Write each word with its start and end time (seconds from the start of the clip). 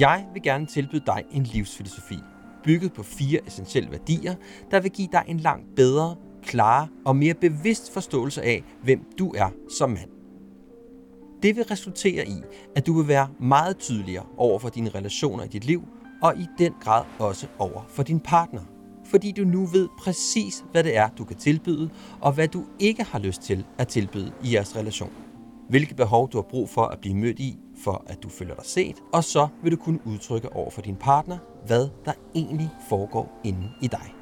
Jeg 0.00 0.26
vil 0.32 0.42
gerne 0.42 0.66
tilbyde 0.66 1.02
dig 1.06 1.24
en 1.30 1.42
livsfilosofi, 1.42 2.18
bygget 2.64 2.92
på 2.92 3.02
fire 3.02 3.40
essentielle 3.46 3.90
værdier, 3.90 4.34
der 4.70 4.80
vil 4.80 4.90
give 4.90 5.08
dig 5.12 5.24
en 5.26 5.40
langt 5.40 5.74
bedre, 5.76 6.16
klarere 6.42 6.88
og 7.04 7.16
mere 7.16 7.34
bevidst 7.34 7.92
forståelse 7.92 8.42
af, 8.42 8.64
hvem 8.82 9.04
du 9.18 9.32
er 9.36 9.48
som 9.78 9.90
mand. 9.90 10.10
Det 11.42 11.56
vil 11.56 11.64
resultere 11.64 12.28
i, 12.28 12.36
at 12.76 12.86
du 12.86 12.92
vil 12.92 13.08
være 13.08 13.28
meget 13.40 13.78
tydeligere 13.78 14.26
over 14.36 14.58
for 14.58 14.68
dine 14.68 14.90
relationer 14.90 15.44
i 15.44 15.48
dit 15.48 15.64
liv, 15.64 15.82
og 16.22 16.36
i 16.38 16.46
den 16.58 16.72
grad 16.80 17.04
også 17.18 17.46
over 17.58 17.84
for 17.88 18.02
din 18.02 18.20
partner. 18.20 18.62
Fordi 19.04 19.32
du 19.32 19.44
nu 19.44 19.66
ved 19.66 19.88
præcis, 19.98 20.64
hvad 20.72 20.84
det 20.84 20.96
er, 20.96 21.08
du 21.08 21.24
kan 21.24 21.36
tilbyde, 21.36 21.90
og 22.20 22.32
hvad 22.32 22.48
du 22.48 22.64
ikke 22.78 23.02
har 23.02 23.18
lyst 23.18 23.42
til 23.42 23.64
at 23.78 23.88
tilbyde 23.88 24.32
i 24.44 24.54
jeres 24.54 24.76
relation. 24.76 25.12
Hvilke 25.68 25.94
behov 25.94 26.30
du 26.30 26.38
har 26.38 26.46
brug 26.50 26.68
for 26.68 26.82
at 26.82 26.98
blive 27.00 27.16
mødt 27.16 27.38
i, 27.38 27.58
for 27.84 28.04
at 28.06 28.22
du 28.22 28.28
føler 28.28 28.54
dig 28.54 28.64
set, 28.64 28.96
og 29.12 29.24
så 29.24 29.48
vil 29.62 29.72
du 29.72 29.76
kunne 29.76 30.00
udtrykke 30.06 30.52
over 30.52 30.70
for 30.70 30.80
din 30.80 30.96
partner, 30.96 31.38
hvad 31.66 31.88
der 32.04 32.12
egentlig 32.34 32.70
foregår 32.88 33.40
inde 33.44 33.70
i 33.82 33.86
dig. 33.86 34.14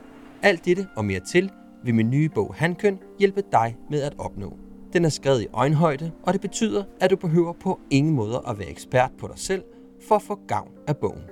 Alt 0.43 0.65
dette 0.65 0.89
og 0.97 1.05
mere 1.05 1.21
til 1.21 1.51
vil 1.85 1.95
min 1.95 2.11
nye 2.11 2.29
bog 2.29 2.55
Handkøn 2.55 2.99
hjælpe 3.19 3.43
dig 3.53 3.77
med 3.91 4.03
at 4.03 4.15
opnå. 4.19 4.57
Den 4.93 5.05
er 5.05 5.09
skrevet 5.09 5.43
i 5.43 5.47
øjenhøjde, 5.53 6.13
og 6.23 6.33
det 6.33 6.41
betyder, 6.41 6.85
at 7.01 7.11
du 7.11 7.17
behøver 7.17 7.53
på 7.53 7.81
ingen 7.91 8.15
måde 8.15 8.43
at 8.49 8.59
være 8.59 8.69
ekspert 8.69 9.11
på 9.19 9.29
dig 9.29 9.39
selv 9.39 9.63
for 10.09 10.15
at 10.15 10.23
få 10.23 10.39
gavn 10.49 10.71
af 10.87 10.97
bogen. 10.97 11.23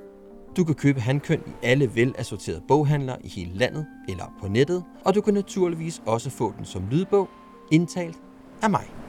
Du 0.56 0.64
kan 0.64 0.74
købe 0.74 1.00
Handkøn 1.00 1.40
i 1.46 1.52
alle 1.62 1.94
velassorterede 1.94 2.62
boghandlere 2.68 3.26
i 3.26 3.28
hele 3.28 3.54
landet 3.54 3.86
eller 4.08 4.36
på 4.40 4.48
nettet, 4.48 4.84
og 5.04 5.14
du 5.14 5.20
kan 5.20 5.34
naturligvis 5.34 6.02
også 6.06 6.30
få 6.30 6.52
den 6.56 6.64
som 6.64 6.82
lydbog, 6.90 7.28
indtalt 7.72 8.16
af 8.62 8.70
mig. 8.70 9.05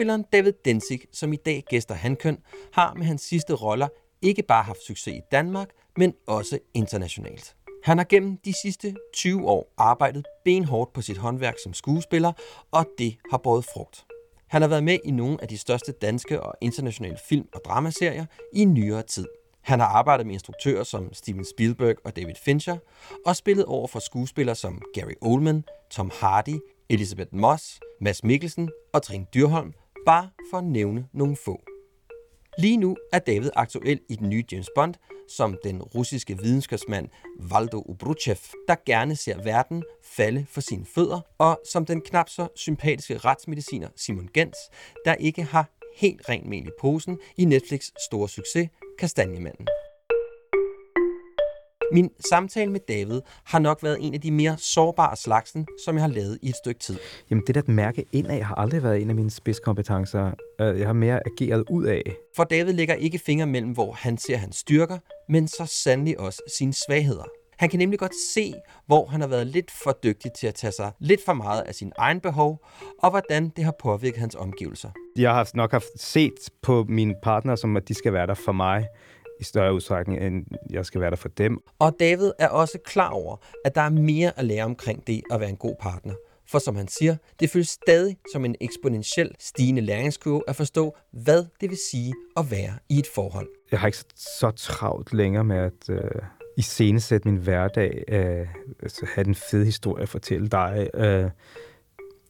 Skuespilleren 0.00 0.24
David 0.32 0.52
Densig, 0.64 1.00
som 1.12 1.32
i 1.32 1.36
dag 1.36 1.64
gæster 1.68 1.94
Handkøn, 1.94 2.38
har 2.72 2.94
med 2.94 3.06
hans 3.06 3.22
sidste 3.22 3.54
roller 3.54 3.88
ikke 4.22 4.42
bare 4.42 4.62
haft 4.62 4.84
succes 4.86 5.14
i 5.14 5.20
Danmark, 5.32 5.68
men 5.96 6.14
også 6.26 6.58
internationalt. 6.74 7.56
Han 7.84 7.98
har 7.98 8.04
gennem 8.04 8.36
de 8.44 8.54
sidste 8.62 8.94
20 9.14 9.48
år 9.48 9.72
arbejdet 9.78 10.26
benhårdt 10.44 10.92
på 10.92 11.02
sit 11.02 11.16
håndværk 11.16 11.54
som 11.62 11.74
skuespiller, 11.74 12.32
og 12.70 12.86
det 12.98 13.16
har 13.30 13.38
båret 13.38 13.64
frugt. 13.74 14.06
Han 14.46 14.62
har 14.62 14.68
været 14.68 14.84
med 14.84 14.98
i 15.04 15.10
nogle 15.10 15.42
af 15.42 15.48
de 15.48 15.58
største 15.58 15.92
danske 15.92 16.42
og 16.42 16.54
internationale 16.60 17.18
film- 17.28 17.48
og 17.54 17.60
dramaserier 17.64 18.26
i 18.54 18.64
nyere 18.64 19.02
tid. 19.02 19.26
Han 19.60 19.80
har 19.80 19.86
arbejdet 19.86 20.26
med 20.26 20.34
instruktører 20.34 20.84
som 20.84 21.12
Steven 21.12 21.44
Spielberg 21.44 21.96
og 22.04 22.16
David 22.16 22.34
Fincher, 22.44 22.76
og 23.26 23.36
spillet 23.36 23.64
over 23.64 23.86
for 23.86 23.98
skuespillere 23.98 24.56
som 24.56 24.82
Gary 24.94 25.14
Oldman, 25.20 25.64
Tom 25.90 26.10
Hardy, 26.20 26.58
Elizabeth 26.88 27.34
Moss, 27.34 27.80
Mads 28.00 28.24
Mikkelsen 28.24 28.70
og 28.92 29.02
Trine 29.02 29.26
Dyrholm, 29.34 29.72
bare 30.06 30.30
for 30.50 30.58
at 30.58 30.64
nævne 30.64 31.06
nogle 31.12 31.36
få. 31.36 31.60
Lige 32.58 32.76
nu 32.76 32.96
er 33.12 33.18
David 33.18 33.50
aktuel 33.56 34.00
i 34.08 34.16
den 34.16 34.28
nye 34.28 34.44
James 34.52 34.70
Bond, 34.74 34.94
som 35.28 35.58
den 35.64 35.82
russiske 35.82 36.38
videnskabsmand 36.38 37.08
Valdo 37.50 37.82
Ubruchev, 37.86 38.36
der 38.68 38.76
gerne 38.86 39.16
ser 39.16 39.42
verden 39.42 39.84
falde 40.02 40.46
for 40.48 40.60
sine 40.60 40.86
fødder, 40.94 41.20
og 41.38 41.60
som 41.72 41.86
den 41.86 42.00
knap 42.00 42.28
så 42.28 42.48
sympatiske 42.56 43.18
retsmediciner 43.18 43.88
Simon 43.96 44.28
Gens, 44.34 44.56
der 45.04 45.14
ikke 45.14 45.42
har 45.42 45.70
helt 45.96 46.28
rent 46.28 46.46
mel 46.46 46.66
i 46.66 46.70
posen 46.80 47.18
i 47.36 47.44
Netflix 47.44 47.84
store 48.08 48.28
succes 48.28 48.68
Kastanjemanden. 48.98 49.66
Min 51.92 52.10
samtale 52.30 52.72
med 52.72 52.80
David 52.88 53.20
har 53.44 53.58
nok 53.58 53.82
været 53.82 53.98
en 54.00 54.14
af 54.14 54.20
de 54.20 54.30
mere 54.30 54.56
sårbare 54.58 55.16
slagsen, 55.16 55.66
som 55.84 55.94
jeg 55.94 56.02
har 56.02 56.08
lavet 56.08 56.38
i 56.42 56.48
et 56.48 56.56
stykke 56.56 56.80
tid. 56.80 56.96
Jamen 57.30 57.44
det 57.46 57.54
der 57.54 57.60
at 57.60 57.68
mærke 57.68 58.04
indad 58.12 58.42
har 58.42 58.54
aldrig 58.54 58.82
været 58.82 59.02
en 59.02 59.08
af 59.08 59.14
mine 59.14 59.30
spidskompetencer. 59.30 60.30
Øh, 60.60 60.78
jeg 60.78 60.86
har 60.86 60.92
mere 60.92 61.20
ageret 61.26 61.64
ud 61.70 61.84
af. 61.84 62.02
For 62.36 62.44
David 62.44 62.72
lægger 62.72 62.94
ikke 62.94 63.18
fingre 63.18 63.46
mellem, 63.46 63.72
hvor 63.72 63.92
han 63.92 64.18
ser 64.18 64.36
hans 64.36 64.56
styrker, 64.56 64.98
men 65.28 65.48
så 65.48 65.66
sandelig 65.84 66.20
også 66.20 66.42
sine 66.58 66.72
svagheder. 66.72 67.24
Han 67.58 67.68
kan 67.68 67.78
nemlig 67.78 67.98
godt 67.98 68.12
se, 68.34 68.54
hvor 68.86 69.06
han 69.06 69.20
har 69.20 69.28
været 69.28 69.46
lidt 69.46 69.70
for 69.84 69.98
dygtig 70.02 70.30
til 70.40 70.46
at 70.46 70.54
tage 70.54 70.72
sig 70.72 70.92
lidt 70.98 71.20
for 71.24 71.32
meget 71.32 71.60
af 71.60 71.74
sin 71.74 71.92
egen 71.98 72.20
behov, 72.20 72.64
og 73.02 73.10
hvordan 73.10 73.48
det 73.56 73.64
har 73.64 73.74
påvirket 73.82 74.20
hans 74.20 74.34
omgivelser. 74.34 74.90
Jeg 75.16 75.34
har 75.34 75.50
nok 75.54 75.70
haft 75.70 76.00
set 76.00 76.34
på 76.62 76.84
mine 76.88 77.14
partner, 77.22 77.56
som 77.56 77.76
at 77.76 77.88
de 77.88 77.94
skal 77.94 78.12
være 78.12 78.26
der 78.26 78.34
for 78.34 78.52
mig 78.52 78.86
i 79.40 79.44
større 79.44 79.74
udstrækning, 79.74 80.22
end 80.22 80.44
jeg 80.70 80.86
skal 80.86 81.00
være 81.00 81.10
der 81.10 81.16
for 81.16 81.28
dem. 81.28 81.58
Og 81.78 81.96
David 82.00 82.32
er 82.38 82.48
også 82.48 82.78
klar 82.84 83.10
over, 83.10 83.36
at 83.64 83.74
der 83.74 83.80
er 83.80 83.90
mere 83.90 84.38
at 84.38 84.44
lære 84.44 84.64
omkring 84.64 85.06
det 85.06 85.22
at 85.30 85.40
være 85.40 85.50
en 85.50 85.56
god 85.56 85.74
partner. 85.80 86.14
For 86.50 86.58
som 86.58 86.76
han 86.76 86.88
siger, 86.88 87.16
det 87.40 87.50
føles 87.50 87.68
stadig 87.68 88.16
som 88.32 88.44
en 88.44 88.54
eksponentiel 88.60 89.34
stigende 89.38 89.80
læringskurve 89.80 90.42
at 90.48 90.56
forstå, 90.56 90.96
hvad 91.10 91.44
det 91.60 91.70
vil 91.70 91.78
sige 91.90 92.14
at 92.36 92.50
være 92.50 92.72
i 92.88 92.98
et 92.98 93.06
forhold. 93.14 93.48
Jeg 93.70 93.80
har 93.80 93.86
ikke 93.86 93.98
så 94.16 94.50
travlt 94.50 95.12
længere 95.12 95.44
med 95.44 95.56
at 95.56 95.90
øh, 95.90 96.00
iscenesætte 96.56 97.28
min 97.28 97.40
hverdag, 97.40 98.04
øh, 98.08 98.48
altså 98.82 99.06
have 99.14 99.26
en 99.26 99.34
fed 99.34 99.64
historie 99.64 100.02
at 100.02 100.08
fortælle 100.08 100.48
dig. 100.48 100.88
Øh, 100.94 101.30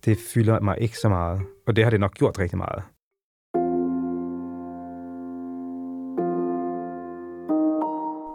det 0.04 0.18
fylder 0.34 0.60
mig 0.60 0.76
ikke 0.80 0.98
så 0.98 1.08
meget, 1.08 1.40
og 1.66 1.76
det 1.76 1.84
har 1.84 1.90
det 1.90 2.00
nok 2.00 2.14
gjort 2.14 2.38
rigtig 2.38 2.58
meget. 2.58 2.82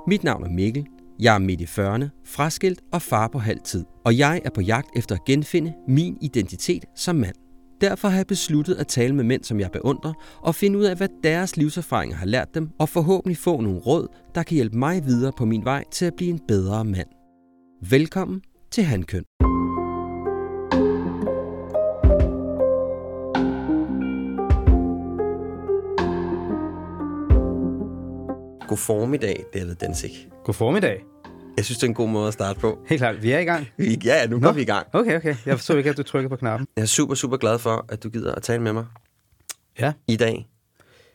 Mit 0.07 0.23
navn 0.23 0.43
er 0.43 0.49
Mikkel. 0.49 0.85
Jeg 1.19 1.35
er 1.35 1.39
midt 1.39 1.61
i 1.61 1.63
40'erne, 1.63 2.23
fraskilt 2.25 2.81
og 2.93 3.01
far 3.01 3.27
på 3.27 3.39
halv 3.39 3.59
tid. 3.63 3.85
Og 4.05 4.17
jeg 4.17 4.41
er 4.45 4.49
på 4.49 4.61
jagt 4.61 4.89
efter 4.95 5.15
at 5.15 5.25
genfinde 5.25 5.73
min 5.87 6.17
identitet 6.21 6.85
som 6.95 7.15
mand. 7.15 7.35
Derfor 7.81 8.07
har 8.07 8.17
jeg 8.17 8.27
besluttet 8.27 8.75
at 8.75 8.87
tale 8.87 9.15
med 9.15 9.23
mænd, 9.23 9.43
som 9.43 9.59
jeg 9.59 9.71
beundrer, 9.71 10.13
og 10.41 10.55
finde 10.55 10.79
ud 10.79 10.83
af, 10.83 10.97
hvad 10.97 11.07
deres 11.23 11.57
livserfaringer 11.57 12.15
har 12.17 12.25
lært 12.25 12.55
dem, 12.55 12.69
og 12.79 12.89
forhåbentlig 12.89 13.37
få 13.37 13.61
nogle 13.61 13.79
råd, 13.79 14.07
der 14.35 14.43
kan 14.43 14.55
hjælpe 14.55 14.77
mig 14.77 15.05
videre 15.05 15.31
på 15.37 15.45
min 15.45 15.65
vej 15.65 15.83
til 15.91 16.05
at 16.05 16.13
blive 16.17 16.29
en 16.29 16.39
bedre 16.47 16.85
mand. 16.85 17.07
Velkommen 17.89 18.41
til 18.71 18.83
Handkøn. 18.83 19.23
God 28.67 28.77
formiddag, 28.77 29.45
David 29.53 29.75
Densik. 29.75 30.27
God 30.43 30.53
formiddag. 30.53 31.03
Jeg 31.57 31.65
synes, 31.65 31.77
det 31.77 31.83
er 31.83 31.87
en 31.87 31.93
god 31.93 32.09
måde 32.09 32.27
at 32.27 32.33
starte 32.33 32.59
på. 32.59 32.79
Helt 32.87 32.99
klart, 32.99 33.23
vi 33.23 33.31
er 33.31 33.39
i 33.39 33.43
gang. 33.43 33.67
Vi, 33.77 33.99
ja, 34.03 34.27
nu 34.27 34.39
går 34.39 34.51
vi 34.51 34.61
i 34.61 34.65
gang. 34.65 34.87
Okay, 34.93 35.15
okay. 35.15 35.35
Jeg 35.45 35.57
forstår 35.57 35.75
ikke, 35.75 35.89
at 35.89 35.97
du 35.97 36.03
trykker 36.03 36.29
på 36.29 36.35
knappen. 36.35 36.67
Jeg 36.75 36.81
er 36.81 36.85
super, 36.85 37.15
super 37.15 37.37
glad 37.37 37.59
for, 37.59 37.85
at 37.89 38.03
du 38.03 38.09
gider 38.09 38.35
at 38.35 38.43
tale 38.43 38.61
med 38.63 38.73
mig 38.73 38.85
Ja. 39.79 39.93
i 40.07 40.15
dag. 40.15 40.47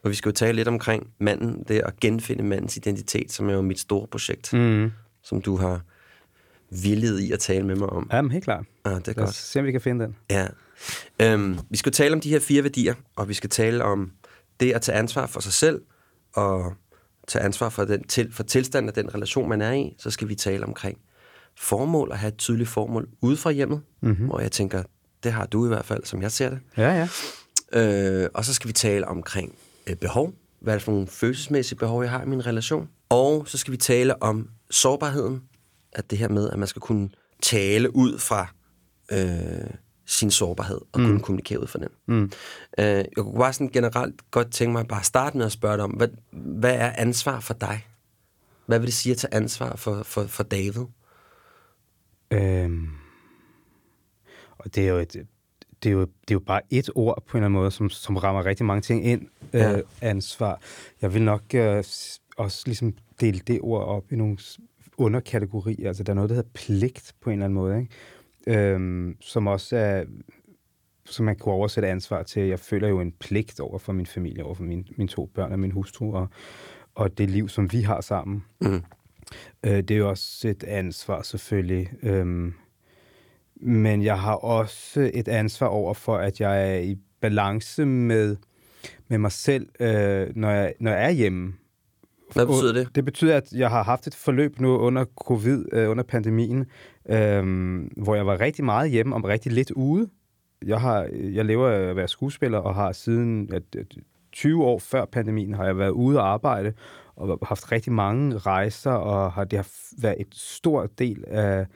Og 0.05 0.11
vi 0.11 0.15
skal 0.15 0.29
jo 0.29 0.33
tale 0.35 0.57
lidt 0.57 0.69
omkring 0.69 1.07
manden, 1.21 1.65
det 1.69 1.81
at 1.81 2.01
genfinde 2.01 2.45
mandens 2.45 2.77
identitet, 2.77 3.33
som 3.33 3.49
er 3.49 3.53
jo 3.53 3.61
mit 3.63 3.79
store 3.81 4.07
projekt, 4.07 4.53
Mm. 4.53 4.91
som 5.23 5.43
du 5.43 5.57
har 5.57 5.81
villet 6.83 7.21
i 7.21 7.33
at 7.33 7.39
tale 7.39 7.67
med 7.67 7.77
mig 7.77 7.89
om. 7.91 8.09
Jamen, 8.13 8.31
helt 8.31 8.45
klart. 8.45 8.65
Ah, 8.85 8.93
det 8.97 9.09
er 9.09 9.13
Lad 9.17 9.25
os 9.25 9.27
godt. 9.29 9.35
se, 9.35 9.59
om 9.61 9.67
vi 9.67 9.73
kan 9.73 9.81
finde 9.81 10.05
den. 10.05 10.17
Ja. 10.31 10.47
Øhm, 11.23 11.59
vi 11.71 11.77
skal 11.77 11.93
tale 11.93 12.15
om 12.15 12.21
de 12.21 12.31
her 12.31 12.41
fire 12.41 12.63
værdier, 12.63 12.95
og 13.17 13.29
vi 13.29 13.35
skal 13.35 13.51
tale 13.51 13.85
om 13.85 14.13
det 14.61 14.73
at 14.73 14.83
tage 14.83 14.99
ansvar 14.99 15.27
for 15.27 15.41
sig 15.41 15.53
selv, 15.53 15.81
og 16.35 16.73
tage 17.31 17.45
ansvar 17.45 17.69
for, 17.69 17.85
den 17.85 18.05
til, 18.05 18.33
for 18.33 18.43
tilstanden 18.43 18.89
af 18.89 18.95
den 18.95 19.15
relation, 19.15 19.49
man 19.49 19.61
er 19.61 19.73
i. 19.73 19.95
Så 19.99 20.11
skal 20.11 20.29
vi 20.29 20.35
tale 20.35 20.65
omkring 20.65 20.99
formål, 21.59 22.11
og 22.11 22.19
have 22.19 22.29
et 22.29 22.37
tydeligt 22.37 22.69
formål 22.69 23.09
ude 23.21 23.37
fra 23.37 23.51
hjemmet, 23.51 23.81
mm-hmm. 24.03 24.27
hvor 24.27 24.41
jeg 24.41 24.53
tænker, 24.53 24.83
det 25.23 25.33
har 25.33 25.47
du 25.47 25.65
i 25.65 25.69
hvert 25.69 25.85
fald, 25.85 26.05
som 26.05 26.23
jeg 26.23 26.33
ser 26.33 26.51
det. 26.51 26.59
Ja, 26.77 26.93
ja. 26.93 27.09
Øh, 28.23 28.29
og 28.35 28.45
så 28.45 28.55
skal 28.55 28.69
vi 28.69 28.73
tale 28.73 29.09
omkring 29.09 29.55
øh, 29.87 29.97
behov. 29.97 30.33
Hvad 30.61 30.75
er 30.75 30.79
det 30.79 30.85
for 30.85 30.93
nogle 30.93 31.07
følelsesmæssige 31.07 31.79
behov, 31.79 32.03
jeg 32.03 32.11
har 32.11 32.23
i 32.23 32.27
min 32.27 32.47
relation? 32.47 32.89
Og 33.09 33.49
så 33.49 33.59
skal 33.59 33.73
vi 33.73 33.77
tale 33.77 34.23
om 34.23 34.49
sårbarheden. 34.71 35.43
At 35.93 36.11
det 36.11 36.19
her 36.19 36.29
med, 36.29 36.51
at 36.51 36.59
man 36.59 36.69
skal 36.69 36.81
kunne 36.81 37.09
tale 37.43 37.97
ud 37.97 38.19
fra 38.19 38.55
øh, 39.13 39.71
sin 40.11 40.31
sårbarhed 40.31 40.81
og 40.93 41.01
mm. 41.01 41.07
kunne 41.07 41.21
kommunikere 41.21 41.61
ud 41.61 41.67
fra 41.67 41.79
den. 41.79 41.89
Mm. 42.07 42.33
Øh, 42.79 42.85
jeg 42.87 43.07
kunne 43.17 43.39
bare 43.39 43.53
sådan 43.53 43.69
generelt 43.69 44.31
godt 44.31 44.53
tænke 44.53 44.73
mig 44.73 44.81
at 44.81 44.89
bare 44.89 45.05
starte 45.05 45.37
med 45.37 45.47
at 45.47 45.53
spørge 45.53 45.77
dig 45.77 45.85
om, 45.85 45.91
hvad, 45.91 46.09
hvad 46.31 46.75
er 46.75 46.93
ansvar 46.97 47.41
for 47.41 47.55
dig? 47.55 47.87
Hvad 48.67 48.79
vil 48.79 48.87
det 48.87 48.95
sige 48.95 49.13
at 49.13 49.19
tage 49.19 49.35
ansvar 49.35 49.77
for, 49.77 50.03
for, 50.03 50.25
for 50.25 50.43
David? 50.43 50.85
Øhm. 52.31 52.89
Og 54.59 54.75
det 54.75 54.85
er 54.85 54.89
jo 54.89 54.99
et, 54.99 55.13
det 55.83 55.89
er 55.89 55.93
jo, 55.93 56.01
det 56.01 56.31
er 56.31 56.35
jo 56.35 56.41
bare 56.41 56.61
et 56.71 56.91
ord 56.95 57.25
på 57.27 57.37
en 57.37 57.39
eller 57.39 57.47
anden 57.47 57.61
måde, 57.61 57.71
som, 57.71 57.91
som 57.91 58.17
rammer 58.17 58.47
rigtig 58.47 58.67
mange 58.67 58.83
ting 58.83 59.07
ind. 59.07 59.27
Ja. 59.53 59.77
Øh, 59.77 59.83
ansvar. 60.01 60.61
Jeg 61.03 61.15
vil 61.15 61.23
nok 61.23 61.55
øh, 61.55 61.85
også 62.37 62.63
ligesom 62.67 62.95
dele 63.21 63.39
det 63.39 63.61
ord 63.63 63.85
op 63.85 64.13
i 64.13 64.17
nogle 64.17 64.39
underkategorier. 64.97 65.89
Altså, 65.89 66.03
der 66.03 66.13
er 66.13 66.15
noget, 66.15 66.31
der 66.31 66.37
hedder 66.37 66.51
pligt 66.55 67.15
på 67.21 67.31
en 67.31 67.35
eller 67.35 67.45
anden 67.45 67.55
måde, 67.55 67.81
ikke? 67.81 67.93
Øhm, 68.47 69.17
som 69.21 69.47
også 69.47 69.77
er 69.77 70.05
som 71.05 71.25
man 71.25 71.37
kunne 71.37 71.55
oversætte 71.55 71.89
ansvar 71.89 72.23
til. 72.23 72.43
Jeg 72.43 72.59
føler 72.59 72.89
jo 72.89 73.01
en 73.01 73.13
pligt 73.13 73.61
over 73.61 73.79
for 73.79 73.93
min 73.93 74.07
familie, 74.07 74.45
over 74.45 74.55
for 74.55 74.63
min, 74.63 74.89
mine 74.97 75.09
to 75.09 75.31
børn 75.35 75.53
og 75.53 75.59
min 75.59 75.71
hustru, 75.71 76.15
og, 76.15 76.29
og 76.95 77.19
det 77.19 77.31
liv, 77.31 77.49
som 77.49 77.73
vi 77.73 77.83
har 77.83 78.01
sammen. 78.01 78.45
Mm. 78.61 78.83
Øh, 79.65 79.77
det 79.77 79.91
er 79.91 79.97
jo 79.97 80.09
også 80.09 80.49
et 80.49 80.65
ansvar, 80.65 81.23
selvfølgelig. 81.23 81.91
Øhm, 82.03 82.55
men 83.57 84.03
jeg 84.03 84.21
har 84.21 84.35
også 84.35 85.11
et 85.15 85.29
ansvar 85.29 85.67
over 85.67 85.95
for, 85.95 86.17
at 86.17 86.41
jeg 86.41 86.75
er 86.75 86.79
i 86.79 86.97
balance 87.21 87.87
med, 87.87 88.37
med 89.09 89.19
mig 89.19 89.33
selv, 89.33 89.69
øh, 89.81 90.37
når, 90.37 90.51
jeg, 90.51 90.75
når 90.81 90.91
jeg 90.91 91.05
er 91.05 91.11
hjemme. 91.11 91.55
Hvad 92.33 92.47
betyder 92.47 92.73
det? 92.73 92.89
Det 92.95 93.05
betyder, 93.05 93.37
at 93.37 93.53
jeg 93.53 93.71
har 93.71 93.83
haft 93.83 94.07
et 94.07 94.15
forløb 94.15 94.61
nu 94.61 94.79
under 94.79 95.05
covid, 95.05 95.65
øh, 95.73 95.91
under 95.91 96.05
pandemien, 96.05 96.67
øh, 97.09 97.45
hvor 97.97 98.15
jeg 98.15 98.27
var 98.27 98.41
rigtig 98.41 98.65
meget 98.65 98.91
hjemme 98.91 99.17
og 99.17 99.25
rigtig 99.25 99.53
lidt 99.53 99.71
ude. 99.71 100.09
Jeg, 100.67 100.81
har, 100.81 101.09
jeg 101.13 101.45
lever 101.45 101.69
af 101.69 101.81
at 101.81 101.97
være 101.97 102.09
skuespiller 102.09 102.59
og 102.59 102.75
har 102.75 102.93
siden 102.93 103.53
at, 103.53 103.63
20 104.33 104.65
år 104.65 104.79
før 104.79 105.05
pandemien 105.05 105.55
har 105.55 105.65
jeg 105.65 105.79
været 105.79 105.91
ude 105.91 106.19
og 106.19 106.29
arbejde 106.29 106.73
og 107.17 107.39
haft 107.43 107.73
rigtig 107.73 107.93
mange 107.93 108.39
rejser, 108.39 108.91
og 108.91 109.33
har, 109.33 109.45
det 109.45 109.59
har 109.59 109.69
været 110.03 110.21
et 110.21 110.35
stor 110.35 110.87
del 110.99 111.25
af 111.27 111.67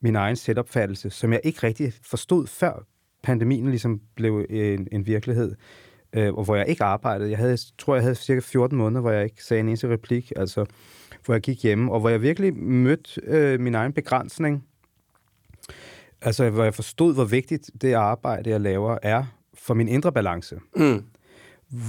min 0.00 0.16
egen 0.16 0.36
selvopfattelse, 0.36 1.10
som 1.10 1.32
jeg 1.32 1.40
ikke 1.44 1.66
rigtig 1.66 1.92
forstod 2.02 2.46
før 2.46 2.86
pandemien 3.22 3.70
ligesom 3.70 4.00
blev 4.16 4.46
en, 4.50 4.88
en 4.92 5.06
virkelighed, 5.06 5.54
øh, 6.12 6.34
og 6.34 6.44
hvor 6.44 6.56
jeg 6.56 6.68
ikke 6.68 6.84
arbejdede. 6.84 7.30
Jeg 7.30 7.38
havde, 7.38 7.56
tror, 7.78 7.94
jeg 7.94 8.02
havde 8.02 8.14
cirka 8.14 8.40
14 8.40 8.78
måneder, 8.78 9.00
hvor 9.00 9.10
jeg 9.10 9.24
ikke 9.24 9.44
sagde 9.44 9.60
en 9.60 9.68
eneste 9.68 9.88
replik, 9.88 10.32
altså 10.36 10.64
hvor 11.24 11.34
jeg 11.34 11.42
gik 11.42 11.62
hjemme, 11.62 11.92
og 11.92 12.00
hvor 12.00 12.08
jeg 12.08 12.22
virkelig 12.22 12.56
mødte 12.56 13.20
øh, 13.24 13.60
min 13.60 13.74
egen 13.74 13.92
begrænsning. 13.92 14.64
Altså, 16.22 16.50
hvor 16.50 16.64
jeg 16.64 16.74
forstod, 16.74 17.14
hvor 17.14 17.24
vigtigt 17.24 17.70
det 17.80 17.92
arbejde, 17.92 18.50
jeg 18.50 18.60
laver, 18.60 18.98
er 19.02 19.24
for 19.54 19.74
min 19.74 19.88
indre 19.88 20.12
balance. 20.12 20.60
Mm 20.76 21.04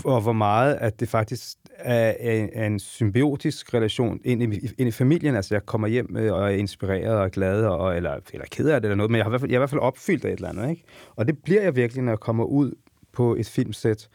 og 0.06 0.22
hvor 0.22 0.33
meget 0.33 0.75
at 0.75 1.00
det 1.00 1.10
faktisk 1.10 1.57
er, 1.78 2.13
er 2.54 2.66
en 2.66 2.80
symbiotisk 2.80 3.74
relation 3.74 4.19
ind 4.24 4.54
i, 4.54 4.69
ind 4.78 4.88
i 4.88 4.92
familien. 4.92 5.36
Altså, 5.36 5.56
jeg 5.56 5.66
kommer 5.66 5.88
hjem 5.88 6.16
og 6.16 6.44
er 6.44 6.50
inspireret 6.50 7.18
og 7.18 7.31
glad, 7.31 7.66
og, 7.66 7.95
eller, 7.95 8.19
eller 8.33 8.45
ked 8.51 8.69
af 8.69 8.81
det 8.81 8.88
eller 8.88 8.95
noget, 8.95 9.12
men 9.12 9.18
jeg, 9.18 9.25
har 9.25 9.30
i 9.30 9.31
hvert 9.31 9.42
fald, 9.42 9.51
jeg 9.51 9.56
er 9.56 9.60
i 9.60 9.62
hvert 9.62 9.69
fald 9.69 9.81
opfyldt 9.81 10.25
af 10.25 10.30
et 10.30 10.36
eller 10.36 10.50
andet. 10.50 10.69
Ikke? 10.69 10.83
Og 11.16 11.28
det 11.28 11.38
bliver 11.44 11.62
jeg 11.62 11.75
virkelig, 11.75 12.04
når 12.04 12.12
jeg 12.12 12.19
kommer 12.19 12.44
ud 12.44 12.72
på 13.13 13.36
et 13.36 13.48
filmsæt, 13.48 14.10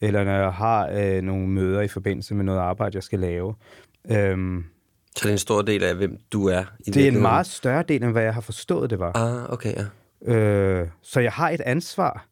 eller 0.00 0.24
når 0.24 0.32
jeg 0.32 0.52
har 0.52 0.90
øh, 0.92 1.22
nogle 1.22 1.48
møder 1.48 1.80
i 1.80 1.88
forbindelse 1.88 2.34
med 2.34 2.44
noget 2.44 2.58
arbejde, 2.58 2.96
jeg 2.96 3.02
skal 3.02 3.18
lave. 3.18 3.54
Øhm, 4.10 4.64
så 5.16 5.22
det 5.22 5.28
er 5.28 5.32
en 5.32 5.38
stor 5.38 5.62
del 5.62 5.82
af, 5.82 5.94
hvem 5.94 6.16
du 6.32 6.46
er? 6.46 6.64
I 6.86 6.90
det 6.90 7.04
er 7.04 7.08
en 7.08 7.22
meget 7.22 7.46
større 7.46 7.82
del, 7.82 8.02
end 8.02 8.12
hvad 8.12 8.22
jeg 8.22 8.34
har 8.34 8.40
forstået, 8.40 8.90
det 8.90 8.98
var. 8.98 9.16
Ah, 9.16 9.52
okay, 9.52 9.74
ja. 9.74 10.34
Øh, 10.34 10.88
så 11.02 11.20
jeg 11.20 11.32
har 11.32 11.50
et 11.50 11.60
ansvar 11.60 12.26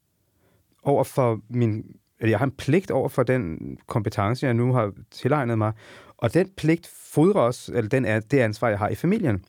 over 0.82 1.04
for 1.04 1.40
min 1.50 1.84
jeg 2.20 2.38
har 2.38 2.46
en 2.46 2.52
pligt 2.52 2.90
over 2.90 3.08
for 3.08 3.22
den 3.22 3.58
kompetence, 3.86 4.46
jeg 4.46 4.54
nu 4.54 4.72
har 4.72 4.92
tilegnet 5.10 5.58
mig, 5.58 5.72
og 6.16 6.34
den 6.34 6.48
pligt 6.56 6.90
fodrer 7.12 7.40
også, 7.40 7.72
eller 7.74 7.88
den 7.88 8.04
er 8.04 8.20
det 8.20 8.38
ansvar, 8.38 8.68
jeg 8.68 8.78
har 8.78 8.88
i 8.88 8.94
familien. 8.94 9.44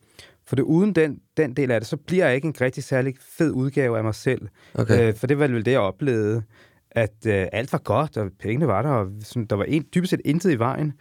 For 0.46 0.56
det, 0.56 0.62
uden 0.62 0.92
den, 0.94 1.20
den 1.36 1.54
del 1.54 1.70
af 1.70 1.80
det, 1.80 1.88
så 1.88 1.96
bliver 1.96 2.26
jeg 2.26 2.34
ikke 2.34 2.48
en 2.48 2.54
rigtig 2.60 2.84
særlig 2.84 3.14
fed 3.38 3.50
udgave 3.50 3.98
af 3.98 4.04
mig 4.04 4.14
selv. 4.14 4.48
Okay. 4.74 5.08
Øh, 5.08 5.14
for 5.14 5.26
det 5.26 5.38
var 5.38 5.46
vel 5.46 5.64
det, 5.64 5.70
jeg 5.70 5.80
oplevede, 5.80 6.42
at 6.90 7.26
øh, 7.26 7.46
alt 7.52 7.72
var 7.72 7.78
godt, 7.78 8.16
og 8.16 8.30
pengene 8.40 8.66
var 8.66 8.82
der, 8.82 8.90
og 8.90 9.06
sådan, 9.20 9.46
der 9.46 9.56
var 9.56 9.64
en, 9.64 9.84
dybest 9.94 10.10
set 10.10 10.20
intet 10.24 10.52
i 10.52 10.58
vejen. 10.58 10.92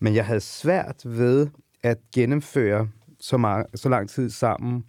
Men 0.00 0.14
jeg 0.14 0.26
havde 0.26 0.40
svært 0.40 1.02
ved 1.04 1.48
at 1.82 1.98
gennemføre 2.14 2.88
så, 3.20 3.36
meget, 3.36 3.66
så 3.74 3.88
lang 3.88 4.08
tid 4.08 4.30
sammen 4.30 4.84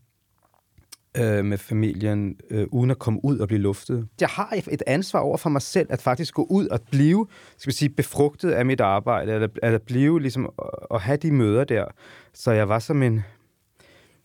øh, 1.18 1.46
med 1.46 1.58
familien, 1.58 2.36
øh, 2.50 2.68
uden 2.72 2.92
at 2.92 3.00
komme 3.00 3.26
ud 3.26 3.40
og 3.40 3.48
blive 3.48 3.62
luftet. 3.62 4.08
Jeg 4.22 4.30
har 4.30 4.54
et 4.72 4.84
ansvar 4.88 5.20
over 5.20 5.38
for 5.38 5.50
mig 5.50 5.62
selv, 5.62 5.88
at 5.90 6.02
faktisk 6.02 6.34
gå 6.34 6.48
ud 6.50 6.68
og 6.68 6.80
blive, 6.92 7.28
skal 7.58 7.72
vi 7.72 7.76
sige, 7.76 7.90
befrugtet 7.90 8.52
af 8.52 8.66
mit 8.66 8.82
arbejde, 8.82 9.34
eller 9.34 9.48
at 9.64 9.82
blive 9.82 10.22
ligesom, 10.22 10.50
at 10.94 11.02
have 11.02 11.18
de 11.18 11.32
møder 11.32 11.64
der. 11.64 11.86
Så 12.34 12.52
jeg 12.52 12.70
var 12.70 12.80
som 12.80 13.04
en, 13.04 13.24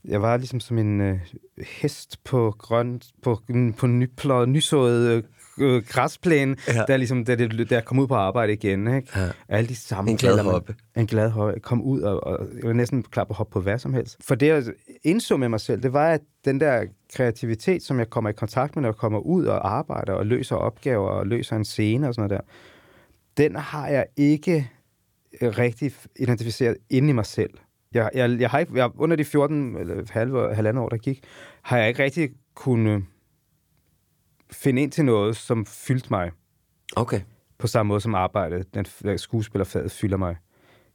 jeg 0.05 0.23
var 0.23 0.37
ligesom 0.37 0.61
som 0.61 0.79
en 0.79 1.01
øh, 1.01 1.19
hest 1.81 2.25
på 2.25 2.55
grøn, 2.59 3.01
på, 3.23 3.39
på 3.77 3.87
nypløjet, 3.87 4.49
nysået 4.49 5.11
øh, 5.11 5.23
græsplæne, 5.89 6.57
ja. 6.69 6.85
der, 6.89 6.97
ligesom, 6.97 7.25
der, 7.25 7.37
der, 7.37 7.65
der 7.65 7.81
kom 7.81 7.99
ud 7.99 8.07
på 8.07 8.15
arbejde 8.15 8.53
igen. 8.53 8.95
Ikke? 8.97 9.09
Ja. 9.17 9.29
Alle 9.49 9.69
de 9.69 9.77
samme 9.77 10.11
En 10.11 10.17
glad 10.17 10.39
hoppe. 10.39 10.75
En 10.97 11.07
glad 11.07 11.31
hoppe. 11.31 11.61
Kom 11.61 11.83
ud, 11.83 12.01
og, 12.01 12.27
og 12.27 12.47
jeg 12.55 12.69
var 12.69 12.73
næsten 12.73 13.03
klar 13.03 13.25
på 13.25 13.31
at 13.31 13.37
hoppe 13.37 13.53
på 13.53 13.61
hvad 13.61 13.79
som 13.79 13.95
helst. 13.95 14.17
For 14.21 14.35
det, 14.35 14.47
jeg 14.47 14.65
indså 15.03 15.37
med 15.37 15.49
mig 15.49 15.61
selv, 15.61 15.83
det 15.83 15.93
var, 15.93 16.09
at 16.09 16.21
den 16.45 16.61
der 16.61 16.85
kreativitet, 17.15 17.83
som 17.83 17.99
jeg 17.99 18.11
kommer 18.11 18.31
i 18.31 18.33
kontakt 18.33 18.77
med, 18.77 18.83
når 18.83 18.89
jeg 18.89 18.97
kommer 18.97 19.19
ud 19.19 19.45
og 19.45 19.77
arbejder 19.77 20.13
og 20.13 20.27
løser 20.27 20.57
opgaver 20.57 21.09
og 21.09 21.27
løser 21.27 21.57
en 21.57 21.65
scene 21.65 22.09
og 22.09 22.15
sådan 22.15 22.29
noget 22.29 22.43
der, 23.37 23.45
den 23.45 23.57
har 23.57 23.89
jeg 23.89 24.07
ikke 24.17 24.71
rigtig 25.43 25.93
identificeret 26.17 26.77
inde 26.91 27.09
i 27.09 27.13
mig 27.13 27.27
selv. 27.27 27.51
Jeg, 27.95 28.11
jeg, 28.15 28.41
jeg 28.41 28.51
har 28.51 28.59
ikke, 28.59 28.73
jeg, 28.77 28.91
under 28.99 29.17
de 29.17 29.25
14 29.25 29.77
eller 29.77 30.05
halve, 30.11 30.55
halvandet 30.55 30.83
år, 30.85 30.89
der 30.89 30.97
gik, 30.97 31.25
har 31.63 31.79
jeg 31.79 31.89
ikke 31.89 32.03
rigtig 32.03 32.31
kunnet 32.55 33.05
finde 34.53 34.83
ind 34.83 34.93
til 34.93 35.05
noget, 35.05 35.37
som 35.37 35.67
fyldte 35.67 36.09
mig. 36.11 36.31
Okay. 36.97 37.21
På 37.59 37.67
samme 37.67 37.89
måde 37.89 38.01
som 38.01 38.15
arbejdet, 38.15 38.75
den 38.75 39.19
skuespillerfaget 39.19 39.93
fylder 39.93 40.17
mig. 40.17 40.37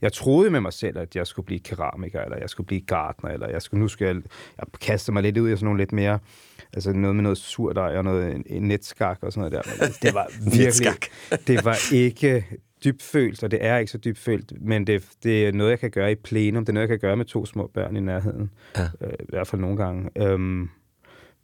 Jeg 0.04 0.14
troede 0.14 0.50
med 0.50 0.62
mig 0.62 0.74
selv, 0.74 0.98
at 0.98 1.16
jeg 1.16 1.28
skulle 1.28 1.46
blive 1.46 1.60
keramiker, 1.60 2.22
eller 2.22 2.38
jeg 2.38 2.50
skulle 2.50 2.68
blive 2.68 2.82
gartner, 2.82 3.30
eller 3.30 3.50
jeg 3.50 3.62
skulle, 3.62 3.82
nu 3.82 3.88
skal 3.88 4.06
jeg, 4.08 4.16
jeg 4.58 4.66
kaste 4.82 5.12
mig 5.12 5.24
lidt 5.24 5.38
ud 5.38 5.50
i 5.50 5.56
sådan 5.56 5.66
nogle 5.66 5.82
lidt 5.82 5.92
mere, 5.92 6.20
altså 6.74 6.94
noget 6.94 7.16
med 7.16 7.24
noget 7.24 7.38
surdej 7.38 7.98
og 7.98 8.04
noget 8.04 8.36
en, 8.36 8.44
en 8.46 8.62
netskak 8.64 9.18
og 9.22 9.34
sådan 9.34 9.52
noget 9.52 9.66
der. 9.66 9.86
Men 9.86 9.94
det 10.02 10.14
var 10.14 10.28
virkelig, 10.58 10.94
det 11.48 11.66
var 11.66 11.94
ikke 11.94 12.46
dybfølt, 12.84 13.44
og 13.44 13.52
det 13.52 13.66
er 13.66 13.78
ikke 13.78 13.92
så 13.92 13.98
dybfølt, 13.98 14.54
men 14.62 14.88
det, 14.88 15.08
det 15.24 15.48
er 15.48 15.52
noget, 15.52 15.72
jeg 15.72 15.80
kan 15.80 15.92
gøre 15.92 16.12
i 16.12 16.16
plenum. 16.16 16.66
Det 16.66 16.70
er 16.70 16.74
noget, 16.74 16.90
jeg 16.90 17.00
kan 17.00 17.08
gøre 17.08 17.18
med 17.18 17.26
to 17.26 17.46
små 17.46 17.72
børn 17.74 17.96
i 17.96 18.00
nærheden. 18.00 18.50
Ja. 18.78 18.84
Øh, 19.02 19.14
I 19.20 19.26
hvert 19.30 19.48
fald 19.48 19.62
nogle 19.62 19.78
gange. 19.78 20.10
Øhm, 20.16 20.70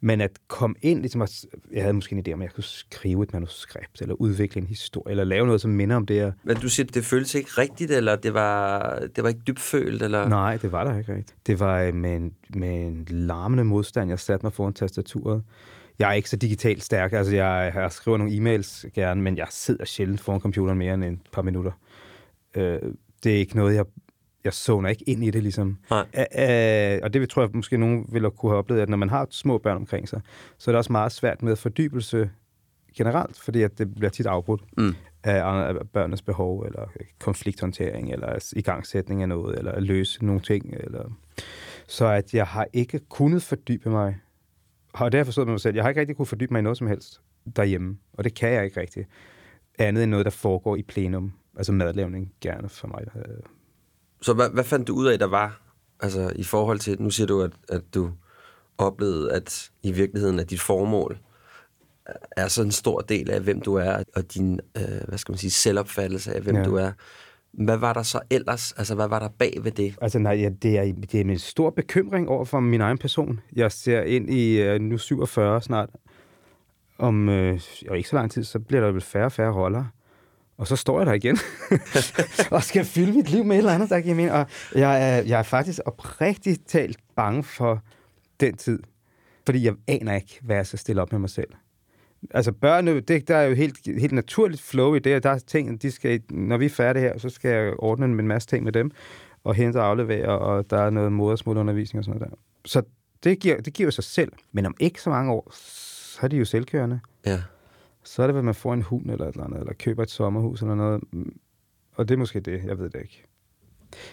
men 0.00 0.20
at 0.20 0.30
komme 0.48 0.76
ind, 0.82 1.00
ligesom 1.00 1.22
at, 1.22 1.44
jeg 1.72 1.82
havde 1.82 1.92
måske 1.92 2.16
en 2.16 2.24
idé 2.28 2.32
om, 2.32 2.40
at 2.40 2.44
jeg 2.44 2.52
kunne 2.54 2.64
skrive 2.64 3.22
et 3.22 3.32
manuskript, 3.32 4.02
eller 4.02 4.14
udvikle 4.14 4.60
en 4.60 4.66
historie, 4.66 5.10
eller 5.10 5.24
lave 5.24 5.46
noget, 5.46 5.60
som 5.60 5.70
minder 5.70 5.96
om 5.96 6.06
det 6.06 6.16
her. 6.16 6.32
Men 6.44 6.56
du 6.56 6.68
siger, 6.68 6.86
det 6.86 7.04
føltes 7.04 7.34
ikke 7.34 7.50
rigtigt, 7.58 7.90
eller 7.90 8.16
det 8.16 8.34
var, 8.34 8.98
det 9.16 9.24
var 9.24 9.28
ikke 9.28 9.40
dybfølt? 9.46 10.02
Eller? 10.02 10.28
Nej, 10.28 10.56
det 10.56 10.72
var 10.72 10.84
der 10.84 10.98
ikke 10.98 11.14
rigtigt. 11.14 11.34
Det 11.46 11.60
var 11.60 11.80
øh, 11.80 11.94
med 11.94 12.16
en, 12.16 12.32
med 12.54 12.86
en 12.86 13.06
larmende 13.08 13.64
modstand, 13.64 14.10
jeg 14.10 14.18
satte 14.18 14.46
mig 14.46 14.52
foran 14.52 14.72
tastaturet. 14.72 15.42
Jeg 15.98 16.08
er 16.08 16.12
ikke 16.12 16.30
så 16.30 16.36
digitalt 16.36 16.84
stærk, 16.84 17.12
altså 17.12 17.34
jeg, 17.34 17.72
jeg 17.74 17.92
skriver 17.92 18.18
nogle 18.18 18.32
e-mails 18.32 18.90
gerne, 18.94 19.22
men 19.22 19.36
jeg 19.36 19.46
sidder 19.50 19.84
sjældent 19.84 20.20
foran 20.20 20.40
computeren 20.40 20.78
mere 20.78 20.94
end 20.94 21.04
et 21.04 21.18
par 21.32 21.42
minutter. 21.42 21.72
Øh, 22.54 22.78
det 23.24 23.34
er 23.34 23.38
ikke 23.38 23.56
noget, 23.56 23.74
jeg 23.74 23.84
jeg 24.44 24.52
zoner 24.52 24.88
ikke 24.88 25.04
ind 25.08 25.24
i 25.24 25.30
det, 25.30 25.42
ligesom. 25.42 25.78
Nej. 25.90 26.06
Æ, 26.34 27.00
og 27.02 27.14
det 27.14 27.30
tror 27.30 27.42
jeg 27.42 27.50
måske 27.54 27.76
nogen 27.76 28.06
vil 28.08 28.30
kunne 28.30 28.52
have 28.52 28.58
oplevet, 28.58 28.80
at 28.80 28.88
når 28.88 28.96
man 28.96 29.10
har 29.10 29.26
små 29.30 29.58
børn 29.58 29.76
omkring 29.76 30.08
sig, 30.08 30.20
så 30.58 30.70
er 30.70 30.72
det 30.72 30.78
også 30.78 30.92
meget 30.92 31.12
svært 31.12 31.42
med 31.42 31.56
fordybelse 31.56 32.30
generelt, 32.96 33.40
fordi 33.40 33.62
at 33.62 33.78
det 33.78 33.94
bliver 33.94 34.10
tit 34.10 34.26
afbrudt 34.26 34.62
mm. 34.78 34.94
af, 35.24 35.44
af 35.44 35.88
børnenes 35.92 36.22
behov, 36.22 36.62
eller 36.62 36.88
konflikthåndtering, 37.18 38.12
eller 38.12 38.52
igangsætning 38.56 39.22
af 39.22 39.28
noget, 39.28 39.58
eller 39.58 39.80
løse 39.80 40.24
nogle 40.24 40.40
ting. 40.40 40.74
Eller... 40.74 41.12
Så 41.86 42.06
at 42.06 42.34
jeg 42.34 42.46
har 42.46 42.66
ikke 42.72 43.00
kunnet 43.08 43.42
fordybe 43.42 43.90
mig, 43.90 44.18
og 44.92 45.12
det 45.12 45.18
har 45.18 45.20
jeg 45.20 45.26
forstået 45.26 45.46
med 45.46 45.52
mig 45.52 45.60
selv, 45.60 45.74
jeg 45.74 45.84
har 45.84 45.88
ikke 45.88 46.00
rigtig 46.00 46.16
kunnet 46.16 46.28
fordybe 46.28 46.54
mig 46.54 46.58
i 46.58 46.62
noget 46.62 46.78
som 46.78 46.86
helst 46.86 47.20
derhjemme, 47.56 47.98
og 48.12 48.24
det 48.24 48.34
kan 48.34 48.52
jeg 48.52 48.64
ikke 48.64 48.80
rigtig. 48.80 49.06
Andet 49.78 50.02
end 50.02 50.10
noget, 50.10 50.24
der 50.24 50.30
foregår 50.30 50.76
i 50.76 50.82
plenum, 50.82 51.32
altså 51.56 51.72
madlavning 51.72 52.32
gerne 52.40 52.68
for 52.68 52.88
mig. 52.88 53.04
Så 54.22 54.32
hvad, 54.32 54.50
hvad 54.50 54.64
fandt 54.64 54.88
du 54.88 54.94
ud 54.94 55.06
af, 55.06 55.18
der 55.18 55.26
var, 55.26 55.62
altså 56.00 56.32
i 56.36 56.44
forhold 56.44 56.78
til, 56.78 57.02
nu 57.02 57.10
siger 57.10 57.26
du, 57.26 57.42
at, 57.42 57.52
at 57.68 57.82
du 57.94 58.10
oplevede, 58.78 59.32
at 59.32 59.70
i 59.82 59.92
virkeligheden, 59.92 60.38
at 60.38 60.50
dit 60.50 60.60
formål 60.60 61.18
er 62.36 62.48
så 62.48 62.62
en 62.62 62.70
stor 62.70 63.00
del 63.00 63.30
af, 63.30 63.40
hvem 63.40 63.60
du 63.60 63.74
er, 63.74 64.02
og 64.16 64.34
din, 64.34 64.60
øh, 64.76 65.08
hvad 65.08 65.18
skal 65.18 65.32
man 65.32 65.38
sige, 65.38 65.50
selvopfattelse 65.50 66.34
af, 66.34 66.40
hvem 66.40 66.56
ja. 66.56 66.64
du 66.64 66.74
er. 66.74 66.92
Hvad 67.52 67.76
var 67.76 67.92
der 67.92 68.02
så 68.02 68.20
ellers? 68.30 68.72
Altså, 68.72 68.94
hvad 68.94 69.08
var 69.08 69.18
der 69.18 69.28
bag 69.28 69.58
ved 69.62 69.72
det? 69.72 69.94
Altså, 70.00 70.18
nej, 70.18 70.32
ja, 70.32 70.48
det, 70.62 70.78
er, 70.78 70.92
det 71.12 71.14
er 71.14 71.20
en 71.20 71.38
stor 71.38 71.70
bekymring 71.70 72.28
over 72.28 72.44
for 72.44 72.60
min 72.60 72.80
egen 72.80 72.98
person. 72.98 73.40
Jeg 73.56 73.72
ser 73.72 74.02
ind 74.02 74.30
i 74.30 74.74
uh, 74.74 74.80
nu 74.80 74.98
47 74.98 75.62
snart. 75.62 75.90
Om 76.98 77.28
øh, 77.28 77.60
ikke 77.94 78.08
så 78.08 78.16
lang 78.16 78.30
tid, 78.30 78.44
så 78.44 78.58
bliver 78.58 78.80
der 78.80 78.92
vel 78.92 79.00
færre 79.00 79.24
og 79.24 79.32
færre 79.32 79.52
roller. 79.52 79.84
Og 80.60 80.66
så 80.66 80.76
står 80.76 81.00
jeg 81.00 81.06
der 81.06 81.12
igen, 81.12 81.38
og 82.56 82.62
skal 82.62 82.84
fylde 82.84 83.12
mit 83.12 83.30
liv 83.30 83.44
med 83.44 83.56
et 83.56 83.58
eller 83.58 83.72
andet, 83.72 83.90
der 83.90 84.00
giver 84.00 84.14
mening. 84.14 84.32
Og 84.32 84.46
jeg 84.74 85.10
er, 85.10 85.22
jeg 85.22 85.38
er 85.38 85.42
faktisk 85.42 85.80
oprigtigt 85.86 86.66
talt 86.66 86.98
bange 87.16 87.42
for 87.42 87.82
den 88.40 88.56
tid. 88.56 88.82
Fordi 89.46 89.64
jeg 89.64 89.74
aner 89.88 90.14
ikke, 90.14 90.38
hvad 90.42 90.56
jeg 90.56 90.66
skal 90.66 90.78
stille 90.78 91.02
op 91.02 91.12
med 91.12 91.20
mig 91.20 91.30
selv. 91.30 91.48
Altså 92.30 92.52
børn, 92.52 92.86
det, 92.86 93.28
der 93.28 93.36
er 93.36 93.42
jo 93.42 93.54
helt, 93.54 93.76
helt 94.00 94.12
naturligt 94.12 94.62
flow 94.62 94.94
i 94.94 94.98
det, 94.98 95.22
der 95.22 95.30
er 95.30 95.38
ting, 95.38 95.82
de 95.82 95.90
skal, 95.90 96.20
når 96.30 96.56
vi 96.56 96.64
er 96.64 96.70
færdige 96.70 97.02
her, 97.02 97.18
så 97.18 97.28
skal 97.28 97.50
jeg 97.50 97.74
ordne 97.78 98.06
en 98.06 98.28
masse 98.28 98.48
ting 98.48 98.64
med 98.64 98.72
dem, 98.72 98.90
og 99.44 99.54
hente 99.54 99.76
og 99.76 99.86
aflevere, 99.86 100.38
og 100.38 100.70
der 100.70 100.78
er 100.78 100.90
noget 100.90 101.12
modersmålundervisning 101.12 101.98
og 101.98 102.04
sådan 102.04 102.18
noget 102.18 102.30
der. 102.30 102.38
Så 102.64 102.82
det 103.24 103.38
giver, 103.38 103.60
det 103.60 103.72
giver 103.72 103.90
sig 103.90 104.04
selv. 104.04 104.32
Men 104.52 104.66
om 104.66 104.74
ikke 104.80 105.02
så 105.02 105.10
mange 105.10 105.32
år, 105.32 105.50
så 105.54 106.18
er 106.22 106.28
de 106.28 106.36
jo 106.36 106.44
selvkørende. 106.44 107.00
Ja 107.26 107.40
så 108.04 108.22
er 108.22 108.26
det, 108.26 108.36
at 108.36 108.44
man 108.44 108.54
får 108.54 108.74
en 108.74 108.82
hund 108.82 109.10
eller 109.10 109.26
et 109.26 109.32
eller 109.32 109.44
andet, 109.44 109.60
eller 109.60 109.72
køber 109.72 110.02
et 110.02 110.10
sommerhus 110.10 110.62
eller 110.62 110.74
noget. 110.74 111.02
Og 111.94 112.08
det 112.08 112.14
er 112.14 112.18
måske 112.18 112.40
det, 112.40 112.64
jeg 112.64 112.78
ved 112.78 112.90
det 112.90 113.00
ikke. 113.00 113.24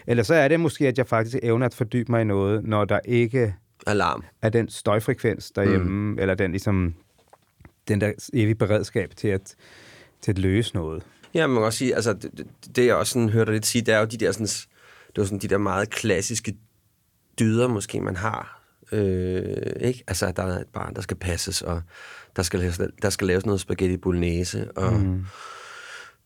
Eller 0.08 0.24
så 0.24 0.34
er 0.34 0.48
det 0.48 0.60
måske, 0.60 0.88
at 0.88 0.98
jeg 0.98 1.08
faktisk 1.08 1.38
evner 1.44 1.66
at 1.66 1.74
fordybe 1.74 2.12
mig 2.12 2.22
i 2.22 2.24
noget, 2.24 2.64
når 2.64 2.86
der 2.86 3.00
ikke 3.06 3.56
Alarm. 3.88 4.24
er 4.42 4.50
den 4.50 4.70
støjfrekvens 4.70 5.52
derhjemme, 5.52 5.90
mm. 5.90 6.20
eller 6.20 6.36
den 6.36 6.52
ligesom 6.52 6.94
den 7.88 8.02
der 8.02 8.12
evige 8.34 8.56
beredskab 8.56 9.16
til 9.16 9.28
at, 9.28 9.56
til 10.22 10.32
at 10.32 10.40
løse 10.40 10.76
noget. 10.76 11.04
Ja, 11.34 11.48
man 11.48 11.56
kan 11.56 11.64
også 11.64 11.78
sige, 11.78 11.96
altså, 11.96 12.14
det, 12.14 12.48
det, 12.76 12.86
jeg 12.86 12.96
også 12.96 13.14
sådan, 13.14 13.30
hørte 13.30 13.52
lidt 13.52 13.66
sige, 13.66 13.82
det 13.82 13.94
er 13.94 14.00
jo 14.00 14.06
de 14.06 14.18
der, 14.18 14.32
sådan, 14.32 14.48
det 15.08 15.18
var 15.18 15.24
sådan, 15.24 15.40
de 15.40 15.48
der 15.48 15.58
meget 15.58 15.90
klassiske 15.90 16.56
dyder, 17.40 17.68
måske 17.68 18.02
man 18.02 18.16
har. 18.16 18.57
Øh, 18.92 19.72
ikke? 19.82 20.04
Altså, 20.08 20.26
at 20.26 20.38
der 20.38 20.44
er 20.44 20.60
et 20.60 20.68
barn, 20.74 20.96
der 20.96 21.02
skal 21.02 21.18
passes, 21.18 21.62
og 21.62 21.82
der 22.36 22.44
skal 22.44 22.60
laves, 22.60 22.82
der 23.02 23.10
skal 23.10 23.28
laves 23.28 23.46
noget 23.46 23.62
spaghetti 23.62 23.98
bolognese, 23.98 24.72
og 24.76 24.94
mm. 24.94 25.26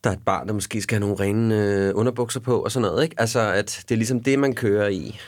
der 0.04 0.10
er 0.10 0.14
et 0.14 0.26
barn, 0.26 0.48
der 0.48 0.54
måske 0.54 0.82
skal 0.82 0.96
have 0.96 1.10
nogle 1.10 1.24
rene 1.24 1.56
øh, 1.56 1.92
underbukser 1.96 2.40
på, 2.40 2.60
og 2.60 2.72
sådan 2.72 2.82
noget. 2.82 3.04
Ikke? 3.04 3.16
Altså, 3.20 3.40
at 3.40 3.86
det 3.90 3.96
er 3.96 3.98
ligesom 3.98 4.24
det, 4.24 4.40
man 4.40 4.56
kører 4.56 4.88
i. 4.88 5.20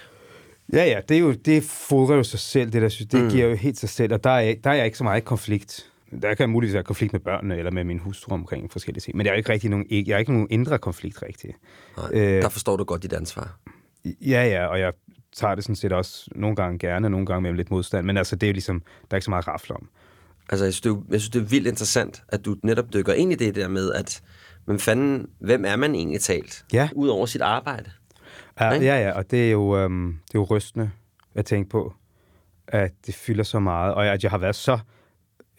Ja, 0.73 0.85
ja, 0.85 0.99
det, 1.09 1.17
er 1.17 1.21
jo, 1.21 1.33
det 1.33 1.63
fodrer 1.63 2.15
jo 2.15 2.23
sig 2.23 2.39
selv, 2.39 2.71
det 2.71 2.81
der 2.81 2.89
synes, 2.89 3.09
det 3.09 3.23
mm. 3.23 3.29
giver 3.29 3.47
jo 3.47 3.55
helt 3.55 3.77
sig 3.77 3.89
selv, 3.89 4.13
og 4.13 4.23
der 4.23 4.29
er, 4.29 4.55
der 4.63 4.69
er 4.69 4.83
ikke 4.83 4.97
så 4.97 5.03
meget 5.03 5.25
konflikt. 5.25 5.89
Der 6.21 6.33
kan 6.33 6.49
muligvis 6.49 6.73
være 6.73 6.83
konflikt 6.83 7.13
med 7.13 7.19
børnene 7.19 7.57
eller 7.57 7.71
med 7.71 7.83
min 7.83 7.99
hustru 7.99 8.33
omkring 8.33 8.71
forskellige 8.71 9.01
ting, 9.01 9.17
men 9.17 9.25
jeg 9.25 9.31
er 9.31 9.35
ikke 9.37 9.51
rigtig 9.51 9.69
nogen, 9.69 9.85
jeg 9.89 10.13
er 10.13 10.17
ikke 10.17 10.33
nogen 10.33 10.47
indre 10.49 10.77
konflikt 10.77 11.21
rigtig. 11.21 11.55
Nej, 11.97 12.09
øh, 12.13 12.41
der 12.41 12.49
forstår 12.49 12.77
du 12.77 12.83
godt 12.83 13.03
dit 13.03 13.13
ansvar. 13.13 13.57
Ja, 14.05 14.45
ja, 14.45 14.65
og 14.65 14.79
jeg 14.79 14.93
tager 15.35 15.55
det 15.55 15.63
sådan 15.63 15.75
set 15.75 15.91
også 15.91 16.29
nogle 16.35 16.55
gange 16.55 16.79
gerne, 16.79 17.09
nogle 17.09 17.25
gange 17.25 17.41
med 17.41 17.53
lidt 17.53 17.71
modstand, 17.71 18.05
men 18.05 18.17
altså 18.17 18.35
det 18.35 18.47
er 18.47 18.51
jo 18.51 18.53
ligesom, 18.53 18.79
der 18.79 19.07
er 19.11 19.15
ikke 19.15 19.25
så 19.25 19.31
meget 19.31 19.47
rafle 19.47 19.75
om. 19.75 19.89
Altså 20.49 20.65
jeg 20.65 20.73
synes, 20.73 20.81
det 20.81 20.91
er, 20.91 21.03
jeg 21.11 21.21
synes, 21.21 21.29
det 21.29 21.41
er 21.41 21.45
vildt 21.45 21.67
interessant, 21.67 22.23
at 22.27 22.45
du 22.45 22.55
netop 22.63 22.93
dykker 22.93 23.13
ind 23.13 23.31
i 23.31 23.35
det 23.35 23.55
der 23.55 23.67
med, 23.67 23.93
at 23.93 24.21
men 24.65 24.79
fanden, 24.79 25.29
hvem 25.39 25.65
er 25.65 25.75
man 25.75 25.95
egentlig 25.95 26.21
talt? 26.21 26.65
Ja. 26.73 26.89
Udover 26.95 27.25
sit 27.25 27.41
arbejde. 27.41 27.91
Ja, 28.59 28.73
ja, 28.73 29.01
ja, 29.01 29.11
og 29.11 29.31
det 29.31 29.47
er 29.47 29.51
jo, 29.51 29.77
øhm, 29.77 30.19
det 30.27 30.35
er 30.35 30.39
jo 30.39 30.43
rystende 30.43 30.91
at 31.35 31.45
tænke 31.45 31.69
på, 31.69 31.93
at 32.67 32.91
det 33.05 33.15
fylder 33.15 33.43
så 33.43 33.59
meget, 33.59 33.93
og 33.93 34.07
at 34.07 34.23
jeg 34.23 34.31
har 34.31 34.37
været 34.37 34.55
så 34.55 34.79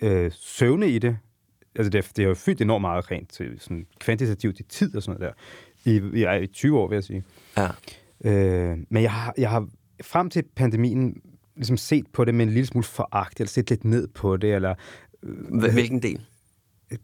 øh, 0.02 0.32
søvne 0.34 0.88
i 0.88 0.98
det. 0.98 1.18
Altså 1.76 1.90
det, 1.90 2.10
det 2.16 2.22
har 2.24 2.28
jo 2.28 2.34
fyldt 2.34 2.60
enormt 2.60 2.80
meget 2.80 3.10
rent 3.10 3.30
til 3.30 3.60
sådan 3.60 3.86
kvantitativt 3.98 4.60
i 4.60 4.62
tid 4.62 4.96
og 4.96 5.02
sådan 5.02 5.20
noget 5.20 5.34
der. 5.84 5.90
I, 5.90 6.40
i, 6.40 6.42
i 6.42 6.46
20 6.46 6.78
år, 6.78 6.88
vil 6.88 6.96
jeg 6.96 7.04
sige. 7.04 7.24
Ja. 7.56 7.68
Øh, 8.24 8.76
men 8.90 9.02
jeg 9.02 9.12
har, 9.12 9.34
jeg 9.38 9.50
har 9.50 9.68
frem 10.02 10.30
til 10.30 10.44
pandemien 10.56 11.16
ligesom 11.56 11.76
set 11.76 12.06
på 12.12 12.24
det 12.24 12.34
med 12.34 12.46
en 12.46 12.52
lille 12.52 12.66
smule 12.66 12.84
foragt, 12.84 13.40
eller 13.40 13.48
set 13.48 13.70
lidt 13.70 13.84
ned 13.84 14.08
på 14.08 14.36
det, 14.36 14.54
eller... 14.54 14.74
Øh, 15.22 15.72
Hvilken 15.72 16.02
del? 16.02 16.26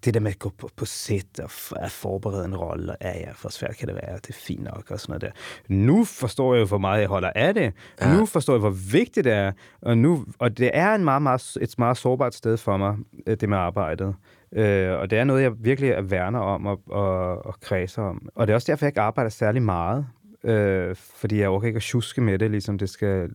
Det 0.04 0.14
der 0.14 0.20
med 0.20 0.30
at 0.30 0.38
gå 0.38 0.52
på, 0.58 0.70
på 0.76 0.84
sæt 0.84 1.40
og 1.42 1.50
at 1.84 1.90
forberede 1.90 2.44
en 2.44 2.56
rolle, 2.56 2.92
og 2.92 2.96
ja, 3.00 3.18
ja, 3.18 3.32
for 3.32 3.48
svært 3.48 3.76
kan 3.76 3.88
det 3.88 3.94
være, 3.94 4.16
det 4.16 4.28
er 4.28 4.32
fint 4.32 4.62
nok 4.62 4.90
og 4.90 5.00
sådan 5.00 5.10
noget 5.10 5.22
der. 5.22 5.30
Nu 5.74 6.04
forstår 6.04 6.54
jeg 6.54 6.60
jo, 6.60 6.66
hvor 6.66 6.78
meget 6.78 7.00
jeg 7.00 7.08
holder 7.08 7.30
af 7.34 7.54
det. 7.54 7.72
Ja. 8.00 8.16
Nu 8.16 8.26
forstår 8.26 8.52
jeg, 8.52 8.60
hvor 8.60 8.76
vigtigt 8.92 9.24
det 9.24 9.32
er. 9.32 9.52
Og, 9.82 9.98
nu, 9.98 10.24
og 10.38 10.58
det 10.58 10.70
er 10.74 10.94
en 10.94 11.04
meget, 11.04 11.22
meget, 11.22 11.56
et 11.60 11.74
meget 11.78 11.96
sårbart 11.96 12.34
sted 12.34 12.56
for 12.56 12.76
mig, 12.76 12.96
øh, 13.26 13.36
det 13.40 13.48
med 13.48 13.58
arbejdet. 13.58 14.14
Øh, 14.52 14.98
og 14.98 15.10
det 15.10 15.18
er 15.18 15.24
noget, 15.24 15.42
jeg 15.42 15.52
virkelig 15.58 15.90
er 15.90 16.02
værner 16.02 16.38
om 16.40 16.66
og, 16.66 16.80
og, 16.86 17.46
og 17.46 17.60
kredser 17.60 18.02
om. 18.02 18.28
Og 18.34 18.46
det 18.46 18.52
er 18.52 18.54
også 18.54 18.72
derfor, 18.72 18.86
jeg 18.86 18.90
ikke 18.90 19.00
arbejder 19.00 19.30
særlig 19.30 19.62
meget. 19.62 20.06
Øh, 20.44 20.96
fordi 20.96 21.38
jeg 21.38 21.48
overgår 21.48 21.66
ikke 21.66 21.76
at 21.76 21.82
tjuske 21.82 22.20
med 22.20 22.38
det, 22.38 22.50
ligesom 22.50 22.78
det 22.78 22.90
skal... 22.90 23.30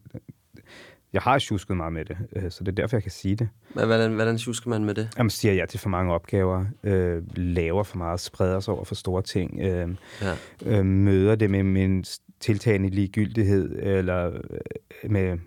Jeg 1.13 1.21
har 1.21 1.39
tjusket 1.39 1.77
meget 1.77 1.93
med 1.93 2.05
det, 2.05 2.17
øh, 2.35 2.51
så 2.51 2.63
det 2.63 2.71
er 2.71 2.75
derfor, 2.75 2.97
jeg 2.97 3.03
kan 3.03 3.11
sige 3.11 3.35
det. 3.35 3.49
Hvordan, 3.73 4.13
hvordan 4.13 4.37
tjusker 4.37 4.69
man 4.69 4.85
med 4.85 4.93
det? 4.93 5.09
Jamen, 5.17 5.29
siger 5.29 5.53
jeg 5.53 5.69
til 5.69 5.79
for 5.79 5.89
mange 5.89 6.13
opgaver, 6.13 6.65
øh, 6.83 7.23
laver 7.37 7.83
for 7.83 7.97
meget, 7.97 8.19
spreder 8.19 8.59
sig 8.59 8.73
over 8.73 8.83
for 8.83 8.95
store 8.95 9.21
ting, 9.21 9.59
øh, 9.61 9.95
ja. 10.21 10.35
øh, 10.65 10.85
møder 10.85 11.35
det 11.35 11.49
med 11.49 11.63
min 11.63 12.05
tiltagende 12.39 12.89
ligegyldighed, 12.89 13.79
eller 13.79 14.25
øh, 15.03 15.11
med... 15.11 15.37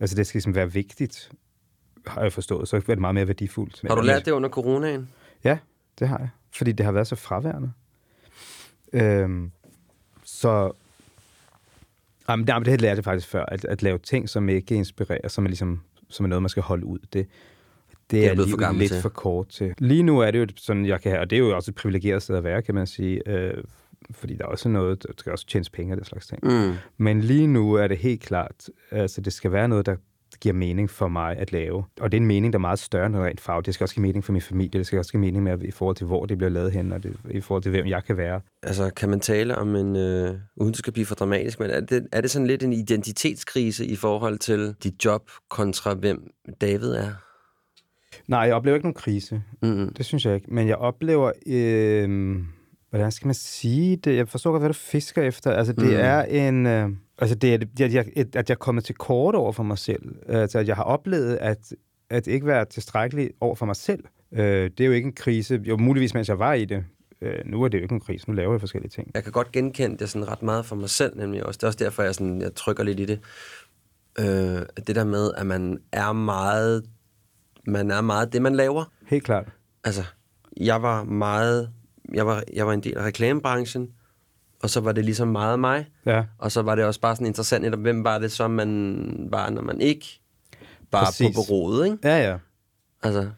Altså, 0.00 0.16
det 0.16 0.26
skal 0.26 0.38
ligesom 0.38 0.54
være 0.54 0.72
vigtigt, 0.72 1.30
har 2.06 2.22
jeg 2.22 2.32
forstået, 2.32 2.68
så 2.68 2.76
er 2.76 2.80
det 2.80 2.98
meget 2.98 3.14
mere 3.14 3.26
værdifuldt. 3.26 3.80
Har 3.88 3.94
du 3.94 4.02
lært 4.02 4.26
det 4.26 4.32
under 4.32 4.48
coronaen? 4.48 5.08
Ja, 5.44 5.58
det 5.98 6.08
har 6.08 6.18
jeg, 6.18 6.28
fordi 6.52 6.72
det 6.72 6.86
har 6.86 6.92
været 6.92 7.06
så 7.06 7.16
fraværende. 7.16 7.72
Øh, 8.92 9.48
så 10.36 10.72
Jamen, 12.28 12.46
det, 12.46 12.66
det 12.66 12.80
lærte 12.80 12.96
jeg 12.96 13.04
faktisk 13.04 13.28
før, 13.28 13.44
at, 13.44 13.64
at 13.64 13.82
lave 13.82 13.98
ting, 13.98 14.28
som 14.28 14.48
ikke 14.48 14.74
inspirerer, 14.74 15.28
som 15.28 15.44
er, 15.44 15.48
ligesom, 15.48 15.80
som 16.08 16.24
er 16.24 16.28
noget, 16.28 16.42
man 16.42 16.48
skal 16.48 16.62
holde 16.62 16.86
ud. 16.86 16.98
Det, 16.98 17.12
det, 17.12 17.26
det 18.10 18.26
er, 18.26 18.30
er 18.30 18.36
for 18.36 18.72
lidt 18.72 18.92
til. 18.92 19.02
for 19.02 19.08
kort 19.08 19.48
til. 19.48 19.74
Lige 19.78 20.02
nu 20.02 20.18
er 20.18 20.30
det 20.30 20.38
jo 20.38 20.46
sådan, 20.56 20.86
jeg 20.86 21.00
kan 21.00 21.10
have, 21.10 21.20
og 21.20 21.30
det 21.30 21.36
er 21.36 21.40
jo 21.40 21.56
også 21.56 21.70
et 21.70 21.74
privilegeret 21.74 22.22
sted 22.22 22.36
at 22.36 22.44
være, 22.44 22.62
kan 22.62 22.74
man 22.74 22.86
sige, 22.86 23.28
øh, 23.28 23.64
fordi 24.10 24.34
der 24.34 24.44
er 24.44 24.48
også 24.48 24.68
noget, 24.68 25.02
der 25.02 25.08
skal 25.16 25.32
også 25.32 25.46
tjenes 25.46 25.70
penge 25.70 25.94
og 25.94 25.98
det 25.98 26.06
slags 26.06 26.26
ting. 26.26 26.40
Mm. 26.42 26.74
Men 26.96 27.20
lige 27.20 27.46
nu 27.46 27.74
er 27.74 27.86
det 27.86 27.98
helt 27.98 28.22
klart, 28.22 28.70
altså 28.90 29.20
det 29.20 29.32
skal 29.32 29.52
være 29.52 29.68
noget, 29.68 29.86
der 29.86 29.96
giver 30.40 30.54
mening 30.54 30.90
for 30.90 31.08
mig 31.08 31.36
at 31.36 31.52
lave. 31.52 31.84
Og 32.00 32.12
det 32.12 32.16
er 32.16 32.20
en 32.20 32.26
mening, 32.26 32.52
der 32.52 32.58
er 32.58 32.60
meget 32.60 32.78
større 32.78 33.06
end 33.06 33.16
rent 33.16 33.40
fag. 33.40 33.62
Det 33.64 33.74
skal 33.74 33.84
også 33.84 33.94
give 33.94 34.02
mening 34.02 34.24
for 34.24 34.32
min 34.32 34.42
familie. 34.42 34.78
Det 34.78 34.86
skal 34.86 34.98
også 34.98 35.12
give 35.12 35.20
mening 35.20 35.42
med, 35.42 35.62
i 35.62 35.70
forhold 35.70 35.96
til, 35.96 36.06
hvor 36.06 36.26
det 36.26 36.38
bliver 36.38 36.50
lavet 36.50 36.72
hen, 36.72 36.92
og 36.92 37.02
det, 37.02 37.16
i 37.30 37.40
forhold 37.40 37.62
til, 37.62 37.70
hvem 37.70 37.86
jeg 37.86 38.04
kan 38.04 38.16
være. 38.16 38.40
Altså, 38.62 38.90
kan 38.96 39.08
man 39.08 39.20
tale 39.20 39.58
om 39.58 39.76
en, 39.76 39.96
øh, 39.96 40.34
uden 40.56 40.72
det 40.72 40.76
skal 40.76 40.92
blive 40.92 41.06
for 41.06 41.14
dramatisk, 41.14 41.60
men 41.60 41.70
er 41.70 41.80
det, 41.80 42.06
er 42.12 42.20
det 42.20 42.30
sådan 42.30 42.46
lidt 42.46 42.62
en 42.62 42.72
identitetskrise 42.72 43.86
i 43.86 43.96
forhold 43.96 44.38
til 44.38 44.74
dit 44.82 45.04
job 45.04 45.30
kontra 45.50 45.94
hvem 45.94 46.30
David 46.60 46.92
er? 46.92 47.10
Nej, 48.28 48.40
jeg 48.40 48.54
oplever 48.54 48.76
ikke 48.76 48.86
nogen 48.86 48.94
krise. 48.94 49.42
Mm-hmm. 49.62 49.92
Det 49.94 50.06
synes 50.06 50.26
jeg 50.26 50.34
ikke. 50.34 50.54
Men 50.54 50.68
jeg 50.68 50.76
oplever... 50.76 51.32
Øh, 51.46 52.36
hvordan 52.90 53.12
skal 53.12 53.26
man 53.26 53.34
sige 53.34 53.96
det? 53.96 54.16
Jeg 54.16 54.28
forstår 54.28 54.50
godt, 54.50 54.62
hvad 54.62 54.68
du 54.68 54.74
fisker 54.74 55.22
efter. 55.22 55.52
Altså, 55.52 55.72
det 55.72 55.88
mm. 55.88 55.96
er 55.96 56.22
en... 56.22 56.66
Øh, 56.66 56.88
Altså, 57.18 57.34
det 57.34 57.54
er, 57.54 57.84
at 57.84 57.94
jeg, 57.94 58.06
at 58.16 58.34
jeg 58.34 58.54
er 58.54 58.54
kommet 58.54 58.84
til 58.84 58.94
kort 58.94 59.34
over 59.34 59.52
for 59.52 59.62
mig 59.62 59.78
selv. 59.78 60.02
Altså, 60.28 60.58
at 60.58 60.68
jeg 60.68 60.76
har 60.76 60.82
oplevet 60.82 61.36
at, 61.36 61.72
at 62.10 62.26
ikke 62.26 62.46
være 62.46 62.64
tilstrækkelig 62.64 63.30
over 63.40 63.54
for 63.54 63.66
mig 63.66 63.76
selv. 63.76 64.04
Øh, 64.32 64.70
det 64.70 64.80
er 64.80 64.86
jo 64.86 64.92
ikke 64.92 65.06
en 65.06 65.12
krise. 65.12 65.60
Jo, 65.64 65.76
muligvis, 65.76 66.14
mens 66.14 66.28
jeg 66.28 66.38
var 66.38 66.52
i 66.52 66.64
det. 66.64 66.84
Øh, 67.20 67.38
nu 67.44 67.62
er 67.62 67.68
det 67.68 67.78
jo 67.78 67.82
ikke 67.82 67.94
en 67.94 68.00
krise. 68.00 68.30
Nu 68.30 68.34
laver 68.34 68.52
jeg 68.52 68.60
forskellige 68.60 68.90
ting. 68.90 69.10
Jeg 69.14 69.22
kan 69.22 69.32
godt 69.32 69.52
genkende 69.52 69.98
det 69.98 70.10
sådan 70.10 70.28
ret 70.28 70.42
meget 70.42 70.66
for 70.66 70.76
mig 70.76 70.90
selv, 70.90 71.16
nemlig 71.16 71.46
også. 71.46 71.58
Det 71.58 71.62
er 71.62 71.66
også 71.66 71.84
derfor, 71.84 72.02
jeg, 72.02 72.14
sådan, 72.14 72.40
jeg 72.40 72.54
trykker 72.54 72.84
lidt 72.84 73.00
i 73.00 73.04
det. 73.04 73.20
Øh, 74.18 74.62
det 74.86 74.96
der 74.96 75.04
med, 75.04 75.30
at 75.36 75.46
man 75.46 75.78
er 75.92 76.12
meget... 76.12 76.84
Man 77.68 77.90
er 77.90 78.00
meget 78.00 78.32
det, 78.32 78.42
man 78.42 78.54
laver. 78.54 78.84
Helt 79.06 79.24
klart. 79.24 79.48
Altså, 79.84 80.04
jeg 80.56 80.82
var 80.82 81.04
meget... 81.04 81.70
Jeg 82.14 82.26
var, 82.26 82.42
jeg 82.52 82.66
var 82.66 82.72
en 82.72 82.80
del 82.80 82.98
af 82.98 83.04
reklamebranchen 83.04 83.92
og 84.62 84.70
så 84.70 84.80
var 84.80 84.92
det 84.92 85.04
ligesom 85.04 85.28
meget 85.28 85.60
mig. 85.60 85.86
Ja. 86.06 86.24
Og 86.38 86.52
så 86.52 86.62
var 86.62 86.74
det 86.74 86.84
også 86.84 87.00
bare 87.00 87.16
sådan 87.16 87.26
interessant, 87.26 87.62
netop, 87.62 87.80
hvem 87.80 88.04
var 88.04 88.18
det 88.18 88.32
så, 88.32 88.48
man 88.48 89.28
var, 89.30 89.50
når 89.50 89.62
man 89.62 89.80
ikke 89.80 90.06
bare 90.90 91.04
Præcis. 91.04 91.36
på 91.36 91.40
bureauet, 91.48 91.86
ikke? 91.86 91.98
Ja, 92.08 92.30
ja. 92.30 92.38
Altså. 93.02 93.30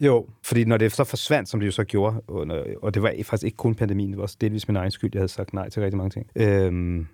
Jo, 0.00 0.26
fordi 0.42 0.64
når 0.64 0.76
det 0.76 0.92
så 0.92 1.04
forsvandt, 1.04 1.48
som 1.48 1.60
det 1.60 1.66
jo 1.66 1.72
så 1.72 1.84
gjorde, 1.84 2.22
under, 2.28 2.64
og 2.82 2.94
det 2.94 3.02
var 3.02 3.14
faktisk 3.24 3.44
ikke 3.44 3.56
kun 3.56 3.74
pandemien, 3.74 4.10
det 4.10 4.16
var 4.16 4.22
også 4.22 4.36
delvis 4.40 4.68
min 4.68 4.76
egen 4.76 4.90
skyld, 4.90 5.10
jeg 5.14 5.20
havde 5.20 5.28
sagt 5.28 5.52
nej 5.52 5.68
til 5.68 5.82
rigtig 5.82 5.96
mange 5.96 6.10
ting, 6.10 6.26
øhm, 6.36 7.06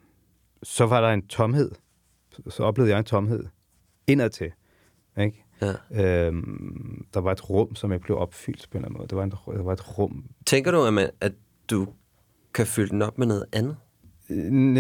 så 0.63 0.87
var 0.87 1.01
der 1.01 1.09
en 1.09 1.27
tomhed. 1.27 1.71
Så 2.49 2.63
oplevede 2.63 2.91
jeg 2.91 2.99
en 2.99 3.05
tomhed 3.05 3.45
indadtil. 4.07 4.53
Ikke? 5.21 5.45
Ja. 5.63 6.27
Øhm, 6.27 7.07
der 7.15 7.21
var 7.21 7.33
et 7.33 7.51
rum, 7.51 7.75
som 7.75 7.93
jeg 7.93 8.01
blev 8.01 8.19
opfyldt 8.19 8.69
på 8.71 8.79
en 8.79 8.85
eller 8.85 8.89
anden 8.89 8.99
måde. 8.99 9.09
Der 9.09 9.17
var, 9.17 9.25
en, 9.25 9.31
der 9.31 9.63
var 9.63 9.73
et 9.73 9.99
rum. 9.99 10.25
Tænker 10.47 10.71
du, 10.71 10.83
at, 10.83 10.95
man, 10.95 11.11
at 11.21 11.33
du 11.71 11.87
kan 12.57 12.67
fylde 12.67 12.91
den 12.91 13.03
op 13.03 13.19
med 13.19 13.27
noget 13.27 13.45
andet? 13.53 13.77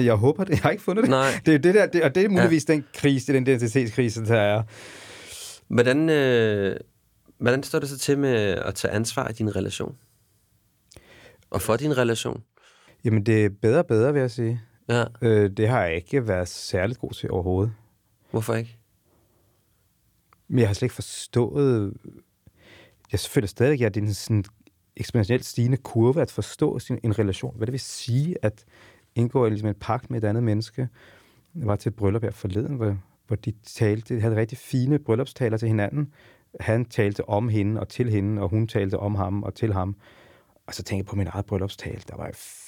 Jeg 0.05 0.15
håber 0.15 0.45
det. 0.45 0.51
Jeg 0.51 0.59
har 0.59 0.71
ikke 0.71 0.83
fundet 0.83 1.03
det. 1.03 1.11
Nej. 1.11 1.31
Det 1.47 1.55
er 1.55 1.59
det 1.59 1.75
der, 1.75 1.87
det, 1.87 2.03
og 2.03 2.15
det 2.15 2.25
er 2.25 2.29
muligvis 2.29 2.69
ja. 2.69 2.73
den 2.73 2.85
krise, 2.95 3.33
den 3.33 3.43
identitetskrise, 3.43 4.25
der 4.25 4.41
er. 4.41 4.63
Hvordan, 5.69 6.11
øh, 6.11 6.77
hvordan 7.39 7.63
står 7.63 7.79
det 7.79 7.89
så 7.89 7.99
til 7.99 8.19
med 8.19 8.35
at 8.37 8.75
tage 8.75 8.93
ansvar 8.93 9.29
i 9.29 9.33
din 9.33 9.57
relation? 9.57 9.97
Og 11.51 11.63
for 11.63 11.77
din 11.77 11.99
relation? 11.99 12.43
Jamen, 13.05 13.27
det 13.27 13.45
er 13.45 13.49
bedre 13.63 13.79
og 13.79 13.87
bedre, 13.87 14.13
vil 14.13 14.21
jeg 14.21 14.31
sige. 14.31 14.61
Ja. 14.89 15.05
Øh, 15.23 15.51
det 15.57 15.69
har 15.69 15.85
jeg 15.85 15.97
ikke 15.97 16.29
været 16.29 16.49
særligt 16.49 16.99
god 16.99 17.11
til 17.11 17.31
overhovedet. 17.31 17.73
Hvorfor 18.31 18.55
ikke? 18.55 18.79
Men 20.49 20.59
jeg 20.59 20.69
har 20.69 20.75
slet 20.75 20.87
ikke 20.87 20.95
forstået... 20.95 21.95
Jeg 23.13 23.21
føler 23.21 23.47
stadig, 23.47 23.83
at 23.83 23.95
det 23.95 24.09
er 24.09 24.13
sådan 24.13 24.45
eksponentielt 24.97 25.45
stigende 25.45 25.77
kurve 25.77 26.23
at 26.23 26.31
forstå 26.31 26.79
sin, 26.79 26.99
en 27.03 27.19
relation. 27.19 27.57
Hvad 27.57 27.67
det 27.67 27.73
vil 27.73 27.81
sige 27.81 28.37
at 28.43 28.65
indgå 29.15 29.49
ligesom 29.49 29.69
en 29.69 29.75
pagt 29.75 30.11
med 30.11 30.23
et 30.23 30.29
andet 30.29 30.43
menneske. 30.43 30.89
Jeg 31.55 31.67
var 31.67 31.77
til 31.77 31.89
et 31.89 31.97
bryllup 31.97 32.23
her 32.23 32.31
forleden, 32.31 32.77
hvor, 32.77 32.97
hvor 33.27 33.37
de 33.37 33.53
talte, 33.63 34.17
de 34.17 34.21
havde 34.21 34.37
rigtig 34.37 34.59
fine 34.59 34.99
bryllupstaler 34.99 35.57
til 35.57 35.69
hinanden. 35.69 36.13
Han 36.61 36.85
talte 36.85 37.29
om 37.29 37.49
hende 37.49 37.81
og 37.81 37.89
til 37.89 38.11
hende, 38.11 38.43
og 38.43 38.49
hun 38.49 38.67
talte 38.67 38.99
om 38.99 39.15
ham 39.15 39.43
og 39.43 39.55
til 39.55 39.73
ham. 39.73 39.97
Og 40.67 40.75
så 40.75 40.83
tænkte 40.83 40.97
jeg 40.97 41.07
på 41.07 41.17
min 41.17 41.27
eget 41.27 41.47
bryllupstal. 41.47 42.03
Der 42.09 42.17
var, 42.17 42.25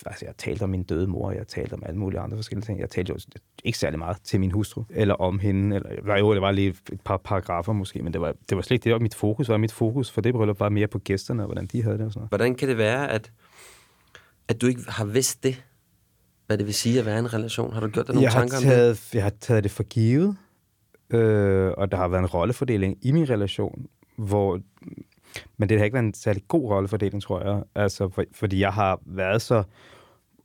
altså, 0.07 0.25
jeg 0.25 0.37
talte 0.39 0.63
om 0.63 0.71
min 0.71 0.83
døde 0.83 1.07
mor, 1.07 1.31
jeg 1.31 1.49
talte 1.49 1.73
om 1.73 1.83
alle 1.87 1.99
mulige 1.99 2.21
andre 2.21 2.37
forskellige 2.37 2.67
ting. 2.67 2.81
Jeg 2.81 2.91
talte 2.91 3.11
jo 3.11 3.19
ikke 3.65 3.79
særlig 3.79 3.99
meget 3.99 4.17
til 4.25 4.41
min 4.41 4.51
hustru, 4.51 4.85
eller 4.91 5.15
om 5.15 5.39
hende. 5.39 5.77
Eller, 5.77 6.17
jo, 6.19 6.35
det 6.35 6.43
var 6.43 6.51
lige 6.51 6.77
et 6.93 7.01
par 7.05 7.17
paragrafer 7.17 7.73
måske, 7.73 8.03
men 8.03 8.13
det 8.13 8.21
var, 8.21 8.35
det 8.49 8.57
var 8.57 8.63
slet 8.63 8.75
ikke 8.75 8.85
det, 8.85 8.93
var 8.93 8.99
mit 8.99 9.15
fokus. 9.15 9.49
Var 9.49 9.57
mit 9.57 9.73
fokus 9.73 10.11
for 10.11 10.21
det 10.21 10.35
bryllup 10.35 10.61
var 10.61 10.69
mere 10.69 10.87
på 10.87 10.99
gæsterne, 10.99 11.43
og 11.43 11.47
hvordan 11.47 11.67
de 11.67 11.83
havde 11.83 11.99
det 11.99 12.07
og 12.07 12.13
sådan 12.13 12.21
noget. 12.21 12.31
Hvordan 12.31 12.55
kan 12.55 12.69
det 12.69 12.79
være, 12.79 13.11
at, 13.11 13.33
at 14.49 14.61
du 14.61 14.67
ikke 14.67 14.83
har 14.89 15.05
vidst 15.05 15.43
det? 15.43 15.65
hvad 16.49 16.59
det 16.59 16.67
vil 16.67 16.75
sige 16.75 16.99
at 16.99 17.07
være 17.07 17.17
i 17.17 17.19
en 17.19 17.35
relation? 17.35 17.73
Har 17.73 17.81
du 17.81 17.89
gjort 17.89 18.07
dig 18.07 18.15
nogle 18.15 18.25
jeg 18.25 18.33
har 18.33 18.41
tanker 18.41 18.57
om 18.57 18.63
taget, 18.63 18.97
det? 18.97 19.15
Jeg 19.15 19.23
har 19.23 19.33
taget 19.41 19.65
det 19.65 19.71
for 19.71 19.83
givet, 19.83 20.37
øh, 21.11 21.73
og 21.77 21.93
der 21.93 21.97
har 21.97 22.09
været 22.09 22.21
en 22.21 22.27
rollefordeling 22.27 22.97
i 23.03 23.13
min 23.13 23.31
relation, 23.31 23.87
hvor... 24.17 24.61
Men 25.57 25.69
det 25.69 25.79
har 25.79 25.85
ikke 25.85 25.95
været 25.95 26.05
en 26.05 26.15
særlig 26.15 26.43
god 26.49 26.71
rollefordeling, 26.71 27.23
tror 27.23 27.41
jeg. 27.41 27.63
Altså, 27.75 28.09
for, 28.09 28.25
fordi 28.33 28.61
jeg 28.61 28.73
har 28.73 29.01
været 29.07 29.43
så 29.43 29.63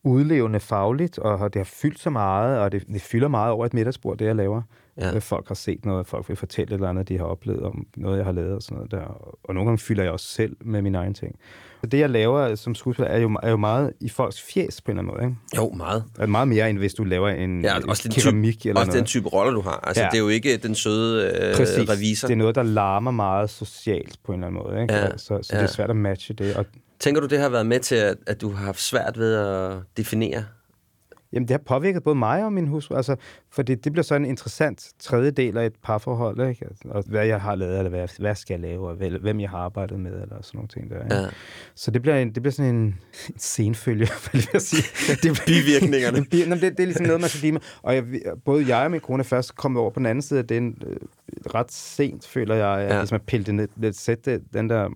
udlevende 0.04 0.60
fagligt, 0.60 1.20
og 1.20 1.54
det 1.54 1.60
har 1.60 1.64
fyldt 1.64 2.00
så 2.00 2.10
meget, 2.10 2.60
og 2.60 2.72
det, 2.72 2.88
det 2.88 3.02
fylder 3.02 3.28
meget 3.28 3.52
over 3.52 3.66
et 3.66 3.74
middagsbord, 3.74 4.18
det 4.18 4.26
jeg 4.26 4.36
laver. 4.36 4.62
Ja. 4.98 5.18
Folk 5.18 5.48
har 5.48 5.56
set 5.56 5.86
noget, 5.86 6.08
folk 6.08 6.30
vil 6.30 6.38
fortælle 6.38 6.70
et 6.72 6.74
eller 6.74 6.90
andet, 6.90 7.10
de 7.10 7.18
har 7.18 7.26
oplevet 7.26 7.62
om 7.64 7.88
noget, 7.98 8.18
jeg 8.18 8.26
har 8.26 8.32
lavet 8.32 8.56
og 8.56 8.62
sådan 8.62 8.76
noget 8.76 8.92
der. 8.92 9.02
Og 9.44 9.54
nogle 9.54 9.68
gange 9.70 9.78
fylder 9.80 10.04
jeg 10.04 10.12
også 10.12 10.26
selv 10.26 10.56
med 10.62 10.82
mine 10.82 10.98
egne 10.98 11.14
ting. 11.14 11.36
Og 11.84 11.92
det, 11.92 12.00
jeg 12.00 12.10
laver 12.10 12.56
som 12.56 12.76
skuespiller, 12.76 13.12
er 13.12 13.20
jo, 13.20 13.40
er 13.44 13.50
jo 13.50 13.58
meget 13.58 13.94
i 14.00 14.10
folks 14.10 14.42
fjes 14.42 14.82
på 14.82 14.92
en 14.92 14.98
eller 15.00 15.12
anden 15.12 15.18
måde. 15.18 15.30
Ikke? 15.58 15.68
Jo, 15.68 15.74
meget. 15.78 16.04
Er 16.20 16.26
meget 16.26 16.48
mere, 16.48 16.70
end 16.70 16.78
hvis 16.78 16.94
du 16.94 17.04
laver 17.04 17.30
en 17.30 17.62
ja, 17.64 17.88
også 17.88 18.10
keramik 18.16 18.60
type, 18.60 18.70
eller 18.70 18.80
også 18.80 18.90
noget. 18.90 19.00
den 19.00 19.06
type 19.06 19.30
rolle, 19.30 19.54
du 19.56 19.62
har. 19.62 19.80
Altså, 19.84 20.04
ja. 20.04 20.10
det 20.12 20.18
er 20.18 20.22
jo 20.22 20.28
ikke 20.30 20.58
den 20.58 20.76
søde 20.76 21.32
øh, 21.42 21.56
Præcis. 21.56 21.90
revisor. 21.90 22.28
det 22.28 22.34
er 22.34 22.38
noget, 22.38 22.56
der 22.56 22.64
larmer 22.64 23.12
meget 23.12 23.50
socialt 23.50 24.18
på 24.26 24.32
en 24.32 24.44
eller 24.44 24.48
anden 24.48 24.64
måde. 24.64 24.82
Ikke? 24.82 24.94
Ja. 24.94 25.18
Så, 25.18 25.40
så 25.42 25.50
Ja. 25.54 25.58
det 25.58 25.64
er 25.64 25.72
svært 25.72 25.90
at 25.90 25.96
matche 25.96 26.34
det. 26.34 26.56
Og, 26.56 26.66
Tænker 27.00 27.22
du, 27.22 27.28
det 27.28 27.40
har 27.40 27.50
været 27.50 27.66
med 27.66 27.80
til, 27.80 27.96
at, 27.96 28.18
at 28.28 28.42
du 28.42 28.50
har 28.52 28.66
haft 28.66 28.82
svært 28.82 29.18
ved 29.20 29.34
at 29.36 29.78
definere? 29.98 30.44
Jamen, 31.34 31.48
det 31.48 31.54
har 31.54 31.62
påvirket 31.66 32.04
både 32.04 32.16
mig 32.16 32.46
og 32.46 32.54
min 32.54 32.68
hustru, 32.68 32.96
altså, 32.96 33.16
fordi 33.52 33.75
det 33.75 33.92
bliver 33.92 34.04
så 34.04 34.16
en 34.16 34.25
interessant 34.25 34.92
tredje 35.00 35.32
del 35.32 35.58
af 35.58 35.66
et 35.66 35.74
parforhold, 35.84 36.50
ikke? 36.50 36.68
Og 36.86 37.04
hvad 37.08 37.25
jeg 37.25 37.42
har 37.42 37.56
lavet, 37.56 37.78
eller 37.78 37.90
hvad, 37.90 38.08
hvad 38.20 38.36
skal 38.36 38.54
jeg 38.54 38.62
lave, 38.62 38.90
og 38.90 38.96
hvem 39.22 39.40
jeg 39.40 39.50
har 39.50 39.58
arbejdet 39.58 40.00
med, 40.00 40.12
eller 40.12 40.42
sådan 40.42 40.58
nogle 40.58 40.68
ting 40.68 40.90
der. 40.90 41.04
Ikke? 41.04 41.16
Ja. 41.16 41.25
Så 41.75 41.92
det 41.92 42.02
bliver, 42.02 42.18
en, 42.18 42.28
det 42.34 42.44
bliver 42.44 42.52
sådan 42.52 42.75
en, 42.75 42.82
en 42.82 42.96
senfølge, 43.38 44.08
vil 44.34 44.48
jeg 44.54 44.62
sige. 44.62 44.84
Det 45.10 45.22
bliver, 45.22 45.36
Bivirkningerne. 45.46 46.25
Men 46.50 46.62
det, 46.62 46.62
det 46.62 46.80
er 46.80 46.86
ligesom 46.86 47.06
noget, 47.06 47.22
man 47.22 47.30
skal 47.30 47.40
blive 47.40 47.52
med. 47.52 47.62
Og 47.82 47.96
jeg, 47.96 48.04
både 48.46 48.75
jeg 48.75 48.86
og 48.86 48.92
min 48.92 49.00
kone 49.00 49.24
først 49.24 49.56
kommet 49.56 49.82
over 49.82 49.90
på 49.92 50.00
den 50.00 50.06
anden 50.06 50.22
side 50.22 50.40
af 50.40 50.48
den 50.48 50.78
øh, 50.88 50.96
ret 51.56 51.72
sent, 51.72 52.28
føler 52.28 52.56
jeg, 52.56 52.80
at 52.80 52.84
Ja. 52.84 52.94
ja. 52.94 53.00
hvis 53.00 53.12
man 53.12 53.22
piller 53.28 53.54
ned, 53.54 53.68
lidt, 53.75 53.96
sætte 53.96 54.42
den 54.54 54.70
der 54.70 54.90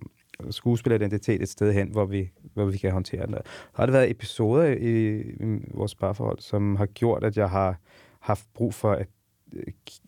skuespilleridentitet 0.50 1.42
et 1.42 1.48
sted 1.48 1.72
hen, 1.72 1.88
hvor 1.88 2.04
vi, 2.04 2.30
hvor 2.54 2.64
vi 2.64 2.78
kan 2.78 2.92
håndtere. 2.92 3.26
Der 3.26 3.38
har 3.74 3.86
det 3.86 3.92
været 3.92 4.10
episoder 4.10 4.64
i, 4.64 5.20
i 5.20 5.58
vores 5.74 5.94
parforhold, 5.94 6.38
som 6.40 6.76
har 6.76 6.86
gjort, 6.86 7.24
at 7.24 7.36
jeg 7.36 7.50
har 7.50 7.80
haft 8.20 8.44
brug 8.54 8.74
for 8.74 8.92
at 8.92 9.06
øh, 9.52 9.62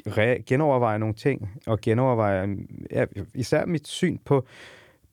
re- 0.09 0.43
genoverveje 0.47 0.99
nogle 0.99 1.15
ting, 1.15 1.51
og 1.67 1.81
genoverveje 1.81 2.57
ja, 2.91 3.05
især 3.35 3.67
mit 3.67 3.89
syn 3.89 4.19
på, 4.25 4.47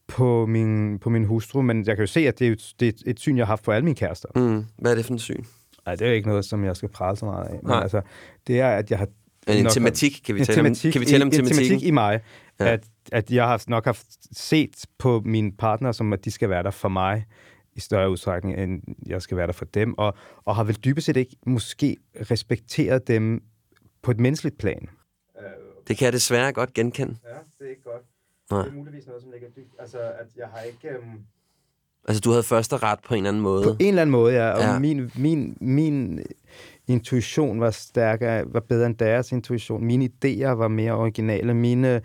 på, 0.08 0.46
min, 0.46 1.00
på 1.00 1.10
min 1.10 1.26
hustru, 1.26 1.62
men 1.62 1.78
jeg 1.88 1.96
kan 1.96 2.04
jo 2.04 2.08
se, 2.08 2.28
at 2.28 2.40
det 2.40 2.48
er, 2.48 2.52
et, 2.52 2.74
det 2.80 2.88
er 2.88 2.94
et 3.06 3.20
syn, 3.20 3.38
jeg 3.38 3.46
har 3.46 3.52
haft 3.52 3.64
på 3.64 3.72
alle 3.72 3.86
mine 3.86 3.96
kærester. 3.96 4.30
Mm. 4.36 4.66
Hvad 4.78 4.92
er 4.92 4.96
det 4.96 5.06
for 5.06 5.14
en 5.14 5.20
syn? 5.20 5.44
Nej, 5.86 5.96
det 5.96 6.06
er 6.06 6.10
jo 6.10 6.16
ikke 6.16 6.28
noget, 6.28 6.46
som 6.46 6.64
jeg 6.64 6.76
skal 6.76 6.90
prale 6.90 7.18
så 7.18 7.26
meget 7.26 7.48
af. 7.48 7.54
Men 7.54 7.70
Nej. 7.70 7.82
altså, 7.82 8.02
det 8.48 8.60
er, 8.60 8.70
at 8.70 8.92
jeg 8.92 9.00
har... 9.00 9.08
En 9.48 9.64
nok- 9.64 9.72
tematik, 9.72 10.22
kan 10.26 10.36
vi 10.36 10.46
tale 10.46 10.60
om, 10.60 10.76
kan 10.92 11.02
vi 11.02 11.06
tale 11.06 11.24
om 11.24 11.28
i, 11.28 11.30
en 11.30 11.32
tematikken? 11.32 11.68
tematik 11.68 11.88
i 11.88 11.92
mig, 11.92 12.22
ja. 12.60 12.74
at, 12.74 12.84
at 13.12 13.32
jeg 13.32 13.48
har 13.48 13.64
nok 13.68 13.86
haft 13.86 14.38
set 14.38 14.86
på 14.98 15.22
mine 15.26 15.52
partner, 15.52 15.92
som 15.92 16.14
at 16.14 16.26
de 16.26 16.32
skal 16.32 16.50
være 16.50 16.64
der 16.64 16.72
for 16.72 16.90
mig 16.90 17.26
i 17.76 17.80
større 17.80 18.10
udstrækning, 18.12 18.60
end 18.60 18.82
jeg 19.06 19.22
skal 19.22 19.38
være 19.38 19.48
der 19.48 19.54
for 19.54 19.66
dem, 19.66 19.98
og, 19.98 20.14
og 20.46 20.56
har 20.56 20.64
vel 20.64 20.76
dybest 20.76 21.06
set 21.06 21.18
ikke 21.18 21.36
måske 21.46 21.98
respekteret 22.32 23.08
dem 23.08 23.44
på 24.02 24.12
et 24.12 24.20
menneskeligt 24.20 24.58
plan. 24.58 24.90
Det 25.88 25.98
kan 25.98 26.06
jeg 26.06 26.14
desværre 26.14 26.54
godt 26.54 26.74
genkende. 26.74 27.16
Ja, 27.24 27.30
det 27.60 27.66
er 27.66 27.70
ikke 27.70 27.84
godt. 27.84 28.04
Nej. 28.52 28.62
Det 28.62 28.70
er 28.70 28.76
muligvis 28.76 29.08
noget, 29.08 29.22
som 29.22 29.32
ligger 29.32 29.48
dybt. 29.50 29.74
Altså, 29.80 29.98
at 30.00 30.28
jeg 30.38 30.48
har 30.54 30.62
ikke... 30.62 31.00
Um... 31.00 31.20
Altså, 32.08 32.22
du 32.22 32.30
havde 32.30 32.44
første 32.44 32.78
ret 32.78 33.00
på 33.08 33.14
en 33.14 33.18
eller 33.18 33.30
anden 33.30 33.44
måde. 33.44 33.64
På 33.64 33.76
en 33.80 33.88
eller 33.88 34.02
anden 34.02 34.12
måde, 34.12 34.34
ja. 34.34 34.52
Og 34.52 34.60
Ja. 34.60 34.80
Min, 34.80 35.12
min, 35.16 35.58
min 35.62 36.20
intuition 36.88 37.60
var 37.60 37.72
stærkere, 37.72 38.54
var 38.54 38.60
bedre 38.60 38.86
end 38.86 38.96
deres 38.96 39.32
intuition. 39.32 39.86
Mine 39.86 40.06
idéer 40.06 40.48
var 40.48 40.68
mere 40.68 40.92
originale. 40.92 41.54
Mine, 41.54 42.02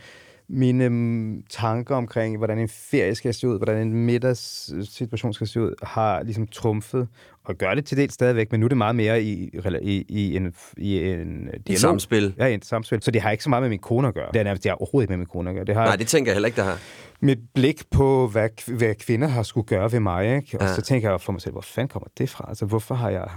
mine 0.52 0.88
mm, 0.88 1.42
tanker 1.50 1.94
omkring, 1.96 2.38
hvordan 2.38 2.58
en 2.58 2.68
ferie 2.68 3.14
skal 3.14 3.34
se 3.34 3.48
ud, 3.48 3.58
hvordan 3.58 3.76
en 3.86 3.92
middagssituation 3.92 5.32
skal 5.32 5.46
se 5.46 5.60
ud, 5.60 5.74
har 5.82 6.22
ligesom 6.22 6.46
trumfet, 6.46 7.08
og 7.44 7.54
gør 7.54 7.74
det 7.74 7.84
til 7.84 7.96
dels 7.96 8.14
stadigvæk, 8.14 8.50
men 8.52 8.60
nu 8.60 8.66
er 8.66 8.68
det 8.68 8.78
meget 8.78 8.96
mere 8.96 9.22
i, 9.22 9.50
i, 9.82 10.04
i 10.08 10.36
en, 10.36 10.54
i 10.76 11.02
en 11.02 11.48
I 11.54 11.58
dialog. 11.58 11.80
samspil. 11.80 12.34
Ja, 12.38 12.46
i 12.46 12.54
et 12.54 12.64
samspil. 12.64 13.02
Så 13.02 13.10
det 13.10 13.22
har 13.22 13.30
ikke 13.30 13.44
så 13.44 13.50
meget 13.50 13.62
med 13.62 13.68
min 13.70 13.78
kone 13.78 14.08
at 14.08 14.14
gøre. 14.14 14.28
Det 14.32 14.40
er 14.40 14.44
nærmest, 14.44 14.62
det 14.62 14.70
har 14.70 14.76
overhovedet 14.76 15.04
ikke 15.04 15.12
med 15.12 15.18
min 15.18 15.26
kone 15.26 15.50
at 15.50 15.56
gøre. 15.56 15.64
Det 15.64 15.74
har 15.74 15.84
Nej, 15.84 15.96
det 15.96 16.06
tænker 16.06 16.30
jeg 16.30 16.34
heller 16.34 16.46
ikke, 16.46 16.56
der 16.56 16.64
har. 16.64 16.78
mit 17.20 17.38
blik 17.54 17.82
på, 17.90 18.28
hvad, 18.28 18.48
hvad 18.76 18.94
kvinder 18.94 19.28
har 19.28 19.42
skulle 19.42 19.66
gøre 19.66 19.92
ved 19.92 20.00
mig. 20.00 20.36
Ikke? 20.36 20.58
Og 20.60 20.66
ja. 20.66 20.74
så 20.74 20.82
tænker 20.82 21.10
jeg 21.10 21.20
for 21.20 21.32
mig 21.32 21.40
selv, 21.42 21.52
hvor 21.52 21.60
fanden 21.60 21.88
kommer 21.88 22.08
det 22.18 22.30
fra? 22.30 22.44
Altså, 22.48 22.66
hvorfor 22.66 22.94
har 22.94 23.10
jeg... 23.10 23.28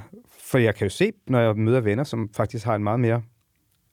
For 0.44 0.58
jeg 0.58 0.76
kan 0.76 0.86
jo 0.86 0.90
se, 0.90 1.12
når 1.28 1.40
jeg 1.40 1.56
møder 1.56 1.80
venner, 1.82 2.04
som 2.04 2.30
faktisk 2.36 2.66
har 2.66 2.76
en 2.76 2.84
meget 2.84 3.00
mere... 3.00 3.22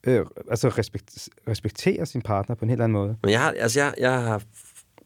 Øh, 0.07 0.25
altså 0.49 0.69
respekt, 0.69 1.29
respekterer 1.47 2.05
sin 2.05 2.21
partner 2.21 2.55
på 2.55 2.65
en 2.65 2.69
helt 2.69 2.81
anden 2.81 2.93
måde. 2.93 3.17
Men 3.23 3.31
jeg 3.31 3.39
har, 3.39 3.53
altså, 3.59 3.79
jeg, 3.79 3.93
jeg 3.97 4.21
har 4.21 4.41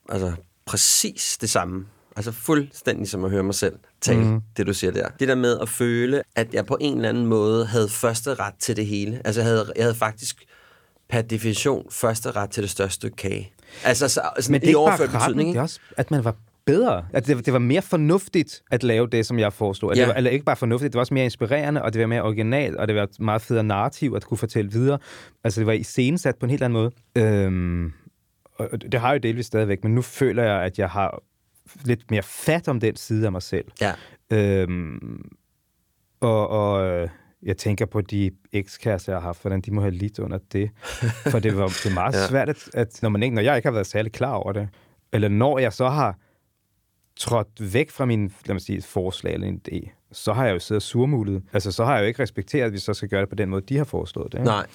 altså, 0.09 0.33
præcis 0.65 1.37
det 1.41 1.49
samme. 1.49 1.85
Altså 2.15 2.31
fuldstændig 2.31 3.09
som 3.09 3.25
at 3.25 3.31
høre 3.31 3.43
mig 3.43 3.55
selv 3.55 3.75
tale, 4.01 4.23
mm. 4.23 4.41
Det 4.57 4.67
du 4.67 4.73
siger 4.73 4.91
der. 4.91 5.07
Det 5.19 5.27
der 5.27 5.35
med 5.35 5.59
at 5.59 5.69
føle, 5.69 6.23
at 6.35 6.53
jeg 6.53 6.65
på 6.65 6.77
en 6.81 6.95
eller 6.95 7.09
anden 7.09 7.25
måde 7.25 7.65
havde 7.65 7.89
første 7.89 8.33
ret 8.33 8.53
til 8.59 8.75
det 8.75 8.85
hele. 8.85 9.21
Altså 9.25 9.41
jeg 9.41 9.49
havde, 9.49 9.73
jeg 9.75 9.83
havde 9.83 9.95
faktisk 9.95 10.45
per 11.09 11.21
definition 11.21 11.87
første 11.91 12.31
ret 12.31 12.49
til 12.49 12.63
det 12.63 12.69
største 12.69 12.95
stykke 12.95 13.15
kage. 13.15 13.51
Altså 13.83 14.07
så, 14.07 14.21
sådan 14.39 14.51
Men 14.51 14.61
det 14.61 14.67
er 14.67 14.69
ikke 14.69 14.77
bare 14.79 14.91
retten, 14.91 15.19
betydning, 15.19 15.53
det 15.53 15.57
er 15.57 15.61
også, 15.61 15.79
at 15.97 16.11
man 16.11 16.23
var 16.23 16.35
bedre. 16.67 17.05
At 17.13 17.27
det, 17.27 17.45
det 17.45 17.53
var 17.53 17.59
mere 17.59 17.81
fornuftigt 17.81 18.61
at 18.71 18.83
lave 18.83 19.07
det, 19.07 19.25
som 19.25 19.39
jeg 19.39 19.53
foreslog. 19.53 19.95
Ja. 19.95 20.01
det 20.01 20.07
var, 20.07 20.13
eller 20.13 20.31
ikke 20.31 20.45
bare 20.45 20.55
fornuftigt, 20.55 20.93
det 20.93 20.97
var 20.97 20.99
også 20.99 21.13
mere 21.13 21.23
inspirerende, 21.23 21.81
og 21.81 21.93
det 21.93 22.01
var 22.01 22.07
mere 22.07 22.21
originalt, 22.21 22.75
og 22.75 22.87
det 22.87 22.95
var 22.95 23.03
et 23.03 23.19
meget 23.19 23.41
federe 23.41 23.63
narrativ 23.63 24.13
at 24.15 24.25
kunne 24.25 24.37
fortælle 24.37 24.71
videre. 24.71 24.99
Altså, 25.43 25.59
det 25.61 25.67
var 25.67 25.73
iscenesat 25.73 26.35
på 26.35 26.45
en 26.45 26.49
helt 26.49 26.63
anden 26.63 26.73
måde. 26.73 26.91
Øhm, 27.17 27.93
og 28.53 28.81
det 28.91 28.99
har 28.99 29.07
jeg 29.07 29.23
jo 29.23 29.29
delvis 29.29 29.45
stadigvæk, 29.45 29.83
men 29.83 29.95
nu 29.95 30.01
føler 30.01 30.43
jeg, 30.43 30.63
at 30.63 30.79
jeg 30.79 30.89
har 30.89 31.23
lidt 31.83 32.11
mere 32.11 32.23
fat 32.23 32.67
om 32.67 32.79
den 32.79 32.95
side 32.95 33.25
af 33.25 33.31
mig 33.31 33.41
selv. 33.41 33.65
Ja. 33.81 33.93
Øhm, 34.31 35.29
og, 36.19 36.49
og 36.49 36.85
øh, 36.87 37.09
jeg 37.43 37.57
tænker 37.57 37.85
på 37.85 38.01
de 38.01 38.31
ekskærester, 38.53 39.11
jeg 39.11 39.21
har 39.21 39.27
haft, 39.27 39.41
hvordan 39.41 39.61
de 39.61 39.71
må 39.71 39.81
have 39.81 39.91
lidt 39.91 40.19
under 40.19 40.37
det. 40.53 40.69
For 41.31 41.39
det 41.39 41.57
var 41.57 41.67
det 41.67 41.85
er 41.85 41.93
meget 41.93 42.15
ja. 42.21 42.27
svært, 42.27 42.49
at, 42.49 42.69
at 42.73 42.99
når, 43.01 43.09
man 43.09 43.23
ikke, 43.23 43.35
når 43.35 43.41
jeg 43.41 43.55
ikke 43.55 43.67
har 43.67 43.73
været 43.73 43.87
særlig 43.87 44.11
klar 44.11 44.33
over 44.33 44.51
det, 44.51 44.69
eller 45.13 45.27
når 45.27 45.59
jeg 45.59 45.73
så 45.73 45.89
har 45.89 46.17
trådt 47.19 47.73
væk 47.73 47.89
fra 47.91 48.05
min 48.05 48.31
lad 48.45 48.53
mig 48.53 48.61
sige, 48.61 48.77
et 48.77 48.85
forslag 48.85 49.33
eller 49.33 49.47
en 49.47 49.61
idé, 49.71 49.89
så 50.11 50.33
har 50.33 50.45
jeg 50.45 50.53
jo 50.53 50.59
siddet 50.59 50.77
og 50.79 50.81
surmulet. 50.81 51.43
Altså, 51.53 51.71
så 51.71 51.85
har 51.85 51.93
jeg 51.95 52.01
jo 52.01 52.07
ikke 52.07 52.21
respekteret, 52.23 52.65
at 52.65 52.73
vi 52.73 52.77
så 52.79 52.93
skal 52.93 53.09
gøre 53.09 53.21
det 53.21 53.29
på 53.29 53.35
den 53.35 53.49
måde, 53.49 53.61
de 53.69 53.77
har 53.77 53.83
foreslået 53.83 54.31
det. 54.31 54.37
ikke? 54.37 54.45
Nej. 54.45 54.65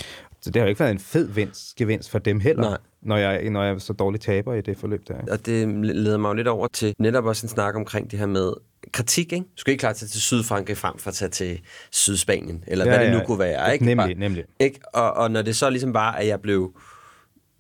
Så 0.41 0.51
det 0.51 0.57
har 0.61 0.67
jo 0.67 0.69
ikke 0.69 0.81
været 0.81 0.91
en 0.91 0.99
fed 0.99 1.29
vinst, 1.29 1.77
gevinst 1.77 2.11
for 2.11 2.19
dem 2.19 2.41
heller, 2.41 2.63
Nej. 2.69 2.79
når 3.03 3.17
jeg, 3.17 3.51
når 3.51 3.63
jeg 3.65 3.81
så 3.81 3.93
dårligt 3.93 4.23
taber 4.25 4.55
i 4.55 4.61
det 4.61 4.77
forløb 4.79 5.09
der. 5.09 5.21
ikke? 5.21 5.33
Og 5.33 5.47
det 5.47 5.69
leder 5.85 6.19
mig 6.19 6.29
jo 6.29 6.35
lidt 6.35 6.49
over 6.49 6.67
til 6.73 6.95
netop 6.99 7.25
også 7.25 7.45
en 7.47 7.49
snak 7.49 7.75
omkring 7.77 8.11
det 8.11 8.19
her 8.19 8.27
med 8.27 8.53
kritik, 8.93 9.33
ikke? 9.33 9.45
Du 9.45 9.61
skal 9.61 9.71
ikke 9.71 9.81
klare 9.81 9.95
tage 9.95 10.09
til 10.09 10.21
Sydfrankrig 10.21 10.77
frem 10.77 10.99
for 10.99 11.09
at 11.11 11.15
tage 11.15 11.29
til 11.29 11.61
Sydspanien, 11.91 12.65
eller 12.67 12.85
ja, 12.85 12.97
hvad 12.97 13.07
det 13.07 13.19
nu 13.19 13.25
kunne 13.27 13.39
være, 13.39 13.73
ikke? 13.73 13.85
Nemlig, 13.85 13.97
Bare- 14.07 14.15
nemlig. 14.15 14.45
Ikke? 14.61 14.81
Og, 14.95 15.13
og 15.13 15.31
når 15.31 15.43
det 15.43 15.57
så 15.57 15.71
ligesom 15.71 15.95
var, 15.95 16.13
at 16.13 16.27
jeg 16.27 16.41
blev 16.41 16.73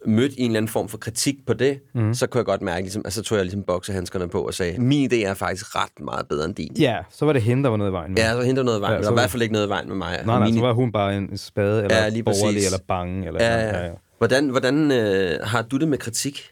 mødt 0.06 0.32
i 0.32 0.40
en 0.42 0.46
eller 0.50 0.56
anden 0.58 0.68
form 0.68 0.88
for 0.88 0.98
kritik 0.98 1.46
på 1.46 1.54
det, 1.54 1.80
mm. 1.94 2.14
så 2.14 2.26
kunne 2.26 2.38
jeg 2.38 2.44
godt 2.46 2.62
mærke, 2.62 2.82
ligesom, 2.82 3.02
altså, 3.04 3.22
så 3.22 3.28
tog 3.28 3.36
jeg 3.38 3.44
ligesom 3.44 3.62
boksehandskerne 3.62 4.28
på 4.28 4.42
og 4.46 4.54
sagde, 4.54 4.78
min 4.80 5.12
idé 5.12 5.16
er 5.16 5.34
faktisk 5.34 5.76
ret 5.76 6.00
meget 6.00 6.28
bedre 6.28 6.44
end 6.44 6.54
din. 6.54 6.72
Ja, 6.78 6.98
så 7.10 7.24
var 7.26 7.32
det 7.32 7.42
hende, 7.42 7.62
der 7.62 7.68
var 7.70 7.76
noget 7.76 7.90
i 7.90 7.92
vejen 7.92 8.10
med. 8.14 8.18
Ja, 8.22 8.32
så 8.32 8.42
henter 8.42 8.62
noget 8.62 8.78
i 8.78 8.80
vejen. 8.80 8.92
Ja, 8.92 8.96
Ja, 8.96 9.02
så 9.02 9.04
der 9.04 9.10
var 9.10 9.12
i 9.12 9.16
var- 9.16 9.22
hvert 9.22 9.30
fald 9.30 9.42
ikke 9.42 9.52
noget 9.52 9.66
i 9.66 9.68
vejen 9.68 9.88
med 9.88 9.96
mig. 9.96 10.16
Nej, 10.16 10.38
nej, 10.38 10.46
Min 10.48 10.54
så 10.54 10.60
var 10.60 10.72
hun 10.72 10.92
bare 10.92 11.16
en 11.16 11.38
spade, 11.38 11.82
eller 11.84 11.96
Ja, 11.96 12.02
ja, 12.02 12.08
lige 12.08 12.22
borgerlig, 12.22 12.56
præcis. 12.56 12.66
eller 12.66 12.84
bange. 12.88 13.26
Eller 13.26 13.44
Ja, 13.44 13.60
sådan. 13.70 13.74
ja, 13.74 13.86
ja. 13.86 13.92
Hvordan, 14.18 14.48
hvordan 14.48 14.90
øh, 14.92 15.38
har 15.42 15.62
du 15.62 15.76
det 15.78 15.88
med 15.88 15.98
kritik? 15.98 16.50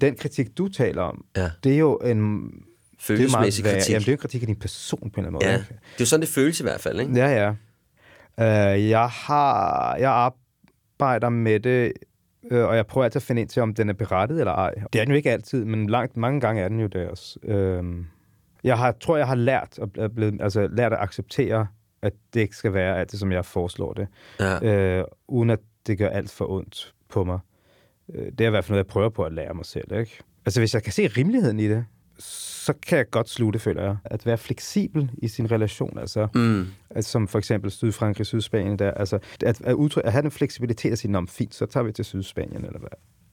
Den 0.00 0.16
kritik, 0.16 0.58
du 0.58 0.68
taler 0.68 1.02
om, 1.02 1.24
Ja. 1.36 1.50
det 1.64 1.72
er 1.74 1.78
jo 1.78 1.96
en... 1.96 2.50
Følelsesmæssig 3.00 3.64
værre- 3.64 3.74
kritik. 3.74 3.90
Jamen, 3.92 4.00
det 4.00 4.08
er 4.08 4.12
jo 4.12 4.14
en 4.16 4.18
kritik 4.20 4.42
af 4.42 4.46
din 4.46 4.56
person 4.56 4.98
på 5.00 5.04
en 5.06 5.10
eller 5.16 5.18
anden 5.18 5.32
måde. 5.32 5.44
Ja, 5.46 5.52
det 5.58 5.64
er 5.72 6.00
jo 6.00 6.06
sådan, 6.06 6.20
det 6.20 6.28
føles 6.28 6.60
i 6.60 6.62
hvert 6.62 6.80
fald, 6.80 7.00
ikke? 7.00 7.12
Ja, 7.14 7.28
ja. 7.28 7.50
Uh, 8.38 8.88
jeg 8.88 9.08
har... 9.08 9.96
Jeg 9.96 10.10
arbejder 10.10 11.28
med 11.28 11.60
det, 11.60 11.92
øh, 12.50 12.68
og 12.68 12.76
jeg 12.76 12.86
prøver 12.86 13.04
altid 13.04 13.18
at 13.18 13.22
finde 13.22 13.40
ind 13.40 13.48
til, 13.48 13.62
om 13.62 13.74
den 13.74 13.88
er 13.88 13.92
berettet 13.92 14.38
eller 14.38 14.52
ej. 14.52 14.74
Det 14.92 15.00
er 15.00 15.04
den 15.04 15.12
jo 15.12 15.16
ikke 15.16 15.30
altid, 15.30 15.64
men 15.64 15.90
langt, 15.90 16.16
mange 16.16 16.40
gange 16.40 16.62
er 16.62 16.68
den 16.68 16.80
jo 16.80 16.86
det 16.86 17.08
også. 17.08 17.38
Uh, 17.42 18.04
jeg 18.64 18.78
har, 18.78 18.92
tror, 18.92 19.16
jeg 19.16 19.26
har 19.26 19.34
lært 19.34 19.78
at, 19.98 20.14
blevet, 20.14 20.42
altså, 20.42 20.68
lært 20.72 20.92
at 20.92 20.98
acceptere, 20.98 21.66
at 22.02 22.12
det 22.34 22.40
ikke 22.40 22.56
skal 22.56 22.74
være 22.74 22.98
alt 22.98 23.10
det, 23.10 23.20
som 23.20 23.32
jeg 23.32 23.44
foreslår 23.44 23.92
det. 23.92 24.08
Ja. 24.40 25.00
uh, 25.00 25.04
uden 25.28 25.50
at 25.50 25.58
det 25.86 25.98
gør 25.98 26.08
alt 26.08 26.30
for 26.30 26.50
ondt 26.50 26.94
på 27.08 27.24
mig. 27.24 27.38
Uh, 28.08 28.24
det 28.24 28.40
er 28.40 28.46
i 28.46 28.50
hvert 28.50 28.64
fald 28.64 28.72
noget, 28.72 28.84
jeg 28.84 28.90
prøver 28.92 29.08
på 29.08 29.24
at 29.24 29.32
lære 29.32 29.54
mig 29.54 29.64
selv. 29.64 29.92
Ikke? 29.92 30.18
Altså, 30.46 30.60
hvis 30.60 30.74
jeg 30.74 30.82
kan 30.82 30.92
se 30.92 31.06
rimeligheden 31.06 31.60
i 31.60 31.68
det, 31.68 31.84
så 32.72 32.78
kan 32.88 32.98
jeg 32.98 33.10
godt 33.10 33.28
slutte, 33.28 33.58
føler 33.58 33.82
jeg. 33.82 33.96
At 34.04 34.26
være 34.26 34.38
fleksibel 34.38 35.10
i 35.18 35.28
sin 35.28 35.50
relation, 35.50 35.98
altså, 35.98 36.28
Mm. 36.34 36.66
altså 36.90 37.10
som 37.10 37.28
for 37.28 37.38
eksempel 37.38 37.70
Sydfrankrig, 37.70 38.26
Sydspanien, 38.26 38.78
der, 38.78 38.90
altså, 38.90 39.18
at, 39.44 39.60
at, 39.60 39.72
udtryk, 39.74 40.04
at 40.04 40.12
have 40.12 40.22
den 40.22 40.30
fleksibilitet 40.30 40.92
at 40.92 40.98
sige, 40.98 41.12
"Nå, 41.12 41.26
fint, 41.28 41.54
så 41.54 41.66
tager 41.66 41.84
vi 41.84 41.92
til 41.92 42.04
Sydspanien, 42.04 42.64
eller 42.64 42.78
hvad. 42.78 42.88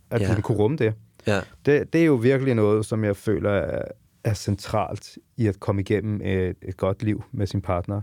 At 0.10 0.22
Ja. 0.22 0.42
kunne 0.42 0.58
rumme 0.58 0.78
det. 0.78 0.94
Ja. 1.28 1.42
det. 1.66 1.94
Det 1.94 2.02
er 2.02 2.06
jo 2.06 2.14
virkelig 2.16 2.56
noget, 2.56 2.86
som 2.86 3.04
jeg 3.04 3.16
føler 3.16 3.50
er, 3.52 3.82
er 4.24 4.34
centralt 4.34 5.18
i 5.38 5.48
at 5.48 5.60
komme 5.60 5.82
igennem 5.82 6.22
et, 6.24 6.56
et 6.62 6.78
godt 6.78 7.04
liv 7.04 7.24
med 7.32 7.48
sin 7.48 7.62
partner. 7.62 8.02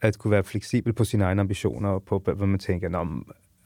At 0.00 0.18
kunne 0.18 0.30
være 0.30 0.44
fleksibel 0.44 0.92
på 0.92 1.04
sine 1.04 1.24
egne 1.24 1.40
ambitioner, 1.40 1.88
og 1.88 2.02
på 2.02 2.22
hvad 2.36 2.46
man 2.46 2.58
tænker, 2.58 2.88
Nå, 2.88 3.06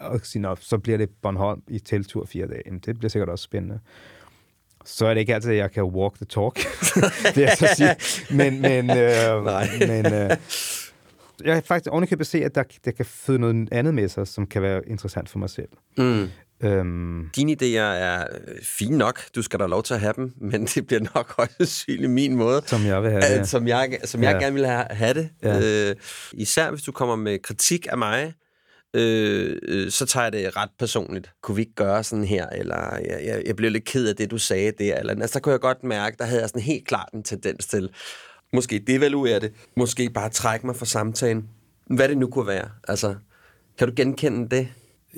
og 0.01 0.21
sige, 0.23 0.47
så 0.61 0.79
bliver 0.79 0.99
det 0.99 1.11
Bornholm 1.23 1.63
i 1.69 1.79
teltur 1.79 2.25
fire 2.25 2.47
dage. 2.47 2.63
Jamen, 2.67 2.81
det 2.87 2.99
bliver 2.99 3.09
sikkert 3.11 3.29
også 3.29 3.43
spændende. 3.43 3.81
Så 4.89 5.07
er 5.07 5.15
det 5.15 5.21
ikke 5.21 5.35
altid, 5.35 5.51
at 5.51 5.57
jeg 5.57 5.71
kan 5.73 5.83
walk 5.83 6.15
the 6.15 6.25
talk, 6.25 6.55
det 7.35 7.45
er 7.45 7.55
så 7.57 7.69
sige. 7.77 7.97
Men, 8.37 8.61
men, 8.61 8.91
øh, 8.91 9.45
men 9.93 10.07
øh, 10.07 10.37
jeg 11.45 11.55
har 11.55 11.61
faktisk 11.61 11.93
ovenikøbet 11.93 12.27
se, 12.27 12.45
at 12.45 12.55
der, 12.55 12.63
der 12.85 12.91
kan 12.91 13.05
føde 13.05 13.39
noget 13.39 13.69
andet 13.73 13.95
med 13.95 14.09
sig, 14.09 14.27
som 14.27 14.47
kan 14.47 14.63
være 14.63 14.81
interessant 14.87 15.29
for 15.29 15.39
mig 15.39 15.51
selv. 15.51 15.69
Mm. 15.99 16.29
Øhm. 16.63 17.31
Dine 17.37 17.53
idéer 17.53 17.81
er 17.81 18.21
øh, 18.21 18.55
fine 18.63 18.99
nok. 18.99 19.21
Du 19.35 19.43
skal 19.43 19.61
da 19.61 19.67
lov 19.67 19.83
til 19.83 19.95
at 19.95 20.01
have 20.01 20.13
dem, 20.17 20.33
men 20.51 20.65
det 20.67 20.87
bliver 20.87 21.01
nok 21.15 21.37
højst 21.37 21.57
sandsynligt 21.57 22.11
min 22.11 22.37
måde. 22.37 22.63
Som 22.67 22.87
jeg 22.87 23.03
vil 23.03 23.11
have 23.11 23.23
det. 23.23 23.31
Ja. 23.31 23.45
Som 23.45 23.69
jeg, 23.69 23.99
som 24.05 24.23
jeg 24.23 24.33
ja. 24.33 24.39
gerne 24.39 24.55
vil 24.55 24.67
have, 24.67 24.87
have 24.91 25.15
det. 25.15 25.31
Ja. 25.43 25.89
Øh, 25.91 25.97
især 26.33 26.71
hvis 26.71 26.83
du 26.83 26.93
kommer 26.93 27.17
med 27.17 27.39
kritik 27.39 27.87
af 27.91 27.99
mig, 27.99 28.35
øh, 28.95 29.57
øh, 29.63 29.91
så 29.91 30.07
tager 30.07 30.25
jeg 30.25 30.33
det 30.33 30.57
ret 30.57 30.71
personligt. 30.79 31.31
Kunne 31.43 31.57
vi 31.57 31.63
ikke 31.63 31.75
gøre 31.75 32.05
sådan 32.05 32.25
her? 32.25 32.47
Eller 32.47 32.95
jeg, 32.95 33.21
jeg, 33.25 33.43
jeg 33.47 33.57
blev 33.57 33.71
lidt 33.71 33.85
ked 33.85 34.09
af 34.09 34.17
det, 34.17 34.31
du 34.31 34.39
sagde 34.39 34.73
der. 34.79 34.97
Eller, 34.97 35.13
altså, 35.13 35.35
der 35.35 35.41
kunne 35.41 35.53
jeg 35.53 35.61
godt 35.61 35.85
mærke, 35.85 36.17
der 36.19 36.25
havde 36.25 36.41
jeg 36.41 36.49
sådan 36.49 36.63
helt 36.63 36.87
klart 36.87 37.09
en 37.15 37.23
tendens 37.23 37.67
til, 37.67 37.91
måske 38.53 38.85
devaluere 38.87 39.41
det, 39.41 39.53
måske 39.77 40.11
bare 40.11 40.31
trække 40.31 40.67
mig 40.67 40.77
fra 40.77 40.87
samtalen. 40.87 41.49
Hvad 41.87 42.09
det 42.09 42.19
nu 42.19 42.27
kunne 42.27 42.47
være. 42.47 42.71
Altså, 42.89 43.15
kan 43.79 43.89
du 43.89 43.95
genkende 43.97 44.57
det? 44.57 44.69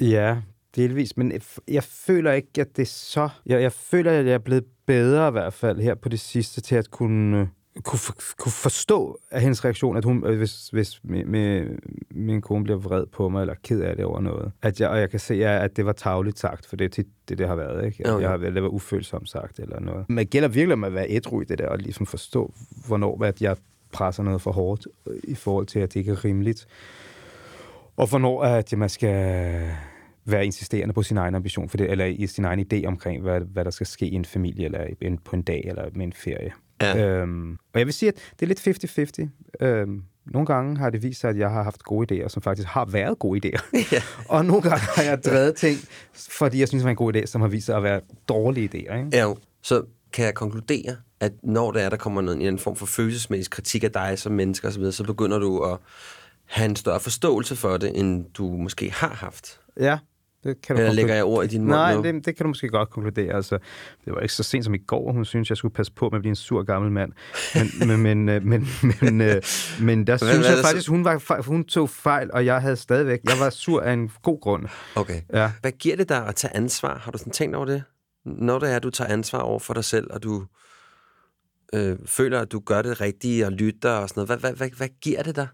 Ja, 0.01 0.37
delvis, 0.77 1.17
men 1.17 1.33
jeg 1.69 1.85
føler 1.85 2.33
ikke, 2.33 2.61
at 2.61 2.77
det 2.77 2.83
er 2.83 2.87
så... 2.87 3.29
Jeg, 3.47 3.63
jeg 3.63 3.73
føler, 3.73 4.13
at 4.13 4.27
jeg 4.27 4.35
er 4.35 4.39
blevet 4.39 4.65
bedre 4.87 5.29
i 5.29 5.31
hvert 5.31 5.53
fald 5.53 5.81
her 5.81 5.95
på 5.95 6.09
det 6.09 6.21
sidste 6.21 6.61
til 6.61 6.75
at 6.75 6.91
kunne 6.91 7.41
øh, 7.41 7.47
kunne, 7.85 7.99
for, 7.99 8.15
kunne 8.39 8.53
forstå 8.53 9.19
af 9.31 9.41
hendes 9.41 9.65
reaktion, 9.65 9.97
at 9.97 10.05
hun, 10.05 10.27
øh, 10.27 10.39
hvis, 10.39 10.69
hvis 10.69 11.01
min, 11.05 11.31
min, 11.31 11.79
min 12.11 12.41
kone 12.41 12.65
bliver 12.65 12.79
vred 12.79 13.07
på 13.07 13.29
mig, 13.29 13.41
eller 13.41 13.55
ked 13.63 13.81
af 13.81 13.97
det 13.97 14.05
over 14.05 14.21
noget, 14.21 14.53
at 14.63 14.81
jeg, 14.81 14.89
og 14.89 14.99
jeg 15.01 15.11
kan 15.11 15.21
se, 15.21 15.47
at 15.47 15.77
det 15.77 15.87
var 15.87 15.93
tavligt 15.93 16.39
sagt, 16.39 16.67
for 16.67 16.77
det 16.77 16.85
er 16.85 16.89
tit 16.89 17.07
det, 17.29 17.39
det 17.39 17.49
har 17.49 17.55
været, 17.55 17.87
ikke? 17.87 18.11
Okay. 18.13 18.23
Jeg 18.23 18.31
har, 18.31 18.37
det 18.37 18.63
var 18.63 18.69
ufølsomt 18.69 19.31
sagt, 19.31 19.59
eller 19.59 19.81
noget. 19.81 20.05
Men 20.09 20.19
det 20.19 20.31
gælder 20.31 20.49
virkelig 20.49 20.73
om 20.73 20.85
at 20.85 20.95
være 20.95 21.07
ædru 21.09 21.41
i 21.41 21.45
det 21.45 21.59
der, 21.59 21.69
og 21.69 21.79
ligesom 21.79 22.07
forstå, 22.07 22.55
hvornår 22.87 23.25
at 23.25 23.43
jeg 23.43 23.57
presser 23.93 24.23
noget 24.23 24.43
for 24.43 24.53
hårdt, 24.53 24.87
øh, 25.07 25.17
i 25.25 25.35
forhold 25.35 25.67
til, 25.67 25.79
at 25.79 25.95
det 25.95 26.01
ikke 26.01 26.13
er 26.13 26.25
rimeligt. 26.25 26.67
Og 27.97 28.09
hvornår 28.09 28.43
at 28.43 28.73
man 28.77 28.89
skal 28.89 29.71
være 30.25 30.45
insisterende 30.45 30.95
på 30.95 31.03
sin 31.03 31.17
egen 31.17 31.35
ambition, 31.35 31.69
for 31.69 31.77
det, 31.77 31.91
eller 31.91 32.05
i 32.05 32.27
sin 32.27 32.45
egen 32.45 32.67
idé 32.73 32.87
omkring, 32.87 33.23
hvad, 33.23 33.41
hvad 33.41 33.65
der 33.65 33.71
skal 33.71 33.87
ske 33.87 34.07
i 34.07 34.15
en 34.15 34.25
familie, 34.25 34.65
eller 34.65 34.87
en, 35.01 35.19
på 35.19 35.37
en 35.37 35.43
dag, 35.43 35.65
eller 35.67 35.85
med 35.95 36.07
en 36.07 36.13
ferie. 36.13 36.53
Ja. 36.81 37.07
Øhm, 37.07 37.53
og 37.73 37.79
jeg 37.79 37.87
vil 37.87 37.95
sige, 37.95 38.09
at 38.09 38.15
det 38.41 38.43
er 38.43 38.47
lidt 38.47 39.29
50-50. 39.61 39.67
Øhm, 39.67 40.03
nogle 40.27 40.47
gange 40.47 40.77
har 40.79 40.91
det 40.91 41.03
vist 41.03 41.21
sig, 41.21 41.31
at 41.31 41.39
jeg 41.39 41.51
har 41.51 41.63
haft 41.63 41.83
gode 41.83 42.23
idéer, 42.25 42.29
som 42.29 42.43
faktisk 42.43 42.69
har 42.69 42.85
været 42.85 43.19
gode 43.19 43.41
idéer. 43.47 43.61
Ja. 43.93 44.03
og 44.29 44.45
nogle 44.45 44.63
gange 44.63 44.85
har 44.97 45.03
jeg 45.03 45.25
drevet 45.25 45.55
ting, 45.55 45.79
fordi 46.13 46.59
jeg 46.59 46.69
synes, 46.69 46.81
det 46.81 46.85
var 46.85 46.91
en 46.91 46.97
god 46.97 47.17
idé, 47.17 47.27
som 47.27 47.41
har 47.41 47.49
vist 47.49 47.67
sig 47.67 47.77
at 47.77 47.83
være 47.83 48.01
dårlige 48.29 48.69
idéer. 48.69 48.97
Ikke? 48.97 49.09
Ja, 49.13 49.33
så 49.63 49.83
kan 50.13 50.25
jeg 50.25 50.35
konkludere, 50.35 50.97
at 51.21 51.33
når 51.43 51.73
der 51.73 51.81
er, 51.81 51.89
der 51.89 51.97
kommer 51.97 52.21
noget, 52.21 52.49
en 52.49 52.59
form 52.59 52.77
for 52.77 52.87
følelsesmæssig 52.87 53.51
kritik 53.51 53.85
af 53.85 53.93
dig 53.93 54.19
som 54.19 54.33
menneske 54.33 54.69
osv., 54.69 54.93
så 54.93 55.05
begynder 55.05 55.39
du 55.39 55.65
at 55.65 55.79
have 56.45 56.69
en 56.69 56.77
større 56.77 57.01
forståelse 57.01 57.57
for 57.57 57.77
det, 57.77 57.99
end 57.99 58.25
du 58.35 58.49
måske 58.49 58.91
har 58.91 59.09
haft. 59.09 59.61
Ja, 59.81 59.99
det 60.45 60.63
kan 60.63 60.77
du 60.77 60.83
Eller 60.83 60.93
lægger 60.93 61.15
jeg 61.15 61.25
ord 61.25 61.45
i 61.45 61.49
din 61.49 61.61
mund 61.61 61.71
Nej, 61.71 61.95
det, 61.95 62.27
det 62.27 62.37
kan 62.37 62.45
du 62.45 62.49
måske 62.49 62.69
godt 62.69 62.91
konkludere. 62.91 63.35
Altså, 63.35 63.59
det 64.05 64.15
var 64.15 64.21
ikke 64.21 64.35
så 64.35 64.43
sent 64.43 64.65
som 64.65 64.75
i 64.75 64.79
går, 64.79 65.13
hun 65.13 65.25
synes, 65.25 65.49
jeg 65.51 65.57
skulle 65.57 65.75
passe 65.75 65.93
på 65.93 66.09
med 66.09 66.19
at 66.19 66.23
blive 66.23 66.31
en 66.31 66.37
sur 66.37 66.63
gammel 66.63 66.93
mand. 66.93 67.13
Men, 67.55 67.89
men, 68.03 68.03
men, 68.03 68.29
øh, 68.29 68.43
men, 68.43 68.69
men, 69.01 69.21
øh, 69.21 69.43
men 69.81 70.07
der 70.07 70.17
synes 70.17 70.49
jeg 70.49 70.59
faktisk, 70.65 70.89
hun, 70.89 71.05
var, 71.05 71.43
hun 71.43 71.65
tog 71.65 71.91
fejl, 71.91 72.31
og 72.33 72.47
jeg 72.47 72.61
havde 72.61 72.77
stadigvæk... 72.77 73.21
Jeg 73.25 73.37
var 73.41 73.51
sur 73.51 73.81
af 73.81 73.93
en 73.93 74.11
god 74.23 74.41
grund. 74.41 74.67
Okay. 74.95 75.21
Ja. 75.33 75.53
Hvad 75.61 75.73
giver 75.73 75.97
det 75.97 76.09
dig 76.09 76.27
at 76.27 76.35
tage 76.35 76.57
ansvar? 76.57 76.99
Har 76.99 77.11
du 77.11 77.19
sådan 77.19 77.33
tænkt 77.33 77.57
over 77.57 77.67
det? 77.67 77.83
Når 78.25 78.59
det 78.59 78.71
er, 78.71 78.77
at 78.77 78.83
du 78.83 78.91
tager 78.91 79.11
ansvar 79.11 79.39
over 79.39 79.59
for 79.59 79.75
dig 79.75 79.85
selv, 79.85 80.07
og 80.11 80.23
du 80.23 80.47
øh, 81.75 81.99
føler, 82.07 82.41
at 82.41 82.53
du 82.53 82.61
gør 82.61 82.83
det 82.83 83.01
rigtige 83.01 83.47
og 83.47 83.53
lytter 83.53 83.91
og 83.91 84.09
sådan 84.09 84.21
noget. 84.21 84.41
Hvad, 84.41 84.51
hvad, 84.51 84.53
hvad, 84.53 84.77
hvad 84.77 84.89
giver 85.03 85.23
det 85.23 85.37
dig? 85.37 85.49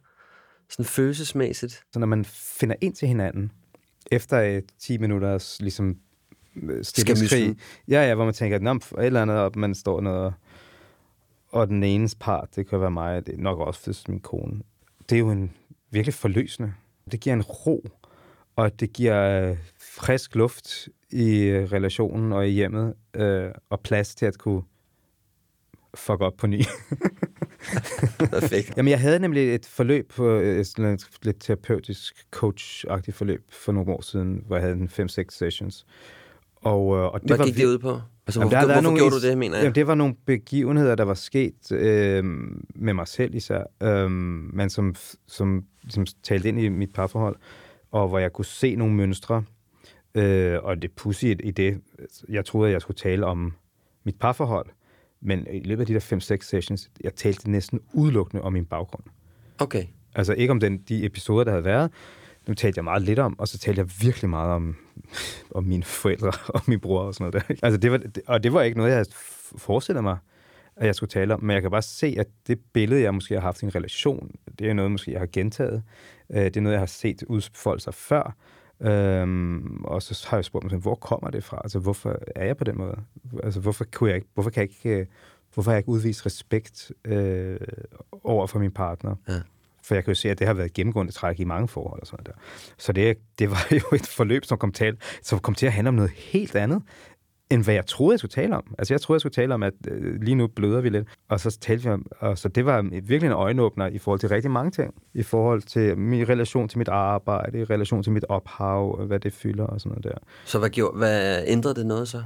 Sådan 0.70 0.84
følelsesmæssigt? 0.84 1.72
Så 1.92 1.98
når 1.98 2.06
man 2.06 2.24
finder 2.58 2.76
ind 2.80 2.94
til 2.94 3.08
hinanden, 3.08 3.52
efter 4.10 4.40
et 4.40 4.64
10 4.78 4.98
minutters 4.98 5.60
ligesom, 5.60 5.96
øh, 6.62 6.84
stillingskrig, 6.84 7.56
ja, 7.88 8.08
ja, 8.08 8.14
hvor 8.14 8.24
man 8.24 8.34
tænker, 8.34 8.56
at 8.56 8.76
et 8.76 9.06
eller 9.06 9.22
andet 9.22 9.36
op, 9.36 9.56
man 9.56 9.74
står 9.74 10.00
noget, 10.00 10.34
og 11.48 11.68
den 11.68 11.82
enes 11.82 12.14
part, 12.14 12.48
det 12.56 12.68
kan 12.68 12.80
være 12.80 12.90
mig, 12.90 13.26
det 13.26 13.34
er 13.34 13.38
nok 13.38 13.58
også 13.58 14.04
min 14.08 14.20
kone. 14.20 14.60
Det 15.08 15.16
er 15.16 15.20
jo 15.20 15.30
en 15.30 15.52
virkelig 15.90 16.14
forløsende. 16.14 16.72
Det 17.10 17.20
giver 17.20 17.34
en 17.34 17.42
ro, 17.42 17.88
og 18.56 18.80
det 18.80 18.92
giver 18.92 19.50
øh, 19.50 19.56
frisk 19.78 20.34
luft 20.34 20.88
i 21.10 21.38
øh, 21.38 21.72
relationen 21.72 22.32
og 22.32 22.48
i 22.48 22.50
hjemmet, 22.50 22.94
øh, 23.14 23.50
og 23.70 23.80
plads 23.80 24.14
til 24.14 24.26
at 24.26 24.38
kunne 24.38 24.62
fuck 25.94 26.20
op 26.20 26.36
på 26.36 26.46
ny. 26.46 26.60
Perfekt. 28.30 28.76
Jamen, 28.76 28.90
jeg 28.90 29.00
havde 29.00 29.18
nemlig 29.18 29.54
et 29.54 29.66
forløb 29.66 30.12
på 30.12 30.28
øh, 30.28 30.60
et 30.60 30.78
lidt 31.22 31.40
terapeutisk 31.40 32.26
coach-agtigt 32.36 33.12
forløb 33.12 33.44
for 33.50 33.72
nogle 33.72 33.92
år 33.92 34.00
siden, 34.00 34.42
hvor 34.46 34.56
jeg 34.56 34.62
havde 34.62 34.76
en 34.76 34.90
5-6 35.00 35.24
sessions. 35.30 35.86
Og, 36.56 36.96
øh, 36.96 37.04
og 37.04 37.20
det 37.20 37.30
Hvad 37.30 37.38
var 37.38 37.44
gik 37.44 37.56
det 37.56 37.66
ud 37.66 37.78
på? 37.78 38.00
Altså, 38.26 38.40
hvorfor, 38.40 38.56
jamen, 38.56 38.68
der 38.68 38.80
hvorfor 38.80 38.96
gjorde 38.96 39.14
du 39.14 39.20
det, 39.20 39.38
mener 39.38 39.56
jeg? 39.56 39.62
Jamen, 39.62 39.74
det 39.74 39.86
var 39.86 39.94
nogle 39.94 40.14
begivenheder, 40.26 40.94
der 40.94 41.04
var 41.04 41.14
sket 41.14 41.72
øh, 41.72 42.24
med 42.74 42.94
mig 42.94 43.08
selv 43.08 43.34
især, 43.34 43.64
øh, 43.82 44.10
men 44.10 44.70
som, 44.70 44.94
som 45.26 45.64
som 45.88 46.06
talte 46.22 46.48
ind 46.48 46.60
i 46.60 46.68
mit 46.68 46.92
parforhold, 46.92 47.36
og 47.90 48.08
hvor 48.08 48.18
jeg 48.18 48.32
kunne 48.32 48.44
se 48.44 48.76
nogle 48.76 48.94
mønstre. 48.94 49.44
Øh, 50.14 50.58
og 50.62 50.82
det 50.82 50.92
pussy 50.92 51.24
i 51.24 51.50
det, 51.50 51.80
jeg 52.28 52.44
troede, 52.44 52.68
at 52.68 52.72
jeg 52.72 52.80
skulle 52.80 52.96
tale 52.96 53.26
om 53.26 53.52
mit 54.04 54.18
parforhold, 54.18 54.66
men 55.26 55.46
i 55.52 55.60
løbet 55.60 55.80
af 55.80 55.86
de 55.86 55.94
der 55.94 56.36
5-6 56.36 56.42
sessions, 56.42 56.90
jeg 57.04 57.14
talte 57.14 57.50
næsten 57.50 57.80
udelukkende 57.92 58.42
om 58.42 58.52
min 58.52 58.64
baggrund. 58.64 59.04
Okay. 59.58 59.84
Altså 60.14 60.32
ikke 60.32 60.50
om 60.50 60.60
den, 60.60 60.78
de 60.78 61.04
episoder, 61.04 61.44
der 61.44 61.50
havde 61.50 61.64
været. 61.64 61.90
Nu 62.46 62.54
talte 62.54 62.78
jeg 62.78 62.84
meget 62.84 63.02
lidt 63.02 63.18
om, 63.18 63.38
og 63.38 63.48
så 63.48 63.58
talte 63.58 63.78
jeg 63.78 63.88
virkelig 64.00 64.30
meget 64.30 64.50
om, 64.52 64.76
om 65.50 65.64
mine 65.64 65.82
forældre 65.82 66.32
og 66.54 66.62
min 66.66 66.80
bror 66.80 67.00
og 67.00 67.14
sådan 67.14 67.32
noget 67.32 67.48
der. 67.48 67.54
Altså 67.66 67.78
det 67.78 67.92
var, 67.92 68.00
og 68.26 68.42
det 68.42 68.52
var 68.52 68.62
ikke 68.62 68.76
noget, 68.76 68.90
jeg 68.90 68.96
havde 68.96 69.10
forestillet 69.56 70.04
mig, 70.04 70.18
at 70.76 70.86
jeg 70.86 70.94
skulle 70.94 71.10
tale 71.10 71.34
om. 71.34 71.42
Men 71.42 71.54
jeg 71.54 71.62
kan 71.62 71.70
bare 71.70 71.82
se, 71.82 72.16
at 72.18 72.26
det 72.46 72.58
billede, 72.72 73.02
jeg 73.02 73.14
måske 73.14 73.34
har 73.34 73.40
haft 73.40 73.62
i 73.62 73.64
en 73.64 73.74
relation, 73.74 74.30
det 74.58 74.68
er 74.68 74.74
noget, 74.74 74.90
måske 74.90 75.12
jeg 75.12 75.20
har 75.20 75.28
gentaget. 75.32 75.82
Øh, 76.30 76.44
det 76.44 76.56
er 76.56 76.60
noget, 76.60 76.74
jeg 76.74 76.80
har 76.80 76.86
set 76.86 77.22
udfolde 77.22 77.82
sig 77.82 77.94
før. 77.94 78.36
Øhm, 78.80 79.84
og 79.84 80.02
så 80.02 80.26
har 80.28 80.36
jeg 80.36 80.44
spurgt 80.44 80.70
mig, 80.70 80.80
hvor 80.80 80.94
kommer 80.94 81.30
det 81.30 81.44
fra? 81.44 81.60
Altså, 81.64 81.78
hvorfor 81.78 82.18
er 82.36 82.44
jeg 82.44 82.56
på 82.56 82.64
den 82.64 82.78
måde? 82.78 82.96
Altså, 83.42 83.60
hvorfor, 83.60 83.84
kunne 83.92 84.08
jeg 84.08 84.16
ikke, 84.16 84.28
hvorfor 84.34 84.50
kan 84.50 84.60
jeg 84.60 84.70
ikke, 84.70 85.00
øh, 85.00 85.06
hvorfor 85.54 85.70
har 85.70 85.74
jeg 85.74 85.78
ikke 85.78 85.88
udvist 85.88 86.26
respekt 86.26 86.92
øh, 87.04 87.60
over 88.24 88.46
for 88.46 88.58
min 88.58 88.70
partner? 88.70 89.14
Ja. 89.28 89.40
For 89.82 89.94
jeg 89.94 90.04
kan 90.04 90.10
jo 90.10 90.14
se, 90.14 90.30
at 90.30 90.38
det 90.38 90.46
har 90.46 90.54
været 90.54 90.72
gennemgående 90.72 91.12
træk 91.12 91.40
i 91.40 91.44
mange 91.44 91.68
forhold 91.68 92.00
og 92.00 92.06
sådan 92.06 92.24
der. 92.26 92.32
Så 92.78 92.92
det, 92.92 93.18
det 93.38 93.50
var 93.50 93.66
jo 93.72 93.96
et 93.96 94.06
forløb, 94.06 94.44
som 94.44 94.58
kom, 94.58 94.72
til, 94.72 94.96
som 95.22 95.38
kom 95.38 95.54
til 95.54 95.66
at 95.66 95.72
handle 95.72 95.88
om 95.88 95.94
noget 95.94 96.10
helt 96.10 96.56
andet, 96.56 96.82
end 97.50 97.64
hvad 97.64 97.74
jeg 97.74 97.86
troede, 97.86 98.12
jeg 98.12 98.18
skulle 98.18 98.32
tale 98.32 98.56
om. 98.56 98.74
Altså, 98.78 98.94
jeg 98.94 99.00
troede, 99.00 99.16
jeg 99.16 99.20
skulle 99.20 99.32
tale 99.32 99.54
om, 99.54 99.62
at 99.62 99.72
øh, 99.88 100.22
lige 100.22 100.34
nu 100.34 100.46
bløder 100.46 100.80
vi 100.80 100.88
lidt. 100.88 101.08
Og 101.28 101.40
så 101.40 101.58
talte 101.60 101.84
vi 101.84 101.90
om, 101.90 102.06
og 102.18 102.38
så 102.38 102.48
det 102.48 102.66
var 102.66 102.82
virkelig 102.82 103.26
en 103.26 103.32
øjenåbner 103.32 103.86
i 103.86 103.98
forhold 103.98 104.20
til 104.20 104.28
rigtig 104.28 104.50
mange 104.50 104.70
ting. 104.70 104.94
I 105.14 105.22
forhold 105.22 105.62
til 105.62 105.98
min 105.98 106.28
relation 106.28 106.68
til 106.68 106.78
mit 106.78 106.88
arbejde, 106.88 107.60
i 107.60 107.64
relation 107.64 108.02
til 108.02 108.12
mit 108.12 108.24
ophav, 108.28 109.04
hvad 109.06 109.20
det 109.20 109.32
fylder 109.32 109.64
og 109.64 109.80
sådan 109.80 109.90
noget 109.90 110.04
der. 110.04 110.18
Så 110.44 110.58
hvad, 110.58 110.70
gjorde, 110.70 110.98
hvad 110.98 111.42
ændrede 111.46 111.74
det 111.74 111.86
noget 111.86 112.08
så? 112.08 112.22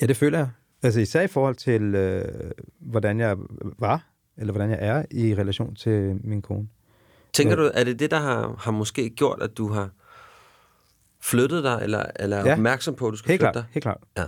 Ja, 0.00 0.06
det 0.06 0.16
føler 0.16 0.38
jeg. 0.38 0.48
Altså 0.82 1.00
især 1.00 1.22
i 1.22 1.26
forhold 1.26 1.54
til, 1.54 1.94
øh, 1.94 2.24
hvordan 2.80 3.20
jeg 3.20 3.36
var, 3.78 4.06
eller 4.36 4.52
hvordan 4.52 4.70
jeg 4.70 4.78
er 4.80 5.04
i 5.10 5.34
relation 5.34 5.74
til 5.74 6.20
min 6.24 6.42
kone. 6.42 6.68
Tænker 7.32 7.56
du, 7.56 7.70
er 7.74 7.84
det 7.84 7.98
det, 7.98 8.10
der 8.10 8.20
har, 8.20 8.54
har 8.58 8.70
måske 8.70 9.10
gjort, 9.10 9.42
at 9.42 9.58
du 9.58 9.68
har 9.68 9.90
flyttet 11.22 11.64
dig, 11.64 11.78
eller, 11.82 12.04
eller 12.16 12.36
ja. 12.36 12.52
opmærksom 12.52 12.94
på, 12.94 13.06
at 13.06 13.12
du 13.12 13.16
skal 13.16 13.28
helt 13.28 13.40
flytte 13.40 13.52
klart, 13.52 13.54
dig? 13.54 13.64
Helt 13.70 13.82
klart. 13.82 13.98
Ja. 14.16 14.24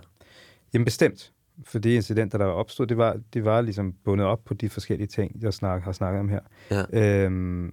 Jamen 0.74 0.84
bestemt. 0.84 1.32
For 1.64 1.78
de 1.78 1.94
incidenter, 1.94 2.38
der 2.38 2.44
var 2.44 2.52
opstået, 2.52 2.88
det 2.88 2.96
var, 2.96 3.20
det 3.34 3.44
var 3.44 3.60
ligesom 3.60 3.94
bundet 4.04 4.26
op 4.26 4.44
på 4.44 4.54
de 4.54 4.68
forskellige 4.68 5.06
ting, 5.06 5.42
jeg 5.42 5.54
snak, 5.54 5.82
har 5.82 5.92
snakket 5.92 6.20
om 6.20 6.28
her. 6.28 6.40
Ja. 6.70 7.24
Øhm, 7.24 7.72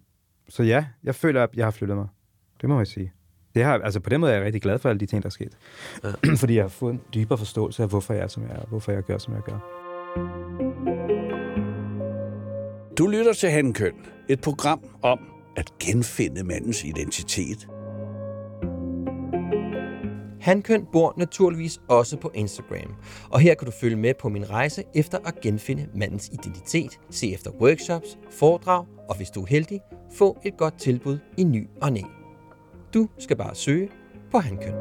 så 0.49 0.63
ja, 0.63 0.85
jeg 1.03 1.15
føler, 1.15 1.43
at 1.43 1.49
jeg 1.55 1.65
har 1.65 1.71
flyttet 1.71 1.97
mig. 1.97 2.07
Det 2.62 2.69
må 2.69 2.77
jeg 2.77 2.88
sige. 2.88 3.13
Det 3.55 3.63
har, 3.63 3.79
altså 3.79 3.99
på 3.99 4.09
den 4.09 4.21
måde 4.21 4.31
er 4.31 4.35
jeg 4.35 4.45
rigtig 4.45 4.62
glad 4.62 4.79
for 4.79 4.89
alle 4.89 4.99
de 4.99 5.05
ting, 5.05 5.23
der 5.23 5.27
er 5.27 5.31
sket. 5.31 5.57
Ja. 6.03 6.09
Fordi 6.41 6.55
jeg 6.55 6.63
har 6.63 6.69
fået 6.69 6.93
en 6.93 7.01
dybere 7.13 7.38
forståelse 7.38 7.83
af, 7.83 7.89
hvorfor 7.89 8.13
jeg 8.13 8.23
er, 8.23 8.27
som 8.27 8.43
jeg 8.43 8.51
er, 8.51 8.59
og 8.59 8.67
hvorfor 8.67 8.91
jeg 8.91 9.03
gør, 9.03 9.17
som 9.17 9.33
jeg 9.33 9.41
gør. 9.41 9.59
Du 12.97 13.07
lytter 13.07 13.33
til 13.33 13.49
Hankøn, 13.49 13.93
et 14.29 14.41
program 14.41 14.83
om 15.01 15.19
at 15.57 15.73
genfinde 15.79 16.43
mandens 16.43 16.83
identitet– 16.83 17.67
Hankøn 20.41 20.86
bor 20.91 21.13
naturligvis 21.17 21.82
også 21.88 22.17
på 22.17 22.32
Instagram, 22.34 22.95
og 23.30 23.39
her 23.39 23.54
kan 23.54 23.65
du 23.65 23.71
følge 23.71 23.95
med 23.95 24.13
på 24.19 24.30
min 24.30 24.49
rejse 24.49 24.84
efter 24.95 25.17
at 25.25 25.41
genfinde 25.41 25.88
mandens 25.95 26.30
identitet, 26.34 26.99
se 27.10 27.34
efter 27.34 27.52
workshops, 27.52 28.17
foredrag 28.30 28.86
og 29.10 29.17
hvis 29.17 29.30
du 29.30 29.41
er 29.41 29.45
heldig, 29.45 29.80
få 30.13 30.38
et 30.45 30.58
godt 30.58 30.80
tilbud 30.80 31.19
i 31.38 31.43
ny 31.43 31.69
og 31.82 31.93
næ. 31.93 32.02
Du 32.93 33.08
skal 33.17 33.38
bare 33.38 33.56
søge 33.56 33.89
på 34.32 34.39
Hankøn. 34.39 34.73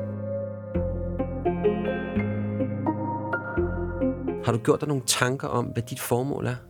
Har 4.45 4.53
du 4.53 4.59
gjort 4.59 4.81
dig 4.81 4.89
nogle 4.89 5.03
tanker 5.07 5.49
om, 5.49 5.65
hvad 5.65 5.83
dit 5.83 6.01
formål 6.01 6.47
er? 6.47 6.68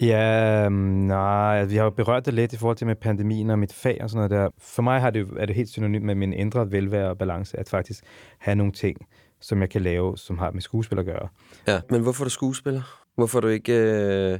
Ja, 0.00 0.64
øhm, 0.64 0.72
nej, 0.74 1.56
altså, 1.56 1.70
vi 1.70 1.76
har 1.76 1.84
jo 1.84 1.90
berørt 1.90 2.26
det 2.26 2.34
lidt 2.34 2.52
i 2.52 2.56
forhold 2.56 2.76
til 2.76 2.86
med 2.86 2.96
pandemien 2.96 3.50
og 3.50 3.58
mit 3.58 3.72
fag 3.72 3.98
og 4.02 4.10
sådan 4.10 4.28
noget 4.28 4.30
der. 4.44 4.50
For 4.58 4.82
mig 4.82 5.00
har 5.00 5.10
det, 5.10 5.28
er 5.38 5.46
det 5.46 5.56
helt 5.56 5.68
synonymt 5.68 6.04
med 6.04 6.14
min 6.14 6.32
indre 6.32 6.70
velvære 6.70 7.08
og 7.08 7.18
balance, 7.18 7.58
at 7.60 7.68
faktisk 7.68 8.04
have 8.38 8.54
nogle 8.54 8.72
ting, 8.72 8.96
som 9.40 9.60
jeg 9.60 9.70
kan 9.70 9.82
lave, 9.82 10.18
som 10.18 10.38
har 10.38 10.50
med 10.50 10.60
skuespil 10.60 10.98
at 10.98 11.04
gøre. 11.04 11.28
Ja, 11.68 11.80
men 11.90 12.02
hvorfor 12.02 12.24
er 12.24 12.26
du 12.26 12.30
skuespiller? 12.30 13.02
Hvorfor 13.14 13.38
er 13.38 13.40
du 13.40 13.48
ikke... 13.48 13.72
Øh 13.72 14.38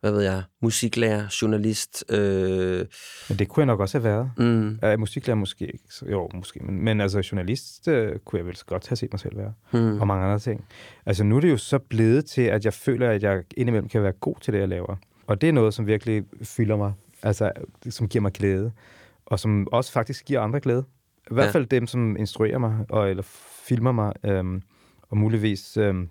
hvad 0.00 0.12
ved 0.12 0.22
jeg, 0.22 0.42
musiklærer, 0.62 1.38
journalist. 1.42 2.04
Øh... 2.10 2.86
Men 3.28 3.38
det 3.38 3.48
kunne 3.48 3.60
jeg 3.60 3.66
nok 3.66 3.80
også 3.80 3.98
have 3.98 4.04
været. 4.04 4.30
Mm. 4.38 4.78
Uh, 4.92 5.00
musiklærer 5.00 5.36
måske 5.36 5.66
ikke, 5.66 5.84
jo 6.10 6.30
måske, 6.34 6.60
men, 6.60 6.84
men 6.84 7.00
altså 7.00 7.28
journalist 7.32 7.88
uh, 7.88 7.94
kunne 8.24 8.38
jeg 8.38 8.46
vel 8.46 8.58
godt 8.66 8.88
have 8.88 8.96
set 8.96 9.12
mig 9.12 9.20
selv 9.20 9.36
være. 9.36 9.52
Mm. 9.72 10.00
Og 10.00 10.06
mange 10.06 10.24
andre 10.24 10.38
ting. 10.38 10.64
Altså 11.06 11.24
nu 11.24 11.36
er 11.36 11.40
det 11.40 11.50
jo 11.50 11.56
så 11.56 11.78
blevet 11.78 12.24
til, 12.26 12.42
at 12.42 12.64
jeg 12.64 12.72
føler, 12.72 13.10
at 13.10 13.22
jeg 13.22 13.42
indimellem 13.56 13.88
kan 13.88 14.02
være 14.02 14.12
god 14.12 14.34
til 14.40 14.52
det, 14.52 14.60
jeg 14.60 14.68
laver. 14.68 14.96
Og 15.26 15.40
det 15.40 15.48
er 15.48 15.52
noget, 15.52 15.74
som 15.74 15.86
virkelig 15.86 16.24
fylder 16.42 16.76
mig, 16.76 16.92
altså 17.22 17.52
som 17.90 18.08
giver 18.08 18.22
mig 18.22 18.32
glæde, 18.32 18.72
og 19.26 19.40
som 19.40 19.68
også 19.72 19.92
faktisk 19.92 20.24
giver 20.24 20.40
andre 20.40 20.60
glæde. 20.60 20.84
I 21.30 21.34
hvert 21.34 21.52
fald 21.52 21.66
ja. 21.70 21.76
dem, 21.76 21.86
som 21.86 22.16
instruerer 22.16 22.58
mig, 22.58 22.86
og, 22.88 23.10
eller 23.10 23.22
filmer 23.66 23.92
mig, 23.92 24.12
øhm, 24.24 24.62
og 25.10 25.16
muligvis 25.16 25.76
øhm, 25.76 26.08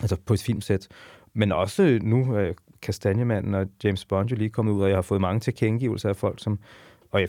altså 0.00 0.16
på 0.26 0.34
et 0.34 0.42
filmsæt. 0.42 0.88
Men 1.34 1.52
også 1.52 1.98
nu 2.02 2.36
øh, 2.36 2.54
Kastanjemanden 2.84 3.54
og 3.54 3.66
James 3.84 4.04
Bond 4.04 4.28
jo 4.30 4.36
lige 4.36 4.50
kommet 4.50 4.72
ud, 4.72 4.82
og 4.82 4.88
jeg 4.88 4.96
har 4.96 5.02
fået 5.02 5.20
mange 5.20 5.40
tilkendegivelser 5.40 6.08
af 6.08 6.16
folk, 6.16 6.42
som 6.42 6.58
og 7.14 7.20
jeg, 7.20 7.28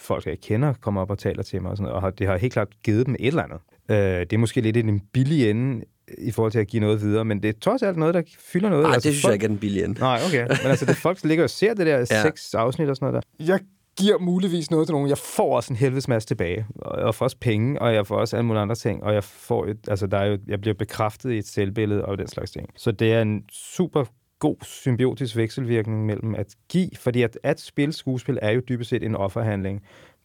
folk, 0.00 0.26
jeg 0.26 0.40
kender, 0.40 0.72
kommer 0.80 1.00
op 1.00 1.10
og 1.10 1.18
taler 1.18 1.42
til 1.42 1.62
mig, 1.62 1.70
og, 1.70 1.76
sådan, 1.76 1.92
og 1.92 2.18
det 2.18 2.26
har 2.26 2.36
helt 2.36 2.52
klart 2.52 2.68
givet 2.84 3.06
dem 3.06 3.16
et 3.18 3.26
eller 3.26 3.42
andet. 3.42 3.58
Øh, 3.90 3.96
det 4.20 4.32
er 4.32 4.38
måske 4.38 4.60
lidt 4.60 4.76
en 4.76 5.00
billig 5.12 5.50
ende 5.50 5.84
i 6.18 6.30
forhold 6.30 6.52
til 6.52 6.58
at 6.58 6.66
give 6.66 6.80
noget 6.80 7.00
videre, 7.00 7.24
men 7.24 7.42
det 7.42 7.48
er 7.48 7.52
trods 7.60 7.82
alt 7.82 7.96
noget, 7.96 8.14
der 8.14 8.22
fylder 8.38 8.68
noget. 8.68 8.82
Nej, 8.82 8.94
altså, 8.94 9.08
det 9.08 9.14
synes 9.14 9.22
folk... 9.22 9.30
jeg 9.30 9.34
ikke 9.34 9.44
er 9.44 9.48
den 9.48 9.58
billige 9.58 9.84
ende. 9.84 10.00
Nej, 10.00 10.20
okay. 10.26 10.42
Men 10.42 10.70
altså, 10.70 10.84
det 10.84 10.90
er 10.90 10.96
folk, 10.96 11.22
der 11.22 11.28
ligger 11.28 11.44
og 11.44 11.50
ser 11.50 11.74
det 11.74 11.86
der 11.86 11.98
ja. 12.10 12.22
seks 12.22 12.54
afsnit 12.54 12.88
og 12.88 12.96
sådan 12.96 13.12
noget 13.12 13.24
der. 13.38 13.44
Jeg 13.44 13.60
giver 13.98 14.18
muligvis 14.18 14.70
noget 14.70 14.86
til 14.86 14.92
nogen. 14.92 15.08
Jeg 15.08 15.18
får 15.18 15.56
også 15.56 15.72
en 15.72 15.76
helvedes 15.76 16.08
masse 16.08 16.28
tilbage. 16.28 16.66
Og 16.76 17.06
jeg 17.06 17.14
får 17.14 17.24
også 17.24 17.36
penge, 17.40 17.82
og 17.82 17.94
jeg 17.94 18.06
får 18.06 18.16
også 18.16 18.36
alle 18.36 18.46
mulige 18.46 18.62
andre 18.62 18.74
ting. 18.74 19.02
Og 19.02 19.14
jeg 19.14 19.24
får 19.24 19.66
et, 19.66 19.78
altså, 19.88 20.06
der 20.06 20.18
er 20.18 20.26
jo, 20.26 20.38
jeg 20.46 20.60
bliver 20.60 20.74
bekræftet 20.74 21.32
i 21.32 21.38
et 21.38 21.46
selvbillede 21.46 22.04
og 22.04 22.18
den 22.18 22.28
slags 22.28 22.50
ting. 22.50 22.68
Så 22.76 22.92
det 22.92 23.12
er 23.12 23.22
en 23.22 23.44
super 23.52 24.04
god 24.38 24.56
symbiotisk 24.62 25.36
vekselvirkning 25.36 26.06
mellem 26.06 26.34
at 26.34 26.54
give, 26.68 26.90
fordi 26.96 27.22
at, 27.22 27.38
at 27.42 27.60
spille 27.60 27.92
skuespil 27.92 28.38
er 28.42 28.50
jo 28.50 28.62
dybest 28.68 28.90
set 28.90 29.02
en 29.02 29.14
offerhandling. 29.14 29.82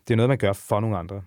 Det 0.08 0.14
er 0.14 0.16
noget, 0.16 0.30
man 0.30 0.38
gør 0.38 0.54
for 0.54 0.80
nogle 0.80 0.98
andre. 0.98 1.22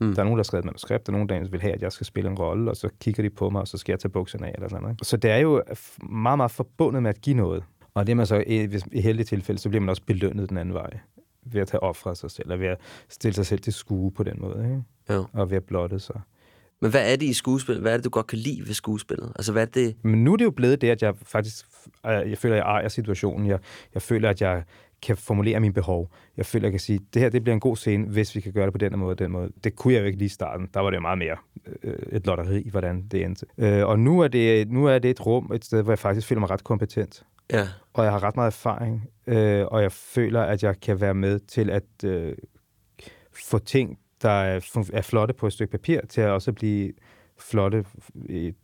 Mm. 0.00 0.14
Der 0.14 0.20
er 0.20 0.24
nogen, 0.24 0.36
der 0.36 0.42
har 0.42 0.44
skrevet 0.44 0.62
et 0.62 0.66
manuskript, 0.66 1.06
der 1.06 1.12
er 1.12 1.16
nogen, 1.16 1.28
der 1.28 1.50
vil 1.50 1.60
have, 1.60 1.74
at 1.74 1.82
jeg 1.82 1.92
skal 1.92 2.06
spille 2.06 2.30
en 2.30 2.38
rolle, 2.38 2.70
og 2.70 2.76
så 2.76 2.88
kigger 3.00 3.22
de 3.22 3.30
på 3.30 3.50
mig, 3.50 3.60
og 3.60 3.68
så 3.68 3.78
skal 3.78 3.92
jeg 3.92 4.00
tage 4.00 4.10
bukserne 4.10 4.46
af, 4.46 4.52
eller 4.54 4.68
sådan 4.68 4.82
noget. 4.82 4.98
Så 5.02 5.16
det 5.16 5.30
er 5.30 5.36
jo 5.36 5.62
meget, 6.02 6.38
meget 6.38 6.50
forbundet 6.50 7.02
med 7.02 7.10
at 7.10 7.20
give 7.20 7.36
noget. 7.36 7.64
Og 7.94 8.06
det 8.06 8.12
er 8.12 8.16
man 8.16 8.26
så, 8.26 8.44
i, 8.46 8.68
i 8.92 9.00
heldige 9.00 9.24
tilfælde, 9.24 9.60
så 9.60 9.68
bliver 9.68 9.80
man 9.80 9.88
også 9.88 10.02
belønnet 10.06 10.48
den 10.48 10.58
anden 10.58 10.74
vej, 10.74 10.98
ved 11.42 11.60
at 11.60 11.68
tage 11.68 11.82
ofre 11.82 12.16
sig 12.16 12.30
selv, 12.30 12.50
eller 12.50 12.56
ved 12.56 12.66
at 12.66 12.80
stille 13.08 13.34
sig 13.34 13.46
selv 13.46 13.60
til 13.60 13.72
skue 13.72 14.12
på 14.12 14.22
den 14.22 14.36
måde, 14.40 14.64
ikke? 14.64 14.82
Ja. 15.08 15.24
og 15.32 15.50
ved 15.50 15.56
at 15.56 15.64
blotte 15.64 15.98
sig. 15.98 16.20
Men 16.80 16.90
hvad 16.90 17.12
er 17.12 17.16
det 17.16 17.26
i 17.26 17.32
skuespil? 17.32 17.80
Hvad 17.80 17.92
er 17.92 17.96
det, 17.96 18.04
du 18.04 18.10
godt 18.10 18.26
kan 18.26 18.38
lide 18.38 18.66
ved 18.66 18.74
skuespillet? 18.74 19.32
Altså, 19.36 19.52
hvad 19.52 19.62
er 19.62 19.66
det? 19.66 19.96
Men 20.02 20.24
nu 20.24 20.32
er 20.32 20.36
det 20.36 20.44
jo 20.44 20.50
blevet 20.50 20.80
det, 20.80 20.90
at 20.90 21.02
jeg 21.02 21.14
faktisk 21.22 21.66
jeg 22.04 22.38
føler, 22.38 22.54
at 22.54 22.58
jeg 22.58 22.66
ejer 22.66 22.88
situationen. 22.88 23.46
Jeg, 23.46 23.58
jeg 23.94 24.02
føler, 24.02 24.30
at 24.30 24.40
jeg 24.40 24.62
kan 25.02 25.16
formulere 25.16 25.60
mine 25.60 25.74
behov. 25.74 26.10
Jeg 26.36 26.46
føler, 26.46 26.62
at 26.62 26.64
jeg 26.64 26.72
kan 26.72 26.80
sige, 26.80 26.96
at 26.96 27.14
det 27.14 27.22
her 27.22 27.28
det 27.28 27.42
bliver 27.42 27.54
en 27.54 27.60
god 27.60 27.76
scene, 27.76 28.06
hvis 28.06 28.34
vi 28.34 28.40
kan 28.40 28.52
gøre 28.52 28.64
det 28.64 28.72
på 28.72 28.78
den 28.78 28.98
måde 28.98 29.10
og 29.10 29.18
den 29.18 29.30
måde. 29.30 29.50
Det 29.64 29.76
kunne 29.76 29.94
jeg 29.94 30.00
jo 30.00 30.06
ikke 30.06 30.18
lige 30.18 30.26
i 30.26 30.28
starten. 30.28 30.68
Der 30.74 30.80
var 30.80 30.90
det 30.90 30.96
jo 30.96 31.00
meget 31.00 31.18
mere 31.18 31.36
øh, 31.82 31.94
et 32.12 32.26
lotteri, 32.26 32.68
hvordan 32.70 33.02
det 33.08 33.24
endte. 33.24 33.46
Øh, 33.58 33.86
og 33.86 33.98
nu 33.98 34.20
er, 34.20 34.28
det, 34.28 34.70
nu 34.70 34.86
er 34.86 34.98
det 34.98 35.10
et 35.10 35.26
rum, 35.26 35.52
et 35.54 35.64
sted, 35.64 35.82
hvor 35.82 35.92
jeg 35.92 35.98
faktisk 35.98 36.26
føler 36.26 36.40
mig 36.40 36.50
ret 36.50 36.64
kompetent. 36.64 37.22
Ja. 37.52 37.68
Og 37.92 38.04
jeg 38.04 38.12
har 38.12 38.22
ret 38.22 38.36
meget 38.36 38.46
erfaring, 38.46 39.08
øh, 39.26 39.66
og 39.66 39.82
jeg 39.82 39.92
føler, 39.92 40.42
at 40.42 40.62
jeg 40.62 40.80
kan 40.80 41.00
være 41.00 41.14
med 41.14 41.38
til 41.38 41.70
at 41.70 42.04
øh, 42.04 42.32
få 43.32 43.58
ting, 43.58 43.98
der 44.22 44.30
er, 44.30 44.86
er 44.92 45.02
flotte 45.02 45.34
på 45.34 45.46
et 45.46 45.52
stykke 45.52 45.70
papir, 45.70 46.00
til 46.08 46.20
at 46.20 46.30
også 46.30 46.52
blive 46.52 46.92
flotte 47.38 47.84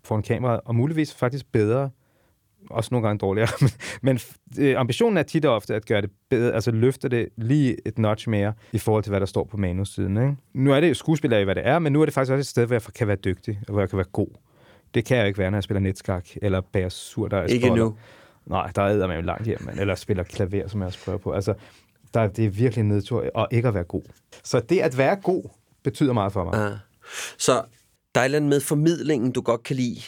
foran 0.04 0.22
kamera, 0.22 0.60
og 0.64 0.74
muligvis 0.74 1.14
faktisk 1.14 1.52
bedre 1.52 1.90
også 2.70 2.88
nogle 2.92 3.06
gange 3.06 3.18
dårligere. 3.18 3.48
men, 4.02 4.18
øh, 4.58 4.80
ambitionen 4.80 5.16
er 5.16 5.22
tit 5.22 5.44
og 5.44 5.54
ofte 5.54 5.74
at 5.74 5.86
gøre 5.86 6.02
det 6.02 6.10
bedre, 6.30 6.54
altså 6.54 6.70
løfte 6.70 7.08
det 7.08 7.28
lige 7.36 7.76
et 7.86 7.98
notch 7.98 8.28
mere 8.28 8.52
i 8.72 8.78
forhold 8.78 9.02
til, 9.02 9.10
hvad 9.10 9.20
der 9.20 9.26
står 9.26 9.44
på 9.44 9.56
manussiden. 9.56 10.16
Ikke? 10.16 10.36
Nu 10.54 10.72
er 10.72 10.80
det 10.80 10.88
jo 10.88 10.94
skuespil 10.94 11.32
af, 11.32 11.44
hvad 11.44 11.54
det 11.54 11.66
er, 11.66 11.78
men 11.78 11.92
nu 11.92 12.00
er 12.00 12.04
det 12.04 12.14
faktisk 12.14 12.32
også 12.32 12.40
et 12.40 12.46
sted, 12.46 12.66
hvor 12.66 12.74
jeg 12.74 12.82
kan 12.94 13.06
være 13.06 13.16
dygtig, 13.16 13.60
og 13.66 13.72
hvor 13.72 13.80
jeg 13.80 13.90
kan 13.90 13.96
være 13.96 14.06
god. 14.12 14.28
Det 14.94 15.04
kan 15.04 15.16
jeg 15.16 15.26
ikke 15.26 15.38
være, 15.38 15.50
når 15.50 15.58
jeg 15.58 15.62
spiller 15.64 15.80
netskak, 15.80 16.28
eller 16.42 16.60
bærer 16.60 16.88
sur, 16.88 17.42
Ikke 17.42 17.70
nu. 17.70 17.96
Nej, 18.46 18.70
der 18.74 18.82
er 18.82 19.06
med 19.06 19.22
langt 19.22 19.44
hjem, 19.44 19.68
eller 19.80 19.94
spiller 19.94 20.22
klaver, 20.22 20.68
som 20.68 20.80
jeg 20.80 20.86
også 20.86 21.04
prøver 21.04 21.18
på. 21.18 21.32
Altså, 21.32 21.54
der, 22.14 22.26
det 22.26 22.44
er 22.44 22.50
virkelig 22.50 22.84
nedtur, 22.84 23.30
og 23.34 23.48
ikke 23.50 23.68
at 23.68 23.74
være 23.74 23.84
god. 23.84 24.02
Så 24.44 24.60
det 24.60 24.80
at 24.80 24.98
være 24.98 25.16
god, 25.16 25.50
betyder 25.82 26.12
meget 26.12 26.32
for 26.32 26.44
mig. 26.44 26.54
Ah. 26.54 26.76
Så 27.38 27.62
der 28.14 28.20
er 28.20 28.24
et 28.24 28.42
med 28.42 28.60
formidlingen, 28.60 29.32
du 29.32 29.40
godt 29.40 29.62
kan 29.62 29.76
lide, 29.76 30.00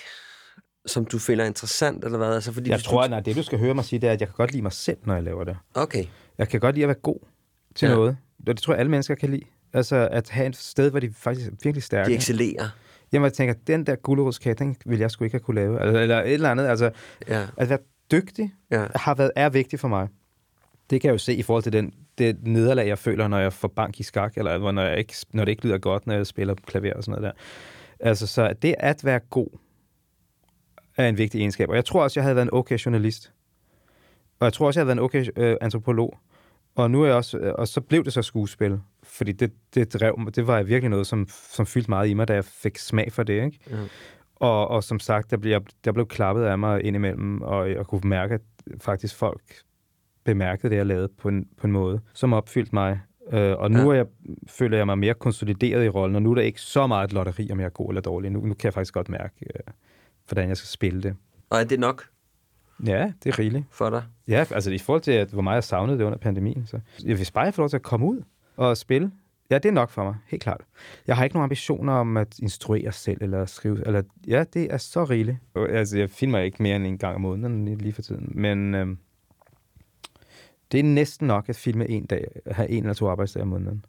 som 0.86 1.04
du 1.04 1.18
finder 1.18 1.44
interessant, 1.44 2.04
eller 2.04 2.18
hvad? 2.18 2.34
Altså, 2.34 2.52
fordi 2.52 2.70
jeg 2.70 2.82
tror, 2.82 3.02
at 3.02 3.10
nej, 3.10 3.20
det 3.20 3.36
du 3.36 3.42
skal 3.42 3.58
høre 3.58 3.74
mig 3.74 3.84
sige, 3.84 3.98
det 3.98 4.08
er, 4.08 4.12
at 4.12 4.20
jeg 4.20 4.28
kan 4.28 4.34
godt 4.36 4.52
lide 4.52 4.62
mig 4.62 4.72
selv, 4.72 4.98
når 5.04 5.14
jeg 5.14 5.22
laver 5.22 5.44
det. 5.44 5.56
Okay. 5.74 6.04
Jeg 6.38 6.48
kan 6.48 6.60
godt 6.60 6.74
lide 6.74 6.84
at 6.84 6.88
være 6.88 7.00
god 7.02 7.18
til 7.74 7.88
ja. 7.88 7.94
noget. 7.94 8.16
Og 8.40 8.46
det 8.46 8.62
tror 8.62 8.72
jeg, 8.72 8.80
alle 8.80 8.90
mennesker 8.90 9.14
kan 9.14 9.30
lide. 9.30 9.42
Altså 9.72 10.08
at 10.10 10.28
have 10.28 10.48
et 10.48 10.56
sted, 10.56 10.90
hvor 10.90 11.00
de 11.00 11.12
faktisk 11.12 11.46
er 11.46 11.50
virkelig 11.62 11.82
stærke. 11.82 12.10
De 12.10 12.16
excellerer. 12.16 12.68
Jamen, 13.12 13.24
jeg 13.24 13.32
tænker, 13.32 13.54
den 13.66 13.86
der 13.86 13.96
gulerodskage, 13.96 14.54
den 14.54 14.76
vil 14.86 14.98
jeg 14.98 15.10
sgu 15.10 15.24
ikke 15.24 15.34
have 15.34 15.40
kunne 15.40 15.54
lave. 15.54 15.86
Eller, 15.86 16.00
eller 16.00 16.22
et 16.22 16.32
eller 16.32 16.50
andet. 16.50 16.66
Altså, 16.66 16.90
ja. 17.28 17.46
at 17.56 17.68
være 17.68 17.78
dygtig 18.10 18.54
ja. 18.70 18.86
har 18.94 19.14
været, 19.14 19.30
er 19.36 19.48
vigtigt 19.48 19.80
for 19.80 19.88
mig. 19.88 20.08
Det 20.90 21.00
kan 21.00 21.08
jeg 21.08 21.12
jo 21.12 21.18
se 21.18 21.34
i 21.34 21.42
forhold 21.42 21.62
til 21.62 21.72
den, 21.72 21.94
det 22.18 22.46
nederlag, 22.46 22.86
jeg 22.86 22.98
føler, 22.98 23.28
når 23.28 23.38
jeg 23.38 23.52
får 23.52 23.68
bank 23.68 24.00
i 24.00 24.02
skak, 24.02 24.36
eller 24.36 24.72
når, 24.72 24.82
jeg 24.82 24.98
ikke, 24.98 25.14
når 25.32 25.44
det 25.44 25.52
ikke 25.52 25.64
lyder 25.64 25.78
godt, 25.78 26.06
når 26.06 26.14
jeg 26.14 26.26
spiller 26.26 26.54
klaver 26.66 26.94
og 26.94 27.04
sådan 27.04 27.22
noget 27.22 27.34
der. 27.36 27.42
Altså, 28.00 28.26
så 28.26 28.54
det 28.62 28.74
at 28.78 29.04
være 29.04 29.18
god, 29.18 29.48
er 30.96 31.08
en 31.08 31.18
vigtig 31.18 31.38
egenskab. 31.38 31.68
Og 31.68 31.76
jeg 31.76 31.84
tror 31.84 32.02
også, 32.02 32.20
jeg 32.20 32.24
havde 32.24 32.36
været 32.36 32.46
en 32.46 32.54
okay 32.54 32.76
journalist. 32.76 33.32
Og 34.40 34.44
jeg 34.44 34.52
tror 34.52 34.66
også, 34.66 34.80
jeg 34.80 34.86
havde 34.86 34.96
været 34.96 34.98
en 34.98 35.04
okay 35.04 35.26
øh, 35.36 35.56
antropolog. 35.60 36.18
Og 36.74 36.90
nu 36.90 37.02
er 37.02 37.06
jeg 37.06 37.14
også, 37.14 37.38
øh, 37.38 37.54
og 37.58 37.68
så 37.68 37.80
blev 37.80 38.04
det 38.04 38.12
så 38.12 38.22
skuespil, 38.22 38.80
fordi 39.02 39.32
det, 39.32 39.52
det 39.74 39.94
drev 39.94 40.18
mig, 40.18 40.36
det 40.36 40.46
var 40.46 40.62
virkelig 40.62 40.90
noget, 40.90 41.06
som, 41.06 41.28
som 41.28 41.66
fyldte 41.66 41.90
meget 41.90 42.08
i 42.08 42.14
mig, 42.14 42.28
da 42.28 42.34
jeg 42.34 42.44
fik 42.44 42.78
smag 42.78 43.12
for 43.12 43.22
det, 43.22 43.44
ikke? 43.44 43.58
Ja. 43.70 43.76
Og, 44.36 44.68
og 44.68 44.84
som 44.84 45.00
sagt, 45.00 45.30
der 45.30 45.36
blev, 45.36 45.60
der 45.84 45.92
blev 45.92 46.06
klappet 46.06 46.44
af 46.44 46.58
mig 46.58 46.84
indimellem, 46.84 47.42
og 47.42 47.70
jeg 47.70 47.86
kunne 47.86 48.00
mærke, 48.04 48.34
at 48.34 48.40
faktisk 48.80 49.16
folk 49.16 49.42
bemærkede 50.26 50.70
det, 50.70 50.76
jeg 50.76 50.86
lavede 50.86 51.08
på 51.08 51.28
en, 51.28 51.48
på 51.56 51.66
en 51.66 51.72
måde, 51.72 52.00
som 52.14 52.32
opfyldte 52.32 52.74
mig. 52.74 53.00
Øh, 53.32 53.56
og 53.56 53.70
nu 53.70 53.78
ja. 53.78 53.88
er 53.88 53.92
jeg, 53.92 54.06
føler 54.48 54.76
jeg 54.76 54.86
mig 54.86 54.98
mere 54.98 55.14
konsolideret 55.14 55.84
i 55.84 55.88
rollen, 55.88 56.16
og 56.16 56.22
nu 56.22 56.30
er 56.30 56.34
der 56.34 56.42
ikke 56.42 56.60
så 56.60 56.86
meget 56.86 57.04
et 57.04 57.12
lotteri, 57.12 57.48
om 57.52 57.60
jeg 57.60 57.66
er 57.66 57.70
god 57.70 57.88
eller 57.88 58.00
dårlig. 58.00 58.30
Nu, 58.30 58.40
nu 58.40 58.54
kan 58.54 58.64
jeg 58.64 58.74
faktisk 58.74 58.94
godt 58.94 59.08
mærke, 59.08 59.34
øh, 59.40 59.60
hvordan 60.28 60.48
jeg 60.48 60.56
skal 60.56 60.68
spille 60.68 61.02
det. 61.02 61.16
Og 61.50 61.60
er 61.60 61.64
det 61.64 61.80
nok? 61.80 62.04
Ja, 62.86 63.12
det 63.24 63.32
er 63.32 63.38
rigeligt. 63.38 63.64
For 63.70 63.90
dig? 63.90 64.02
Ja, 64.28 64.44
altså 64.50 64.70
i 64.70 64.78
forhold 64.78 65.02
til, 65.02 65.12
at, 65.12 65.28
hvor 65.28 65.42
meget 65.42 65.54
jeg 65.54 65.64
savnede 65.64 65.98
det 65.98 66.04
under 66.04 66.18
pandemien. 66.18 66.66
Så 66.66 66.80
jeg 67.04 67.18
vil 67.18 67.30
bare 67.34 67.52
få 67.52 67.62
lov 67.62 67.68
til 67.68 67.76
at 67.76 67.82
komme 67.82 68.06
ud 68.06 68.22
og 68.56 68.76
spille. 68.76 69.10
Ja, 69.50 69.58
det 69.58 69.68
er 69.68 69.72
nok 69.72 69.90
for 69.90 70.04
mig, 70.04 70.14
helt 70.26 70.42
klart. 70.42 70.60
Jeg 71.06 71.16
har 71.16 71.24
ikke 71.24 71.36
nogen 71.36 71.44
ambitioner 71.44 71.92
om 71.92 72.16
at 72.16 72.38
instruere 72.38 72.92
selv 72.92 73.18
eller 73.20 73.46
skrive. 73.46 73.86
Eller, 73.86 74.02
ja, 74.26 74.44
det 74.54 74.72
er 74.72 74.76
så 74.76 75.04
rigeligt. 75.04 75.38
Altså, 75.54 75.98
jeg 75.98 76.10
filmer 76.10 76.38
ikke 76.38 76.62
mere 76.62 76.76
end 76.76 76.86
en 76.86 76.98
gang 76.98 77.14
om 77.14 77.20
måneden 77.20 77.64
lige 77.78 77.92
for 77.92 78.02
tiden. 78.02 78.32
Men 78.34 78.74
øh, 78.74 78.86
det 80.72 80.80
er 80.80 80.84
næsten 80.84 81.26
nok 81.26 81.48
at 81.48 81.56
filme 81.56 81.88
en 81.88 82.06
dag, 82.06 82.40
have 82.46 82.68
en 82.68 82.82
eller 82.82 82.94
to 82.94 83.08
arbejdsdage 83.08 83.42
om 83.42 83.48
måneden 83.48 83.84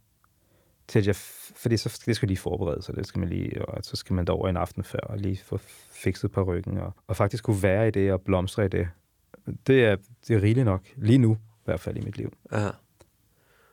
til 0.88 1.00
at 1.00 1.08
jeg, 1.08 1.16
fordi 1.56 1.78
så 1.78 2.02
det 2.06 2.16
skal 2.16 2.28
lige 2.28 2.38
forberede 2.38 2.82
sig, 2.82 2.96
det 2.96 3.08
skal 3.08 3.20
man 3.20 3.30
lige, 3.30 3.66
og 3.66 3.84
så 3.84 3.96
skal 3.96 4.14
man 4.14 4.28
derover 4.28 4.50
en 4.50 4.58
aften 4.58 4.84
før 4.84 5.00
og 5.00 5.18
lige 5.18 5.38
få 5.38 5.60
fikset 5.92 6.32
på 6.32 6.44
ryggen, 6.44 6.78
og, 6.78 6.94
og 7.08 7.16
faktisk 7.16 7.44
kunne 7.44 7.64
være 7.64 7.88
i 7.88 7.92
det 7.92 8.12
og 8.12 8.22
blomstre 8.22 8.66
i 8.66 8.68
det. 8.68 8.90
Det 9.68 9.86
er, 9.86 9.96
det 10.28 10.36
er 10.36 10.42
rigeligt 10.42 10.66
nok, 10.66 10.82
lige 10.96 11.18
nu 11.18 11.34
i 11.34 11.66
hvert 11.66 11.80
fald 11.80 11.98
i 11.98 12.02
mit 12.02 12.18
liv. 12.18 12.34
Ja. 12.52 12.70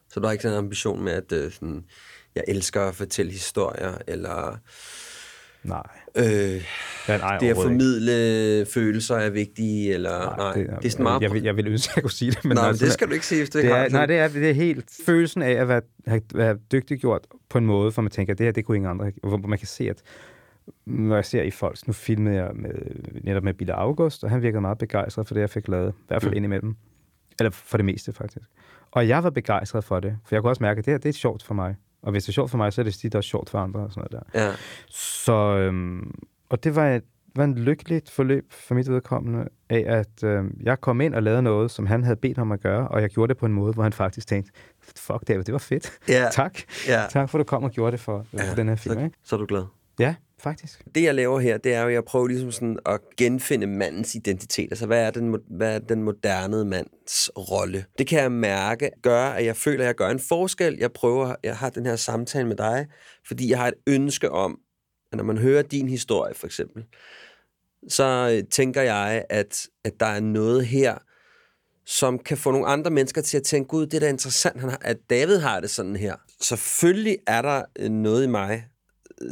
Så 0.09 0.21
du 0.21 0.27
har 0.27 0.33
ikke 0.33 0.43
sådan 0.43 0.59
en 0.59 0.65
ambition 0.65 1.03
med, 1.05 1.13
at 1.13 1.33
øh, 1.33 1.53
sådan, 1.53 1.85
jeg 2.35 2.45
elsker 2.49 2.83
at 2.83 2.95
fortælle 2.95 3.33
historier, 3.33 3.99
eller... 4.07 4.59
Nej. 5.65 5.83
Øh, 6.17 6.25
Ja, 7.09 7.19
nej, 7.19 7.39
det 7.39 7.47
at 7.47 7.53
overhovedet 7.53 7.53
ikke. 7.53 7.55
formidle 7.55 8.67
følelser 8.67 9.15
er 9.17 9.31
vigtige, 9.31 9.95
eller 9.95 10.11
nej, 10.19 10.37
nej 10.37 10.53
det, 10.53 10.71
er- 10.71 10.77
det 10.79 10.87
er 10.87 10.91
sådan 10.91 11.03
meget... 11.03 11.23
Jeg 11.23 11.33
vil, 11.33 11.43
jeg 11.43 11.57
vil 11.57 11.69
ønske, 11.69 11.91
at 11.91 11.97
jeg 11.97 12.03
kunne 12.03 12.11
sige 12.11 12.31
det, 12.31 12.45
men 12.45 12.55
nej, 12.57 12.67
altså, 12.69 12.85
det 12.85 12.93
skal 12.93 13.09
du 13.09 13.13
ikke 13.13 13.27
sige, 13.27 13.41
hvis 13.41 13.51
du 13.51 13.59
det 13.59 13.65
ikke 13.65 13.75
er, 13.75 13.79
har 13.81 13.89
nej, 13.89 14.07
det 14.07 14.17
er, 14.19 14.29
det 14.29 14.51
er 14.51 14.55
helt 14.55 14.91
følelsen 15.07 15.43
af 15.43 15.51
at 15.51 15.69
være, 15.69 15.81
have, 16.07 16.21
være 16.35 16.57
dygtiggjort 16.73 17.27
på 17.49 17.59
en 17.59 17.67
måde, 17.67 17.91
hvor 17.93 18.03
man 18.03 18.11
tænker, 18.11 18.33
at 18.35 18.39
det 18.39 18.47
her, 18.47 18.53
det 18.53 18.65
kunne 18.65 18.77
ingen 18.77 18.91
andre, 18.91 19.13
hvor 19.23 19.37
man 19.37 19.59
kan 19.59 19.67
se, 19.69 19.91
at 19.91 20.03
når 20.87 21.15
jeg 21.15 21.25
ser 21.25 21.43
i 21.43 21.51
folks, 21.51 21.87
nu 21.87 21.93
filmede 21.93 22.37
jeg 22.37 22.51
med, 22.55 22.71
netop 23.23 23.43
med 23.43 23.55
Bille 23.55 23.73
August, 23.75 24.25
og 24.25 24.31
han 24.31 24.43
virkede 24.43 24.61
meget 24.61 24.79
begejstret 24.79 25.27
for 25.27 25.35
det, 25.35 25.41
jeg 25.41 25.51
fik 25.51 25.69
lavet, 25.69 25.93
i 25.93 26.05
hvert 26.09 26.23
fald 26.23 26.33
mm. 26.33 26.37
indimellem. 26.37 26.77
Eller 27.39 27.51
for 27.51 27.77
det 27.79 27.85
meste, 27.85 28.13
faktisk. 28.13 28.47
Og 28.91 29.09
jeg 29.09 29.25
var 29.25 29.31
begejstret 29.31 29.85
for 29.85 30.01
det, 30.01 30.17
for 30.27 30.35
jeg 30.35 30.43
kunne 30.43 30.51
også 30.51 30.63
mærke, 30.63 30.79
at 30.79 30.85
det 30.85 30.93
her, 30.93 30.99
det 30.99 31.09
er 31.09 31.13
sjovt 31.13 31.43
for 31.43 31.55
mig. 31.55 31.75
Og 32.05 32.11
hvis 32.11 32.25
det 32.25 32.29
er 32.29 32.33
sjovt 32.33 32.51
for 32.51 32.59
mig, 32.59 32.73
så 32.73 32.81
er 32.81 32.83
det 32.83 32.95
tit 32.95 33.15
også 33.15 33.29
sjovt 33.29 33.51
for 33.51 33.59
andre 33.59 33.81
og 33.81 33.91
sådan 33.93 34.09
noget 34.13 34.27
der. 34.35 34.47
Ja. 34.47 34.53
Så, 34.89 35.57
øhm, 35.57 36.15
og 36.49 36.65
det 36.65 36.77
var 36.77 36.91
et, 36.91 37.03
var 37.37 37.45
en 37.45 37.59
lykkeligt 37.59 38.11
forløb 38.11 38.53
for 38.53 38.75
mit 38.75 38.91
vedkommende, 38.91 39.49
af 39.71 39.85
at 39.87 40.25
øhm, 40.25 40.61
jeg 40.63 40.81
kom 40.81 41.01
ind 41.01 41.15
og 41.15 41.23
lavede 41.23 41.43
noget, 41.43 41.71
som 41.71 41.87
han 41.87 42.03
havde 42.03 42.17
bedt 42.17 42.39
ham 42.39 42.53
at 42.53 42.61
gøre, 42.61 42.89
og 42.89 43.01
jeg 43.01 43.11
gjorde 43.11 43.29
det 43.29 43.37
på 43.37 43.47
en 43.47 43.53
måde, 43.53 43.73
hvor 43.73 43.83
han 43.83 43.93
faktisk 43.93 44.27
tænkte, 44.27 44.53
fuck 44.97 45.29
David, 45.29 45.45
det 45.45 45.53
var 45.53 45.59
fedt. 45.59 45.99
Ja. 46.09 46.29
tak. 46.33 46.59
Ja. 46.89 47.03
Tak 47.11 47.31
for, 47.31 47.39
at 47.39 47.41
du 47.41 47.45
kom 47.45 47.65
og 47.65 47.71
gjorde 47.71 47.93
det 47.93 48.01
for, 48.01 48.27
ja. 48.33 48.51
for 48.51 48.55
den 48.55 48.69
her 48.69 48.77
film. 48.77 48.95
Så, 48.95 49.05
Ikke? 49.05 49.17
så 49.25 49.37
er 49.37 49.41
du 49.41 49.47
glad. 49.47 49.65
Ja, 49.99 50.15
faktisk. 50.45 50.83
Det, 50.95 51.03
jeg 51.03 51.15
laver 51.15 51.41
her, 51.41 51.59
det 51.59 51.75
er 51.75 51.81
jo, 51.81 51.89
at 51.89 51.95
jeg 51.95 52.05
prøver 52.05 52.29
ligesom 52.29 52.53
sådan 52.53 52.79
at 52.87 53.01
genfinde 53.17 53.67
mandens 53.67 54.15
identitet. 54.15 54.73
Altså, 54.73 54.87
hvad 54.87 55.07
er 55.07 55.11
den, 55.11 55.37
hvad 55.51 55.75
er 55.75 55.79
den 55.79 56.03
moderne 56.03 56.65
mands 56.65 57.31
rolle? 57.37 57.85
Det 57.99 58.07
kan 58.07 58.21
jeg 58.21 58.33
mærke 58.33 58.91
gør, 59.03 59.25
at 59.25 59.45
jeg 59.45 59.57
føler, 59.57 59.81
at 59.81 59.87
jeg 59.87 59.95
gør 59.95 60.09
en 60.09 60.21
forskel. 60.21 60.77
Jeg 60.79 60.93
prøver, 60.93 61.35
jeg 61.45 61.57
har 61.57 61.71
den 61.71 61.87
her 61.87 61.97
samtale 61.97 62.49
med 62.49 62.57
dig, 62.57 62.87
fordi 63.27 63.51
jeg 63.51 63.59
har 63.59 63.69
et 63.69 63.75
ønske 63.87 64.31
om, 64.31 64.59
at 65.13 65.17
når 65.17 65.25
man 65.25 65.39
hører 65.39 65.63
din 65.63 65.89
historie, 65.89 66.35
for 66.35 66.47
eksempel, 66.47 66.85
så 67.89 68.37
øh, 68.37 68.49
tænker 68.51 68.83
jeg, 68.83 69.25
at, 69.31 69.67
at 69.85 70.01
der 70.01 70.07
er 70.07 70.21
noget 70.21 70.67
her, 70.67 70.99
som 71.87 72.19
kan 72.19 72.37
få 72.37 72.51
nogle 72.51 72.67
andre 72.67 72.91
mennesker 72.91 73.23
til 73.23 73.37
at 73.37 73.43
tænke, 73.43 73.69
gud, 73.69 73.87
det 73.87 73.95
er 73.95 74.01
da 74.01 74.09
interessant, 74.09 74.61
han 74.61 74.71
har, 74.71 74.79
at 74.81 74.97
David 75.11 75.39
har 75.39 75.61
det 75.61 75.71
sådan 75.71 75.97
her. 75.97 76.17
Selvfølgelig 76.41 77.19
er 77.27 77.43
der 77.43 77.63
øh, 77.79 77.91
noget 77.91 78.25
i 78.25 78.27
mig, 78.27 78.69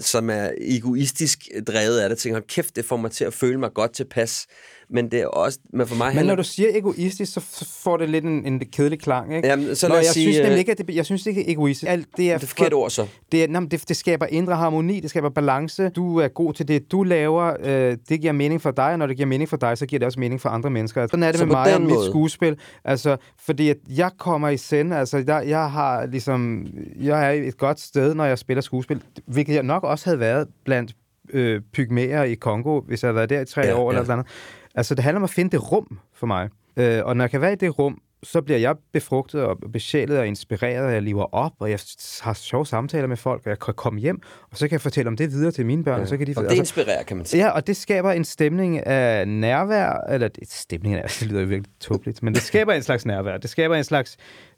som 0.01 0.31
er 0.31 0.51
egoistisk 0.61 1.49
drevet 1.67 1.99
af 1.99 2.09
det, 2.09 2.19
tænker, 2.19 2.41
kæft, 2.41 2.77
det 2.77 2.85
får 2.85 2.97
mig 2.97 3.11
til 3.11 3.25
at 3.25 3.35
føle 3.35 3.59
mig 3.59 3.75
godt 3.75 3.93
tilpas. 3.93 4.47
Men 4.93 5.11
det 5.11 5.21
er 5.21 5.27
også, 5.27 5.59
men 5.73 5.87
for 5.87 5.97
mig 5.97 6.07
Men 6.09 6.17
handler- 6.17 6.33
når 6.33 6.37
du 6.43 6.49
siger 6.49 6.69
egoistisk, 6.75 7.33
så 7.33 7.41
får 7.83 7.97
det 7.97 8.09
lidt 8.11 8.25
en, 8.25 8.47
en 8.47 8.61
kedelig 8.73 9.01
klang, 9.01 9.37
ikke? 9.37 9.49
Jamen, 9.49 9.77
så 9.77 9.89
Nå, 9.89 9.95
jeg 9.95 10.05
sige, 10.05 10.25
synes 10.25 10.37
nemlig 10.37 10.53
øh, 10.53 10.59
ikke, 10.59 10.73
at 10.73 10.79
det, 10.79 10.95
jeg 10.95 11.05
synes 11.07 11.27
ikke, 11.27 11.41
det 11.41 11.49
er 11.49 11.53
egoistisk. 11.53 11.91
Alt 11.91 12.09
det 12.17 12.31
er, 12.33 12.37
det 12.39 12.45
er 12.45 12.49
forkert 12.49 12.73
ord 12.75 12.91
så. 12.91 13.07
Det, 13.33 13.45
er, 13.45 13.49
nej, 13.49 13.63
det, 13.71 13.89
det 13.89 13.97
skaber 13.97 14.27
indre 14.27 14.57
harmoni, 14.57 15.01
det 15.01 15.11
skaber 15.11 15.29
balance. 15.29 15.89
Du 15.89 16.17
er 16.19 16.29
god 16.29 16.53
til 16.55 16.69
det, 16.69 16.93
du 16.93 17.03
laver. 17.03 17.57
Øh, 17.65 17.97
det 18.09 18.21
giver 18.21 18.33
mening 18.33 18.63
for 18.63 18.71
dig, 18.71 18.93
og 18.93 18.99
når 18.99 19.07
det 19.07 19.17
giver 19.17 19.27
mening 19.29 19.49
for 19.49 19.57
dig, 19.57 19.79
så 19.79 19.87
giver 19.87 19.99
det 19.99 20.07
også 20.07 20.21
mening 20.21 20.41
for 20.41 20.49
andre 20.49 20.71
mennesker. 20.71 21.07
Sådan 21.07 21.23
er 21.23 21.29
det 21.31 21.39
Så 21.39 21.47
med 21.47 21.53
mig 21.55 21.75
og 21.75 21.83
mit 21.83 22.05
skuespil. 22.11 22.57
Altså, 22.85 23.17
fordi 23.45 23.69
at 23.69 23.77
jeg 23.97 24.11
kommer 24.19 24.49
i 24.49 24.57
send, 24.57 24.95
altså, 24.95 25.25
jeg, 25.27 25.45
jeg 25.47 25.71
har 25.71 26.07
ligesom, 26.07 26.67
jeg 27.01 27.27
er 27.29 27.31
et 27.43 27.57
godt 27.59 27.81
sted, 27.81 28.15
når 28.15 28.25
jeg 28.25 28.39
spiller 28.39 28.61
skuespil, 28.61 29.03
hvilket 29.27 29.55
jeg 29.55 29.63
nok 29.63 29.85
også 29.85 30.05
havde 30.05 30.21
været 30.21 30.49
blandt 30.65 30.93
øh, 31.33 31.61
pygmæer 31.73 32.23
i 32.23 32.35
Kongo, 32.35 32.81
hvis 32.81 33.03
jeg 33.03 33.09
havde 33.09 33.17
været 33.17 33.31
der 33.31 33.41
i 33.41 33.45
tre 33.45 33.61
Ja, 33.63 33.75
år 33.79 33.91
eller 33.91 34.01
ja. 34.01 34.07
sådan 34.07 34.17
noget. 34.19 34.27
Altså, 34.75 34.95
det 34.95 35.05
handler 35.05 35.21
om 35.21 35.25
at 35.25 35.31
finde 35.31 35.51
det 35.51 35.73
rum 35.73 35.99
for 36.15 36.27
mig. 36.27 36.49
Øh, 36.77 37.01
og 37.05 37.17
når 37.17 37.25
jeg 37.25 37.31
kan 37.31 37.41
være 37.41 37.53
i 37.53 37.57
det 37.57 37.79
rum, 37.79 38.01
så 38.23 38.41
bliver 38.43 38.59
jeg 38.59 38.75
befrugtet 38.93 39.43
og 39.43 39.59
besjælet 39.73 40.19
og 40.19 40.27
inspireret, 40.27 40.87
og 40.87 40.93
jeg 40.93 41.03
lever 41.03 41.35
op, 41.35 41.53
og 41.59 41.71
jeg 41.71 41.79
har 42.21 42.33
sjove 42.33 42.67
samtaler 42.67 43.07
med 43.07 43.17
folk, 43.17 43.43
og 43.45 43.51
jeg 43.51 43.59
kan 43.59 43.75
komme 43.75 44.01
hjem, 44.01 44.21
og 44.51 44.57
så 44.57 44.69
kan 44.69 44.73
jeg 44.73 44.81
fortælle 44.81 45.09
om 45.09 45.17
det 45.17 45.31
videre 45.31 45.53
til 45.53 45.67
mine 45.67 45.85
børn, 45.85 45.97
ja. 45.97 46.03
og 46.03 46.09
så 46.09 46.17
kan 46.17 46.27
de... 46.27 46.35
Og 46.37 46.45
det 46.45 46.53
inspirerer, 46.53 47.03
kan 47.03 47.17
man 47.17 47.27
sige. 47.27 47.45
Ja, 47.45 47.51
og 47.51 47.67
det 47.67 47.77
skaber 47.77 48.13
en 48.13 48.25
stemning 48.25 48.87
af 48.87 49.29
nærvær, 49.29 50.05
eller 50.09 50.29
det, 50.29 50.53
stemning 50.53 50.95
af 50.95 51.03
det 51.21 51.29
lyder 51.29 51.41
jo 51.41 51.47
virkelig 51.47 51.73
tåbeligt, 51.81 52.23
men 52.23 52.35
det 52.35 52.43
skaber 52.43 52.73
en 52.73 52.83
slags 52.83 53.07
nærvær. 53.07 53.37
Det 53.37 53.51
skaber 53.51 53.77
en 53.77 53.85
slags 53.85 54.17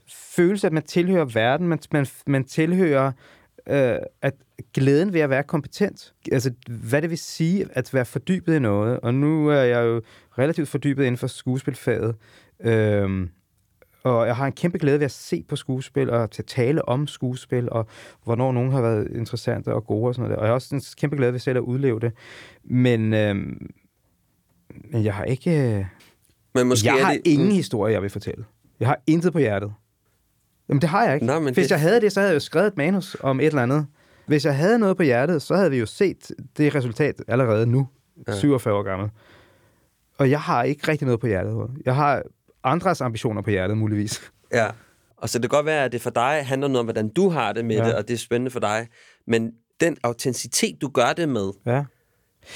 følelse, 0.08 0.66
at 0.66 0.72
man 0.72 0.82
tilhører 0.82 1.24
verden, 1.24 1.68
man, 1.68 1.78
man, 1.92 2.06
man 2.26 2.44
tilhører 2.44 3.12
øh, 3.66 3.96
at 4.22 4.34
glæden 4.74 5.12
ved 5.12 5.20
at 5.20 5.30
være 5.30 5.42
kompetent. 5.42 6.14
Altså, 6.32 6.52
hvad 6.68 7.02
det 7.02 7.10
vil 7.10 7.18
sige 7.18 7.66
at 7.72 7.94
være 7.94 8.04
fordybet 8.04 8.54
i 8.54 8.58
noget. 8.58 9.00
Og 9.00 9.14
nu 9.14 9.48
er 9.48 9.54
jeg 9.62 9.84
jo 9.84 10.00
relativt 10.38 10.68
fordybet 10.68 11.02
inden 11.04 11.18
for 11.18 11.26
skuespilfaget. 11.26 12.14
Øhm, 12.60 13.28
og 14.04 14.26
jeg 14.26 14.36
har 14.36 14.46
en 14.46 14.52
kæmpe 14.52 14.78
glæde 14.78 14.98
ved 14.98 15.04
at 15.04 15.10
se 15.10 15.44
på 15.48 15.56
skuespil 15.56 16.10
og 16.10 16.30
til 16.30 16.42
at 16.42 16.46
tale 16.46 16.88
om 16.88 17.06
skuespil, 17.06 17.68
og 17.70 17.86
hvornår 18.24 18.52
nogen 18.52 18.72
har 18.72 18.80
været 18.80 19.08
interessante 19.14 19.68
og 19.74 19.86
gode 19.86 20.06
og 20.08 20.14
sådan 20.14 20.22
noget. 20.22 20.38
Og 20.38 20.44
jeg 20.44 20.48
har 20.50 20.54
også 20.54 20.74
en 20.74 20.82
kæmpe 21.00 21.16
glæde 21.16 21.32
ved 21.32 21.40
selv 21.40 21.56
at 21.58 21.62
udleve 21.62 22.00
det. 22.00 22.12
Men, 22.64 23.14
øhm, 23.14 23.70
men 24.90 25.04
jeg 25.04 25.14
har 25.14 25.24
ikke... 25.24 25.50
Øh, 25.78 25.84
Men 26.54 26.66
måske 26.66 26.86
jeg 26.94 27.06
har 27.06 27.12
det, 27.12 27.22
ingen 27.24 27.52
historie, 27.52 27.92
jeg 27.92 28.02
vil 28.02 28.10
fortælle. 28.10 28.44
Jeg 28.80 28.88
har 28.88 28.98
intet 29.06 29.32
på 29.32 29.38
hjertet. 29.38 29.72
Jamen, 30.68 30.80
det 30.80 30.88
har 30.88 31.04
jeg 31.04 31.14
ikke. 31.14 31.26
Nå, 31.26 31.38
men 31.40 31.54
Hvis 31.54 31.64
det- 31.64 31.70
jeg 31.70 31.80
havde 31.80 32.00
det, 32.00 32.12
så 32.12 32.20
havde 32.20 32.30
jeg 32.30 32.34
jo 32.34 32.40
skrevet 32.40 32.66
et 32.66 32.76
manus 32.76 33.16
om 33.20 33.40
et 33.40 33.46
eller 33.46 33.62
andet. 33.62 33.86
Hvis 34.26 34.44
jeg 34.44 34.56
havde 34.56 34.78
noget 34.78 34.96
på 34.96 35.02
hjertet, 35.02 35.42
så 35.42 35.54
havde 35.56 35.70
vi 35.70 35.78
jo 35.78 35.86
set 35.86 36.30
det 36.56 36.74
resultat 36.74 37.14
allerede 37.28 37.66
nu, 37.66 37.88
Ja. 38.26 38.32
ja. 38.32 38.38
47 38.38 38.74
år 38.74 38.82
gammel. 38.82 39.10
Og 40.18 40.30
jeg 40.30 40.40
har 40.40 40.62
ikke 40.62 40.88
rigtig 40.88 41.06
noget 41.06 41.20
på 41.20 41.26
hjertet. 41.26 41.70
Jeg 41.86 41.94
har 41.94 42.22
andres 42.64 43.00
ambitioner 43.00 43.42
på 43.42 43.50
hjertet, 43.50 43.78
muligvis. 43.78 44.32
Ja. 44.52 44.66
Og 45.16 45.28
så 45.28 45.38
det 45.38 45.50
kan 45.50 45.56
godt 45.56 45.66
være, 45.66 45.84
at 45.84 45.92
det 45.92 46.00
for 46.00 46.10
dig 46.10 46.42
handler 46.46 46.68
noget 46.68 46.80
om, 46.80 46.86
hvordan 46.86 47.08
du 47.08 47.28
har 47.28 47.52
det 47.52 47.64
med. 47.64 47.76
Ja. 47.76 47.84
det, 47.84 47.94
og 47.94 48.08
det 48.08 48.14
er 48.14 48.18
spændende 48.18 48.50
for 48.50 48.60
dig. 48.60 48.88
Men 49.26 49.52
den 49.80 49.96
autenticitet, 50.02 50.80
du 50.80 50.88
gør 50.88 51.12
det 51.16 51.28
med, 51.28 51.50
Ja. 51.66 51.84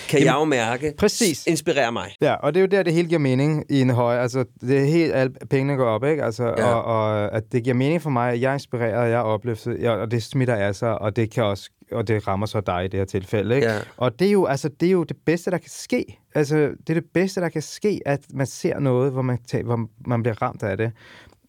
Kan 0.09 0.19
Jamen, 0.19 0.27
jeg 0.27 0.35
jo 0.41 0.45
mærke, 0.45 0.95
præcis. 0.99 1.47
inspirerer 1.47 1.91
mig. 1.91 2.15
Ja, 2.21 2.35
og 2.35 2.55
det 2.55 2.61
er 2.61 2.63
jo 2.63 2.69
der, 2.69 2.83
det 2.83 2.93
hele 2.93 3.09
giver 3.09 3.19
mening 3.19 3.65
i 3.71 3.81
en 3.81 3.91
høj. 3.91 4.17
Altså, 4.19 4.45
det 4.61 4.79
er 4.81 4.85
helt, 4.85 5.15
alle 5.15 5.33
pengene 5.51 5.77
går 5.77 5.87
op, 5.87 6.05
ikke? 6.05 6.25
Altså, 6.25 6.45
Ja. 6.45 6.65
og, 6.65 6.85
og, 6.85 7.33
at 7.33 7.53
det 7.53 7.65
giver 7.65 7.75
mening 7.77 8.03
for 8.03 8.11
mig, 8.11 8.33
at 8.33 8.41
jeg 8.41 8.51
er 8.51 8.55
inspireret, 8.55 9.11
jeg 9.11 9.19
er 9.19 9.23
opløftet, 9.23 9.77
ja, 9.81 9.91
og 9.91 10.11
det 10.11 10.23
smitter 10.23 10.55
af 10.55 10.75
sig, 10.75 10.99
og 10.99 11.17
det 11.17 11.31
kan 11.31 11.45
også 11.45 11.71
og 11.93 12.09
det 12.09 12.29
rammer 12.29 12.47
så 12.47 12.61
dig 12.61 12.85
i 12.85 12.89
det 12.89 13.01
her 13.01 13.05
tilfælde, 13.05 13.55
ikke? 13.55 13.67
Ja. 13.69 13.79
Og 13.97 14.19
det 14.19 14.27
er, 14.29 14.33
jo, 14.33 14.47
altså, 14.47 14.69
det 14.81 14.87
er 14.87 14.91
jo 14.93 15.03
det 15.05 15.17
bedste, 15.27 15.51
der 15.51 15.59
kan 15.59 15.71
ske. 15.71 16.05
Altså, 16.35 16.57
det 16.57 16.91
er 16.91 16.95
det 16.95 17.05
bedste, 17.15 17.41
der 17.41 17.49
kan 17.49 17.63
ske, 17.63 18.01
at 18.07 18.21
man 18.35 18.47
ser 18.47 18.79
noget, 18.79 19.13
hvor 19.13 19.23
man, 19.23 19.39
tager, 19.49 19.65
hvor 19.65 19.87
man 20.07 20.23
bliver 20.23 20.43
ramt 20.43 20.63
af 20.63 20.77
det. 20.77 20.93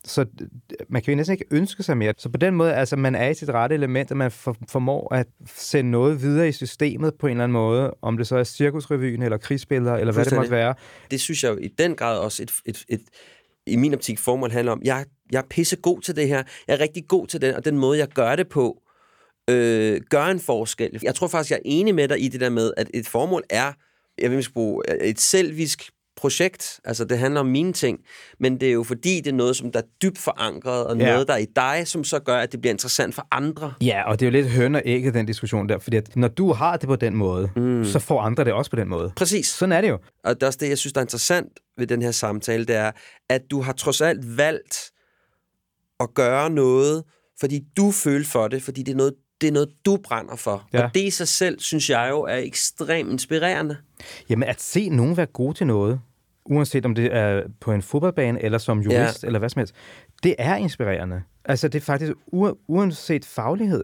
Så 0.06 0.26
man 0.90 1.02
kan 1.02 1.12
jo 1.12 1.16
næsten 1.16 1.34
ikke 1.34 1.46
ønske 1.52 1.84
sig 1.84 1.98
mere. 1.98 2.14
Så 2.18 2.30
på 2.30 2.38
den 2.38 2.54
måde, 2.54 2.74
altså 2.74 2.96
man 2.96 3.16
er 3.16 3.30
i 3.30 3.34
sit 3.34 3.50
rette 3.50 3.76
element, 3.76 4.12
at 4.12 4.18
man 4.18 4.32
for, 4.32 4.58
formår 4.70 5.14
at 5.14 5.28
sende 5.46 5.92
noget 5.92 6.22
videre 6.22 6.48
i 6.50 6.52
systemet 6.52 7.14
på 7.16 7.28
en 7.28 7.32
eller 7.32 7.44
anden 7.44 7.54
måde, 7.54 7.94
om 8.02 8.18
det 8.18 8.28
så 8.28 8.38
er 8.38 8.44
cirkusrevyen, 8.44 9.22
eller 9.22 9.38
krigsbilleder, 9.38 9.96
eller 9.96 10.14
hvad 10.14 10.26
det 10.26 10.36
måtte 10.36 10.52
være. 10.52 10.76
Det 11.12 11.22
synes 11.22 11.44
jeg 11.44 11.50
jo 11.50 11.58
i 11.58 11.68
den 11.68 11.96
grad 11.96 12.20
også 12.20 12.44
et, 12.44 12.52
et, 12.66 12.86
et 12.90 13.02
i 13.68 13.76
min 13.76 13.94
optik 13.94 14.20
formål 14.20 14.52
handler 14.52 14.72
om, 14.72 14.82
jeg, 14.84 15.06
jeg 15.32 15.38
er 15.38 15.48
pisse 15.50 15.76
god 15.76 16.02
til 16.02 16.16
det 16.16 16.28
her, 16.28 16.44
jeg 16.68 16.74
er 16.74 16.80
rigtig 16.80 17.08
god 17.08 17.28
til 17.28 17.42
den, 17.42 17.56
og 17.56 17.66
den 17.66 17.78
måde, 17.78 18.00
jeg 18.00 18.08
gør 18.08 18.36
det 18.36 18.48
på, 18.50 18.82
øh, 19.50 20.02
gør 20.10 20.26
en 20.26 20.40
forskel. 20.40 21.00
Jeg 21.04 21.16
tror 21.16 21.28
faktisk, 21.28 21.52
jeg 21.52 21.58
er 21.58 21.62
enig 21.66 21.96
med 21.96 22.08
dig 22.08 22.24
i 22.24 22.28
det 22.28 22.42
der 22.42 22.50
med, 22.50 22.72
at 22.78 22.90
et 22.94 23.08
formål 23.08 23.44
er, 23.50 23.74
jeg 24.18 24.32
vil 24.32 24.48
bruge 24.54 24.84
et 25.02 25.20
selvisk 25.20 25.92
projekt, 26.20 26.80
altså 26.86 27.06
det 27.06 27.18
handler 27.20 27.40
om 27.40 27.46
mine 27.46 27.74
ting, 27.74 28.00
men 28.40 28.60
det 28.60 28.68
er 28.70 28.72
jo 28.74 28.84
fordi, 28.84 29.16
det 29.22 29.28
er 29.28 29.34
noget, 29.36 29.56
som 29.56 29.72
der 29.72 29.80
er 29.80 29.84
dybt 30.02 30.18
forankret, 30.18 30.88
og 30.88 30.98
Ja. 30.98 31.12
noget, 31.12 31.28
der 31.28 31.34
er 31.34 31.38
i 31.38 31.46
dig, 31.56 31.82
som 31.88 32.04
så 32.04 32.20
gør, 32.20 32.38
at 32.38 32.52
det 32.52 32.62
bliver 32.62 32.74
interessant 32.74 33.16
for 33.16 33.28
andre. 33.32 33.74
Ja, 33.82 34.04
og 34.10 34.20
det 34.20 34.26
er 34.26 34.32
jo 34.32 34.32
lidt 34.32 34.52
høn 34.52 34.76
og 34.76 34.82
ægget, 34.86 35.14
den 35.14 35.26
diskussion 35.26 35.70
der, 35.70 35.80
fordi 35.80 35.98
at 35.98 36.16
når 36.16 36.28
du 36.28 36.54
har 36.54 36.78
det 36.78 36.88
på 36.88 36.96
den 36.96 37.16
måde, 37.16 37.50
mm. 37.56 37.86
så 37.86 38.00
får 38.00 38.22
andre 38.22 38.44
det 38.44 38.54
også 38.54 38.72
på 38.72 38.78
den 38.78 38.90
måde. 38.90 39.12
Præcis. 39.16 39.48
Sådan 39.48 39.74
er 39.74 39.82
det 39.82 39.90
jo. 39.90 39.98
Og 40.24 40.36
det 40.36 40.44
er 40.44 40.48
også 40.48 40.60
det, 40.62 40.70
jeg 40.70 40.78
synes, 40.78 40.94
der 40.94 41.02
er 41.02 41.06
interessant 41.06 41.48
ved 41.78 41.88
den 41.88 42.02
her 42.02 42.12
samtale, 42.12 42.66
det 42.66 42.76
er, 42.76 42.92
at 43.30 43.42
du 43.52 43.62
har 43.62 43.74
trods 43.74 44.02
alt 44.02 44.38
valgt 44.38 44.92
at 46.00 46.14
gøre 46.14 46.50
noget, 46.50 47.04
fordi 47.40 47.60
du 47.78 47.92
føler 47.92 48.26
for 48.26 48.48
det, 48.48 48.64
fordi 48.64 48.84
det 48.84 48.92
er 48.92 48.96
noget, 48.96 49.14
det 49.42 49.48
er 49.48 49.52
noget 49.52 49.70
du 49.86 49.98
brænder 50.04 50.36
for. 50.36 50.68
Ja. 50.74 50.84
Og 50.84 50.90
det 50.94 51.02
i 51.04 51.10
sig 51.10 51.28
selv, 51.28 51.60
synes 51.60 51.90
jeg 51.90 52.08
jo, 52.12 52.22
er 52.22 52.38
ekstremt 52.38 53.12
inspirerende. 53.12 53.78
Jamen, 54.30 54.50
at 54.50 54.62
se 54.62 54.90
nogen 54.90 55.18
være 55.18 55.26
gode 55.26 55.54
til 55.58 55.68
noget, 55.68 56.00
uanset 56.50 56.86
om 56.86 56.96
det 56.96 57.16
er 57.16 57.44
på 57.60 57.72
en 57.72 57.82
fodboldbane 57.82 58.44
eller 58.44 58.58
som 58.58 58.80
jurist 58.80 59.24
ja. 59.24 59.28
eller 59.28 59.40
hvad 59.40 59.50
som 59.50 59.60
helst, 59.60 59.76
det 60.24 60.36
er 60.38 60.56
inspirerende. 60.56 61.24
Altså, 61.46 61.68
det 61.68 61.80
er 61.80 61.86
faktisk 61.86 62.12
u- 62.12 62.66
uanset 62.68 63.26
faglighed. 63.26 63.84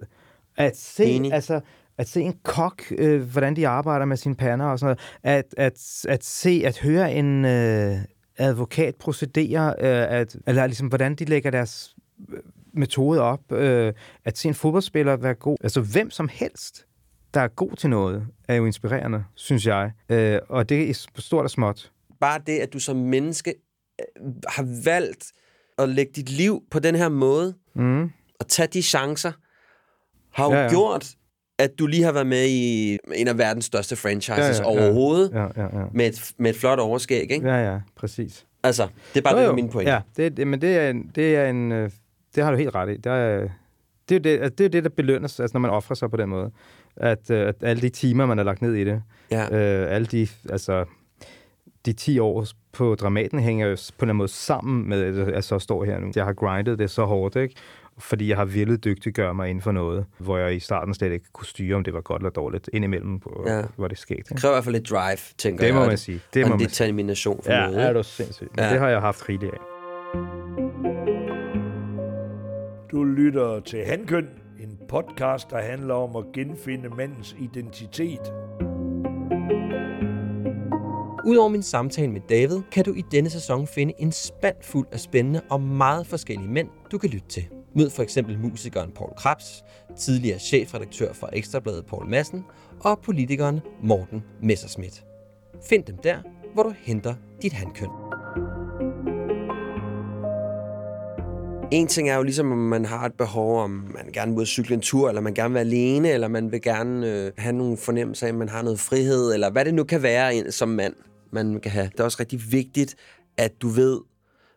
At 0.57 0.77
se, 0.77 1.03
Enig. 1.05 1.33
altså, 1.33 1.59
at 1.97 2.07
se 2.07 2.21
en 2.21 2.39
kok, 2.43 2.83
øh, 2.97 3.21
hvordan 3.21 3.55
de 3.55 3.67
arbejder 3.67 4.05
med 4.05 4.17
sine 4.17 4.35
pander 4.35 4.65
og 4.65 4.79
sådan 4.79 4.97
noget. 5.23 5.37
At, 5.37 5.45
at, 5.57 6.05
at 6.09 6.23
se, 6.23 6.61
at 6.65 6.79
høre 6.79 7.13
en 7.13 7.45
øh, 7.45 7.97
advokat 8.37 8.95
procedere, 8.95 9.67
øh, 9.69 10.19
at, 10.19 10.35
eller 10.47 10.67
ligesom, 10.67 10.87
hvordan 10.87 11.15
de 11.15 11.25
lægger 11.25 11.51
deres 11.51 11.95
øh, 12.29 12.39
metode 12.73 13.21
op. 13.21 13.51
Øh, 13.51 13.93
at 14.25 14.37
se 14.37 14.47
en 14.47 14.53
fodboldspiller 14.53 15.15
være 15.15 15.33
god. 15.33 15.57
Altså, 15.63 15.81
hvem 15.81 16.09
som 16.09 16.29
helst 16.31 16.85
der 17.35 17.41
er 17.41 17.47
god 17.47 17.75
til 17.75 17.89
noget, 17.89 18.27
er 18.47 18.55
jo 18.55 18.65
inspirerende, 18.65 19.23
synes 19.35 19.67
jeg. 19.67 19.91
Øh, 20.09 20.39
og 20.49 20.69
det 20.69 20.89
er 20.89 21.07
stort 21.15 21.43
og 21.43 21.49
småt. 21.49 21.91
Bare 22.25 22.39
det, 22.47 22.59
at 22.59 22.73
du 22.73 22.79
som 22.79 22.95
menneske 22.95 23.53
øh, 24.01 24.33
har 24.47 24.81
valgt 24.85 25.31
at 25.77 25.89
lægge 25.89 26.11
dit 26.15 26.29
liv 26.29 26.63
på 26.71 26.79
den 26.79 26.95
her 26.95 27.09
måde, 27.09 27.53
Mm. 27.75 28.03
og 28.39 28.47
tage 28.47 28.67
de 28.67 28.81
chancer, 28.83 29.31
har 30.33 30.45
jo 30.45 30.51
Ja, 30.51 30.63
ja, 30.63 30.69
gjort, 30.69 31.07
at 31.59 31.79
du 31.79 31.87
lige 31.87 32.03
har 32.03 32.11
været 32.11 32.27
med 32.27 32.45
i 32.47 32.97
en 33.15 33.27
af 33.27 33.37
verdens 33.37 33.65
største 33.65 33.95
franchises 33.95 34.37
Ja, 34.37 34.43
ja, 34.43 34.47
ja, 34.51 34.53
ja, 34.53 34.81
ja. 34.81 34.85
overhovedet, 34.85 35.31
Ja, 35.33 35.41
ja, 35.57 35.79
ja. 35.79 35.85
Med, 35.93 36.07
et, 36.07 36.31
med 36.37 36.49
et 36.49 36.55
flot 36.57 36.79
overskæg, 36.79 37.31
ikke? 37.31 37.47
Ja. 37.49 37.71
Ja, 37.73 37.79
præcis. 37.95 38.45
Altså, 38.63 38.87
det 39.13 39.19
er 39.19 39.23
bare 39.23 39.35
Jo, 39.35 39.41
det, 39.41 39.47
jo. 39.47 39.53
min 39.53 39.69
point. 39.69 39.89
Ja, 39.89 40.01
det, 40.17 40.37
det, 40.37 40.47
men 40.47 40.61
det 40.61 40.77
er 40.77 40.89
en, 40.89 41.11
det 41.15 41.35
er 41.35 41.49
en, 41.49 41.71
øh, 41.71 41.89
det 42.35 42.43
har 42.43 42.51
du 42.51 42.57
helt 42.57 42.75
ret 42.75 42.93
i. 42.93 42.97
Der 42.97 43.11
er, 43.11 43.47
det 44.09 44.15
er 44.15 44.19
det, 44.19 44.29
altså, 44.29 44.55
det, 44.57 44.65
er 44.65 44.69
det, 44.69 44.83
der 44.83 44.89
belønnes, 44.89 45.39
altså, 45.39 45.53
når 45.55 45.59
man 45.59 45.71
offrer 45.71 45.95
sig 45.95 46.11
på 46.11 46.17
den 46.17 46.29
måde. 46.29 46.51
At, 46.97 47.29
øh, 47.29 47.47
at 47.47 47.55
alle 47.61 47.81
de 47.81 47.89
timer, 47.89 48.25
man 48.25 48.37
har 48.37 48.45
lagt 48.45 48.61
ned 48.61 48.73
i 48.73 48.83
det, 48.83 49.03
ja. 49.31 49.43
øh, 49.83 49.95
alle 49.95 50.07
de, 50.07 50.27
altså, 50.49 50.85
de 51.85 51.93
10 51.93 52.19
år 52.19 52.45
på 52.73 52.95
Dramaten 52.95 53.39
hænger 53.39 53.67
jo 53.67 53.75
på 53.75 53.79
en 53.79 53.81
eller 53.99 54.03
anden 54.03 54.17
måde 54.17 54.27
sammen 54.27 54.89
med, 54.89 55.19
at 55.19 55.33
jeg 55.33 55.43
så 55.43 55.59
står 55.59 55.83
her 55.83 55.99
nu. 55.99 56.11
Jeg 56.15 56.25
har 56.25 56.33
grindet 56.33 56.79
det 56.79 56.89
så 56.91 57.05
hårdt, 57.05 57.35
ikke? 57.35 57.55
Fordi 57.97 58.29
jeg 58.29 58.37
har 58.37 58.45
villet 58.45 58.83
dygtiggøre 58.83 59.33
mig 59.33 59.49
inden 59.49 59.61
for 59.61 59.71
noget, 59.71 60.05
hvor 60.17 60.37
jeg 60.37 60.55
i 60.55 60.59
starten 60.59 60.93
slet 60.93 61.11
ikke 61.11 61.25
kunne 61.33 61.45
styre, 61.47 61.75
om 61.75 61.83
det 61.83 61.93
var 61.93 62.01
godt 62.01 62.21
eller 62.21 62.29
dårligt. 62.29 62.69
Indimellem 62.73 63.21
Ja. 63.47 63.55
ja. 63.57 63.63
var 63.77 63.87
det 63.87 63.97
skægt. 63.97 64.19
Det 64.23 64.31
Ikke? 64.31 64.41
kræver 64.41 64.53
i 64.53 64.55
hvert 64.55 64.63
fald 64.63 64.75
lidt 64.75 64.89
drive, 64.89 65.17
tænker 65.37 65.59
Det 65.59 65.67
jeg. 65.67 65.75
må 65.75 65.81
og 65.81 65.87
man 65.87 65.97
sige. 65.97 66.21
Det 66.33 66.43
og 66.43 66.49
må 66.49 66.53
en 66.55 66.59
man 66.59 66.67
determination 66.67 67.41
for 67.43 67.51
Ja, 67.51 67.65
noget. 67.65 67.83
er 67.83 67.89
ikke? 67.89 67.97
du 67.97 68.03
sindssygt. 68.03 68.49
Ja. 68.57 68.63
Ja. 68.65 68.71
Det 68.71 68.79
har 68.79 68.89
jeg 68.89 69.01
haft 69.01 69.29
rigeligt 69.29 69.53
af. 69.53 69.59
Du 72.91 73.03
lytter 73.03 73.59
til 73.59 73.79
Handkøn, 73.85 74.27
en 74.59 74.77
podcast, 74.89 75.49
der 75.49 75.57
handler 75.61 75.93
om 75.93 76.15
at 76.15 76.23
genfinde 76.33 76.89
mandens 76.97 77.35
identitet. 77.39 78.33
Udover 81.27 81.49
min 81.49 81.63
samtale 81.63 82.11
med 82.11 82.21
David, 82.29 82.61
kan 82.71 82.85
du 82.85 82.93
i 82.93 83.03
denne 83.11 83.29
sæson 83.29 83.67
finde 83.67 83.93
en 83.97 84.11
spand 84.11 84.55
fuld 84.61 84.87
af 84.91 84.99
spændende 84.99 85.41
og 85.49 85.61
meget 85.61 86.07
forskellige 86.07 86.49
mænd, 86.49 86.67
du 86.91 86.97
kan 86.97 87.09
lytte 87.09 87.27
til. 87.27 87.43
Mød 87.75 87.89
for 87.89 88.03
eksempel 88.03 88.39
musikeren 88.39 88.91
Paul 88.91 89.13
Krabs, 89.17 89.63
tidligere 89.97 90.39
chefredaktør 90.39 91.13
for 91.13 91.29
Ekstrabladet 91.33 91.85
Paul 91.85 92.09
Madsen 92.09 92.43
og 92.79 92.99
politikeren 92.99 93.59
Morten 93.83 94.23
Messerschmidt. 94.43 95.05
Find 95.69 95.83
dem 95.83 95.97
der, 95.97 96.17
hvor 96.53 96.63
du 96.63 96.73
henter 96.83 97.15
dit 97.41 97.53
handkøn. 97.53 97.89
En 101.71 101.87
ting 101.87 102.09
er 102.09 102.15
jo 102.15 102.23
ligesom, 102.23 102.51
om 102.51 102.57
man 102.57 102.85
har 102.85 103.05
et 103.05 103.13
behov, 103.13 103.59
om 103.59 103.69
man 103.69 104.09
gerne 104.13 104.35
vil 104.35 104.45
cykle 104.45 104.75
en 104.75 104.81
tur, 104.81 105.09
eller 105.09 105.21
man 105.21 105.33
gerne 105.33 105.49
vil 105.49 105.53
være 105.53 105.63
alene, 105.63 106.09
eller 106.09 106.27
man 106.27 106.51
vil 106.51 106.61
gerne 106.61 107.11
øh, 107.11 107.31
have 107.37 107.53
nogle 107.53 107.77
fornemmelser 107.77 108.27
af, 108.27 108.31
at 108.31 108.35
man 108.35 108.49
har 108.49 108.61
noget 108.61 108.79
frihed, 108.79 109.33
eller 109.33 109.51
hvad 109.51 109.65
det 109.65 109.73
nu 109.73 109.83
kan 109.83 110.03
være 110.03 110.51
som 110.51 110.69
mand, 110.69 110.93
man 111.35 111.59
kan 111.61 111.71
have. 111.71 111.89
Det 111.91 111.99
er 111.99 112.03
også 112.03 112.17
rigtig 112.19 112.51
vigtigt, 112.51 112.95
at 113.37 113.61
du 113.61 113.67
ved, 113.67 114.01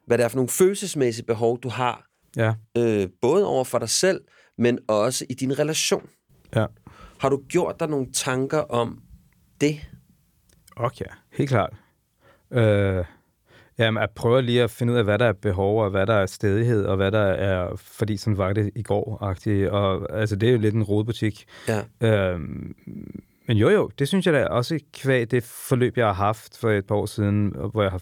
hvad 0.06 0.18
det 0.18 0.24
er 0.24 0.28
for 0.28 0.36
nogle 0.36 0.48
følelsesmæssige 0.48 1.26
behov, 1.26 1.60
du 1.60 1.68
har, 1.68 2.04
Ja, 2.36 2.54
øh, 2.78 3.08
både 3.22 3.46
over 3.46 3.64
for 3.64 3.78
dig 3.78 3.88
selv, 3.88 4.20
men 4.58 4.78
også 4.88 5.26
i 5.30 5.34
din 5.34 5.58
relation. 5.58 6.08
ja. 6.54 6.66
Har 7.20 7.28
du 7.28 7.42
gjort 7.48 7.80
dig 7.80 7.88
nogle 7.88 8.06
tanker 8.12 8.58
om 8.58 9.02
det? 9.60 9.80
Okay, 10.76 11.04
helt 11.32 11.48
klart. 11.50 11.72
Øh, 12.50 13.04
jamen, 13.78 14.00
jeg 14.00 14.08
prøver 14.14 14.40
lige 14.40 14.62
at 14.62 14.70
finde 14.70 14.92
ud 14.92 14.98
af, 14.98 15.04
hvad 15.04 15.18
der 15.18 15.26
er 15.26 15.32
behov, 15.32 15.82
og 15.82 15.90
hvad 15.90 16.06
der 16.06 16.14
er 16.14 16.26
stedighed, 16.26 16.84
og 16.84 16.96
hvad 16.96 17.12
der 17.12 17.18
er, 17.24 17.76
fordi 17.76 18.16
sådan 18.16 18.38
var 18.38 18.52
det 18.52 18.70
i 18.74 18.82
går-agtigt. 18.82 19.68
Og 19.68 20.18
altså, 20.20 20.36
det 20.36 20.48
er 20.48 20.52
jo 20.52 20.58
lidt 20.58 20.74
en 20.74 20.82
rodebutik. 20.82 21.44
Ja. 21.68 21.82
Øh, 22.32 22.40
men 23.48 23.56
jo, 23.56 23.68
jo, 23.68 23.90
det 23.98 24.08
synes 24.08 24.26
jeg 24.26 24.34
da 24.34 24.44
også 24.44 24.78
kvæg 24.92 25.30
det 25.30 25.44
forløb, 25.44 25.96
jeg 25.96 26.06
har 26.06 26.12
haft 26.12 26.58
for 26.58 26.70
et 26.70 26.86
par 26.86 26.94
år 26.94 27.06
siden, 27.06 27.54
hvor 27.72 27.82
jeg 27.82 27.90
har 27.90 28.00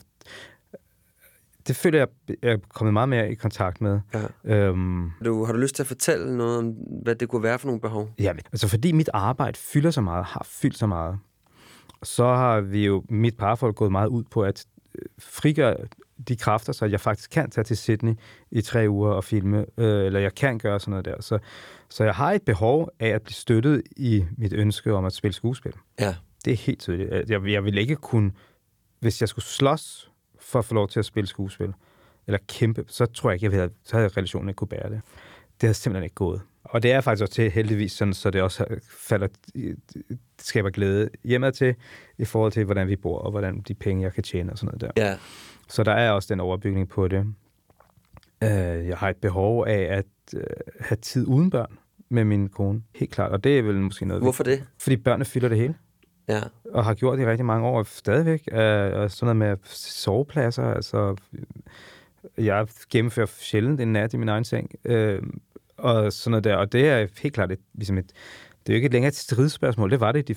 det 1.67 1.77
føler 1.77 1.99
jeg, 1.99 2.09
jeg 2.43 2.53
er 2.53 2.59
kommet 2.75 2.93
meget 2.93 3.09
mere 3.09 3.31
i 3.31 3.35
kontakt 3.35 3.81
med. 3.81 4.01
Ja. 4.45 4.57
Øhm, 4.57 5.11
Du, 5.25 5.45
har 5.45 5.53
du 5.53 5.59
lyst 5.59 5.75
til 5.75 5.83
at 5.83 5.87
fortælle 5.87 6.37
noget 6.37 6.59
om, 6.59 6.75
hvad 7.03 7.15
det 7.15 7.29
kunne 7.29 7.43
være 7.43 7.59
for 7.59 7.67
nogle 7.67 7.81
behov? 7.81 8.11
Jamen, 8.19 8.43
altså 8.53 8.69
fordi 8.69 8.93
mit 8.93 9.11
arbejde 9.13 9.59
fylder 9.59 9.91
så 9.91 10.01
meget, 10.01 10.25
har 10.25 10.47
fyldt 10.51 10.79
så 10.79 10.87
meget, 10.87 11.19
så 12.03 12.25
har 12.25 12.61
vi 12.61 12.87
jo, 12.87 13.05
mit 13.09 13.37
parforhold 13.37 13.75
gået 13.75 13.93
meget 13.93 14.09
ud 14.09 14.25
på 14.31 14.43
at 14.43 14.67
frigøre 15.19 15.77
de 16.29 16.37
kræfter, 16.37 16.73
så 16.73 16.87
jeg 16.87 17.01
faktisk 17.01 17.31
kan 17.31 17.51
tage 17.51 17.65
til 17.65 17.77
Sydney 17.77 18.15
i 18.51 18.61
tre 18.61 18.87
uger 18.89 19.11
og 19.11 19.25
filme, 19.25 19.67
øh, 19.79 20.07
eller 20.07 20.21
jeg 20.21 20.35
kan 20.35 20.59
gøre 20.59 20.81
sådan 20.81 20.91
noget 20.91 21.05
der. 21.05 21.23
Så, 21.23 21.39
så 21.89 22.05
jeg 22.05 22.15
har 22.15 22.33
et 22.33 22.43
behov 22.43 22.91
af 23.01 23.09
at 23.09 23.23
blive 23.23 23.35
støttet 23.35 23.83
i 23.97 24.25
mit 24.37 24.53
ønske 24.53 24.95
om 24.95 25.05
at 25.05 25.13
spille 25.13 25.35
skuespil. 25.35 25.73
Ja. 26.01 26.15
Det 26.45 26.53
er 26.53 26.57
helt 26.57 26.81
tydeligt. 26.81 27.31
Jeg, 27.31 27.47
jeg 27.47 27.65
vil 27.65 27.79
ikke 27.79 27.97
kunne, 27.97 28.33
hvis 29.01 29.21
jeg 29.21 29.29
skulle 29.29 29.45
slås 29.45 30.11
for 30.41 30.59
at 30.59 30.65
få 30.65 30.75
lov 30.75 30.89
til 30.89 30.99
at 30.99 31.05
spille 31.05 31.27
skuespil, 31.27 31.73
eller 32.27 32.39
kæmpe, 32.49 32.85
så 32.89 33.07
tror 33.07 33.31
jeg 33.31 33.35
ikke, 33.35 33.45
jeg 33.45 33.53
ville 33.53 33.71
så 33.85 33.97
havde 33.97 34.09
relationen 34.09 34.49
ikke 34.49 34.57
kunne 34.57 34.69
bære 34.69 34.91
det. 34.91 35.01
Det 35.61 35.63
havde 35.63 35.75
simpelthen 35.75 36.05
ikke 36.05 36.15
gået. 36.15 36.41
Og 36.71 36.83
det 36.83 36.93
er 36.93 37.01
faktisk 37.01 37.23
også 37.23 37.35
til 37.35 37.51
heldigvis 37.51 37.93
sådan, 37.93 38.15
så 38.15 38.31
det 38.31 38.43
også 38.43 38.65
falder, 38.91 39.29
skaber 40.39 40.71
glæde 40.71 41.09
hjemme 41.25 41.51
til, 41.51 41.75
i 42.19 42.25
forhold 42.25 42.53
til, 42.53 42.65
hvordan 42.65 42.89
vi 42.89 42.97
bor, 42.97 43.19
og 43.19 43.31
hvordan 43.31 43.61
de 43.61 43.75
penge, 43.75 44.03
jeg 44.03 44.13
kan 44.13 44.23
tjene 44.23 44.53
og 44.53 44.59
sådan 44.59 44.79
noget 44.81 44.97
der. 44.97 45.09
Ja. 45.09 45.17
Så 45.69 45.83
der 45.83 45.93
er 45.93 46.11
også 46.11 46.27
den 46.35 46.41
overbygning 46.41 46.89
på 46.89 47.09
det. 47.09 47.27
Øh, 48.43 48.51
jeg 48.89 48.97
har 48.97 49.09
et 49.09 49.17
behov 49.17 49.67
af 49.67 49.97
at 49.97 50.05
øh, 50.35 50.43
have 50.81 50.97
tid 50.97 51.27
uden 51.27 51.51
børn 51.51 51.79
med 52.09 52.25
min 52.25 52.49
kone, 52.49 52.83
helt 52.95 53.13
klart. 53.13 53.33
Og 53.33 53.45
det 53.45 53.59
er 53.59 53.63
vel 53.63 53.77
måske 53.81 54.05
noget, 54.05 54.23
Hvorfor 54.23 54.45
det? 54.45 54.65
fordi 54.79 54.97
børnene 54.97 55.25
fylder 55.25 55.49
det 55.49 55.59
hele 55.59 55.75
Ja. 56.29 56.41
og 56.73 56.85
har 56.85 56.95
gjort 56.95 57.19
det 57.19 57.25
i 57.25 57.27
rigtig 57.27 57.45
mange 57.47 57.67
år 57.67 57.83
stadigvæk. 57.83 58.49
Øh, 58.53 58.59
og 58.93 59.11
sådan 59.11 59.37
noget 59.37 59.37
med 59.37 59.57
sovepladser, 59.65 60.63
altså 60.65 61.17
jeg 62.39 62.67
gennemfører 62.91 63.27
sjældent 63.27 63.81
en 63.81 63.93
nat 63.93 64.15
i 64.15 64.17
min 64.17 64.29
egen 64.29 64.45
seng, 64.45 64.71
øh, 64.85 65.23
og 65.77 66.13
sådan 66.13 66.31
noget 66.31 66.45
der, 66.45 66.57
og 66.57 66.73
det 66.73 66.89
er 66.89 67.07
helt 67.23 67.35
klart 67.35 67.53
et, 67.53 67.59
ligesom 67.75 67.99
et, 67.99 68.07
det 68.67 68.73
er 68.73 68.77
jo 68.77 68.83
ikke 68.83 68.89
længere 68.89 69.09
et 69.09 69.17
stridsspørgsmål, 69.17 69.91
det 69.91 70.01
var 70.01 70.13
det, 70.13 70.29
de, 70.29 70.35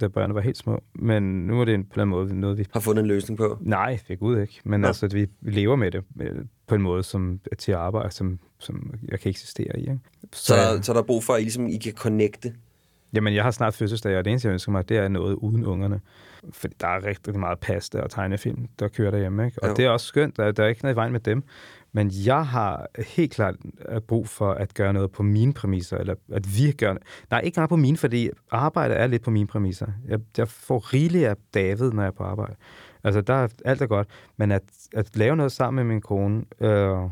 da 0.00 0.08
børnene 0.08 0.34
var 0.34 0.40
helt 0.40 0.56
små, 0.56 0.82
men 0.94 1.46
nu 1.46 1.60
er 1.60 1.64
det 1.64 1.74
en, 1.74 1.84
på 1.84 2.00
en 2.02 2.08
måde 2.08 2.40
noget, 2.40 2.58
vi 2.58 2.66
Har 2.72 2.80
fundet 2.80 3.02
en 3.02 3.08
løsning 3.08 3.38
på? 3.38 3.58
Nej, 3.60 3.98
det 4.08 4.14
er 4.14 4.18
Gud 4.18 4.40
ikke. 4.40 4.60
Men 4.64 4.80
Nå. 4.80 4.86
altså, 4.86 5.08
vi 5.08 5.26
vi 5.40 5.50
lever 5.50 5.76
med 5.76 5.90
det 5.90 6.02
øh, 6.20 6.36
på 6.66 6.74
en 6.74 6.82
måde, 6.82 7.02
som 7.02 7.40
til 7.58 7.72
at 7.72 7.78
arbejde, 7.78 8.10
som, 8.10 8.38
som 8.58 8.94
jeg 9.08 9.20
kan 9.20 9.30
eksistere 9.30 9.78
i. 9.78 9.80
Ikke? 9.80 9.98
Så, 10.32 10.54
der, 10.54 10.82
så 10.82 10.92
der 10.92 10.98
er 10.98 11.04
brug 11.04 11.24
for, 11.24 11.32
at 11.32 11.40
I, 11.40 11.42
ligesom, 11.42 11.66
I 11.66 11.76
kan 11.76 11.92
connecte? 11.92 12.54
Jamen, 13.12 13.34
jeg 13.34 13.44
har 13.44 13.50
snart 13.50 13.74
fødselsdag, 13.74 14.18
og 14.18 14.24
det 14.24 14.30
eneste, 14.30 14.48
jeg 14.48 14.52
ønsker 14.52 14.72
mig, 14.72 14.88
det 14.88 14.96
er 14.96 15.08
noget 15.08 15.34
uden 15.34 15.66
ungerne. 15.66 16.00
For 16.50 16.68
der 16.80 16.86
er 16.86 17.04
rigtig 17.04 17.38
meget 17.38 17.58
pasta 17.58 18.00
og 18.00 18.10
tegnefilm, 18.10 18.68
der 18.78 18.88
kører 18.88 19.10
derhjemme. 19.10 19.46
Ikke? 19.46 19.62
Og 19.62 19.68
Jo. 19.68 19.74
det 19.74 19.84
er 19.84 19.90
også 19.90 20.06
skønt, 20.06 20.36
der, 20.36 20.52
der 20.52 20.64
er 20.64 20.68
ikke 20.68 20.82
noget 20.82 20.94
i 20.94 20.96
vejen 20.96 21.12
med 21.12 21.20
dem. 21.20 21.42
Men 21.92 22.10
jeg 22.26 22.46
har 22.46 22.86
helt 23.06 23.32
klart 23.32 23.56
øh, 23.88 24.00
brug 24.00 24.28
for 24.28 24.50
at 24.52 24.74
gøre 24.74 24.92
noget 24.92 25.10
på 25.12 25.22
mine 25.22 25.52
præmisser, 25.52 25.96
eller 25.98 26.14
at 26.32 26.46
vi 26.56 26.72
gør 26.72 26.94
Nej, 27.30 27.40
ikke 27.40 27.58
noget 27.58 27.68
på 27.68 27.76
mine, 27.76 27.96
fordi 27.96 28.30
arbejde 28.50 28.94
er 28.94 29.06
lidt 29.06 29.22
på 29.22 29.30
mine 29.30 29.46
præmisser. 29.46 29.86
Jeg, 30.08 30.20
jeg 30.36 30.48
får 30.48 30.94
rigeligt 30.94 31.26
af 31.26 31.36
David, 31.54 31.90
når 31.90 32.02
jeg 32.02 32.06
er 32.08 32.12
på 32.12 32.22
arbejde. 32.22 32.54
Altså, 33.04 33.20
der 33.20 33.34
er 33.34 33.48
alt 33.64 33.82
er 33.82 33.86
godt. 33.86 34.08
Men 34.36 34.52
at, 34.52 34.62
at 34.94 35.16
lave 35.16 35.36
noget 35.36 35.52
sammen 35.52 35.86
med 35.86 35.94
min 35.94 36.00
kone, 36.02 36.44
øh, 36.60 37.10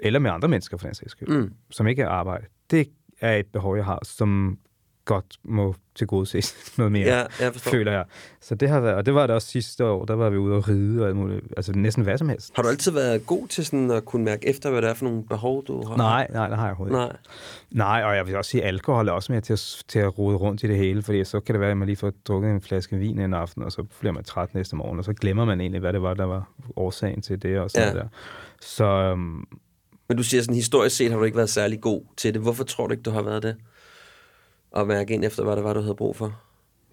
eller 0.00 0.18
med 0.18 0.30
andre 0.30 0.48
mennesker 0.48 0.76
for 0.76 0.86
den 0.86 0.94
sags 0.94 1.12
skyld, 1.12 1.28
Mm. 1.28 1.52
som 1.70 1.86
ikke 1.86 2.02
er 2.02 2.08
arbejde, 2.08 2.46
det 2.70 2.88
er 3.20 3.36
et 3.36 3.46
behov, 3.46 3.76
jeg 3.76 3.84
har, 3.84 3.98
som 4.02 4.58
godt 5.04 5.36
må 5.44 5.74
tilgodeses 5.94 6.54
noget 6.78 6.92
mere, 6.92 7.06
Ja, 7.06 7.24
jeg 7.40 7.52
forstår. 7.52 7.70
føler 7.70 7.92
jeg. 7.92 8.04
Så 8.40 8.54
det 8.54 8.68
har 8.68 8.80
været, 8.80 8.94
og 8.94 9.06
det 9.06 9.14
var 9.14 9.26
det 9.26 9.36
også 9.36 9.48
sidste 9.48 9.84
år, 9.84 10.04
der 10.04 10.14
var 10.14 10.30
vi 10.30 10.36
ude 10.36 10.54
og 10.56 10.68
ride 10.68 11.02
og 11.02 11.06
alt 11.08 11.16
muligt, 11.16 11.44
altså 11.56 11.72
næsten 11.72 12.02
hvad 12.04 12.18
som 12.18 12.28
helst. 12.28 12.50
Har 12.56 12.62
du 12.62 12.68
altid 12.68 12.92
været 12.92 13.26
god 13.26 13.48
til 13.48 13.64
sådan 13.66 13.90
at 13.90 14.04
kunne 14.04 14.24
mærke 14.24 14.48
efter, 14.48 14.70
hvad 14.70 14.82
det 14.82 14.90
er 14.90 14.94
for 14.94 15.04
nogle 15.04 15.24
behov, 15.24 15.64
du 15.66 15.86
har? 15.86 15.96
Nej, 15.96 16.26
nej, 16.32 16.48
det 16.48 16.56
har 16.58 16.64
jeg 16.66 16.76
overhovedet. 16.78 16.98
Nej. 16.98 17.16
Nej, 17.70 18.02
og 18.04 18.16
jeg 18.16 18.26
vil 18.26 18.36
også 18.36 18.50
sige, 18.50 18.62
at 18.62 18.68
alkohol 18.68 19.08
er 19.08 19.12
også 19.12 19.32
med 19.32 19.42
til 19.42 19.52
at, 19.52 19.82
til 19.88 19.98
at 19.98 20.18
rode 20.18 20.36
rundt 20.36 20.62
i 20.62 20.66
det 20.68 20.76
hele, 20.76 21.02
fordi 21.02 21.24
så 21.24 21.40
kan 21.40 21.54
det 21.54 21.60
være, 21.60 21.70
at 21.70 21.76
man 21.76 21.86
lige 21.86 21.96
får 21.96 22.12
drukket 22.28 22.50
en 22.50 22.60
flaske 22.60 22.96
vin 22.96 23.18
en 23.18 23.34
aften, 23.34 23.62
og 23.62 23.72
så 23.72 23.82
bliver 24.00 24.12
man 24.12 24.24
træt 24.24 24.54
næste 24.54 24.76
morgen, 24.76 24.98
og 24.98 25.04
så 25.04 25.12
glemmer 25.12 25.44
man 25.44 25.60
egentlig, 25.60 25.80
hvad 25.80 25.92
det 25.92 26.02
var, 26.02 26.14
der 26.14 26.24
var 26.24 26.48
årsagen 26.76 27.22
til 27.22 27.42
det 27.42 27.58
og 27.58 27.70
sådan 27.70 27.94
ja. 27.94 27.98
der. 27.98 28.06
Så 28.60 28.84
øhm, 28.84 29.44
Men 30.08 30.16
du 30.16 30.22
siger 30.22 30.42
sådan, 30.42 30.54
historisk 30.54 30.96
set 30.96 31.10
har 31.10 31.18
du 31.18 31.24
ikke 31.24 31.36
været 31.36 31.50
særlig 31.50 31.80
god 31.80 32.02
til 32.16 32.34
det. 32.34 32.42
Hvorfor 32.42 32.64
tror 32.64 32.86
du 32.86 32.90
ikke, 32.92 33.02
du 33.02 33.10
har 33.10 33.22
været 33.22 33.42
det? 33.42 33.56
At 34.76 34.86
mærke 34.86 35.14
ind 35.14 35.24
efter, 35.24 35.44
hvad 35.44 35.56
det 35.56 35.64
var, 35.64 35.72
du 35.72 35.80
havde 35.80 35.94
brug 35.94 36.16
for? 36.16 36.40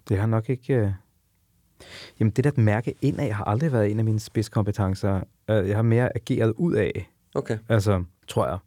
Det 0.08 0.18
har 0.18 0.26
nok 0.26 0.48
ikke... 0.48 0.74
Øh... 0.74 0.90
Jamen, 2.20 2.30
det 2.30 2.44
der 2.44 2.50
at 2.50 2.58
mærke 2.58 2.94
indad 3.02 3.30
har 3.30 3.44
aldrig 3.44 3.72
været 3.72 3.90
en 3.90 3.98
af 3.98 4.04
mine 4.04 4.20
spidskompetencer. 4.20 5.20
Øh, 5.50 5.68
Jeg 5.68 5.76
har 5.76 5.82
mere 5.82 6.16
ageret 6.16 6.52
ud 6.56 6.74
af, 6.74 7.10
Okay. 7.34 7.58
altså, 7.68 8.04
tror 8.28 8.46
jeg. 8.46 8.58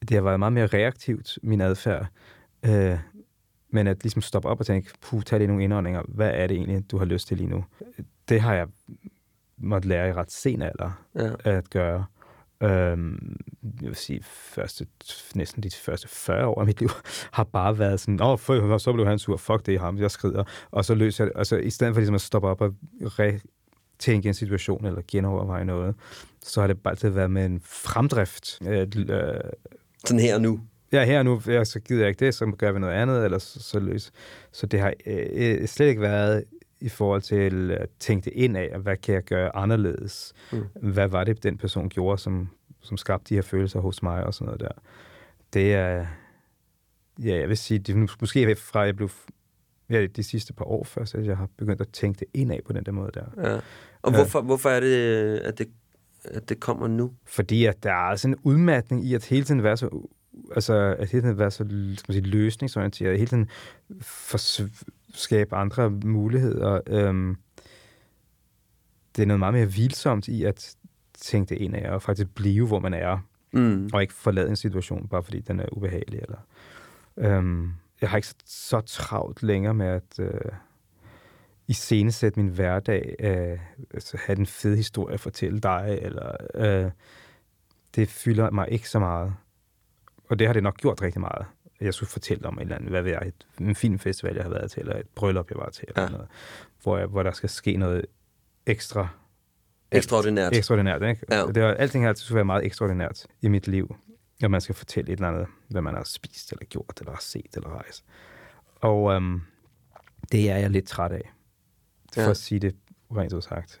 Det 0.00 0.10
har 0.10 0.20
været 0.22 0.38
meget 0.38 0.52
mere 0.52 0.66
reaktivt, 0.66 1.38
min 1.42 1.60
adfærd. 1.60 2.06
Øh, 2.66 2.98
men 3.70 3.86
at 3.86 4.02
ligesom 4.02 4.22
stoppe 4.22 4.48
op 4.48 4.60
og 4.60 4.66
tænke, 4.66 4.90
puh, 5.00 5.22
tag 5.22 5.38
lige 5.38 5.48
nogle 5.48 5.64
indåndinger. 5.64 6.02
Hvad 6.08 6.30
er 6.34 6.46
det 6.46 6.56
egentlig, 6.56 6.90
du 6.90 6.98
har 6.98 7.04
lyst 7.04 7.28
til 7.28 7.36
lige 7.36 7.48
nu? 7.50 7.64
Det 8.28 8.40
har 8.40 8.54
jeg 8.54 8.66
måtte 9.56 9.88
lære 9.88 10.08
i 10.08 10.12
ret 10.12 10.32
sen 10.32 10.62
alder 10.62 11.04
Ja. 11.14 11.30
at 11.44 11.70
gøre. 11.70 12.04
Øhm, 12.62 13.36
jeg 13.82 13.88
vil 13.88 13.96
sige, 13.96 14.22
første, 14.24 14.86
næsten 15.34 15.62
de 15.62 15.70
første 15.70 16.08
40 16.08 16.46
år 16.46 16.60
af 16.60 16.66
mit 16.66 16.80
liv 16.80 16.88
har 17.32 17.44
bare 17.44 17.78
været 17.78 18.00
sådan, 18.00 18.22
åh, 18.22 18.28
oh, 18.28 18.38
så 18.38 18.92
have 19.04 19.12
en 19.12 19.18
sur, 19.18 19.36
fuck 19.36 19.66
det 19.66 19.74
er 19.74 19.78
ham, 19.78 19.98
jeg 19.98 20.10
skrider. 20.10 20.44
Og 20.70 20.84
så 20.84 20.94
løser 20.94 21.24
jeg 21.24 21.30
det. 21.32 21.38
Altså, 21.38 21.56
i 21.56 21.70
stedet 21.70 21.94
for 21.94 22.00
ligesom 22.00 22.14
at 22.14 22.20
stoppe 22.20 22.48
op 22.48 22.60
og 22.60 22.74
retænke 23.00 24.28
en 24.28 24.34
situation 24.34 24.84
eller 24.84 25.02
genoverveje 25.08 25.64
noget, 25.64 25.94
så 26.44 26.60
har 26.60 26.66
det 26.66 26.82
bare 26.82 26.92
altid 26.92 27.08
været 27.08 27.30
med 27.30 27.46
en 27.46 27.60
fremdrift. 27.64 28.66
At, 28.66 28.96
øh, 28.96 29.34
Sådan 30.04 30.20
her 30.20 30.34
og 30.34 30.40
nu. 30.42 30.60
ja, 30.92 31.04
her 31.04 31.18
og 31.18 31.24
nu, 31.24 31.42
ja, 31.46 31.64
så 31.64 31.80
gider 31.80 32.00
jeg 32.00 32.08
ikke 32.08 32.26
det, 32.26 32.34
så 32.34 32.52
gør 32.58 32.72
vi 32.72 32.78
noget 32.78 32.94
andet, 32.94 33.24
eller 33.24 33.38
så, 33.38 33.62
så 33.62 33.78
løs. 33.80 34.12
Så 34.52 34.66
det 34.66 34.80
har 34.80 34.92
øh, 35.06 35.66
slet 35.66 35.86
ikke 35.86 36.00
været 36.00 36.44
i 36.80 36.88
forhold 36.88 37.22
til 37.22 37.70
at 37.70 37.88
tænke 37.98 38.24
det 38.24 38.32
ind 38.32 38.56
af, 38.56 38.78
hvad 38.78 38.96
kan 38.96 39.14
jeg 39.14 39.24
gøre 39.24 39.56
anderledes? 39.56 40.32
Mm. 40.52 40.64
Hvad 40.82 41.08
var 41.08 41.24
det, 41.24 41.42
den 41.42 41.58
person 41.58 41.88
gjorde, 41.88 42.18
som, 42.18 42.48
som 42.80 42.96
skabte 42.96 43.28
de 43.28 43.34
her 43.34 43.42
følelser 43.42 43.80
hos 43.80 44.02
mig 44.02 44.24
og 44.24 44.34
sådan 44.34 44.46
noget 44.46 44.60
der. 44.60 44.72
Det 45.52 45.74
er, 45.74 46.06
ja, 47.22 47.36
jeg 47.38 47.48
vil 47.48 47.56
sige, 47.56 47.78
det, 47.78 48.10
måske 48.20 48.56
fra 48.56 48.80
jeg 48.80 48.96
blev 48.96 49.10
ja, 49.90 50.06
de 50.06 50.22
sidste 50.22 50.52
par 50.52 50.64
år 50.64 50.84
først, 50.84 51.14
at 51.14 51.26
jeg 51.26 51.36
har 51.36 51.48
begyndt 51.56 51.80
at 51.80 51.88
tænke 51.88 52.18
det 52.18 52.28
ind 52.34 52.52
af 52.52 52.60
på 52.66 52.72
den 52.72 52.84
der 52.84 52.92
måde 52.92 53.10
der. 53.14 53.50
Ja. 53.50 53.60
Og 54.02 54.12
hvorfor, 54.14 54.40
hvorfor 54.40 54.70
er 54.70 54.80
det, 54.80 55.38
at 55.38 55.58
det, 55.58 55.68
at 56.24 56.48
det 56.48 56.60
kommer 56.60 56.88
nu? 56.88 57.12
Fordi 57.24 57.64
at 57.64 57.82
der 57.82 58.10
er 58.10 58.16
sådan 58.16 58.34
en 58.34 58.40
udmattning 58.42 59.04
i 59.04 59.14
at 59.14 59.24
hele 59.24 59.44
tiden 59.44 59.62
være 59.62 59.76
så 59.76 60.08
altså, 60.54 60.96
at 60.98 61.10
hele 61.10 61.22
tiden 61.22 61.38
være 61.38 61.50
så 61.50 61.56
skal 61.56 61.68
man 61.68 61.94
sige, 62.14 62.20
løsningsorienteret, 62.20 63.18
hele 63.18 63.26
tiden 63.26 63.48
for, 64.00 64.38
skabe 65.12 65.56
andre 65.56 65.90
muligheder. 65.90 66.80
Øhm, 66.86 67.36
det 69.16 69.22
er 69.22 69.26
noget 69.26 69.38
meget 69.38 69.54
mere 69.54 69.72
vilsomt 69.72 70.28
i 70.28 70.44
at 70.44 70.76
tænke 71.14 71.48
det 71.48 71.58
ind 71.58 71.74
af, 71.74 71.90
og 71.90 72.02
faktisk 72.02 72.34
blive, 72.34 72.66
hvor 72.66 72.78
man 72.78 72.94
er, 72.94 73.18
mm. 73.52 73.90
og 73.92 74.02
ikke 74.02 74.14
forlade 74.14 74.48
en 74.48 74.56
situation, 74.56 75.08
bare 75.08 75.22
fordi 75.22 75.40
den 75.40 75.60
er 75.60 75.66
ubehagelig. 75.72 76.20
Eller, 76.20 76.38
øhm, 77.16 77.72
jeg 78.00 78.10
har 78.10 78.16
ikke 78.16 78.28
så, 78.28 78.34
så 78.46 78.80
travlt 78.80 79.42
længere 79.42 79.74
med 79.74 79.86
at 79.86 80.18
øh, 80.20 80.52
iscenesætte 81.68 82.40
min 82.40 82.48
hverdag, 82.48 83.14
øh, 83.20 83.58
altså 83.94 84.18
have 84.26 84.38
en 84.38 84.46
fed 84.46 84.76
historie 84.76 85.14
at 85.14 85.20
fortælle 85.20 85.60
dig, 85.60 85.98
eller 86.02 86.36
øh, 86.54 86.90
det 87.94 88.08
fylder 88.08 88.50
mig 88.50 88.68
ikke 88.70 88.88
så 88.88 88.98
meget. 88.98 89.34
Og 90.28 90.38
det 90.38 90.46
har 90.46 90.54
det 90.54 90.62
nok 90.62 90.76
gjort 90.76 91.02
rigtig 91.02 91.20
meget. 91.20 91.46
Jeg 91.80 91.94
skulle 91.94 92.10
fortælle 92.10 92.46
om 92.46 92.54
en 92.54 92.60
eller 92.60 92.76
anden, 92.76 92.90
hvad 92.90 93.02
ved 93.02 93.10
jeg, 93.10 93.22
et, 93.26 93.46
en 93.60 93.74
filmfestival, 93.74 94.34
jeg 94.34 94.42
har 94.42 94.50
været 94.50 94.70
til, 94.70 94.80
eller 94.80 94.96
et 94.96 95.08
bryllup, 95.14 95.50
jeg 95.50 95.58
var 95.58 95.70
til, 95.70 95.84
eller 95.88 96.02
ja. 96.02 96.08
noget, 96.08 96.28
hvor, 96.82 96.98
jeg, 96.98 97.06
hvor 97.06 97.22
der 97.22 97.32
skal 97.32 97.48
ske 97.48 97.76
noget 97.76 98.06
ekstra. 98.66 99.08
Ekstraordinært. 99.92 100.56
Ekstraordinært, 100.56 101.02
ikke? 101.02 101.26
Ja. 101.30 101.46
Det 101.46 101.62
var, 101.62 101.74
alting 101.74 102.04
har 102.04 102.08
altid 102.08 102.34
være 102.34 102.44
meget 102.44 102.64
ekstraordinært 102.64 103.26
i 103.42 103.48
mit 103.48 103.68
liv. 103.68 103.96
Når 104.40 104.48
man 104.48 104.60
skal 104.60 104.74
fortælle 104.74 105.12
et 105.12 105.16
eller 105.16 105.28
andet, 105.28 105.46
hvad 105.68 105.82
man 105.82 105.94
har 105.94 106.04
spist, 106.04 106.52
eller 106.52 106.64
gjort, 106.64 106.96
eller 107.00 107.12
har 107.12 107.20
set, 107.20 107.56
eller 107.56 107.68
rejst. 107.68 108.04
Og 108.80 109.12
øhm, 109.12 109.40
det 110.32 110.50
er 110.50 110.56
jeg 110.56 110.70
lidt 110.70 110.86
træt 110.86 111.12
af. 111.12 111.32
For 112.14 112.20
ja. 112.20 112.30
at 112.30 112.36
sige 112.36 112.60
det 112.60 112.76
rent 113.16 113.32
ud 113.32 113.42
sagt. 113.42 113.80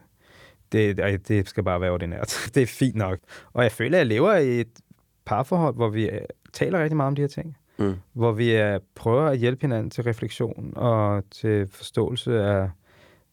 Det, 0.72 0.96
det 1.28 1.48
skal 1.48 1.64
bare 1.64 1.80
være 1.80 1.90
ordinært. 1.90 2.36
Det 2.54 2.62
er 2.62 2.66
fint 2.66 2.96
nok. 2.96 3.18
Og 3.52 3.62
jeg 3.62 3.72
føler, 3.72 3.96
at 3.96 3.98
jeg 3.98 4.06
lever 4.06 4.34
i 4.34 4.60
et 4.60 4.80
parforhold, 5.24 5.74
hvor 5.74 5.88
vi 5.88 6.08
øh, 6.10 6.20
taler 6.52 6.82
rigtig 6.82 6.96
meget 6.96 7.06
om 7.06 7.14
de 7.14 7.22
her 7.22 7.28
ting. 7.28 7.56
Mm. 7.78 7.94
Hvor 8.12 8.32
vi 8.32 8.62
uh, 8.62 8.80
prøver 8.94 9.26
at 9.26 9.38
hjælpe 9.38 9.60
hinanden 9.60 9.90
til 9.90 10.04
refleksion 10.04 10.72
og 10.76 11.22
til 11.30 11.66
forståelse 11.66 12.42
af, 12.42 12.70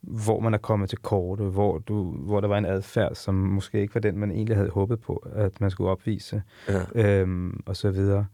hvor 0.01 0.39
man 0.39 0.53
er 0.53 0.57
kommet 0.57 0.89
til 0.89 0.97
korte, 0.97 1.43
hvor, 1.43 1.77
du, 1.77 2.11
hvor 2.11 2.41
der 2.41 2.47
var 2.47 2.57
en 2.57 2.65
adfærd, 2.65 3.15
som 3.15 3.35
måske 3.35 3.81
ikke 3.81 3.95
var 3.95 4.01
den, 4.01 4.17
man 4.17 4.31
egentlig 4.31 4.55
havde 4.55 4.69
håbet 4.69 4.99
på, 4.99 5.27
at 5.33 5.61
man 5.61 5.71
skulle 5.71 5.89
opvise, 5.89 6.43
ja. 6.69 6.81
øhm, 6.95 7.59
og 7.65 7.75
så 7.75 7.91
videre. 7.91 8.25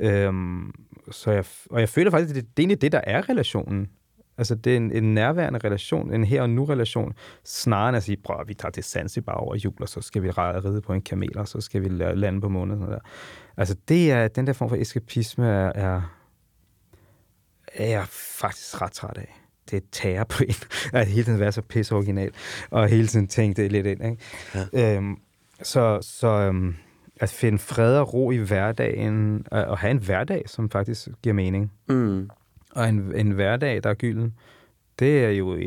Øhm, 0.00 0.74
så 1.10 1.30
jeg, 1.30 1.44
og 1.70 1.80
jeg 1.80 1.88
føler 1.88 2.10
faktisk, 2.10 2.30
at 2.30 2.36
det, 2.36 2.56
det 2.56 2.62
er 2.62 2.64
egentlig 2.64 2.82
det, 2.82 2.92
der 2.92 3.00
er 3.04 3.28
relationen. 3.28 3.88
Altså, 4.40 4.54
det 4.54 4.72
er 4.72 4.76
en, 4.76 4.92
en 4.92 5.14
nærværende 5.14 5.58
relation, 5.64 6.14
en 6.14 6.24
her 6.24 6.42
og 6.42 6.50
nu-relation, 6.50 7.12
snarere 7.44 7.88
end 7.88 7.96
at 7.96 8.02
sige, 8.02 8.16
prøv, 8.16 8.48
vi 8.48 8.54
tager 8.54 8.72
til 8.72 8.84
Zanzibar 8.84 9.32
over 9.32 9.56
jul, 9.56 9.74
og 9.80 9.88
så 9.88 10.00
skal 10.00 10.22
vi 10.22 10.30
ride 10.30 10.80
på 10.80 10.92
en 10.92 11.02
kamel, 11.02 11.38
og 11.38 11.48
så 11.48 11.60
skal 11.60 11.82
vi 11.82 11.88
lande 11.88 12.40
på 12.40 12.48
måneden. 12.48 12.80
Sådan 12.80 12.94
der. 12.94 13.00
Altså, 13.56 13.76
det 13.88 14.12
er, 14.12 14.28
den 14.28 14.46
der 14.46 14.52
form 14.52 14.68
for 14.68 14.76
eskapisme 14.76 15.46
er, 15.46 15.72
er, 15.74 16.02
er 17.74 17.86
jeg 17.86 18.04
faktisk 18.08 18.82
ret 18.82 18.92
træt 18.92 19.18
af. 19.18 19.40
Det 19.70 19.82
tager 19.92 20.24
på 20.24 20.44
en, 20.48 20.54
at 21.00 21.06
hele 21.06 21.24
tiden 21.24 21.40
være 21.40 21.52
så 21.52 21.62
pisse 21.62 21.94
original, 21.94 22.30
og 22.70 22.88
hele 22.88 23.06
tiden 23.06 23.28
tænke 23.28 23.62
det 23.62 23.72
lidt 23.72 23.86
ind. 23.86 24.04
Ikke? 24.04 24.22
Ja. 24.74 24.96
Øhm, 24.96 25.16
så 25.62 25.98
så 26.02 26.28
øhm, 26.28 26.74
at 27.20 27.30
finde 27.30 27.58
fred 27.58 27.96
og 27.98 28.14
ro 28.14 28.30
i 28.30 28.36
hverdagen, 28.36 29.46
og 29.50 29.78
have 29.78 29.90
en 29.90 29.98
hverdag, 29.98 30.42
som 30.46 30.70
faktisk 30.70 31.08
giver 31.22 31.34
mening. 31.34 31.72
Mm 31.88 32.30
og 32.74 32.88
en, 32.88 33.14
en 33.14 33.30
hverdag, 33.30 33.82
der 33.82 33.90
er 33.90 33.94
gylden, 33.94 34.34
det 34.98 35.24
er 35.24 35.30
jo 35.30 35.58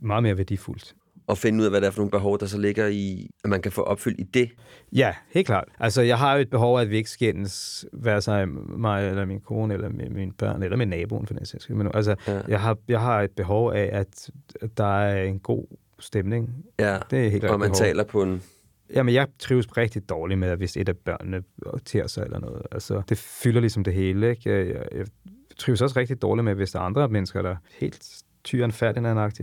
meget 0.00 0.22
mere 0.22 0.36
værdifuldt. 0.36 0.94
Og 1.26 1.38
finde 1.38 1.58
ud 1.58 1.64
af, 1.64 1.70
hvad 1.70 1.80
det 1.80 1.86
er 1.86 1.90
for 1.90 2.00
nogle 2.00 2.10
behov, 2.10 2.38
der 2.38 2.46
så 2.46 2.58
ligger 2.58 2.86
i, 2.86 3.30
at 3.44 3.50
man 3.50 3.62
kan 3.62 3.72
få 3.72 3.82
opfyldt 3.82 4.20
i 4.20 4.22
det. 4.22 4.50
Ja, 4.92 5.14
helt 5.30 5.46
klart. 5.46 5.68
Altså, 5.78 6.02
jeg 6.02 6.18
har 6.18 6.34
jo 6.34 6.40
et 6.40 6.50
behov, 6.50 6.80
at 6.80 6.90
vi 6.90 6.96
ikke 6.96 7.10
skændes, 7.10 7.86
være 7.92 8.20
sig 8.20 8.48
mig 8.48 9.08
eller 9.08 9.24
min 9.24 9.40
kone, 9.40 9.74
eller 9.74 9.88
med 9.88 10.10
mine 10.10 10.32
børn, 10.32 10.62
eller 10.62 10.76
med 10.76 10.86
naboen, 10.86 11.26
for 11.26 11.34
den 11.34 11.46
sags 11.46 11.70
Men 11.70 11.90
altså, 11.94 12.16
ja. 12.26 12.40
jeg, 12.48 12.60
har, 12.60 12.78
jeg 12.88 13.00
har 13.00 13.20
et 13.20 13.30
behov 13.30 13.72
af, 13.72 13.90
at 13.92 14.30
der 14.76 15.00
er 15.00 15.22
en 15.22 15.38
god 15.38 15.66
stemning. 15.98 16.64
Ja, 16.78 16.98
det 17.10 17.26
er 17.26 17.30
helt 17.30 17.44
og 17.44 17.60
man 17.60 17.70
behov. 17.70 17.74
taler 17.74 18.04
på 18.04 18.22
en 18.22 18.42
Jamen, 18.94 19.14
jeg 19.14 19.26
trives 19.38 19.76
rigtig 19.76 20.08
dårligt 20.08 20.40
med, 20.40 20.56
hvis 20.56 20.76
et 20.76 20.88
af 20.88 20.96
børnene 20.96 21.42
til 21.84 22.02
sig 22.06 22.24
eller 22.24 22.40
noget. 22.40 22.62
Altså, 22.72 23.02
det 23.08 23.18
fylder 23.18 23.60
ligesom 23.60 23.84
det 23.84 23.94
hele, 23.94 24.30
ikke? 24.30 24.50
Jeg, 24.50 24.86
jeg 24.92 25.06
trives 25.60 25.82
også 25.82 25.98
rigtig 25.98 26.22
dårligt 26.22 26.44
med, 26.44 26.54
hvis 26.54 26.70
der 26.70 26.78
er 26.78 26.82
andre 26.82 27.08
mennesker, 27.08 27.42
der 27.42 27.56
helt 27.78 28.24
tyren 28.44 28.72
færdig 28.72 29.02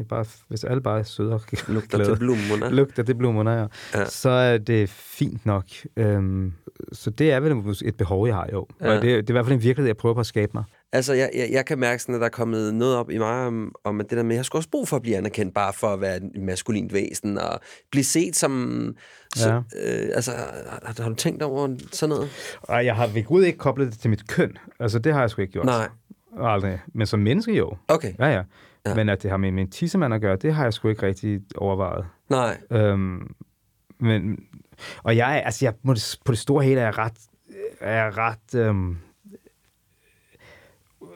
Bare, 0.09 0.25
hvis 0.47 0.63
alle 0.63 0.81
bare 0.81 0.99
er 0.99 1.03
søde 1.03 1.33
og 1.33 1.41
Lugter 1.67 2.03
til 2.03 2.17
blommerne. 2.17 2.75
Lugter 2.75 3.03
til 3.03 3.15
blommerne, 3.15 3.51
ja. 3.51 3.67
ja. 3.93 4.05
Så 4.05 4.29
er 4.29 4.57
det 4.57 4.89
fint 4.89 5.45
nok. 5.45 5.65
Øhm, 5.97 6.53
så 6.91 7.09
det 7.09 7.31
er 7.31 7.39
vel 7.39 7.75
et 7.85 7.95
behov, 7.97 8.27
jeg 8.27 8.35
har 8.35 8.49
jo. 8.53 8.67
Ja. 8.81 8.95
Og 8.95 9.01
det, 9.01 9.03
det 9.03 9.29
er 9.29 9.29
i 9.29 9.31
hvert 9.31 9.45
fald 9.45 9.55
en 9.55 9.63
virkelighed, 9.63 9.87
jeg 9.87 9.97
prøver 9.97 10.13
på 10.13 10.19
at 10.19 10.25
skabe 10.25 10.51
mig. 10.53 10.63
Altså, 10.91 11.13
jeg, 11.13 11.29
jeg, 11.35 11.49
jeg 11.51 11.65
kan 11.65 11.79
mærke 11.79 12.01
sådan, 12.01 12.15
at 12.15 12.21
der 12.21 12.25
er 12.25 12.31
kommet 12.31 12.73
noget 12.73 12.95
op 12.95 13.09
i 13.09 13.17
mig 13.17 13.47
om, 13.47 13.71
om 13.83 13.99
at 13.99 14.09
det 14.09 14.17
der 14.17 14.23
med, 14.23 14.35
at 14.35 14.37
jeg 14.37 14.45
skal 14.45 14.57
også 14.57 14.69
brug 14.69 14.87
for 14.87 14.95
at 14.95 15.01
blive 15.01 15.17
anerkendt, 15.17 15.53
bare 15.53 15.73
for 15.73 15.87
at 15.87 16.01
være 16.01 16.17
et 16.17 16.41
maskulint 16.41 16.93
væsen, 16.93 17.37
og 17.37 17.59
blive 17.91 18.03
set 18.03 18.35
som... 18.35 18.95
Så, 19.37 19.49
ja. 19.49 19.57
øh, 19.57 20.09
altså, 20.15 20.31
har, 20.31 21.01
har 21.01 21.09
du 21.09 21.15
tænkt 21.15 21.43
over 21.43 21.75
sådan 21.91 22.09
noget? 22.15 22.29
Ej, 22.69 22.77
jeg 22.77 22.95
har 22.95 23.07
ved 23.07 23.23
Gud 23.23 23.43
ikke 23.43 23.57
koblet 23.57 23.91
det 23.91 23.99
til 23.99 24.09
mit 24.09 24.27
køn. 24.27 24.57
Altså, 24.79 24.99
det 24.99 25.13
har 25.13 25.19
jeg 25.19 25.29
sgu 25.29 25.41
ikke 25.41 25.51
gjort. 25.51 25.65
Nej. 25.65 25.89
Aldrig. 26.39 26.79
Men 26.93 27.07
som 27.07 27.19
menneske 27.19 27.53
jo. 27.53 27.77
Okay. 27.87 28.13
Ja, 28.19 28.27
ja. 28.27 28.43
ja. 28.85 28.95
Men 28.95 29.09
at 29.09 29.23
det 29.23 29.31
har 29.31 29.37
med 29.37 29.51
min 29.51 29.69
tissemand 29.69 30.13
at 30.13 30.21
gøre, 30.21 30.35
det 30.35 30.53
har 30.53 30.63
jeg 30.63 30.73
sgu 30.73 30.87
ikke 30.87 31.05
rigtig 31.05 31.41
overvejet. 31.55 32.05
Nej. 32.29 32.57
Øhm, 32.71 33.35
men, 33.99 34.39
og 35.03 35.17
jeg, 35.17 35.41
altså, 35.45 35.65
jeg, 35.65 35.73
på 36.25 36.31
det 36.31 36.39
store 36.39 36.63
hele 36.63 36.81
er 36.81 36.85
jeg 36.85 36.97
ret, 36.97 37.17
er 37.79 38.03
jeg 38.03 38.17
ret, 38.17 38.55
øhm, 38.55 38.97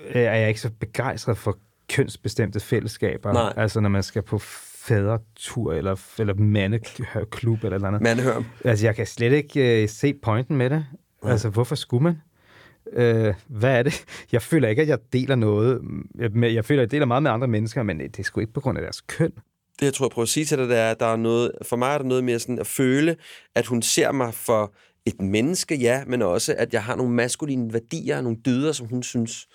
er 0.09 0.35
jeg 0.39 0.47
ikke 0.47 0.61
så 0.61 0.71
begejstret 0.79 1.37
for 1.37 1.57
kønsbestemte 1.89 2.59
fællesskaber. 2.59 3.33
Nej. 3.33 3.53
Altså, 3.57 3.79
når 3.79 3.89
man 3.89 4.03
skal 4.03 4.21
på 4.21 4.39
fædretur, 4.81 5.73
eller, 5.73 5.95
eller 6.19 6.33
mandeklub, 6.33 7.63
eller 7.63 7.77
noget. 7.77 8.01
Mandehør. 8.01 8.43
Altså, 8.65 8.85
jeg 8.85 8.95
kan 8.95 9.07
slet 9.07 9.31
ikke 9.31 9.83
uh, 9.83 9.89
se 9.89 10.13
pointen 10.13 10.55
med 10.55 10.69
det. 10.69 10.85
Nej. 11.23 11.31
Altså, 11.31 11.49
hvorfor 11.49 11.75
skulle 11.75 12.03
man? 12.03 12.15
Øh, 12.93 13.33
hvad 13.47 13.79
er 13.79 13.83
det? 13.83 14.05
Jeg 14.31 14.41
føler 14.41 14.67
ikke, 14.67 14.81
at 14.81 14.87
jeg 14.87 14.99
deler 15.13 15.35
noget. 15.35 15.81
Jeg, 16.19 16.53
jeg 16.53 16.65
føler, 16.65 16.81
at 16.81 16.85
jeg 16.85 16.91
deler 16.91 17.05
meget 17.05 17.23
med 17.23 17.31
andre 17.31 17.47
mennesker, 17.47 17.83
men 17.83 17.99
det 17.99 18.19
er 18.19 18.23
sgu 18.23 18.39
ikke 18.39 18.53
på 18.53 18.59
grund 18.59 18.77
af 18.77 18.81
deres 18.81 19.01
køn. 19.01 19.31
Det, 19.79 19.85
jeg 19.85 19.93
tror, 19.93 20.05
jeg 20.05 20.11
prøver 20.11 20.23
at 20.23 20.29
sige 20.29 20.45
til 20.45 20.57
dig, 20.57 20.67
det 20.67 20.77
er, 20.77 20.91
at 20.91 20.99
der 20.99 21.05
er 21.05 21.15
noget, 21.15 21.51
for 21.61 21.75
mig 21.75 21.93
er 21.93 21.97
der 21.97 22.05
noget 22.05 22.23
mere 22.23 22.39
sådan 22.39 22.59
at 22.59 22.67
føle, 22.67 23.15
at 23.55 23.65
hun 23.65 23.81
ser 23.81 24.11
mig 24.11 24.33
for 24.33 24.73
et 25.05 25.21
menneske, 25.21 25.75
ja, 25.75 26.03
men 26.07 26.21
også, 26.21 26.55
at 26.57 26.73
jeg 26.73 26.83
har 26.83 26.95
nogle 26.95 27.13
maskuline 27.13 27.73
værdier, 27.73 28.21
nogle 28.21 28.37
dyder, 28.45 28.71
som 28.71 28.87
hun 28.87 29.03
synes 29.03 29.47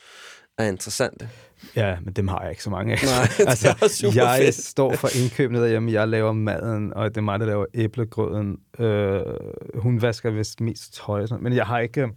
er 0.59 0.68
interessante. 0.68 1.29
Ja, 1.77 1.97
men 2.03 2.15
dem 2.15 2.29
har 2.29 2.41
jeg 2.41 2.51
ikke 2.51 2.63
så 2.63 2.71
mange 2.71 2.93
af. 2.93 2.99
Nej, 3.05 3.29
det 3.39 3.49
altså, 3.49 3.69
er 3.83 3.89
super 3.89 4.13
jeg 4.15 4.39
fedt. 4.45 4.55
står 4.55 4.95
for 4.95 5.09
indkøbene 5.23 5.61
derhjemme, 5.61 5.93
jeg 5.93 6.09
laver 6.09 6.33
maden, 6.33 6.95
og 6.95 7.11
det 7.11 7.17
er 7.17 7.23
mig, 7.23 7.41
der 7.41 7.47
laver 7.47 7.67
æblegrøden. 7.75 8.59
Øh, 8.79 9.23
hun 9.75 10.03
vasker 10.03 10.31
vist 10.31 10.61
mest 10.61 10.95
tøj, 10.95 11.27
men 11.41 11.53
jeg 11.53 11.67
har 11.67 11.79
ikke... 11.79 12.09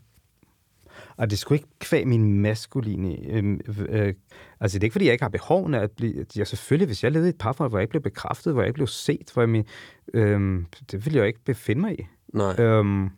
Og 1.18 1.30
det 1.30 1.40
skulle 1.40 1.60
ikke 1.60 1.70
kvæg 1.80 2.08
min 2.08 2.42
maskuline... 2.42 3.18
Øh, 3.30 3.60
øh, 3.90 4.14
altså, 4.60 4.80
det 4.80 4.84
er 4.84 4.86
ikke, 4.86 4.94
fordi 4.94 5.06
jeg 5.06 5.12
ikke 5.12 5.24
har 5.24 5.30
behov 5.30 5.74
at 5.74 5.92
blive... 5.92 6.26
Jeg 6.36 6.48
selvfølgelig, 6.48 6.86
hvis 6.86 7.04
jeg 7.04 7.12
levede 7.12 7.28
i 7.28 7.30
et 7.30 7.38
parforhold, 7.38 7.72
hvor 7.72 7.78
jeg 7.78 7.84
ikke 7.84 7.92
blev 7.92 8.04
bekræftet, 8.04 8.54
hvor 8.54 8.62
jeg 8.62 8.68
ikke 8.68 8.78
blev 8.78 8.88
set, 8.88 9.32
hvor 9.34 9.42
jeg... 9.42 9.50
Min, 9.50 9.66
øh, 10.14 10.62
det 10.92 11.06
ville 11.06 11.20
jeg 11.20 11.28
ikke 11.28 11.44
befinde 11.46 11.82
mig 11.82 12.00
i. 12.00 12.08
Nej. 12.34 12.56
Øhm, 12.60 13.10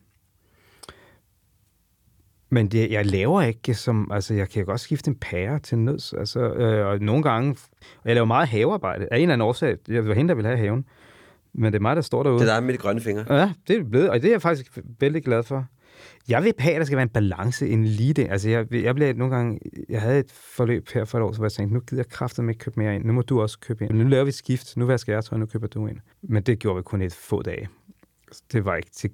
men 2.53 2.67
det, 2.67 2.91
jeg 2.91 3.05
laver 3.05 3.41
ikke 3.41 3.73
som... 3.73 4.11
Altså, 4.11 4.33
jeg 4.33 4.49
kan 4.49 4.65
godt 4.65 4.79
skifte 4.79 5.09
en 5.09 5.15
pære 5.15 5.59
til 5.59 5.77
nøds. 5.77 6.13
Altså, 6.13 6.39
øh, 6.39 6.87
og 6.87 6.99
nogle 6.99 7.23
gange... 7.23 7.55
Og 7.81 8.05
jeg 8.05 8.15
laver 8.15 8.25
meget 8.25 8.47
havearbejde. 8.47 9.07
Af 9.11 9.17
en 9.17 9.21
eller 9.21 9.33
anden 9.33 9.47
årsag. 9.47 9.77
Jeg 9.87 10.07
var 10.07 10.13
hende, 10.13 10.29
der 10.29 10.35
ville 10.35 10.47
have 10.47 10.59
haven. 10.59 10.85
Men 11.53 11.73
det 11.73 11.79
er 11.79 11.81
mig, 11.81 11.95
der 11.95 12.01
står 12.01 12.23
derude. 12.23 12.39
Det 12.39 12.49
er 12.49 12.53
dig 12.53 12.63
med 12.63 12.73
de 12.73 12.77
grønne 12.77 13.01
fingre. 13.01 13.35
Ja, 13.35 13.53
det 13.67 13.77
er 13.77 13.83
blevet. 13.83 14.09
Og 14.09 14.21
det 14.21 14.27
er 14.27 14.31
jeg 14.31 14.41
faktisk 14.41 14.79
vældig 14.99 15.23
glad 15.23 15.43
for. 15.43 15.65
Jeg 16.29 16.43
vil 16.43 16.53
have, 16.59 16.73
at 16.73 16.79
der 16.79 16.85
skal 16.85 16.95
være 16.95 17.03
en 17.03 17.09
balance, 17.09 17.67
en 17.67 17.85
lige. 17.85 18.31
Altså, 18.31 18.49
jeg, 18.49 18.73
jeg 18.73 18.95
blev 18.95 19.15
nogle 19.15 19.35
gange... 19.35 19.59
Jeg 19.89 20.01
havde 20.01 20.19
et 20.19 20.31
forløb 20.31 20.89
her 20.93 21.05
for 21.05 21.17
et 21.17 21.23
år, 21.23 21.31
så 21.31 21.43
jeg 21.43 21.51
tænkte, 21.51 21.73
nu 21.73 21.79
gider 21.79 22.03
jeg 22.03 22.09
kraftigt 22.09 22.49
ikke 22.49 22.59
købe 22.59 22.79
mere 22.79 22.95
ind. 22.95 23.05
Nu 23.05 23.13
må 23.13 23.21
du 23.21 23.41
også 23.41 23.59
købe 23.59 23.85
ind. 23.85 23.93
Nu 23.93 24.07
laver 24.07 24.23
vi 24.23 24.29
et 24.29 24.35
skift. 24.35 24.77
Nu 24.77 24.85
vasker 24.85 25.13
jeg 25.13 25.23
tøj, 25.23 25.37
nu 25.37 25.45
køber 25.45 25.67
du 25.67 25.87
ind. 25.87 25.97
Men 26.21 26.43
det 26.43 26.59
gjorde 26.59 26.77
vi 26.77 26.83
kun 26.83 27.01
et 27.01 27.13
få 27.13 27.41
dage. 27.41 27.69
Det 28.51 28.65
var 28.65 28.75
ikke 28.75 28.89
til... 28.91 29.09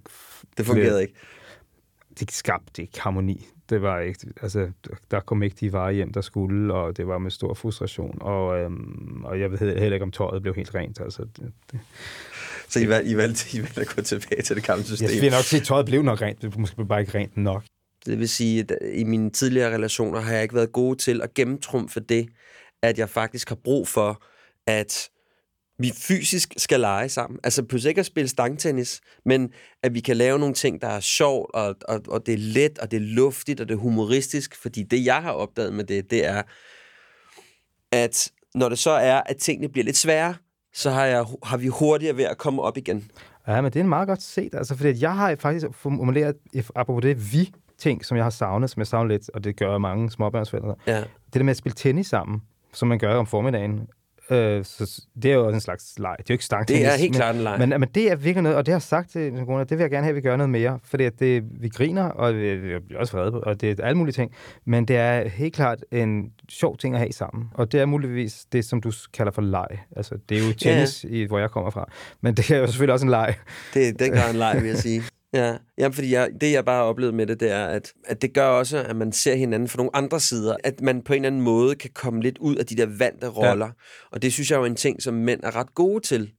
Det 0.57 0.65
fungerede 0.65 1.01
ikke 1.01 1.13
det 2.19 2.31
skabte 2.31 2.81
ikke 2.81 3.01
harmoni. 3.01 3.47
Det 3.69 3.81
var 3.81 3.99
ikke, 3.99 4.19
altså, 4.41 4.71
der 5.11 5.19
kom 5.19 5.43
ikke 5.43 5.55
de 5.59 5.73
varer 5.73 5.91
hjem, 5.91 6.13
der 6.13 6.21
skulle, 6.21 6.73
og 6.73 6.97
det 6.97 7.07
var 7.07 7.17
med 7.17 7.31
stor 7.31 7.53
frustration. 7.53 8.17
Og, 8.21 8.59
øhm, 8.59 9.25
og 9.25 9.39
jeg 9.39 9.51
ved 9.51 9.57
heller 9.57 9.93
ikke, 9.93 10.03
om 10.03 10.11
tøjet 10.11 10.41
blev 10.41 10.55
helt 10.55 10.75
rent. 10.75 10.99
Altså, 11.01 11.21
det, 11.21 11.51
det. 11.71 11.79
Så 12.67 12.79
I 12.79 12.89
valgte, 12.89 13.11
I, 13.11 13.17
valgte, 13.17 13.57
I 13.57 13.61
valgte 13.61 13.81
at 13.81 13.95
gå 13.95 14.01
tilbage 14.01 14.41
til 14.41 14.55
det 14.55 14.65
gamle 14.65 14.83
system? 14.83 15.09
Jeg 15.13 15.21
vil 15.21 15.31
nok 15.31 15.43
sige, 15.43 15.59
at 15.59 15.65
tøjet 15.67 15.85
blev 15.85 16.01
nok 16.01 16.21
rent. 16.21 16.41
Det 16.41 16.57
måske 16.57 16.85
bare 16.85 17.01
ikke 17.01 17.17
rent 17.17 17.37
nok. 17.37 17.63
Det 18.05 18.19
vil 18.19 18.29
sige, 18.29 18.59
at 18.59 18.77
i 18.93 19.03
mine 19.03 19.29
tidligere 19.29 19.73
relationer 19.73 20.19
har 20.19 20.33
jeg 20.33 20.43
ikke 20.43 20.55
været 20.55 20.71
god 20.71 20.95
til 20.95 21.21
at 21.21 21.33
gennemtrumfe 21.33 21.99
det, 21.99 22.27
at 22.83 22.99
jeg 22.99 23.09
faktisk 23.09 23.49
har 23.49 23.55
brug 23.63 23.87
for, 23.87 24.23
at 24.67 25.09
vi 25.79 25.91
fysisk 25.95 26.53
skal 26.57 26.79
lege 26.79 27.09
sammen. 27.09 27.39
Altså 27.43 27.63
på 27.63 27.77
ikke 27.87 27.99
at 27.99 28.05
spille 28.05 28.27
stangtennis, 28.27 29.01
men 29.25 29.51
at 29.83 29.93
vi 29.93 29.99
kan 29.99 30.17
lave 30.17 30.39
nogle 30.39 30.53
ting, 30.53 30.81
der 30.81 30.87
er 30.87 30.99
sjovt, 30.99 31.51
og, 31.53 31.75
og, 31.87 32.01
og 32.07 32.25
det 32.25 32.33
er 32.33 32.37
let, 32.37 32.79
og 32.79 32.91
det 32.91 32.97
er 32.97 33.01
luftigt, 33.01 33.61
og 33.61 33.67
det 33.67 33.73
er 33.73 33.79
humoristisk. 33.79 34.55
Fordi 34.61 34.83
det, 34.83 35.05
jeg 35.05 35.21
har 35.21 35.31
opdaget 35.31 35.73
med 35.73 35.83
det, 35.83 36.11
det 36.11 36.25
er, 36.25 36.41
at 37.91 38.31
når 38.55 38.69
det 38.69 38.79
så 38.79 38.91
er, 38.91 39.21
at 39.25 39.37
tingene 39.37 39.69
bliver 39.69 39.85
lidt 39.85 39.97
svære, 39.97 40.35
så 40.73 40.89
har, 40.89 41.05
jeg, 41.05 41.25
har 41.43 41.57
vi 41.57 41.67
hurtigere 41.67 42.17
ved 42.17 42.23
at 42.23 42.37
komme 42.37 42.61
op 42.61 42.77
igen. 42.77 43.11
Ja, 43.47 43.61
men 43.61 43.73
det 43.73 43.79
er 43.79 43.83
meget 43.83 44.07
godt 44.07 44.21
set, 44.21 44.55
altså, 44.55 44.75
fordi 44.75 45.01
jeg 45.01 45.15
har 45.15 45.35
faktisk 45.39 45.67
formuleret, 45.71 46.35
apropos 46.75 47.01
det 47.01 47.33
vi 47.33 47.53
ting, 47.77 48.05
som 48.05 48.17
jeg 48.17 48.25
har 48.25 48.29
savnet, 48.29 48.69
som 48.69 48.79
jeg 48.79 48.87
savner 48.87 49.09
lidt, 49.09 49.29
og 49.33 49.43
det 49.43 49.55
gør 49.55 49.77
mange 49.77 50.11
småbørnsforældre. 50.11 50.75
Ja. 50.87 50.97
Det 50.99 51.33
der 51.33 51.43
med 51.43 51.51
at 51.51 51.57
spille 51.57 51.75
tennis 51.75 52.07
sammen, 52.07 52.41
som 52.73 52.87
man 52.87 52.99
gør 52.99 53.15
om 53.15 53.27
formiddagen, 53.27 53.87
Øh, 54.31 54.65
så 54.65 55.01
det 55.23 55.31
er 55.31 55.35
jo 55.35 55.49
en 55.49 55.59
slags 55.59 55.99
leg. 55.99 56.15
Det 56.17 56.23
er 56.23 56.25
jo 56.29 56.33
ikke 56.33 56.45
stangtennis. 56.45 56.83
Det 56.83 56.93
er 56.93 56.97
helt 56.97 57.11
men, 57.11 57.17
klart 57.17 57.35
en 57.35 57.41
leg. 57.41 57.59
Men, 57.59 57.69
men 57.69 57.89
det 57.95 58.11
er 58.11 58.15
virkelig 58.15 58.43
noget, 58.43 58.57
og 58.57 58.65
det 58.65 58.71
har 58.71 58.75
jeg 58.75 58.81
sagt 58.81 59.11
til 59.11 59.33
Corona, 59.45 59.63
det 59.63 59.71
vil 59.71 59.79
jeg 59.79 59.91
gerne 59.91 60.03
have, 60.03 60.09
at 60.09 60.15
vi 60.15 60.21
gør 60.21 60.35
noget 60.35 60.49
mere. 60.49 60.79
Fordi 60.83 61.03
at 61.03 61.19
det, 61.19 61.43
vi 61.61 61.69
griner, 61.69 62.03
og 62.03 62.35
vi 62.35 62.79
bliver 62.87 62.99
også 62.99 63.17
vrede 63.17 63.31
på, 63.31 63.39
og 63.39 63.61
det 63.61 63.79
er 63.79 63.83
alle 63.83 63.97
mulige 63.97 64.13
ting. 64.13 64.31
Men 64.65 64.85
det 64.85 64.95
er 64.95 65.29
helt 65.29 65.55
klart 65.55 65.85
en 65.91 66.31
sjov 66.49 66.77
ting 66.77 66.95
at 66.95 66.99
have 66.99 67.11
sammen. 67.11 67.49
Og 67.53 67.71
det 67.71 67.79
er 67.79 67.85
muligvis 67.85 68.45
det, 68.51 68.65
som 68.65 68.81
du 68.81 68.91
kalder 69.13 69.31
for 69.31 69.41
leg. 69.41 69.67
Altså, 69.95 70.17
det 70.29 70.37
er 70.37 70.47
jo 70.47 70.53
tennis, 70.53 71.03
ja. 71.03 71.09
i, 71.09 71.23
hvor 71.23 71.39
jeg 71.39 71.51
kommer 71.51 71.69
fra. 71.69 71.89
Men 72.21 72.33
det 72.33 72.51
er 72.51 72.57
jo 72.57 72.67
selvfølgelig 72.67 72.93
også 72.93 73.05
en 73.05 73.11
leg. 73.11 73.35
Det 73.73 73.87
er 73.87 73.93
den 73.93 74.11
grad 74.11 74.31
en 74.31 74.35
leg, 74.35 74.57
vil 74.61 74.67
jeg 74.67 74.77
sige. 74.77 75.03
Ja, 75.33 75.57
jamen, 75.77 75.93
fordi 75.93 76.13
jeg, 76.13 76.29
det 76.41 76.51
jeg 76.51 76.65
bare 76.65 76.75
har 76.75 76.83
oplevet 76.83 77.13
med 77.13 77.27
det, 77.27 77.39
det 77.39 77.51
er, 77.51 77.65
at, 77.65 77.93
at 78.05 78.21
det 78.21 78.33
gør 78.33 78.47
også, 78.47 78.77
at 78.83 78.95
man 78.95 79.11
ser 79.11 79.35
hinanden 79.35 79.69
fra 79.69 79.77
nogle 79.77 79.95
andre 79.95 80.19
sider. 80.19 80.55
At 80.63 80.81
man 80.81 81.01
på 81.01 81.13
en 81.13 81.17
eller 81.17 81.27
anden 81.27 81.41
måde 81.41 81.75
kan 81.75 81.89
komme 81.93 82.21
lidt 82.21 82.37
ud 82.37 82.55
af 82.55 82.65
de 82.65 82.75
der 82.75 82.85
vante 82.85 83.27
roller. 83.27 83.65
Ja. 83.65 83.71
Og 84.11 84.21
det 84.21 84.33
synes 84.33 84.51
jeg 84.51 84.55
er 84.55 84.59
jo 84.59 84.65
en 84.65 84.75
ting, 84.75 85.01
som 85.01 85.13
mænd 85.13 85.39
er 85.43 85.55
ret 85.55 85.75
gode 85.75 85.99
til. 85.99 86.31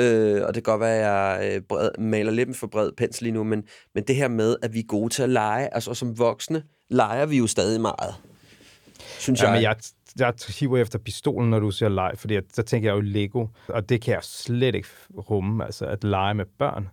Øh, 0.00 0.42
og 0.42 0.54
det 0.54 0.64
kan 0.64 0.72
godt 0.72 0.80
være, 0.80 0.96
at 0.96 1.42
jeg 1.42 1.56
øh, 1.56 1.62
bred, 1.68 1.90
maler 1.98 2.32
lidt 2.32 2.56
for 2.56 2.66
bred 2.66 2.92
pensel 2.96 3.24
lige 3.24 3.32
nu, 3.32 3.44
men, 3.44 3.64
men 3.94 4.04
det 4.04 4.16
her 4.16 4.28
med, 4.28 4.56
at 4.62 4.74
vi 4.74 4.78
er 4.78 4.86
gode 4.88 5.14
til 5.14 5.22
at 5.22 5.28
lege, 5.28 5.74
altså 5.74 5.94
som 5.94 6.18
voksne, 6.18 6.62
leger 6.90 7.26
vi 7.26 7.38
jo 7.38 7.46
stadig 7.46 7.80
meget. 7.80 8.14
Synes 9.18 9.42
ja, 9.42 9.46
jeg. 9.46 9.54
Men 9.54 9.62
jeg, 9.62 9.76
jeg 10.18 10.34
hiver 10.58 10.78
efter 10.78 10.98
pistolen, 10.98 11.50
når 11.50 11.58
du 11.58 11.70
siger 11.70 11.88
leg, 11.88 12.12
fordi 12.16 12.38
så 12.52 12.62
tænker 12.62 12.88
jeg 12.88 12.96
jo 12.96 13.00
Lego, 13.00 13.46
og 13.68 13.88
det 13.88 14.00
kan 14.02 14.14
jeg 14.14 14.22
slet 14.22 14.74
ikke 14.74 14.88
rumme, 15.30 15.64
altså 15.64 15.86
at 15.86 16.04
lege 16.04 16.34
med 16.34 16.44
børn 16.58 16.88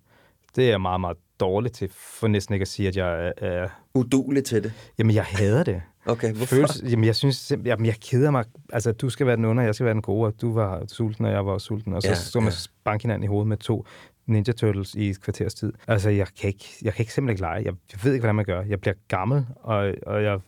det 0.55 0.65
er 0.65 0.69
jeg 0.69 0.81
meget, 0.81 1.01
meget 1.01 1.17
dårlig 1.39 1.71
til, 1.71 1.89
for 1.93 2.27
næsten 2.27 2.53
ikke 2.53 2.61
at 2.61 2.67
sige, 2.67 2.87
at 2.87 2.97
jeg 2.97 3.33
er... 3.37 3.67
Udulig 3.93 4.43
til 4.43 4.63
det? 4.63 4.73
Jamen, 4.97 5.15
jeg 5.15 5.23
hader 5.23 5.63
det. 5.63 5.81
Okay, 6.05 6.33
hvorfor? 6.33 6.55
Føles, 6.55 6.83
jamen, 6.91 7.05
jeg 7.05 7.15
synes 7.15 7.51
jamen, 7.65 7.85
jeg 7.85 7.95
keder 7.95 8.31
mig. 8.31 8.45
Altså, 8.73 8.91
du 8.91 9.09
skal 9.09 9.27
være 9.27 9.35
den 9.35 9.45
under, 9.45 9.63
jeg 9.63 9.75
skal 9.75 9.85
være 9.85 9.93
den 9.93 10.01
gode, 10.01 10.27
og 10.27 10.41
du 10.41 10.53
var 10.53 10.83
sulten, 10.87 11.25
og 11.25 11.31
jeg 11.31 11.45
var 11.45 11.57
sulten. 11.57 11.93
Og 11.93 12.01
så 12.01 12.07
ja, 12.07 12.15
stod 12.15 12.41
man 12.41 12.51
ja. 12.51 12.57
banke 12.83 13.03
hinanden 13.03 13.23
i 13.23 13.27
hovedet 13.27 13.47
med 13.47 13.57
to 13.57 13.85
Ninja 14.25 14.53
Turtles 14.53 14.95
i 14.95 15.09
et 15.09 15.21
kvarters 15.21 15.53
tid. 15.53 15.73
Altså, 15.87 16.09
jeg 16.09 16.27
kan, 16.41 16.47
ikke, 16.47 16.65
jeg 16.81 16.93
kan 16.93 17.03
ikke 17.03 17.13
simpelthen 17.13 17.33
ikke 17.33 17.41
lege. 17.41 17.55
Jeg, 17.55 17.73
jeg 17.91 17.99
ved 18.03 18.13
ikke, 18.13 18.21
hvordan 18.21 18.35
man 18.35 18.45
gør. 18.45 18.61
Jeg 18.61 18.81
bliver 18.81 18.93
gammel, 19.07 19.45
og, 19.55 19.93
og 20.05 20.23
jeg 20.23 20.39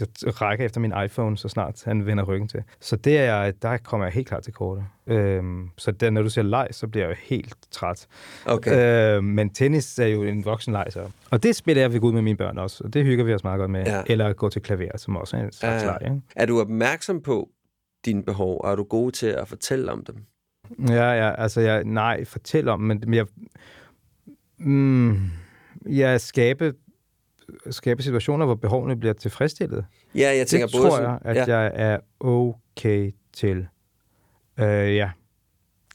jeg 0.00 0.40
rækker 0.40 0.64
efter 0.64 0.80
min 0.80 0.92
iPhone, 1.04 1.38
så 1.38 1.48
snart 1.48 1.82
han 1.84 2.06
vender 2.06 2.24
ryggen 2.24 2.48
til. 2.48 2.62
Så 2.80 2.96
det 2.96 3.18
er, 3.18 3.50
der 3.50 3.76
kommer 3.76 4.06
jeg 4.06 4.12
helt 4.12 4.28
klart 4.28 4.42
til 4.42 4.52
kortet. 4.52 4.84
Øhm, 5.06 5.70
så 5.78 5.92
der, 5.92 6.10
når 6.10 6.22
du 6.22 6.30
siger 6.30 6.44
leg, 6.44 6.68
så 6.70 6.86
bliver 6.86 7.06
jeg 7.06 7.10
jo 7.10 7.16
helt 7.22 7.56
træt. 7.70 8.06
Okay. 8.46 9.16
Øhm, 9.16 9.24
men 9.24 9.50
tennis 9.50 9.98
er 9.98 10.06
jo 10.06 10.22
en 10.22 10.44
voksen 10.44 10.72
leg, 10.72 10.86
så. 10.90 11.10
Og 11.30 11.42
det 11.42 11.56
spiller 11.56 11.82
jeg 11.82 11.92
ved 11.92 12.02
ud 12.02 12.12
med 12.12 12.22
mine 12.22 12.36
børn 12.36 12.58
også, 12.58 12.84
og 12.84 12.94
det 12.94 13.04
hygger 13.04 13.24
vi 13.24 13.34
os 13.34 13.44
meget 13.44 13.58
godt 13.58 13.70
med. 13.70 13.84
Ja. 13.84 14.02
Eller 14.06 14.32
gå 14.32 14.48
til 14.48 14.62
klaver, 14.62 14.96
som 14.96 15.16
også 15.16 15.36
er 15.36 15.40
en 15.40 15.52
slags 15.52 15.82
ja. 15.82 15.88
leg. 15.88 15.98
Ikke? 16.04 16.20
Er 16.36 16.46
du 16.46 16.60
opmærksom 16.60 17.20
på 17.20 17.48
dine 18.04 18.24
behov, 18.24 18.60
og 18.64 18.72
er 18.72 18.76
du 18.76 18.82
god 18.82 19.12
til 19.12 19.26
at 19.26 19.48
fortælle 19.48 19.92
om 19.92 20.04
dem? 20.04 20.16
Ja, 20.88 21.12
ja 21.12 21.34
altså 21.42 21.60
jeg, 21.60 21.84
nej, 21.84 22.24
fortæl 22.24 22.68
om, 22.68 22.80
men, 22.80 23.02
men 23.06 23.14
jeg, 23.14 23.26
mm, 24.58 25.20
jeg 25.86 26.20
skabe 26.20 26.74
skabe 27.70 28.02
situationer, 28.02 28.46
hvor 28.46 28.54
behovene 28.54 28.96
bliver 28.96 29.12
tilfredsstillet. 29.12 29.84
Ja, 30.14 30.36
jeg 30.36 30.46
tænker 30.46 30.66
det 30.66 30.76
både 30.76 30.90
tror 30.90 31.00
jeg, 31.00 31.18
at 31.22 31.36
ja. 31.36 31.58
jeg 31.58 31.72
er 31.74 31.98
okay 32.20 33.14
til. 33.32 33.66
Uh, 34.58 34.64
ja, 34.64 35.10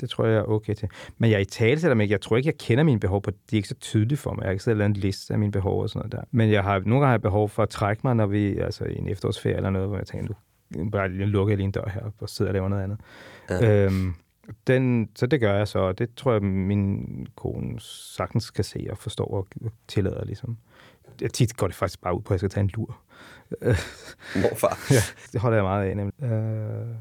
det 0.01 0.09
tror 0.09 0.25
jeg, 0.25 0.35
er 0.35 0.43
okay 0.43 0.73
til. 0.73 0.89
Men 1.17 1.31
jeg 1.31 1.41
i 1.41 1.45
tale 1.45 1.79
til 1.79 1.89
dem 1.89 2.01
Jeg 2.01 2.21
tror 2.21 2.37
ikke, 2.37 2.47
jeg 2.47 2.57
kender 2.57 2.83
mine 2.83 2.99
behov 2.99 3.21
på. 3.21 3.31
De 3.31 3.37
er 3.51 3.55
ikke 3.55 3.67
så 3.67 3.75
tydelige 3.75 4.17
for 4.17 4.31
mig. 4.33 4.41
Jeg 4.41 4.47
har 4.47 4.51
ikke 4.51 4.63
siddet 4.63 4.85
en 4.85 4.93
liste 4.93 5.33
af 5.33 5.39
mine 5.39 5.51
behov 5.51 5.81
og 5.81 5.89
sådan 5.89 5.99
noget 5.99 6.11
der. 6.11 6.21
Men 6.31 6.51
jeg 6.51 6.63
har 6.63 6.79
nogle 6.79 6.91
gange 6.91 7.05
har 7.05 7.13
jeg 7.13 7.21
behov 7.21 7.49
for 7.49 7.63
at 7.63 7.69
trække 7.69 8.01
mig, 8.03 8.15
når 8.15 8.25
vi 8.25 8.57
altså 8.57 8.85
i 8.85 8.97
en 8.97 9.07
efterårsferie 9.07 9.55
eller 9.55 9.69
noget, 9.69 9.87
hvor 9.87 9.97
jeg 9.97 10.07
tænker, 10.07 10.27
nu 10.75 10.89
bare 10.89 11.09
lige 11.09 11.25
lukker 11.25 11.51
jeg 11.51 11.57
lige 11.57 11.65
en 11.65 11.71
dør 11.71 11.89
her 11.93 12.01
og 12.19 12.29
sidder 12.29 12.49
og 12.49 12.53
laver 12.53 12.67
noget 12.67 12.83
andet. 12.83 12.99
Ja. 13.49 13.85
Øhm, 13.85 14.13
den, 14.67 15.09
så 15.15 15.27
det 15.27 15.39
gør 15.39 15.57
jeg 15.57 15.67
så, 15.67 15.79
og 15.79 15.99
det 15.99 16.09
tror 16.15 16.31
jeg, 16.31 16.43
min 16.43 17.27
kone 17.35 17.79
sagtens 17.79 18.51
kan 18.51 18.63
se 18.63 18.87
og 18.89 18.97
forstå 18.97 19.23
og 19.23 19.47
tillader 19.87 20.25
ligesom 20.25 20.57
jeg 21.21 21.33
tit 21.33 21.57
går 21.57 21.67
det 21.67 21.75
faktisk 21.75 22.01
bare 22.01 22.15
ud 22.15 22.21
på, 22.21 22.27
at 22.27 22.31
jeg 22.31 22.39
skal 22.39 22.49
tage 22.49 22.63
en 22.63 22.69
lur. 22.73 22.97
Hvorfor? 24.41 24.77
ja, 24.93 25.01
det 25.31 25.41
holder 25.41 25.57
jeg 25.57 25.63
meget 25.63 25.89
af. 25.89 25.95
Nemlig. 25.97 26.13
Uh, 26.17 26.29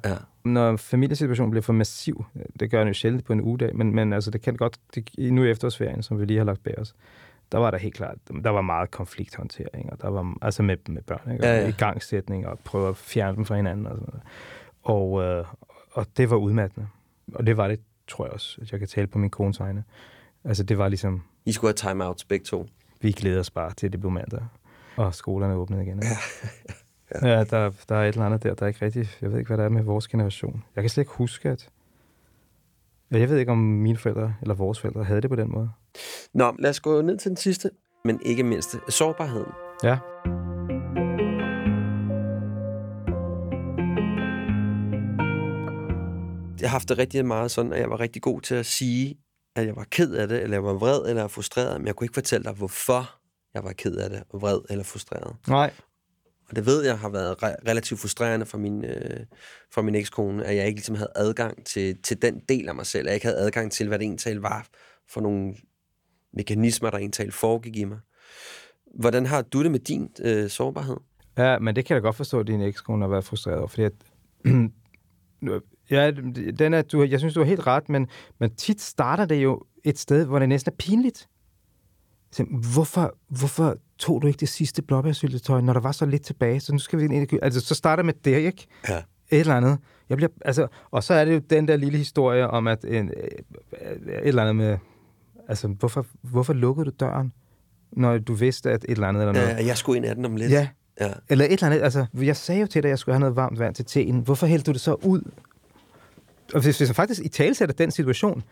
ja. 0.05 0.17
Når 0.45 0.77
familiesituationen 0.77 1.51
bliver 1.51 1.63
for 1.63 1.73
massiv, 1.73 2.25
det 2.61 2.71
gør 2.71 2.79
den 2.79 2.89
jo 2.89 2.95
sjældent 2.95 3.25
på 3.25 3.33
en 3.33 3.41
ugedag, 3.41 3.77
men, 3.77 3.95
men 3.95 4.13
altså, 4.13 4.31
det 4.31 4.41
kan 4.41 4.57
godt, 4.57 4.79
det, 4.95 5.33
nu 5.33 5.45
i 5.45 5.51
efterårsferien, 5.51 6.03
som 6.03 6.21
vi 6.21 6.25
lige 6.25 6.39
har 6.39 6.45
lagt 6.45 6.63
bag 6.63 6.79
os, 6.79 6.95
der 7.53 7.59
var 7.59 7.71
der 7.71 7.79
helt 7.79 7.95
klart, 7.95 8.17
der 8.45 8.51
var 8.51 8.61
meget 8.61 8.91
konflikthåndtering, 8.91 9.93
og 9.93 10.01
der 10.01 10.09
var, 10.09 10.35
altså 10.43 10.63
med, 10.63 10.77
med 10.89 11.03
børn, 11.03 11.33
ikke? 11.33 11.45
Og 11.45 11.49
ja, 11.49 11.61
ja. 11.61 11.69
i 11.69 11.71
gangsætning, 11.71 12.47
og 12.47 12.59
prøve 12.59 12.89
at 12.89 12.97
fjerne 12.97 13.37
dem 13.37 13.45
fra 13.45 13.57
hinanden, 13.57 13.87
og 13.87 13.97
sådan 13.97 14.09
noget. 14.09 14.23
Og, 14.83 15.23
øh, 15.23 15.45
og 15.93 16.07
det 16.17 16.31
var 16.31 16.37
udmattende. 16.37 16.89
Og 17.35 17.47
det 17.47 17.57
var 17.57 17.69
det, 17.69 17.81
tror 18.09 18.25
jeg 18.25 18.33
også, 18.33 18.59
at 18.63 18.73
jeg 18.73 18.79
kan 18.79 18.89
tale 18.89 19.07
på 19.07 19.19
min 19.19 19.31
kones 19.31 19.61
vegne. 19.61 19.85
Altså, 20.45 20.63
det 20.63 20.79
var 20.79 20.89
ligesom... 20.89 21.23
I 21.45 21.53
skulle 21.53 21.75
have 21.83 21.93
time-outs 21.93 22.27
begge 22.29 22.45
to 22.45 22.67
vi 23.01 23.13
glæder 23.13 23.41
os 23.41 23.51
bare 23.51 23.75
til, 23.75 23.87
at 23.87 23.93
det 23.93 24.01
bliver 24.01 24.13
mandag, 24.13 24.43
og 24.97 25.15
skolerne 25.15 25.53
er 25.53 25.59
åbnet 25.59 25.83
igen. 25.83 26.03
Ja. 26.03 26.09
ja. 27.23 27.29
ja 27.35 27.45
der, 27.45 27.71
der 27.89 27.97
er 27.97 28.03
et 28.03 28.09
eller 28.09 28.27
andet 28.27 28.43
der, 28.43 28.55
der 28.55 28.63
er 28.63 28.69
ikke 28.69 28.85
rigtigt... 28.85 29.19
Jeg 29.23 29.31
ved 29.31 29.39
ikke, 29.39 29.49
hvad 29.49 29.59
der 29.59 29.65
er 29.65 29.69
med 29.69 29.83
vores 29.83 30.09
generation. 30.09 30.65
Jeg 30.77 30.83
kan 30.83 30.91
slet 30.91 31.03
ikke 31.03 31.13
huske, 31.13 31.49
at... 31.49 31.69
Jeg 33.11 33.29
ved 33.29 33.39
ikke, 33.39 33.53
om 33.53 33.59
mine 33.59 33.99
forældre 33.99 34.35
eller 34.43 34.55
vores 34.55 34.81
forældre 34.81 35.05
havde 35.05 35.21
det 35.21 35.31
på 35.31 35.37
den 35.37 35.53
måde. 35.53 35.71
Nå, 36.35 36.55
lad 36.59 36.71
os 36.71 36.81
gå 36.81 37.03
ned 37.03 37.19
til 37.19 37.29
den 37.29 37.37
sidste, 37.37 37.71
men 38.05 38.21
ikke 38.25 38.43
mindst 38.43 38.77
sårbarheden. 38.89 39.53
Ja. 39.85 39.99
Jeg 46.61 46.71
har 46.71 46.75
haft 46.75 46.89
det 46.89 46.99
rigtig 46.99 47.27
meget 47.27 47.51
sådan, 47.51 47.73
at 47.73 47.81
jeg 47.81 47.91
var 47.91 48.01
rigtig 48.01 48.23
god 48.23 48.41
til 48.41 48.55
at 48.55 48.67
sige, 48.67 49.15
at 49.61 49.67
jeg 49.67 49.77
var 49.77 49.87
ked 49.91 50.15
af 50.15 50.29
det, 50.29 50.43
eller 50.43 50.57
jeg 50.57 50.65
var 50.65 50.73
vred 50.73 51.09
eller 51.09 51.29
frustreret, 51.29 51.81
men 51.81 51.87
jeg 51.87 51.97
kunne 51.97 52.05
ikke 52.05 52.15
fortælle 52.15 52.45
dig, 52.45 52.53
hvorfor 52.53 53.19
jeg 53.55 53.65
var 53.65 53.73
ked 53.73 53.97
af 53.97 54.11
det, 54.11 54.23
vred 54.33 54.61
eller 54.71 54.85
frustreret. 54.85 55.37
Nej. 55.49 55.73
Og 56.49 56.57
det 56.57 56.67
ved 56.67 56.85
jeg 56.85 56.99
har 56.99 57.09
været 57.09 57.37
re- 57.43 57.69
relativt 57.69 58.01
frustrerende 58.01 58.47
for 58.47 58.59
min, 58.59 58.85
øh, 58.85 59.21
for 59.73 59.83
min 59.83 59.95
ekskone, 59.95 60.45
at 60.45 60.57
jeg 60.57 60.67
ikke 60.67 60.79
ligesom 60.79 60.95
havde 60.95 61.13
adgang 61.15 61.67
til, 61.67 62.03
til 62.03 62.23
den 62.23 62.41
del 62.49 62.69
af 62.69 62.75
mig 62.75 62.87
selv, 62.87 63.07
at 63.07 63.07
jeg 63.07 63.15
ikke 63.15 63.27
havde 63.27 63.39
adgang 63.39 63.73
til, 63.73 63.89
hvad 63.89 63.99
det 63.99 64.05
egentlig 64.05 64.43
var 64.43 64.67
for 65.11 65.21
nogle 65.21 65.55
mekanismer, 66.33 66.91
der 66.91 66.99
egentlig 66.99 67.33
foregik 67.33 67.77
i 67.77 67.85
mig. 67.85 67.99
Hvordan 68.95 69.27
har 69.27 69.43
du 69.43 69.63
det 69.63 69.71
med 69.71 69.81
din 69.81 70.11
øh, 70.21 70.51
sårbarhed? 70.51 70.97
Ja, 71.39 71.59
men 71.59 71.77
det 71.77 71.85
kan 71.85 71.95
jeg 71.95 72.03
godt 72.03 72.17
forstå, 72.17 72.41
at 72.41 72.47
din 72.47 72.61
ekskone 72.61 73.03
har 73.03 73.09
været 73.09 73.25
frustreret 73.25 73.59
over, 73.59 73.69
fordi 73.69 73.83
at, 73.83 73.93
Ja, 75.91 76.11
den 76.59 76.75
er, 76.75 76.83
du, 76.83 77.03
jeg 77.03 77.19
synes, 77.19 77.35
du 77.35 77.41
har 77.41 77.47
helt 77.47 77.67
ret, 77.67 77.89
men, 77.89 78.07
men 78.39 78.55
tit 78.55 78.81
starter 78.81 79.25
det 79.25 79.37
jo 79.37 79.63
et 79.85 79.99
sted, 79.99 80.27
hvor 80.27 80.39
det 80.39 80.49
næsten 80.49 80.73
er 80.73 80.77
pinligt. 80.77 81.29
Så, 82.33 82.45
hvorfor, 82.73 83.15
hvorfor 83.29 83.77
tog 83.99 84.23
du 84.23 84.27
ikke 84.27 84.41
det 84.41 84.49
sidste 84.49 84.83
blåbærsyltetøj, 84.83 85.61
når 85.61 85.73
der 85.73 85.81
var 85.81 85.93
så 85.93 86.07
lidt 86.07 86.23
tilbage? 86.23 86.61
Så 86.61 86.73
nu 86.73 86.79
skal 86.79 86.99
vi 86.99 87.05
ind 87.05 87.33
i 87.33 87.39
Altså, 87.43 87.61
så 87.61 87.75
starter 87.75 88.03
med 88.03 88.15
det, 88.25 88.37
ikke? 88.37 88.67
Ja. 88.89 88.97
Et 89.31 89.41
eller 89.41 89.57
andet. 89.57 89.79
Jeg 90.09 90.17
bliver, 90.17 90.31
altså, 90.45 90.67
og 90.91 91.05
så 91.05 91.15
er 91.15 91.25
det 91.25 91.35
jo 91.35 91.39
den 91.39 91.69
der 91.69 91.77
lille 91.77 91.99
historie 91.99 92.51
om, 92.51 92.67
at 92.67 92.85
en, 92.85 93.09
et 93.09 93.45
eller 94.23 94.43
andet 94.43 94.57
med... 94.57 94.79
Altså, 95.49 95.69
hvorfor, 95.69 96.07
hvorfor 96.23 96.53
lukkede 96.53 96.85
du 96.85 96.91
døren, 97.01 97.33
når 97.93 98.19
du 98.19 98.35
vidste, 98.35 98.71
at 98.71 98.85
et 98.85 98.91
eller 98.91 99.07
andet 99.07 99.23
eller 99.23 99.33
noget? 99.33 99.49
Ja, 99.49 99.67
jeg 99.67 99.77
skulle 99.77 99.97
ind 99.97 100.07
af 100.07 100.15
den 100.15 100.25
om 100.25 100.37
lidt. 100.37 100.53
Ja. 100.53 100.69
ja. 101.01 101.13
Eller 101.29 101.45
et 101.45 101.53
eller 101.53 101.67
andet. 101.67 101.83
Altså, 101.83 102.07
jeg 102.15 102.37
sagde 102.37 102.61
jo 102.61 102.67
til 102.67 102.83
dig, 102.83 102.89
at 102.89 102.91
jeg 102.91 102.99
skulle 102.99 103.15
have 103.15 103.21
noget 103.21 103.37
varmt 103.37 103.59
vand 103.59 103.75
til 103.75 103.85
teen. 103.85 104.21
Hvorfor 104.21 104.47
hældte 104.47 104.67
du 104.67 104.73
det 104.73 104.81
så 104.81 104.95
ud? 104.95 105.31
Og 106.55 106.61
hvis, 106.63 106.79
hvis 106.79 106.89
man 106.89 106.95
faktisk 106.95 107.25
i 107.25 107.29
talsætter 107.29 107.75
den 107.75 107.91
situation, 107.91 108.43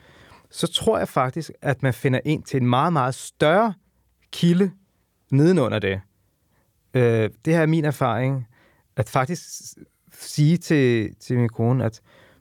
så 0.51 0.67
tror 0.67 0.99
jeg 0.99 1.09
faktisk, 1.09 1.51
at 1.63 1.83
man 1.83 1.95
finder 1.95 2.21
ind 2.25 2.43
til 2.43 2.61
en 2.61 2.67
meget, 2.67 2.93
meget 2.93 3.15
større 3.15 3.75
kilde 4.33 4.71
nedenunder 5.31 5.79
det. 5.79 6.01
Øh, 6.95 7.31
det 7.45 7.55
her 7.55 7.61
er 7.61 7.67
min 7.67 7.85
erfaring, 7.85 8.47
at 8.97 9.09
faktisk 9.09 9.43
sige 10.13 10.57
til, 10.57 11.15
til 11.21 11.39
min 11.39 11.49
kone, 11.49 11.85
at 11.85 12.01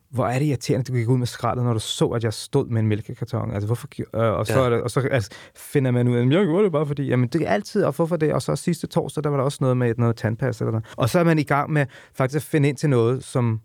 hvor 0.10 0.28
er 0.28 0.40
det 0.40 0.46
irriterende, 0.46 0.82
at 0.82 0.88
du 0.88 0.94
gik 0.94 1.10
ud 1.10 1.18
med 1.18 1.28
skraldet, 1.28 1.66
når 1.66 1.74
du 1.74 1.80
så, 1.80 2.06
at 2.06 2.24
jeg 2.24 2.34
stod 2.34 2.68
med 2.68 2.82
en 2.82 2.88
mælkekarton. 2.88 3.52
Altså, 3.52 3.66
hvorfor, 3.66 3.88
øh, 4.00 4.22
og 4.22 4.48
så, 4.48 4.64
ja. 4.64 4.82
og 4.82 4.92
så 4.92 5.00
altså, 5.00 5.30
finder 5.56 5.92
man 5.92 6.08
ud 6.08 6.16
af, 6.16 6.22
at 6.22 6.32
jeg 6.32 6.46
gjorde 6.46 6.64
det 6.64 6.72
bare 6.72 6.86
fordi, 6.86 7.08
jamen 7.08 7.30
det 7.30 7.42
er 7.42 7.50
altid, 7.50 7.84
og 7.84 7.96
hvorfor 7.96 8.16
det? 8.16 8.34
Og 8.34 8.42
så 8.42 8.56
sidste 8.56 8.88
torsdag, 8.88 9.24
der 9.24 9.30
var 9.30 9.38
der 9.38 9.44
også 9.44 9.58
noget 9.62 9.78
med 9.78 9.94
noget 9.98 10.16
tandpasta. 10.16 10.64
Eller 10.64 10.72
noget. 10.72 10.86
Og 10.98 11.10
så 11.10 11.20
er 11.20 11.24
man 11.24 11.40
i 11.40 11.44
gang 11.44 11.72
med 11.72 11.86
faktisk 12.14 12.36
at 12.36 12.42
finde 12.42 12.70
ind 12.70 12.78
til 12.78 12.90
noget, 12.90 13.24
som 13.24 13.62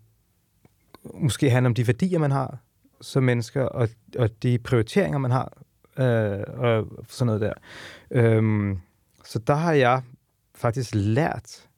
måske 1.15 1.51
handler 1.51 1.71
om 1.71 1.75
de 1.75 1.87
værdier, 1.87 2.19
man 2.19 2.31
har 2.31 2.59
som 3.01 3.23
mennesker, 3.23 3.63
og, 3.63 3.89
og 4.19 4.43
de 4.43 4.59
prioriteringer, 4.59 5.19
man 5.19 5.31
har, 5.31 5.63
øh, 5.99 6.45
og 6.49 6.87
sådan 7.09 7.27
noget 7.27 7.41
der. 7.41 7.53
Øhm, 8.11 8.79
så 9.25 9.39
der 9.39 9.55
har 9.55 9.73
jeg 9.73 10.03
faktisk 10.55 10.91
lært, 10.95 11.69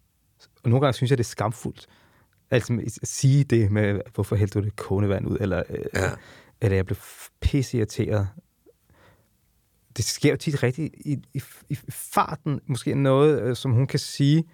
og 0.65 0.71
nogle 0.71 0.87
gange 0.87 0.95
synes 0.95 1.11
jeg, 1.11 1.19
det 1.19 1.25
er 1.25 1.29
skamfuldt, 1.29 1.87
altså 2.51 2.81
at 3.03 3.09
sige 3.09 3.45
det 3.45 3.71
med, 3.73 4.01
hvorfor 4.15 4.37
hældte 4.37 4.61
du 4.61 4.65
det 4.65 4.77
kogende 4.77 5.29
ud, 5.29 5.37
eller, 5.41 5.63
øh, 5.69 5.79
ja. 5.95 6.11
eller 6.61 6.77
jeg 6.77 6.87
blev 6.87 6.97
pisse 7.41 7.77
irriteret. 7.77 8.29
Det 9.97 10.05
sker 10.05 10.31
jo 10.31 10.37
tit 10.37 10.63
rigtigt 10.63 10.95
i, 10.95 11.19
i, 11.35 11.43
i 11.69 11.79
farten, 11.91 12.61
måske 12.67 12.95
noget, 12.95 13.43
øh, 13.43 13.57
som 13.57 13.73
hun 13.73 13.87
kan 13.87 13.99
sige, 13.99 14.45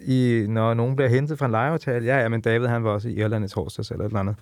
i, 0.00 0.46
når 0.48 0.74
nogen 0.74 0.96
bliver 0.96 1.08
hentet 1.08 1.38
fra 1.38 1.46
en 1.46 1.52
lejeaftale. 1.52 2.06
Ja, 2.06 2.18
ja, 2.18 2.28
men 2.28 2.40
David, 2.40 2.66
han 2.66 2.84
var 2.84 2.90
også 2.90 3.08
i 3.08 3.12
Irland 3.12 3.44
i 3.44 3.48
torsdags, 3.48 3.90
eller 3.90 4.04
et 4.04 4.08
eller 4.08 4.20
andet. 4.20 4.36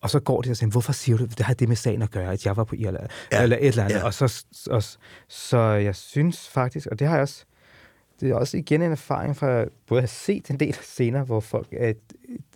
Og 0.00 0.10
så 0.10 0.20
går 0.20 0.42
de 0.42 0.50
og 0.50 0.56
siger, 0.56 0.70
hvorfor 0.70 0.92
siger 0.92 1.18
du, 1.18 1.24
det 1.24 1.40
har 1.40 1.54
det 1.54 1.68
med 1.68 1.76
sagen 1.76 2.02
at 2.02 2.10
gøre, 2.10 2.32
at 2.32 2.46
jeg 2.46 2.56
var 2.56 2.64
på 2.64 2.74
Irland, 2.74 3.08
ja. 3.32 3.42
eller 3.42 3.56
et 3.60 3.66
eller 3.68 3.84
andet. 3.84 3.96
Ja. 3.96 4.04
Og 4.04 4.14
så, 4.14 4.44
og, 4.70 4.82
så 5.28 5.58
jeg 5.58 5.96
synes 5.96 6.48
faktisk, 6.48 6.86
og 6.86 6.98
det 6.98 7.06
har 7.06 7.14
jeg 7.14 7.22
også, 7.22 7.44
det 8.20 8.30
er 8.30 8.34
også 8.34 8.56
igen 8.56 8.82
en 8.82 8.92
erfaring 8.92 9.36
fra 9.36 9.64
både 9.86 9.98
at 9.98 10.02
have 10.02 10.08
set 10.08 10.50
en 10.50 10.60
del 10.60 10.74
scener, 10.74 11.24
hvor 11.24 11.40
folk 11.40 11.68
er, 11.72 11.92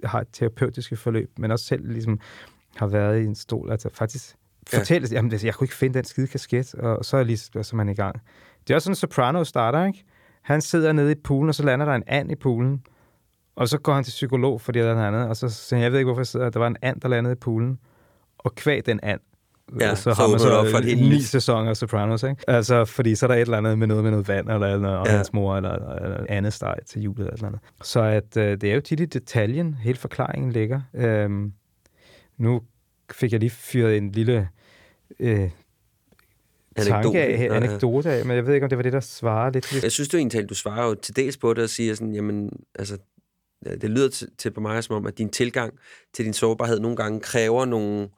har 0.04 0.20
et 0.20 0.28
terapeutiske 0.32 0.96
forløb, 0.96 1.30
men 1.38 1.50
også 1.50 1.64
selv 1.64 1.92
ligesom 1.92 2.20
har 2.76 2.86
været 2.86 3.20
i 3.20 3.24
en 3.24 3.34
stol, 3.34 3.70
altså 3.70 3.88
faktisk 3.92 4.36
ja. 4.72 5.00
jamen 5.12 5.32
jeg 5.42 5.54
kunne 5.54 5.64
ikke 5.64 5.74
finde 5.74 5.94
den 5.94 6.04
skide 6.04 6.26
kasket, 6.26 6.74
og 6.74 7.04
så 7.04 7.16
er, 7.16 7.22
lige, 7.22 7.36
så 7.36 7.70
er 7.72 7.76
man 7.76 7.88
i 7.88 7.94
gang. 7.94 8.20
Det 8.66 8.70
er 8.70 8.74
også 8.74 8.84
sådan, 8.84 8.96
Soprano 8.96 9.44
starter, 9.44 9.86
ikke? 9.86 10.04
Han 10.44 10.60
sidder 10.60 10.92
nede 10.92 11.12
i 11.12 11.14
poolen, 11.24 11.48
og 11.48 11.54
så 11.54 11.62
lander 11.62 11.86
der 11.86 11.94
en 11.94 12.02
and 12.06 12.32
i 12.32 12.34
poolen, 12.34 12.82
og 13.56 13.68
så 13.68 13.78
går 13.78 13.94
han 13.94 14.04
til 14.04 14.10
psykolog 14.10 14.60
for 14.60 14.72
det 14.72 14.80
eller 14.80 15.06
andet, 15.06 15.28
og 15.28 15.36
så 15.36 15.48
siger 15.48 15.80
jeg 15.80 15.92
ved 15.92 15.98
ikke, 15.98 16.06
hvorfor 16.06 16.20
jeg 16.20 16.26
sidder, 16.26 16.50
der 16.50 16.58
var 16.58 16.66
en 16.66 16.76
and, 16.82 17.00
der 17.00 17.08
landede 17.08 17.32
i 17.32 17.36
poolen, 17.40 17.78
og 18.38 18.54
kvæg 18.54 18.86
den 18.86 19.00
and, 19.02 19.20
Ja, 19.80 19.94
så, 19.94 20.02
så 20.02 20.12
har 20.12 20.28
man 20.28 20.38
så 20.38 20.50
op 20.50 20.66
for 20.66 20.78
et 20.78 20.98
ni 20.98 21.20
sæsoner 21.20 21.70
af 21.70 21.76
Sopranos, 21.76 22.22
ikke? 22.22 22.44
Altså, 22.48 22.84
fordi 22.84 23.14
så 23.14 23.26
er 23.26 23.28
der 23.28 23.34
et 23.34 23.40
eller 23.40 23.58
andet 23.58 23.78
med 23.78 23.86
noget 23.86 24.02
med 24.02 24.10
noget 24.10 24.28
vand, 24.28 24.50
eller, 24.50 24.66
eller 24.66 24.88
og 24.88 25.06
ja. 25.06 25.16
hans 25.16 25.32
mor, 25.32 25.56
eller, 25.56 25.94
eller 25.96 26.26
andet 26.28 26.52
steg 26.52 26.74
til 26.86 27.02
julet, 27.02 27.32
eller 27.32 27.46
andet. 27.46 27.60
Så 27.82 28.02
at, 28.02 28.36
øh, 28.36 28.60
det 28.60 28.64
er 28.64 28.74
jo 28.74 28.80
tit 28.80 29.00
i 29.00 29.04
detaljen, 29.04 29.74
hele 29.74 29.98
forklaringen 29.98 30.52
ligger. 30.52 30.80
Øhm, 30.94 31.52
nu 32.38 32.62
fik 33.12 33.32
jeg 33.32 33.40
lige 33.40 33.50
fyret 33.50 33.96
en 33.96 34.10
lille 34.10 34.48
øh, 35.20 35.50
tanke 36.76 37.22
af, 37.22 37.56
anekdote 37.56 38.10
af, 38.10 38.26
men 38.26 38.36
jeg 38.36 38.46
ved 38.46 38.54
ikke, 38.54 38.64
om 38.64 38.68
det 38.68 38.78
var 38.78 38.82
det, 38.82 38.92
der 38.92 39.00
svarer 39.00 39.50
lidt. 39.50 39.82
Jeg 39.82 39.92
synes 39.92 40.08
du 40.08 40.16
egentlig, 40.16 40.48
du 40.48 40.54
svarer 40.54 40.88
jo 40.88 40.94
til 40.94 41.16
dels 41.16 41.36
på 41.36 41.54
det 41.54 41.64
og 41.64 41.70
siger 41.70 41.94
sådan, 41.94 42.14
jamen, 42.14 42.50
altså, 42.78 42.98
det 43.64 43.90
lyder 43.90 44.08
til, 44.08 44.28
til 44.38 44.50
på 44.50 44.60
mig 44.60 44.84
som 44.84 44.96
om, 44.96 45.06
at 45.06 45.18
din 45.18 45.28
tilgang 45.28 45.74
til 46.14 46.24
din 46.24 46.32
sårbarhed 46.32 46.80
nogle 46.80 46.96
gange 46.96 47.20
kræver 47.20 47.64
nogle 47.64 48.08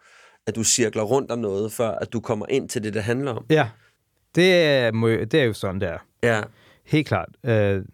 at 0.46 0.56
du 0.56 0.64
cirkler 0.64 1.02
rundt 1.02 1.30
om 1.30 1.38
noget, 1.38 1.72
før 1.72 1.90
at 1.90 2.12
du 2.12 2.20
kommer 2.20 2.46
ind 2.48 2.68
til 2.68 2.82
det, 2.82 2.94
det 2.94 3.02
handler 3.02 3.32
om. 3.32 3.44
Ja, 3.50 3.68
det 4.34 4.54
er, 4.54 4.90
det 5.24 5.34
er 5.34 5.44
jo 5.44 5.52
sådan, 5.52 5.80
der. 5.80 5.98
Ja. 6.22 6.42
Helt 6.84 7.06
klart. 7.06 7.28
Øh, 7.44 7.84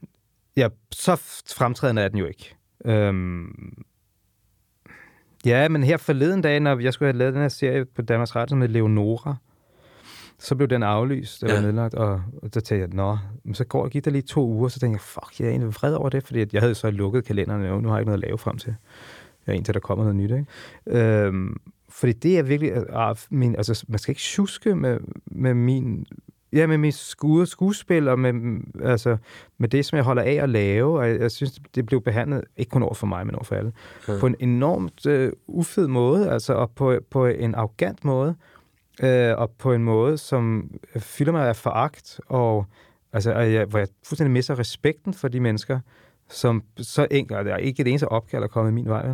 ja, 0.56 0.68
så 0.90 1.16
fremtrædende 1.56 2.02
er 2.02 2.08
den 2.08 2.18
jo 2.18 2.26
ikke. 2.26 2.54
Øhm, 2.84 3.84
ja, 5.44 5.68
men 5.68 5.82
her 5.82 5.96
forleden 5.96 6.42
dag, 6.42 6.60
når 6.60 6.78
jeg 6.78 6.92
skulle 6.92 7.12
have 7.12 7.18
lavet 7.18 7.34
den 7.34 7.42
her 7.42 7.48
serie 7.48 7.84
på 7.84 8.02
Danmarks 8.02 8.36
Radio 8.36 8.56
med 8.56 8.68
Leonora, 8.68 9.36
så 10.42 10.54
blev 10.54 10.68
den 10.68 10.82
aflyst, 10.82 11.42
var 11.42 11.52
ja. 11.52 11.60
nedlagt, 11.60 11.94
og, 11.94 12.22
og 12.42 12.48
så 12.52 12.60
tænkte 12.60 12.74
jeg, 12.76 12.88
nå, 12.88 13.18
men 13.44 13.54
så 13.54 13.64
går, 13.64 13.88
gik 13.88 14.04
der 14.04 14.10
lige 14.10 14.22
to 14.22 14.46
uger, 14.46 14.68
så 14.68 14.80
tænkte 14.80 14.94
jeg, 14.94 15.00
fuck, 15.00 15.40
jeg 15.40 15.46
er 15.46 15.50
egentlig 15.50 15.74
vred 15.74 15.94
over 15.94 16.08
det, 16.08 16.26
fordi 16.26 16.44
jeg 16.52 16.60
havde 16.60 16.74
så 16.74 16.90
lukket 16.90 17.24
kalenderen, 17.24 17.64
og 17.64 17.82
nu 17.82 17.88
har 17.88 17.96
jeg 17.96 18.00
ikke 18.00 18.10
noget 18.10 18.22
at 18.22 18.28
lave 18.28 18.38
frem 18.38 18.58
til. 18.58 18.74
Jeg 19.46 19.52
er 19.52 19.56
indtil 19.56 19.74
der 19.74 19.80
kommer 19.80 20.04
noget 20.04 20.16
nyt, 20.16 20.30
ikke? 20.30 21.26
Øhm, 21.26 21.56
fordi 21.88 22.12
det 22.12 22.38
er 22.38 22.42
virkelig, 22.42 22.72
uh, 22.76 23.16
min, 23.30 23.56
altså 23.56 23.84
man 23.88 23.98
skal 23.98 24.12
ikke 24.12 24.20
tjuske 24.20 24.74
med, 24.74 24.98
med 25.26 25.54
min, 25.54 26.06
ja, 26.52 26.66
med 26.66 26.78
min 26.78 26.92
sku, 26.92 27.44
skuespil 27.44 28.08
og 28.08 28.18
med, 28.18 28.60
altså, 28.82 29.16
med 29.58 29.68
det, 29.68 29.86
som 29.86 29.96
jeg 29.96 30.04
holder 30.04 30.22
af 30.22 30.38
at 30.42 30.48
lave. 30.48 30.98
Og 30.98 31.08
jeg, 31.08 31.20
jeg 31.20 31.30
synes, 31.30 31.60
det 31.74 31.86
blev 31.86 32.02
behandlet, 32.02 32.44
ikke 32.56 32.70
kun 32.70 32.82
over 32.82 32.94
for 32.94 33.06
mig, 33.06 33.26
men 33.26 33.34
over 33.34 33.44
for 33.44 33.54
alle, 33.54 33.72
ja. 34.08 34.18
på 34.20 34.26
en 34.26 34.36
enormt 34.38 35.06
uh, 35.06 35.28
ufed 35.46 35.86
måde, 35.86 36.30
altså, 36.30 36.52
og 36.52 36.70
på, 36.70 36.98
på 37.10 37.26
en 37.26 37.54
arrogant 37.54 38.04
måde, 38.04 38.34
uh, 39.02 39.40
og 39.40 39.50
på 39.50 39.72
en 39.72 39.84
måde, 39.84 40.18
som 40.18 40.70
fylder 40.98 41.32
mig 41.32 41.48
af 41.48 41.56
foragt, 41.56 42.20
og 42.26 42.66
altså, 43.12 43.32
jeg, 43.32 43.64
hvor 43.64 43.78
jeg 43.78 43.88
fuldstændig 44.06 44.32
mister 44.32 44.58
respekten 44.58 45.14
for 45.14 45.28
de 45.28 45.40
mennesker, 45.40 45.80
som 46.28 46.62
så 46.76 47.06
enkelt, 47.10 47.44
det 47.44 47.52
er 47.52 47.56
ikke 47.56 47.84
det 47.84 47.90
eneste 47.90 48.08
opkald, 48.08 48.42
der 48.42 48.48
er 48.48 48.52
kommet 48.52 48.70
i 48.70 48.74
min 48.74 48.88
vej. 48.88 49.10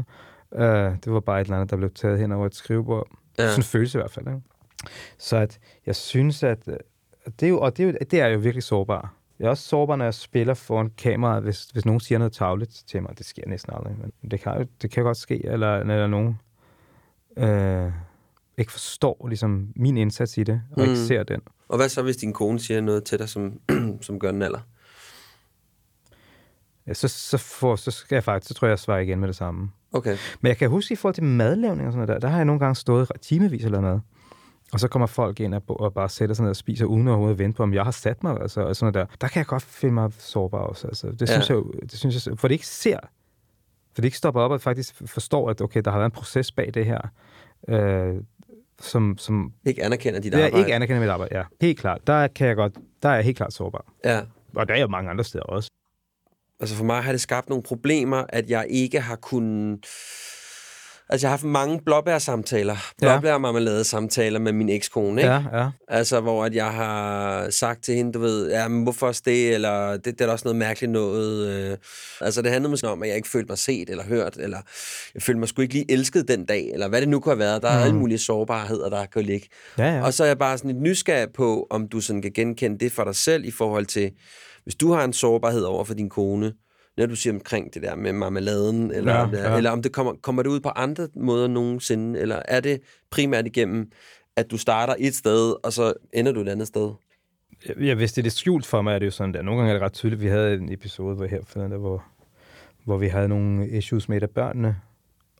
Uh, 0.50 0.60
det 1.04 1.12
var 1.12 1.20
bare 1.20 1.40
et 1.40 1.44
eller 1.44 1.56
andet, 1.56 1.70
der 1.70 1.76
blev 1.76 1.90
taget 1.90 2.18
hen 2.18 2.32
over 2.32 2.46
et 2.46 2.54
skrivebord. 2.54 3.08
Ja. 3.38 3.46
Sådan 3.46 3.58
en 3.58 3.62
følelse 3.62 3.98
i 3.98 4.00
hvert 4.00 4.10
fald. 4.10 4.26
Ikke? 4.26 4.40
Så 5.18 5.36
at 5.36 5.58
jeg 5.86 5.96
synes, 5.96 6.42
at 6.42 6.66
det 7.40 7.42
er 7.42 7.48
jo, 7.48 7.60
og 7.60 7.76
det 7.76 7.82
er, 7.82 7.86
jo, 7.86 7.94
det 8.10 8.20
er 8.20 8.26
jo 8.26 8.38
virkelig 8.38 8.62
sårbart. 8.62 9.08
Jeg 9.38 9.46
er 9.46 9.50
også 9.50 9.68
sårbar, 9.68 9.96
når 9.96 10.04
jeg 10.04 10.14
spiller 10.14 10.54
foran 10.54 10.90
kameraet, 10.90 11.42
hvis, 11.42 11.64
hvis 11.64 11.84
nogen 11.84 12.00
siger 12.00 12.18
noget 12.18 12.32
tavligt 12.32 12.82
til 12.86 13.02
mig. 13.02 13.18
Det 13.18 13.26
sker 13.26 13.42
næsten 13.46 13.74
aldrig, 13.74 13.96
men 13.98 14.30
det 14.30 14.40
kan, 14.40 14.68
det 14.82 14.90
kan 14.90 15.04
godt 15.04 15.16
ske, 15.16 15.46
eller, 15.46 15.76
eller 15.76 16.06
nogen 16.06 16.38
øh, 17.36 17.92
ikke 18.58 18.72
forstår 18.72 19.26
ligesom, 19.28 19.68
min 19.76 19.96
indsats 19.96 20.38
i 20.38 20.42
det, 20.42 20.62
og 20.70 20.82
mm. 20.82 20.90
ikke 20.90 21.00
ser 21.00 21.22
den. 21.22 21.40
Og 21.68 21.76
hvad 21.76 21.88
så, 21.88 22.02
hvis 22.02 22.16
din 22.16 22.32
kone 22.32 22.60
siger 22.60 22.80
noget 22.80 23.04
til 23.04 23.18
dig, 23.18 23.28
som, 23.28 23.60
som 24.00 24.18
gør 24.18 24.32
den 24.32 24.42
alder? 24.42 24.60
Ja, 26.86 26.94
så, 26.94 27.08
så, 27.08 27.38
får, 27.38 27.76
så 27.76 27.90
skal 27.90 28.16
jeg 28.16 28.24
faktisk, 28.24 28.48
så 28.48 28.54
tror 28.54 28.66
jeg, 28.66 28.70
jeg 28.70 28.78
svarer 28.78 28.98
igen 28.98 29.20
med 29.20 29.28
det 29.28 29.36
samme. 29.36 29.70
Okay. 29.92 30.16
Men 30.40 30.48
jeg 30.48 30.56
kan 30.56 30.70
huske, 30.70 30.92
i 30.92 30.96
forhold 30.96 31.14
til 31.14 31.24
madlavning 31.24 31.86
og 31.86 31.92
sådan 31.92 32.06
noget 32.06 32.22
der, 32.22 32.26
der 32.26 32.28
har 32.28 32.36
jeg 32.36 32.44
nogle 32.44 32.60
gange 32.60 32.74
stået 32.74 33.10
timevis 33.20 33.64
eller 33.64 33.80
noget. 33.80 34.02
Og 34.72 34.80
så 34.80 34.88
kommer 34.88 35.06
folk 35.06 35.40
ind 35.40 35.54
og, 35.54 35.62
og 35.68 35.94
bare 35.94 36.08
sætter 36.08 36.34
sig 36.34 36.42
ned 36.42 36.50
og 36.50 36.56
spiser, 36.56 36.84
uden 36.84 37.08
overhovedet 37.08 37.34
at 37.34 37.38
vente 37.38 37.56
på, 37.56 37.62
om 37.62 37.74
jeg 37.74 37.84
har 37.84 37.90
sat 37.90 38.22
mig. 38.22 38.40
Altså, 38.40 38.60
og 38.60 38.76
sådan 38.76 38.92
noget 38.92 39.08
der. 39.10 39.16
der 39.20 39.28
kan 39.28 39.38
jeg 39.38 39.46
godt 39.46 39.62
føle 39.62 39.92
mig 39.94 40.12
sårbar 40.18 40.58
også. 40.58 40.86
Altså, 40.86 41.06
det, 41.06 41.20
ja. 41.20 41.26
synes 41.26 41.50
jeg, 41.50 41.62
det 41.82 41.98
synes 41.98 42.26
jeg, 42.26 42.38
for 42.38 42.48
det 42.48 42.54
ikke 42.54 42.66
ser, 42.66 42.98
for 43.94 44.00
det 44.00 44.04
ikke 44.04 44.16
stopper 44.16 44.40
op 44.40 44.50
og 44.50 44.60
faktisk 44.60 45.02
forstår, 45.06 45.50
at 45.50 45.60
okay, 45.60 45.80
der 45.84 45.90
har 45.90 45.98
været 45.98 46.10
en 46.10 46.14
proces 46.14 46.52
bag 46.52 46.74
det 46.74 46.84
her, 46.86 47.00
øh, 47.68 48.14
som, 48.80 49.18
som... 49.18 49.52
Ikke 49.66 49.84
anerkender 49.84 50.20
dit 50.20 50.34
arbejde. 50.34 50.56
Ja, 50.56 50.62
ikke 50.62 50.74
anerkender 50.74 51.00
mit 51.00 51.10
arbejde, 51.10 51.38
ja. 51.38 51.44
Helt 51.60 51.78
klart. 51.78 52.06
Der 52.06 52.26
kan 52.26 52.48
jeg 52.48 52.56
godt, 52.56 52.72
der 53.02 53.08
er 53.08 53.14
jeg 53.14 53.24
helt 53.24 53.36
klart 53.36 53.52
sårbar. 53.52 53.92
Ja. 54.04 54.20
Og 54.54 54.68
der 54.68 54.74
er 54.74 54.80
jo 54.80 54.86
mange 54.86 55.10
andre 55.10 55.24
steder 55.24 55.44
også 55.44 55.70
altså 56.60 56.76
for 56.76 56.84
mig 56.84 57.02
har 57.02 57.12
det 57.12 57.20
skabt 57.20 57.48
nogle 57.48 57.62
problemer, 57.62 58.24
at 58.28 58.50
jeg 58.50 58.66
ikke 58.68 59.00
har 59.00 59.16
kunnet... 59.16 59.86
Altså, 61.10 61.26
jeg 61.26 61.30
har 61.30 61.36
haft 61.36 61.44
mange 61.44 61.80
blåbær-samtaler. 61.86 62.76
Blåbær-marmelade-samtaler 63.02 64.38
med 64.38 64.52
min 64.52 64.68
ekskone, 64.68 65.20
ikke? 65.20 65.32
Ja, 65.32 65.42
ja. 65.52 65.70
Altså, 65.88 66.20
hvor 66.20 66.44
at 66.44 66.54
jeg 66.54 66.72
har 66.72 67.50
sagt 67.50 67.84
til 67.84 67.94
hende, 67.94 68.12
du 68.12 68.18
ved, 68.18 68.50
ja, 68.50 68.68
men 68.68 68.82
hvorfor 68.82 69.06
også 69.06 69.22
det, 69.24 69.54
eller 69.54 69.92
det, 69.92 70.04
det 70.04 70.20
er 70.20 70.26
da 70.26 70.32
også 70.32 70.44
noget 70.44 70.56
mærkeligt 70.56 70.92
noget. 70.92 71.48
Øh. 71.48 71.76
Altså, 72.20 72.42
det 72.42 72.50
handlede 72.50 72.70
måske 72.70 72.88
om, 72.88 73.02
at 73.02 73.08
jeg 73.08 73.16
ikke 73.16 73.28
følte 73.28 73.48
mig 73.48 73.58
set 73.58 73.90
eller 73.90 74.04
hørt, 74.04 74.36
eller 74.36 74.58
jeg 75.14 75.22
følte 75.22 75.38
mig 75.38 75.48
sgu 75.48 75.62
ikke 75.62 75.74
lige 75.74 75.92
elsket 75.92 76.28
den 76.28 76.44
dag, 76.44 76.70
eller 76.72 76.88
hvad 76.88 77.00
det 77.00 77.08
nu 77.08 77.20
kunne 77.20 77.32
have 77.32 77.38
været. 77.38 77.62
Der 77.62 77.68
er 77.68 77.78
mm. 77.78 77.84
alle 77.84 77.96
mulige 77.96 78.18
sårbarheder, 78.18 78.88
der 78.88 79.06
kan 79.06 79.22
ligge. 79.22 79.48
Ja, 79.78 79.96
ja. 79.96 80.02
Og 80.02 80.14
så 80.14 80.24
er 80.24 80.28
jeg 80.28 80.38
bare 80.38 80.58
sådan 80.58 80.70
lidt 80.70 80.82
nysgerrig 80.82 81.28
på, 81.36 81.66
om 81.70 81.88
du 81.88 82.00
sådan 82.00 82.22
kan 82.22 82.32
genkende 82.34 82.78
det 82.78 82.92
for 82.92 83.04
dig 83.04 83.16
selv 83.16 83.44
i 83.44 83.50
forhold 83.50 83.86
til 83.86 84.10
hvis 84.68 84.74
du 84.74 84.92
har 84.92 85.04
en 85.04 85.12
sårbarhed 85.12 85.62
over 85.62 85.84
for 85.84 85.94
din 85.94 86.08
kone, 86.08 86.52
når 86.98 87.06
du 87.06 87.16
siger 87.16 87.34
omkring 87.34 87.74
det 87.74 87.82
der 87.82 87.96
med 87.96 88.12
marmeladen, 88.12 88.90
eller, 88.90 89.14
ja, 89.14 89.50
ja. 89.50 89.56
eller 89.56 89.70
om 89.70 89.82
det 89.82 89.92
kommer, 89.92 90.12
kommer 90.22 90.42
det 90.42 90.50
ud 90.50 90.60
på 90.60 90.68
andre 90.68 91.08
måder 91.16 91.48
nogensinde, 91.48 92.20
eller 92.20 92.42
er 92.44 92.60
det 92.60 92.80
primært 93.10 93.46
igennem, 93.46 93.90
at 94.36 94.50
du 94.50 94.58
starter 94.58 94.94
et 94.98 95.14
sted, 95.14 95.54
og 95.62 95.72
så 95.72 95.92
ender 96.12 96.32
du 96.32 96.40
et 96.40 96.48
andet 96.48 96.66
sted? 96.66 96.90
Ja, 97.80 97.94
hvis 97.94 98.12
det 98.12 98.26
er 98.26 98.30
skjult 98.30 98.66
for 98.66 98.82
mig, 98.82 98.94
er 98.94 98.98
det 98.98 99.06
jo 99.06 99.10
sådan 99.10 99.34
der. 99.34 99.42
Nogle 99.42 99.60
gange 99.60 99.70
er 99.70 99.74
det 99.74 99.82
ret 99.82 99.92
tydeligt. 99.92 100.22
Vi 100.22 100.26
havde 100.28 100.54
en 100.54 100.72
episode 100.72 101.16
hvor 101.16 101.26
her, 101.26 101.40
der, 101.54 101.76
hvor, 101.76 102.04
hvor 102.84 102.98
vi 102.98 103.08
havde 103.08 103.28
nogle 103.28 103.68
issues 103.68 104.08
med 104.08 104.16
et 104.16 104.22
af 104.22 104.30
børnene, 104.30 104.76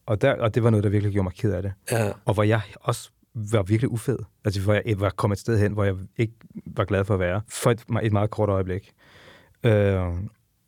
og, 0.07 0.23
der, 0.23 0.35
og 0.35 0.55
det 0.55 0.63
var 0.63 0.71
noget, 0.71 0.85
der 0.85 0.91
virkelig 0.91 1.13
gjorde 1.13 1.25
mig 1.25 1.33
ked 1.33 1.53
af 1.53 1.63
det. 1.63 1.73
Ja. 1.91 2.13
Og 2.25 2.35
hvor 2.35 2.43
jeg 2.43 2.61
også 2.81 3.11
var 3.35 3.63
virkelig 3.63 3.91
ufed. 3.91 4.19
Altså, 4.45 4.61
hvor 4.61 4.75
jeg 4.75 5.01
var 5.01 5.11
kommet 5.11 5.37
et 5.37 5.41
sted 5.41 5.59
hen, 5.59 5.73
hvor 5.73 5.85
jeg 5.85 5.95
ikke 6.17 6.33
var 6.67 6.85
glad 6.85 7.05
for 7.05 7.15
at 7.15 7.21
være. 7.21 7.41
For 7.49 7.71
et, 7.71 7.85
et 8.03 8.13
meget 8.13 8.31
kort 8.31 8.49
øjeblik. 8.49 8.93
Øh, 9.65 10.03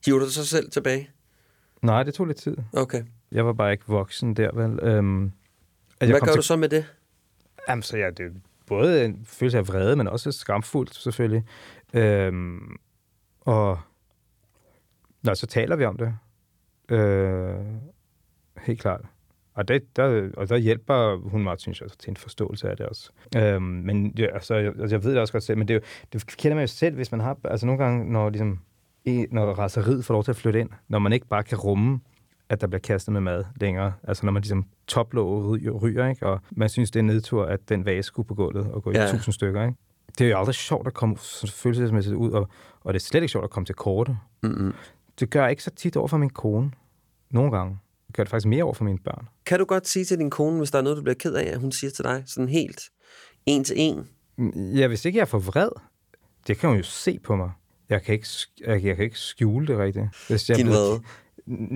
Hiver 0.07 0.19
du 0.19 0.25
dig 0.25 0.33
så 0.33 0.47
selv 0.47 0.71
tilbage? 0.71 1.11
Nej, 1.83 2.03
det 2.03 2.15
tog 2.15 2.27
lidt 2.27 2.39
tid. 2.39 2.57
Okay. 2.73 3.03
Jeg 3.33 3.47
var 3.47 3.53
bare 3.53 3.73
ikke 3.73 3.85
voksen 3.87 4.35
der, 4.35 4.51
vel. 4.55 4.79
Øhm, 4.83 5.33
Hvad 5.99 6.09
gør 6.09 6.19
til... 6.19 6.37
du 6.37 6.43
så 6.43 6.57
med 6.57 6.69
det? 6.69 6.87
Jamen, 7.69 7.83
så 7.83 7.99
ja, 7.99 8.11
det 8.11 8.33
både 8.67 9.05
en 9.05 9.25
følelse 9.25 9.59
af 9.59 9.69
vrede, 9.69 9.97
men 9.97 10.09
også 10.09 10.33
skamfuldt 10.33 10.95
selvfølgelig. 10.95 11.45
Øhm, 11.95 12.77
og 13.41 13.79
Nå, 15.23 15.35
så 15.35 15.47
taler 15.47 15.77
vi 15.77 15.85
om 15.85 15.97
det. 15.97 16.15
Øh, 16.97 17.55
helt 18.59 18.81
klart. 18.81 19.01
Og, 19.55 19.69
det, 19.69 19.97
der, 19.97 20.31
og 20.37 20.49
der 20.49 20.57
hjælper 20.57 21.17
hun 21.17 21.43
mig, 21.43 21.61
synes 21.61 21.81
jeg, 21.81 21.89
til 21.99 22.11
en 22.11 22.17
forståelse 22.17 22.71
af 22.71 22.77
det 22.77 22.87
også. 22.87 23.11
Øhm, 23.37 23.63
men 23.63 24.15
ja, 24.19 24.27
altså, 24.35 24.55
jeg, 24.55 24.73
altså, 24.81 24.97
jeg 24.97 25.05
ved 25.05 25.11
det 25.11 25.21
også 25.21 25.33
godt 25.33 25.45
selv, 25.45 25.59
men 25.59 25.69
det, 25.69 25.85
det 26.13 26.27
kender 26.27 26.55
man 26.55 26.63
jo 26.63 26.67
selv, 26.67 26.95
hvis 26.95 27.11
man 27.11 27.21
har... 27.21 27.39
Altså 27.45 27.67
nogle 27.67 27.85
gange, 27.85 28.13
når, 28.13 28.31
ligesom, 28.31 28.61
når 29.07 29.53
raseriet 29.53 30.05
får 30.05 30.15
lov 30.15 30.25
til 30.25 30.31
at 30.31 30.37
flytte 30.37 30.61
ind, 30.61 30.71
når 30.89 30.99
man 30.99 31.13
ikke 31.13 31.27
bare 31.27 31.43
kan 31.43 31.59
rumme, 31.59 32.01
at 32.49 32.61
der 32.61 32.67
bliver 32.67 32.81
kastet 32.81 33.13
med 33.13 33.21
mad 33.21 33.45
længere. 33.61 33.93
Altså 34.03 34.27
når 34.27 34.33
man 34.33 34.43
ligesom 34.43 34.67
toplåget 34.87 35.83
ryger, 35.83 36.09
ikke? 36.09 36.27
og 36.27 36.41
man 36.51 36.69
synes, 36.69 36.91
det 36.91 36.99
er 36.99 37.05
nedtur, 37.05 37.45
at 37.45 37.69
den 37.69 37.85
vase 37.85 38.03
skulle 38.03 38.29
på 38.29 38.35
gulvet 38.35 38.67
og 38.67 38.83
gå 38.83 38.93
ja. 38.93 39.07
i 39.07 39.11
tusind 39.11 39.33
stykker. 39.33 39.63
Ikke? 39.63 39.79
Det 40.19 40.27
er 40.27 40.31
jo 40.31 40.39
aldrig 40.39 40.55
sjovt 40.55 40.87
at 40.87 40.95
komme 40.95 41.17
følelsesmæssigt 41.49 42.17
ud, 42.17 42.31
og, 42.31 42.49
og 42.81 42.95
det 42.95 43.01
er 43.01 43.05
slet 43.05 43.23
ikke 43.23 43.33
sjovt 43.33 43.45
at 43.45 43.51
komme 43.51 43.67
til 43.67 43.75
korte. 43.75 44.17
Mm-hmm. 44.43 44.75
Det 45.21 45.31
gør 45.31 45.43
jeg 45.43 45.51
ikke 45.51 45.63
så 45.63 45.71
tit 45.71 45.97
over 45.97 46.09
for 46.09 46.17
min 46.17 46.31
kone. 46.31 46.71
Nogle 47.31 47.51
gange. 47.51 47.79
Jeg 48.09 48.15
gør 48.15 48.25
det 48.25 48.31
faktisk 48.31 48.47
mere 48.47 48.65
over 48.65 48.75
for 48.75 48.85
mine 48.85 48.99
børn. 48.99 49.29
Kan 49.47 49.59
du 49.59 49.65
godt 49.65 49.89
sige 49.89 50.05
til 50.05 50.19
din 50.19 50.31
kone, 50.31 50.59
hvis 50.59 50.71
der 50.71 50.79
er 50.79 50.83
noget, 50.83 50.97
du 50.97 51.03
bliver 51.03 51.15
ked 51.15 51.35
af, 51.35 51.53
at 51.53 51.61
hun 51.61 51.73
siger 51.73 51.91
til 51.91 52.05
dig 52.05 52.23
sådan 52.27 52.49
helt 52.49 52.81
en 53.47 53.65
til 53.65 53.77
en? 53.79 54.09
Ja, 54.77 54.87
hvis 54.87 55.05
ikke 55.05 55.17
jeg 55.17 55.23
er 55.23 55.27
for 55.27 55.39
vred, 55.39 55.69
det 56.47 56.59
kan 56.59 56.69
hun 56.69 56.77
jo 56.77 56.85
se 56.85 57.19
på 57.19 57.37
mig. 57.37 57.51
Jeg 57.91 58.03
kan 58.03 58.13
ikke, 58.15 58.29
jeg, 58.61 58.85
jeg 58.85 58.97
kan 58.97 59.05
ikke 59.05 59.19
skjule 59.19 59.67
det 59.67 59.79
rigtigt. 59.79 60.07
Hvis 60.29 60.49
jeg 60.49 60.57
Din 60.57 60.69
vrede? 60.69 61.01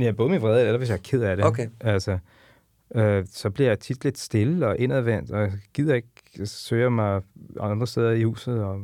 Ja, 0.01 0.13
både 0.13 0.31
min 0.31 0.43
vrede, 0.43 0.61
eller 0.61 0.79
hvis 0.79 0.89
jeg 0.89 0.97
er 0.97 1.03
ked 1.03 1.23
af 1.23 1.37
det. 1.37 1.45
Okay. 1.45 1.69
Altså, 1.81 2.19
øh, 2.95 3.27
så 3.31 3.51
bliver 3.51 3.71
jeg 3.71 3.79
tit 3.79 4.05
lidt 4.05 4.19
stille 4.19 4.67
og 4.67 4.79
indadvendt, 4.79 5.31
og 5.31 5.41
jeg 5.41 5.53
gider 5.75 5.95
ikke 5.95 6.47
søge 6.47 6.91
mig 6.91 7.23
andre 7.61 7.87
steder 7.87 8.11
i 8.11 8.23
huset. 8.23 8.65
Og, 8.65 8.81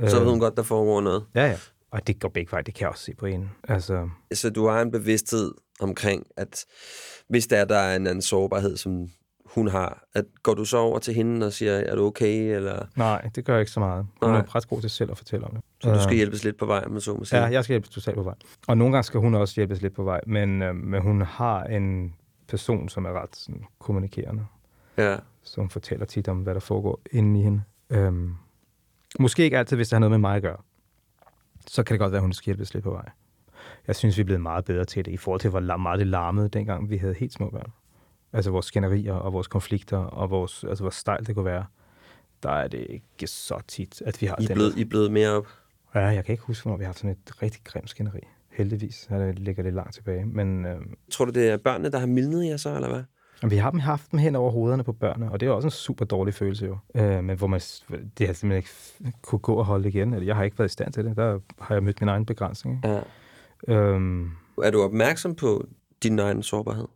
øh, 0.00 0.08
så 0.08 0.20
ved 0.20 0.30
hun 0.30 0.40
godt, 0.40 0.56
der 0.56 0.62
foregår 0.62 1.00
noget? 1.00 1.24
Ja, 1.34 1.46
ja. 1.46 1.56
Og 1.90 2.06
det 2.06 2.20
går 2.20 2.28
begge 2.28 2.52
veje, 2.52 2.62
det 2.62 2.74
kan 2.74 2.80
jeg 2.80 2.90
også 2.90 3.04
se 3.04 3.14
på 3.14 3.26
en. 3.26 3.50
Altså... 3.68 4.08
Så 4.32 4.50
du 4.50 4.66
har 4.66 4.82
en 4.82 4.90
bevidsthed 4.90 5.52
omkring, 5.80 6.26
at 6.36 6.64
hvis 7.28 7.46
der 7.46 7.56
er, 7.56 7.64
der 7.64 7.76
er 7.76 7.96
en 7.96 8.06
anden 8.06 8.22
sårbarhed, 8.22 8.76
som 8.76 9.08
hun 9.54 9.68
har, 9.68 10.04
at 10.14 10.24
går 10.42 10.54
du 10.54 10.64
så 10.64 10.78
over 10.78 10.98
til 10.98 11.14
hende 11.14 11.46
og 11.46 11.52
siger, 11.52 11.72
er 11.72 11.96
du 11.96 12.06
okay? 12.06 12.56
Eller? 12.56 12.86
Nej, 12.96 13.28
det 13.34 13.44
gør 13.44 13.52
jeg 13.54 13.60
ikke 13.60 13.72
så 13.72 13.80
meget. 13.80 14.06
Hun 14.22 14.30
Nej. 14.30 14.38
er 14.38 14.54
ret 14.54 14.68
god 14.68 14.80
til 14.80 14.90
selv 14.90 15.10
at 15.10 15.18
fortælle 15.18 15.46
om 15.46 15.52
det. 15.52 15.60
Så 15.80 15.94
du 15.94 16.00
skal 16.00 16.12
øh, 16.12 16.16
hjælpes 16.16 16.44
lidt 16.44 16.56
på 16.56 16.66
vej, 16.66 16.84
med 16.86 17.00
så 17.00 17.14
må 17.14 17.24
sige? 17.24 17.40
Ja, 17.40 17.46
jeg 17.46 17.64
skal 17.64 17.74
hjælpes 17.74 17.90
totalt 17.90 18.16
på 18.16 18.22
vej. 18.22 18.34
Og 18.66 18.78
nogle 18.78 18.92
gange 18.92 19.04
skal 19.04 19.20
hun 19.20 19.34
også 19.34 19.54
hjælpes 19.56 19.82
lidt 19.82 19.94
på 19.94 20.02
vej, 20.02 20.20
men, 20.26 20.62
øh, 20.62 20.74
men 20.74 21.02
hun 21.02 21.22
har 21.22 21.64
en 21.64 22.14
person, 22.48 22.88
som 22.88 23.04
er 23.04 23.22
ret 23.22 23.36
sådan, 23.36 23.64
kommunikerende. 23.78 24.46
Ja. 24.98 25.16
Som 25.42 25.68
fortæller 25.68 26.06
tit 26.06 26.28
om, 26.28 26.38
hvad 26.38 26.54
der 26.54 26.60
foregår 26.60 27.00
inde 27.12 27.40
i 27.40 27.42
hende. 27.42 27.62
Øhm, 27.90 28.34
måske 29.18 29.44
ikke 29.44 29.58
altid, 29.58 29.76
hvis 29.76 29.88
det 29.88 29.96
har 29.96 30.00
noget 30.00 30.10
med 30.10 30.18
mig 30.18 30.36
at 30.36 30.42
gøre 30.42 30.56
så 31.66 31.82
kan 31.82 31.94
det 31.94 32.00
godt 32.00 32.12
være, 32.12 32.18
at 32.18 32.22
hun 32.22 32.32
skal 32.32 32.44
hjælpes 32.44 32.74
lidt 32.74 32.84
på 32.84 32.90
vej. 32.90 33.10
Jeg 33.86 33.96
synes, 33.96 34.16
vi 34.16 34.20
er 34.20 34.24
blevet 34.24 34.40
meget 34.40 34.64
bedre 34.64 34.84
til 34.84 35.04
det, 35.04 35.12
i 35.12 35.16
forhold 35.16 35.40
til, 35.40 35.50
hvor 35.50 35.76
meget 35.76 35.98
det 35.98 36.06
larmede, 36.06 36.48
dengang 36.48 36.90
vi 36.90 36.96
havde 36.96 37.14
helt 37.14 37.32
små 37.32 37.50
børn. 37.50 37.72
Altså 38.34 38.50
vores 38.50 38.66
skænderier 38.66 39.14
og 39.14 39.32
vores 39.32 39.46
konflikter, 39.46 39.98
og 39.98 40.30
vores, 40.30 40.64
altså 40.64 40.84
hvor 40.84 40.90
stejlt 40.90 41.26
det 41.26 41.34
kunne 41.34 41.44
være. 41.44 41.64
Der 42.42 42.50
er 42.50 42.68
det 42.68 42.86
ikke 42.88 43.26
så 43.26 43.60
tit, 43.68 44.02
at 44.02 44.20
vi 44.20 44.26
har 44.26 44.36
I 44.40 44.46
den. 44.46 44.54
Blevet, 44.54 44.76
I 44.76 44.80
er 44.80 44.84
blevet 44.84 45.12
mere 45.12 45.30
op? 45.30 45.46
Ja, 45.94 46.00
jeg 46.00 46.24
kan 46.24 46.32
ikke 46.32 46.44
huske, 46.44 46.62
hvornår 46.62 46.78
vi 46.78 46.84
har 46.84 46.88
haft 46.88 46.98
sådan 46.98 47.10
et 47.10 47.42
rigtig 47.42 47.60
grimt 47.64 47.90
skænderi. 47.90 48.20
Heldigvis, 48.50 49.06
det 49.10 49.38
ligger 49.38 49.62
det 49.62 49.74
langt 49.74 49.94
tilbage. 49.94 50.24
Men, 50.26 50.66
øh... 50.66 50.80
Tror 51.10 51.24
du, 51.24 51.30
det 51.30 51.48
er 51.48 51.56
børnene, 51.56 51.90
der 51.90 51.98
har 51.98 52.06
mildnet 52.06 52.46
jer 52.46 52.56
så, 52.56 52.74
eller 52.74 52.88
hvad? 52.88 53.02
Vi 53.50 53.56
har 53.56 53.70
dem 53.70 53.80
haft 53.80 54.10
dem 54.10 54.18
hen 54.18 54.36
over 54.36 54.50
hovederne 54.50 54.84
på 54.84 54.92
børnene, 54.92 55.32
og 55.32 55.40
det 55.40 55.46
er 55.46 55.50
også 55.50 55.66
en 55.66 55.70
super 55.70 56.04
dårlig 56.04 56.34
følelse 56.34 56.66
jo. 56.66 56.78
Øh, 56.94 57.24
men 57.24 57.38
hvor 57.38 57.46
man, 57.46 57.60
det 58.18 58.26
har 58.26 58.34
simpelthen 58.34 58.56
ikke 58.56 59.16
kunne 59.22 59.38
gå 59.38 59.54
og 59.54 59.64
holde 59.64 59.88
igen. 59.88 60.14
Eller 60.14 60.26
jeg 60.26 60.36
har 60.36 60.44
ikke 60.44 60.58
været 60.58 60.68
i 60.68 60.72
stand 60.72 60.92
til 60.92 61.04
det. 61.04 61.16
Der 61.16 61.38
har 61.58 61.74
jeg 61.74 61.82
mødt 61.82 62.00
min 62.00 62.08
egen 62.08 62.26
begrænsning. 62.26 62.84
Ja. 62.84 63.00
Øhm, 63.68 64.30
er 64.62 64.70
du 64.70 64.82
opmærksom 64.82 65.34
på 65.34 65.66
din 66.02 66.18
egen 66.18 66.42
sårbarhed? 66.42 66.86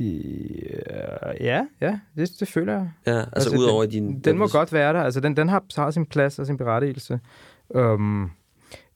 Ja, 0.00 1.66
ja, 1.80 1.98
det, 2.16 2.30
det 2.40 2.48
føler 2.48 2.72
jeg. 2.72 2.90
Ja, 3.06 3.18
altså, 3.18 3.30
altså 3.34 3.56
udover 3.56 3.82
den, 3.82 3.90
din... 3.90 4.20
Den 4.20 4.38
må 4.38 4.48
godt 4.48 4.72
være 4.72 4.92
der. 4.92 5.02
Altså, 5.02 5.20
den, 5.20 5.36
den 5.36 5.48
har, 5.48 5.64
har 5.76 5.90
sin 5.90 6.06
plads 6.06 6.38
og 6.38 6.46
sin 6.46 6.56
berettigelse. 6.56 7.20
Um, 7.68 8.30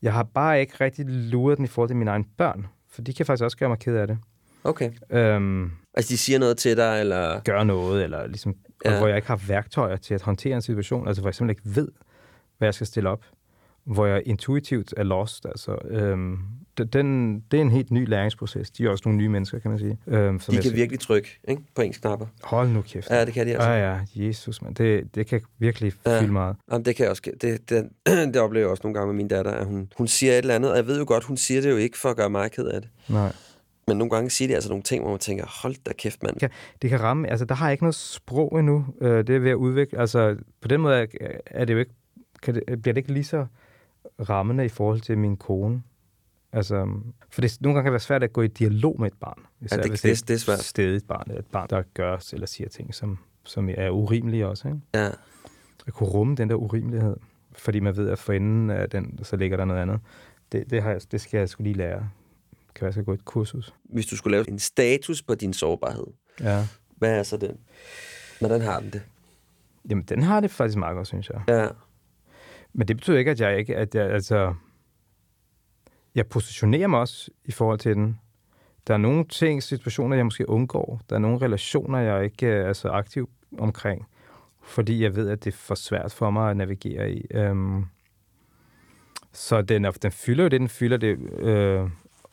jeg 0.02 0.12
har 0.12 0.22
bare 0.22 0.60
ikke 0.60 0.74
rigtig 0.80 1.04
luret 1.08 1.56
den 1.56 1.64
i 1.64 1.68
forhold 1.68 1.88
til 1.88 1.96
mine 1.96 2.10
egne 2.10 2.24
børn, 2.36 2.66
for 2.90 3.02
de 3.02 3.12
kan 3.12 3.26
faktisk 3.26 3.44
også 3.44 3.56
gøre 3.56 3.68
mig 3.68 3.78
ked 3.78 3.96
af 3.96 4.06
det. 4.06 4.18
Okay. 4.64 4.90
Um, 5.36 5.72
Altså, 5.94 6.12
de 6.12 6.18
siger 6.18 6.38
noget 6.38 6.56
til 6.56 6.76
dig, 6.76 7.00
eller... 7.00 7.40
Gør 7.40 7.64
noget, 7.64 8.04
eller 8.04 8.26
ligesom... 8.26 8.54
Ja. 8.84 8.98
hvor 8.98 9.06
jeg 9.06 9.16
ikke 9.16 9.28
har 9.28 9.40
værktøjer 9.48 9.96
til 9.96 10.14
at 10.14 10.22
håndtere 10.22 10.54
en 10.54 10.62
situation. 10.62 11.06
Altså, 11.08 11.22
hvor 11.22 11.28
jeg 11.28 11.34
simpelthen 11.34 11.68
ikke 11.68 11.80
ved, 11.80 11.88
hvad 12.58 12.66
jeg 12.66 12.74
skal 12.74 12.86
stille 12.86 13.08
op. 13.08 13.24
Hvor 13.84 14.06
jeg 14.06 14.22
intuitivt 14.26 14.94
er 14.96 15.02
lost. 15.02 15.46
Altså, 15.46 15.78
øhm, 15.84 16.38
den, 16.78 17.40
det 17.50 17.56
er 17.56 17.60
en 17.60 17.70
helt 17.70 17.90
ny 17.90 18.08
læringsproces. 18.08 18.70
De 18.70 18.84
er 18.84 18.90
også 18.90 19.02
nogle 19.06 19.18
nye 19.18 19.28
mennesker, 19.28 19.58
kan 19.58 19.70
man 19.70 19.78
sige. 19.80 19.98
Øhm, 20.06 20.40
som 20.40 20.54
de 20.54 20.62
kan 20.62 20.72
virkelig 20.72 21.00
trykke 21.00 21.40
ikke? 21.48 21.62
på 21.74 21.82
ens 21.82 21.98
knapper. 21.98 22.26
Hold 22.42 22.68
nu 22.68 22.82
kæft. 22.82 23.10
Ja, 23.10 23.24
det 23.24 23.34
kan 23.34 23.46
de 23.46 23.52
altså. 23.52 23.70
Ja, 23.70 23.92
ja, 23.92 24.26
Jesus, 24.26 24.62
man. 24.62 24.72
Det, 24.72 25.14
det 25.14 25.26
kan 25.26 25.40
virkelig 25.58 25.92
ja. 26.06 26.20
fylde 26.20 26.32
meget. 26.32 26.56
Jamen, 26.72 26.84
det 26.84 26.96
kan 26.96 27.02
jeg 27.02 27.10
også. 27.10 27.22
Det, 27.40 27.70
det, 27.70 27.88
det 28.34 28.36
oplever 28.36 28.64
jeg 28.64 28.70
også 28.70 28.80
nogle 28.84 28.98
gange 28.98 29.06
med 29.06 29.16
min 29.16 29.28
datter, 29.28 29.50
at 29.50 29.66
hun, 29.66 29.92
hun 29.96 30.08
siger 30.08 30.32
et 30.32 30.38
eller 30.38 30.54
andet, 30.54 30.70
og 30.70 30.76
jeg 30.76 30.86
ved 30.86 30.98
jo 30.98 31.04
godt, 31.08 31.24
hun 31.24 31.36
siger 31.36 31.60
det 31.60 31.70
jo 31.70 31.76
ikke 31.76 31.98
for 31.98 32.08
at 32.08 32.16
gøre 32.16 32.30
mig 32.30 32.50
ked 32.50 32.64
af 32.64 32.80
det. 32.80 32.90
Nej. 33.08 33.32
Men 33.88 33.96
nogle 33.96 34.10
gange 34.10 34.30
siger 34.30 34.48
de 34.48 34.54
altså 34.54 34.68
nogle 34.68 34.82
ting, 34.82 35.02
hvor 35.02 35.10
man 35.10 35.20
tænker, 35.20 35.62
hold 35.62 35.74
da 35.86 35.92
kæft, 35.92 36.22
mand. 36.22 36.36
Det 36.82 36.90
kan 36.90 37.00
ramme. 37.00 37.30
Altså, 37.30 37.44
der 37.44 37.54
har 37.54 37.66
jeg 37.66 37.72
ikke 37.72 37.84
noget 37.84 37.94
sprog 37.94 38.58
endnu. 38.58 38.86
Øh, 39.00 39.26
det 39.26 39.36
er 39.36 39.38
ved 39.38 39.50
at 39.50 39.54
udvikle. 39.54 39.98
Altså, 39.98 40.36
på 40.60 40.68
den 40.68 40.80
måde 40.80 41.06
er 41.46 41.64
det 41.64 41.74
jo 41.74 41.78
ikke, 41.78 41.92
kan 42.42 42.54
det, 42.54 42.64
bliver 42.66 42.92
det 42.92 42.96
ikke 42.96 43.12
lige 43.12 43.24
så 43.24 43.46
rammende 44.28 44.64
i 44.64 44.68
forhold 44.68 45.00
til 45.00 45.18
min 45.18 45.36
kone. 45.36 45.82
Altså, 46.52 47.00
for 47.30 47.40
det 47.40 47.58
nogle 47.60 47.74
gange 47.74 47.84
kan 47.84 47.86
det 47.86 47.92
være 47.92 48.00
svært 48.00 48.22
at 48.22 48.32
gå 48.32 48.42
i 48.42 48.46
dialog 48.46 49.00
med 49.00 49.06
et 49.06 49.18
barn. 49.20 49.46
Især, 49.60 49.76
ja, 49.76 49.82
det, 49.82 49.90
hvis 49.90 50.00
det, 50.00 50.18
det, 50.18 50.28
det 50.28 50.34
er 50.34 50.38
svært. 50.38 50.58
Stedigt 50.58 51.08
barn, 51.08 51.30
et 51.30 51.46
barn, 51.46 51.68
der 51.70 51.82
gør 51.94 52.18
eller 52.32 52.46
siger 52.46 52.68
ting, 52.68 52.94
som, 52.94 53.18
som 53.44 53.68
er 53.68 53.90
urimelige 53.90 54.46
også. 54.46 54.68
Ikke? 54.68 54.80
Ja. 54.94 55.10
At 55.86 55.92
kunne 55.92 56.08
rumme 56.08 56.36
den 56.36 56.48
der 56.48 56.54
urimelighed, 56.54 57.16
fordi 57.52 57.80
man 57.80 57.96
ved, 57.96 58.10
at 58.10 58.18
for 58.18 58.32
enden 58.32 58.70
af 58.70 58.90
den, 58.90 59.18
så 59.22 59.36
ligger 59.36 59.56
der 59.56 59.64
noget 59.64 59.80
andet. 59.80 60.00
Det, 60.52 60.70
det, 60.70 60.82
har 60.82 60.90
jeg, 60.90 61.00
det 61.12 61.20
skal 61.20 61.38
jeg 61.38 61.48
skulle 61.48 61.72
lige 61.72 61.78
lære 61.78 62.08
kan 62.74 62.84
være, 62.84 62.88
jeg 62.88 62.92
skal 62.92 63.04
gå 63.04 63.12
et 63.12 63.24
kursus. 63.24 63.74
Hvis 63.84 64.06
du 64.06 64.16
skulle 64.16 64.32
lave 64.36 64.50
en 64.50 64.58
status 64.58 65.22
på 65.22 65.34
din 65.34 65.52
sårbarhed, 65.52 66.06
ja. 66.40 66.66
hvad 66.96 67.18
er 67.18 67.22
så 67.22 67.36
den? 67.36 67.56
Hvordan 68.38 68.60
har 68.60 68.80
den 68.80 68.90
det? 68.90 69.02
Jamen, 69.90 70.04
den 70.04 70.22
har 70.22 70.40
det 70.40 70.50
faktisk 70.50 70.78
meget 70.78 70.96
godt, 70.96 71.06
synes 71.06 71.30
jeg. 71.30 71.42
Ja. 71.48 71.68
Men 72.72 72.88
det 72.88 72.96
betyder 72.96 73.18
ikke, 73.18 73.30
at 73.30 73.40
jeg 73.40 73.58
ikke, 73.58 73.76
at 73.76 73.94
jeg, 73.94 74.10
altså, 74.10 74.54
jeg 76.14 76.26
positionerer 76.26 76.86
mig 76.86 77.00
også 77.00 77.30
i 77.44 77.52
forhold 77.52 77.78
til 77.78 77.94
den. 77.94 78.18
Der 78.86 78.94
er 78.94 78.98
nogle 78.98 79.24
ting, 79.24 79.62
situationer, 79.62 80.16
jeg 80.16 80.26
måske 80.26 80.48
undgår. 80.48 81.00
Der 81.10 81.16
er 81.16 81.20
nogle 81.20 81.38
relationer, 81.38 81.98
jeg 81.98 82.24
ikke 82.24 82.46
er 82.46 82.72
så 82.72 82.88
aktiv 82.88 83.30
omkring, 83.58 84.06
fordi 84.62 85.02
jeg 85.02 85.16
ved, 85.16 85.28
at 85.28 85.44
det 85.44 85.52
er 85.52 85.56
for 85.56 85.74
svært 85.74 86.12
for 86.12 86.30
mig 86.30 86.50
at 86.50 86.56
navigere 86.56 87.12
i. 87.12 87.26
Øhm, 87.30 87.84
så 89.32 89.62
den, 89.62 89.84
den 90.02 90.12
fylder 90.12 90.42
jo 90.44 90.48
det, 90.48 90.60
den 90.60 90.68
fylder 90.68 90.96
det. 90.96 91.18
Øh, 91.38 91.90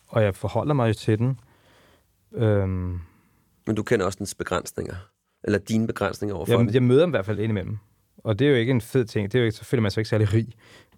og 0.08 0.24
jeg 0.24 0.36
forholder 0.36 0.74
mig 0.74 0.88
jo 0.88 0.94
til 0.94 1.20
den. 1.20 1.40
Øhm, 2.34 3.00
Men 3.68 3.76
du 3.76 3.84
kender 3.84 4.06
også 4.06 4.18
dens 4.18 4.36
begrænsninger? 4.36 4.96
Eller 5.44 5.60
dine 5.60 5.88
begrænsninger 5.88 6.36
overfor 6.36 6.64
jeg, 6.64 6.74
jeg 6.74 6.84
møder 6.84 7.02
dem 7.02 7.10
i 7.10 7.12
hvert 7.12 7.26
fald 7.26 7.40
indimellem. 7.40 7.78
Og 8.18 8.40
det 8.40 8.48
er 8.48 8.52
jo 8.52 8.58
ikke 8.58 8.72
en 8.72 8.82
fed 8.82 9.06
ting. 9.06 9.32
Det 9.32 9.38
er 9.38 9.40
jo 9.40 9.46
ikke, 9.46 9.58
så 9.58 9.66
føler 9.66 9.82
man 9.82 9.92
sig 9.92 10.02
ikke 10.02 10.10
særlig 10.10 10.34
rig. 10.34 10.48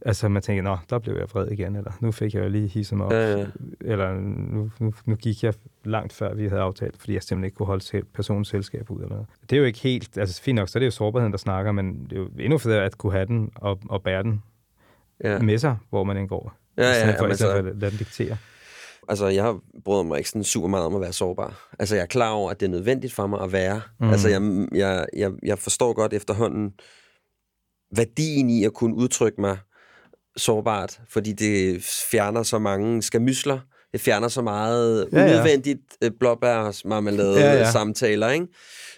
Altså, 0.05 0.29
man 0.29 0.41
tænker, 0.41 0.63
nå, 0.63 0.77
der 0.89 0.99
blev 0.99 1.15
jeg 1.15 1.27
vred 1.33 1.47
igen, 1.47 1.75
eller 1.75 1.91
nu 1.99 2.11
fik 2.11 2.33
jeg 2.33 2.43
jo 2.43 2.49
lige 2.49 2.67
hisset 2.67 2.97
mig 2.97 3.05
op. 3.05 3.11
Ja, 3.11 3.37
ja. 3.37 3.45
Eller 3.81 4.13
nu, 4.13 4.71
nu, 4.79 4.93
nu, 5.05 5.15
gik 5.15 5.43
jeg 5.43 5.53
langt 5.83 6.13
før, 6.13 6.33
vi 6.33 6.47
havde 6.47 6.61
aftalt, 6.61 6.97
fordi 6.97 7.13
jeg 7.13 7.23
simpelthen 7.23 7.45
ikke 7.45 7.55
kunne 7.55 7.65
holde 7.65 8.01
personens 8.13 8.47
selskab 8.47 8.91
ud. 8.91 9.01
Eller 9.01 9.09
noget. 9.09 9.27
Det 9.41 9.55
er 9.55 9.59
jo 9.59 9.65
ikke 9.65 9.79
helt, 9.79 10.17
altså 10.17 10.41
fint 10.41 10.55
nok, 10.55 10.69
så 10.69 10.77
er 10.77 10.79
det 10.79 10.85
jo 10.85 10.91
sårbarheden, 10.91 11.31
der 11.31 11.37
snakker, 11.37 11.71
men 11.71 12.03
det 12.03 12.13
er 12.13 12.19
jo 12.19 12.29
endnu 12.39 12.57
federe 12.57 12.85
at 12.85 12.97
kunne 12.97 13.11
have 13.11 13.25
den 13.25 13.49
og, 13.55 13.79
og 13.89 14.03
bære 14.03 14.23
den 14.23 14.43
ja. 15.23 15.39
med 15.39 15.57
sig, 15.57 15.77
hvor 15.89 16.03
man 16.03 16.17
indgår. 16.17 16.53
Ja, 16.77 16.83
ja, 16.83 16.89
ja. 16.89 17.19
For, 17.19 17.27
ja, 17.27 17.33
for 17.33 17.57
at 17.57 17.63
lade 17.63 17.91
den 17.91 17.97
diktere. 17.99 18.37
Altså, 19.09 19.27
jeg 19.27 19.55
bryder 19.85 20.03
mig 20.03 20.17
ikke 20.17 20.29
sådan 20.29 20.43
super 20.43 20.67
meget 20.67 20.85
om 20.85 20.95
at 20.95 21.01
være 21.01 21.13
sårbar. 21.13 21.69
Altså, 21.79 21.95
jeg 21.95 22.01
er 22.01 22.07
klar 22.07 22.31
over, 22.31 22.51
at 22.51 22.59
det 22.59 22.65
er 22.65 22.69
nødvendigt 22.69 23.13
for 23.13 23.27
mig 23.27 23.41
at 23.41 23.51
være. 23.51 23.81
Mm. 23.99 24.09
Altså, 24.09 24.29
jeg, 24.29 24.67
jeg, 24.75 25.05
jeg, 25.15 25.31
jeg 25.43 25.59
forstår 25.59 25.93
godt 25.93 26.13
efterhånden 26.13 26.73
værdien 27.95 28.49
i 28.49 28.63
at 28.63 28.73
kunne 28.73 28.95
udtrykke 28.95 29.41
mig 29.41 29.57
sårbart, 30.37 30.99
fordi 31.09 31.31
det 31.31 31.83
fjerner 32.11 32.43
så 32.43 32.59
mange 32.59 33.01
skamysler. 33.01 33.59
Det 33.91 34.01
fjerner 34.01 34.27
så 34.27 34.41
meget 34.41 35.09
ja, 35.11 35.19
ja. 35.19 35.25
unødvendigt 35.25 35.81
øh, 36.03 36.11
blåbærsmarmelade 36.19 37.39
ja, 37.39 37.53
ja. 37.53 37.71
samtaler, 37.71 38.29
ikke? 38.29 38.47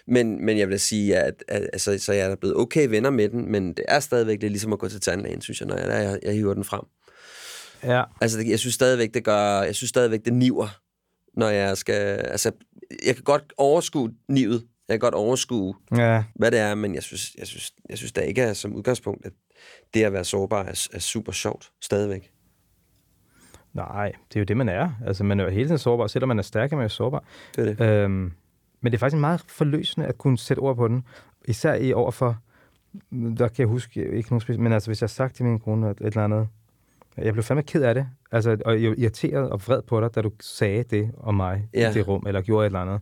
Men, 0.06 0.44
men 0.44 0.58
jeg 0.58 0.68
vil 0.68 0.80
sige, 0.80 1.16
at, 1.16 1.44
at 1.48 1.62
altså, 1.72 1.98
så 1.98 2.12
jeg 2.12 2.30
er 2.30 2.36
blevet 2.36 2.56
okay 2.56 2.88
venner 2.88 3.10
med 3.10 3.28
den, 3.28 3.52
men 3.52 3.68
det 3.68 3.84
er 3.88 4.00
stadigvæk 4.00 4.42
lidt 4.42 4.52
ligesom 4.52 4.72
at 4.72 4.78
gå 4.78 4.88
til 4.88 5.00
tandlægen, 5.00 5.40
synes 5.40 5.60
jeg, 5.60 5.68
når 5.68 5.76
jeg, 5.76 5.88
jeg, 5.88 6.18
jeg 6.22 6.32
hiver 6.32 6.54
den 6.54 6.64
frem. 6.64 6.80
Ja. 7.84 8.02
Altså, 8.20 8.40
jeg 8.46 8.58
synes 8.58 8.74
stadigvæk, 8.74 9.14
det 9.14 9.24
gør, 9.24 9.62
jeg 9.62 9.74
synes 9.74 9.88
stadigvæk, 9.88 10.24
det 10.24 10.32
niver, 10.32 10.68
når 11.36 11.48
jeg 11.48 11.76
skal, 11.76 11.94
altså, 12.16 12.50
jeg 13.06 13.14
kan 13.14 13.24
godt 13.24 13.52
overskue 13.56 14.10
nivet 14.28 14.64
Jeg 14.88 14.94
kan 14.94 15.00
godt 15.00 15.14
overskue, 15.14 15.74
Ja, 15.96 16.24
hvad 16.34 16.50
det 16.50 16.58
er, 16.58 16.74
men 16.74 16.94
jeg 16.94 17.02
synes, 17.02 17.34
jeg 17.38 17.46
synes, 17.46 17.72
jeg 17.88 17.98
synes 17.98 18.12
da 18.12 18.20
ikke 18.20 18.42
er 18.42 18.52
som 18.52 18.74
udgangspunkt, 18.74 19.26
at 19.26 19.32
det 19.94 20.04
at 20.04 20.12
være 20.12 20.24
sårbar 20.24 20.62
er, 20.62 20.88
er 20.92 20.98
super 20.98 21.32
sjovt 21.32 21.72
stadigvæk. 21.82 22.30
nej, 23.74 24.12
det 24.28 24.36
er 24.36 24.40
jo 24.40 24.44
det, 24.44 24.56
man 24.56 24.68
er. 24.68 24.90
Altså, 25.06 25.24
man 25.24 25.40
er 25.40 25.44
jo 25.44 25.50
hele 25.50 25.64
tiden 25.64 25.78
sårbar. 25.78 26.06
Selvom 26.06 26.28
man 26.28 26.38
er 26.38 26.42
stærk, 26.42 26.72
er 26.72 26.76
man 26.76 26.84
jo 26.84 26.88
sårbar. 26.88 27.24
Det 27.56 27.68
er 27.68 27.74
det. 27.74 28.04
Øhm, 28.04 28.32
men 28.80 28.92
det 28.92 28.94
er 28.94 28.98
faktisk 28.98 29.20
meget 29.20 29.44
forløsende 29.48 30.06
at 30.06 30.18
kunne 30.18 30.38
sætte 30.38 30.60
ord 30.60 30.76
på 30.76 30.88
den. 30.88 31.04
Især 31.48 31.74
i 31.74 31.92
overfor, 31.92 32.38
der 33.12 33.48
kan 33.48 33.58
jeg 33.58 33.66
huske, 33.66 34.10
ikke 34.12 34.30
nogen 34.30 34.40
specielt, 34.40 34.62
men 34.62 34.72
altså 34.72 34.88
hvis 34.88 35.00
jeg 35.00 35.06
har 35.06 35.08
sagt 35.08 35.36
til 35.36 35.44
min 35.44 35.58
kone 35.58 35.90
et 35.90 35.98
eller 36.00 36.24
andet, 36.24 36.48
jeg 37.16 37.32
blev 37.32 37.42
fandme 37.42 37.62
ked 37.62 37.82
af 37.82 37.94
det, 37.94 38.06
altså, 38.32 38.56
og 38.64 38.82
jeg 38.82 38.98
irriteret 38.98 39.50
og 39.50 39.60
vred 39.66 39.82
på 39.82 40.00
dig, 40.00 40.14
da 40.14 40.22
du 40.22 40.30
sagde 40.40 40.82
det 40.82 41.10
om 41.18 41.34
mig. 41.34 41.68
Ja. 41.74 41.90
i 41.90 41.94
det 41.94 42.08
rum, 42.08 42.24
eller 42.26 42.40
gjorde 42.42 42.64
et 42.64 42.66
eller 42.66 42.80
andet. 42.80 43.00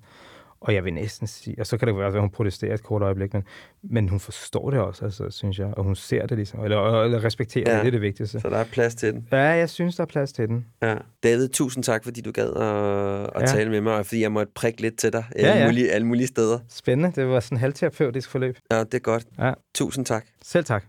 Og 0.65 0.75
jeg 0.75 0.85
vil 0.85 0.93
næsten 0.95 1.27
sige, 1.27 1.57
og 1.59 1.67
så 1.67 1.77
kan 1.77 1.89
det 1.89 1.97
være, 1.97 2.07
at 2.07 2.21
hun 2.21 2.31
protesterer 2.31 2.75
et 2.75 2.83
kort 2.83 3.03
øjeblik, 3.03 3.33
men, 3.35 3.43
men 3.83 4.09
hun 4.09 4.21
forstår 4.21 4.71
det 4.71 4.81
også, 4.81 5.05
altså, 5.05 5.31
synes 5.31 5.59
jeg, 5.59 5.67
og 5.77 5.85
hun 5.85 5.95
ser 5.97 6.27
det 6.27 6.37
ligesom, 6.39 6.65
eller, 6.65 7.03
eller 7.03 7.25
respekterer 7.25 7.71
ja. 7.71 7.77
Det, 7.77 7.81
det 7.81 7.87
er 7.87 7.91
det 7.91 8.01
vigtigste. 8.01 8.41
Så 8.41 8.49
der 8.49 8.57
er 8.57 8.65
plads 8.65 8.95
til 8.95 9.13
den. 9.13 9.29
Ja, 9.33 9.39
jeg 9.39 9.71
synes, 9.71 9.97
der 9.97 10.03
er 10.03 10.07
plads 10.07 10.33
til 10.33 10.49
den. 10.49 10.67
Ja. 10.83 10.95
David, 11.23 11.49
tusind 11.49 11.85
tak, 11.85 12.05
fordi 12.05 12.21
du 12.21 12.33
gad 12.33 12.45
at, 12.47 12.53
at 12.57 13.31
Ja. 13.35 13.41
ja. 13.41 13.47
tale 13.47 13.71
med 13.71 13.81
mig, 13.81 13.95
og 13.97 14.07
fordi 14.07 14.21
jeg 14.23 14.33
måtte 14.33 14.53
prikke 14.55 14.81
lidt 14.83 14.99
til 14.99 15.13
dig 15.13 15.25
Ja, 15.37 15.41
alle, 15.47 15.61
ja. 15.63 15.67
Mulige, 15.69 15.91
alle 15.93 16.07
mulige 16.07 16.27
steder. 16.27 16.59
Spændende, 16.69 17.21
det 17.21 17.29
var 17.29 17.41
sådan 17.41 17.57
en 17.57 17.61
halvterapeutisk 17.61 18.31
forløb. 18.31 18.57
Ja, 18.73 18.79
det 18.79 18.95
er 18.95 18.99
godt. 18.99 19.25
Ja. 19.39 19.53
Tusind 19.75 20.07
tak. 20.07 20.25
Selv 20.45 20.65
tak. 20.65 20.85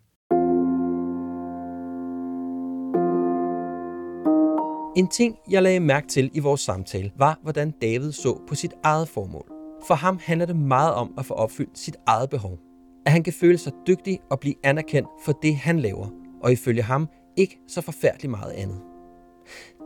En 4.98 5.08
ting, 5.08 5.36
jeg 5.52 5.64
lagde 5.64 5.80
mærke 5.80 6.08
til 6.08 6.32
i 6.34 6.40
vores 6.40 6.62
samtale, 6.62 7.12
var, 7.18 7.40
hvordan 7.44 7.74
David 7.82 8.12
så 8.12 8.40
på 8.48 8.56
sit 8.56 8.72
eget 8.84 9.08
formål. 9.08 9.53
For 9.88 9.94
ham 9.94 10.20
handler 10.22 10.46
det 10.46 10.56
meget 10.56 10.94
om 10.94 11.14
at 11.18 11.26
få 11.26 11.34
opfyldt 11.34 11.80
sit 11.80 11.98
eget 12.06 12.30
behov. 12.30 12.60
At 13.06 13.12
han 13.12 13.24
kan 13.24 13.34
føle 13.34 13.58
sig 13.58 13.74
dygtig 13.88 14.20
og 14.32 14.40
blive 14.40 14.56
anerkendt 14.64 15.10
for 15.26 15.32
det, 15.32 15.56
han 15.56 15.80
laver, 15.80 16.08
og 16.44 16.52
ifølge 16.52 16.82
ham 16.82 17.10
ikke 17.38 17.60
så 17.68 17.82
forfærdeligt 17.82 18.32
meget 18.32 18.52
andet. 18.52 18.82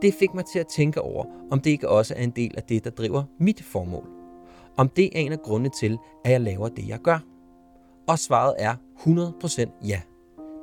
Det 0.02 0.14
fik 0.14 0.34
mig 0.34 0.44
til 0.52 0.58
at 0.58 0.66
tænke 0.66 1.02
over, 1.02 1.24
om 1.50 1.60
det 1.60 1.70
ikke 1.70 1.88
også 1.88 2.14
er 2.14 2.22
en 2.22 2.30
del 2.30 2.54
af 2.56 2.62
det, 2.62 2.84
der 2.84 2.90
driver 2.90 3.24
mit 3.40 3.62
formål. 3.62 4.08
Om 4.76 4.88
det 4.88 5.04
er 5.04 5.20
en 5.20 5.32
af 5.32 5.42
grundene 5.42 5.70
til, 5.80 5.98
at 6.24 6.32
jeg 6.32 6.40
laver 6.40 6.68
det, 6.68 6.88
jeg 6.88 6.98
gør. 6.98 7.18
Og 8.08 8.18
svaret 8.18 8.54
er 8.58 8.74
100% 8.96 9.86
ja. 9.88 10.00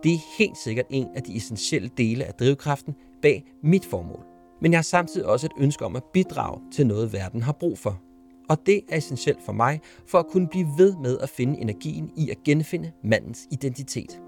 Det 0.04 0.14
er 0.14 0.38
helt 0.38 0.58
sikkert 0.58 0.86
en 0.90 1.08
af 1.16 1.24
de 1.24 1.38
essentielle 1.38 1.90
dele 1.98 2.26
af 2.26 2.34
drivkraften 2.34 2.96
bag 3.22 3.44
mit 3.64 3.86
formål. 3.86 4.26
Men 4.62 4.72
jeg 4.72 4.78
har 4.78 4.84
samtidig 4.84 5.28
også 5.28 5.46
et 5.46 5.64
ønske 5.64 5.86
om 5.86 5.96
at 5.96 6.04
bidrage 6.14 6.62
til 6.72 6.88
noget, 6.88 7.14
verden 7.14 7.42
har 7.42 7.52
brug 7.52 7.80
for. 7.80 8.02
Og 8.50 8.66
det 8.66 8.82
er 8.90 8.98
essentielt 8.98 9.44
for 9.46 9.54
mig, 9.54 9.82
for 10.08 10.20
at 10.20 10.28
kunne 10.28 10.48
blive 10.48 10.68
ved 10.78 10.96
med 11.02 11.18
at 11.20 11.30
finde 11.30 11.60
energien 11.60 12.12
i 12.18 12.30
at 12.30 12.38
genfinde 12.46 12.92
mandens 13.04 13.48
identitet. 13.52 14.22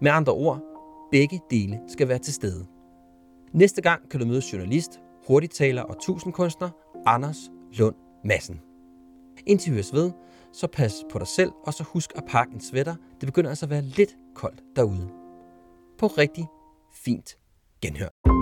Med 0.00 0.10
andre 0.10 0.32
ord, 0.32 0.60
begge 1.10 1.40
dele 1.50 1.80
skal 1.88 2.08
være 2.08 2.18
til 2.18 2.34
stede. 2.34 2.66
Næste 3.52 3.82
gang 3.82 4.10
kan 4.10 4.20
du 4.20 4.26
møde 4.26 4.42
journalist, 4.52 5.00
hurtigtaler 5.26 5.82
og 5.82 6.00
tusindkunstner 6.00 6.70
Anders 7.06 7.38
Lund 7.72 7.94
Madsen. 8.24 8.60
Indtil 9.46 9.70
vi 9.72 9.76
høres 9.76 9.92
ved, 9.92 10.12
så 10.52 10.66
pas 10.66 11.04
på 11.10 11.18
dig 11.18 11.26
selv, 11.26 11.50
og 11.66 11.74
så 11.74 11.82
husk 11.82 12.10
at 12.16 12.24
pakke 12.28 12.54
en 12.54 12.60
sweater. 12.60 12.94
Det 13.20 13.26
begynder 13.26 13.50
altså 13.50 13.66
at 13.66 13.70
være 13.70 13.82
lidt 13.82 14.16
koldt 14.34 14.62
derude. 14.76 15.08
På 15.98 16.06
rigtig 16.06 16.46
fint 17.04 17.38
genhør. 17.82 18.37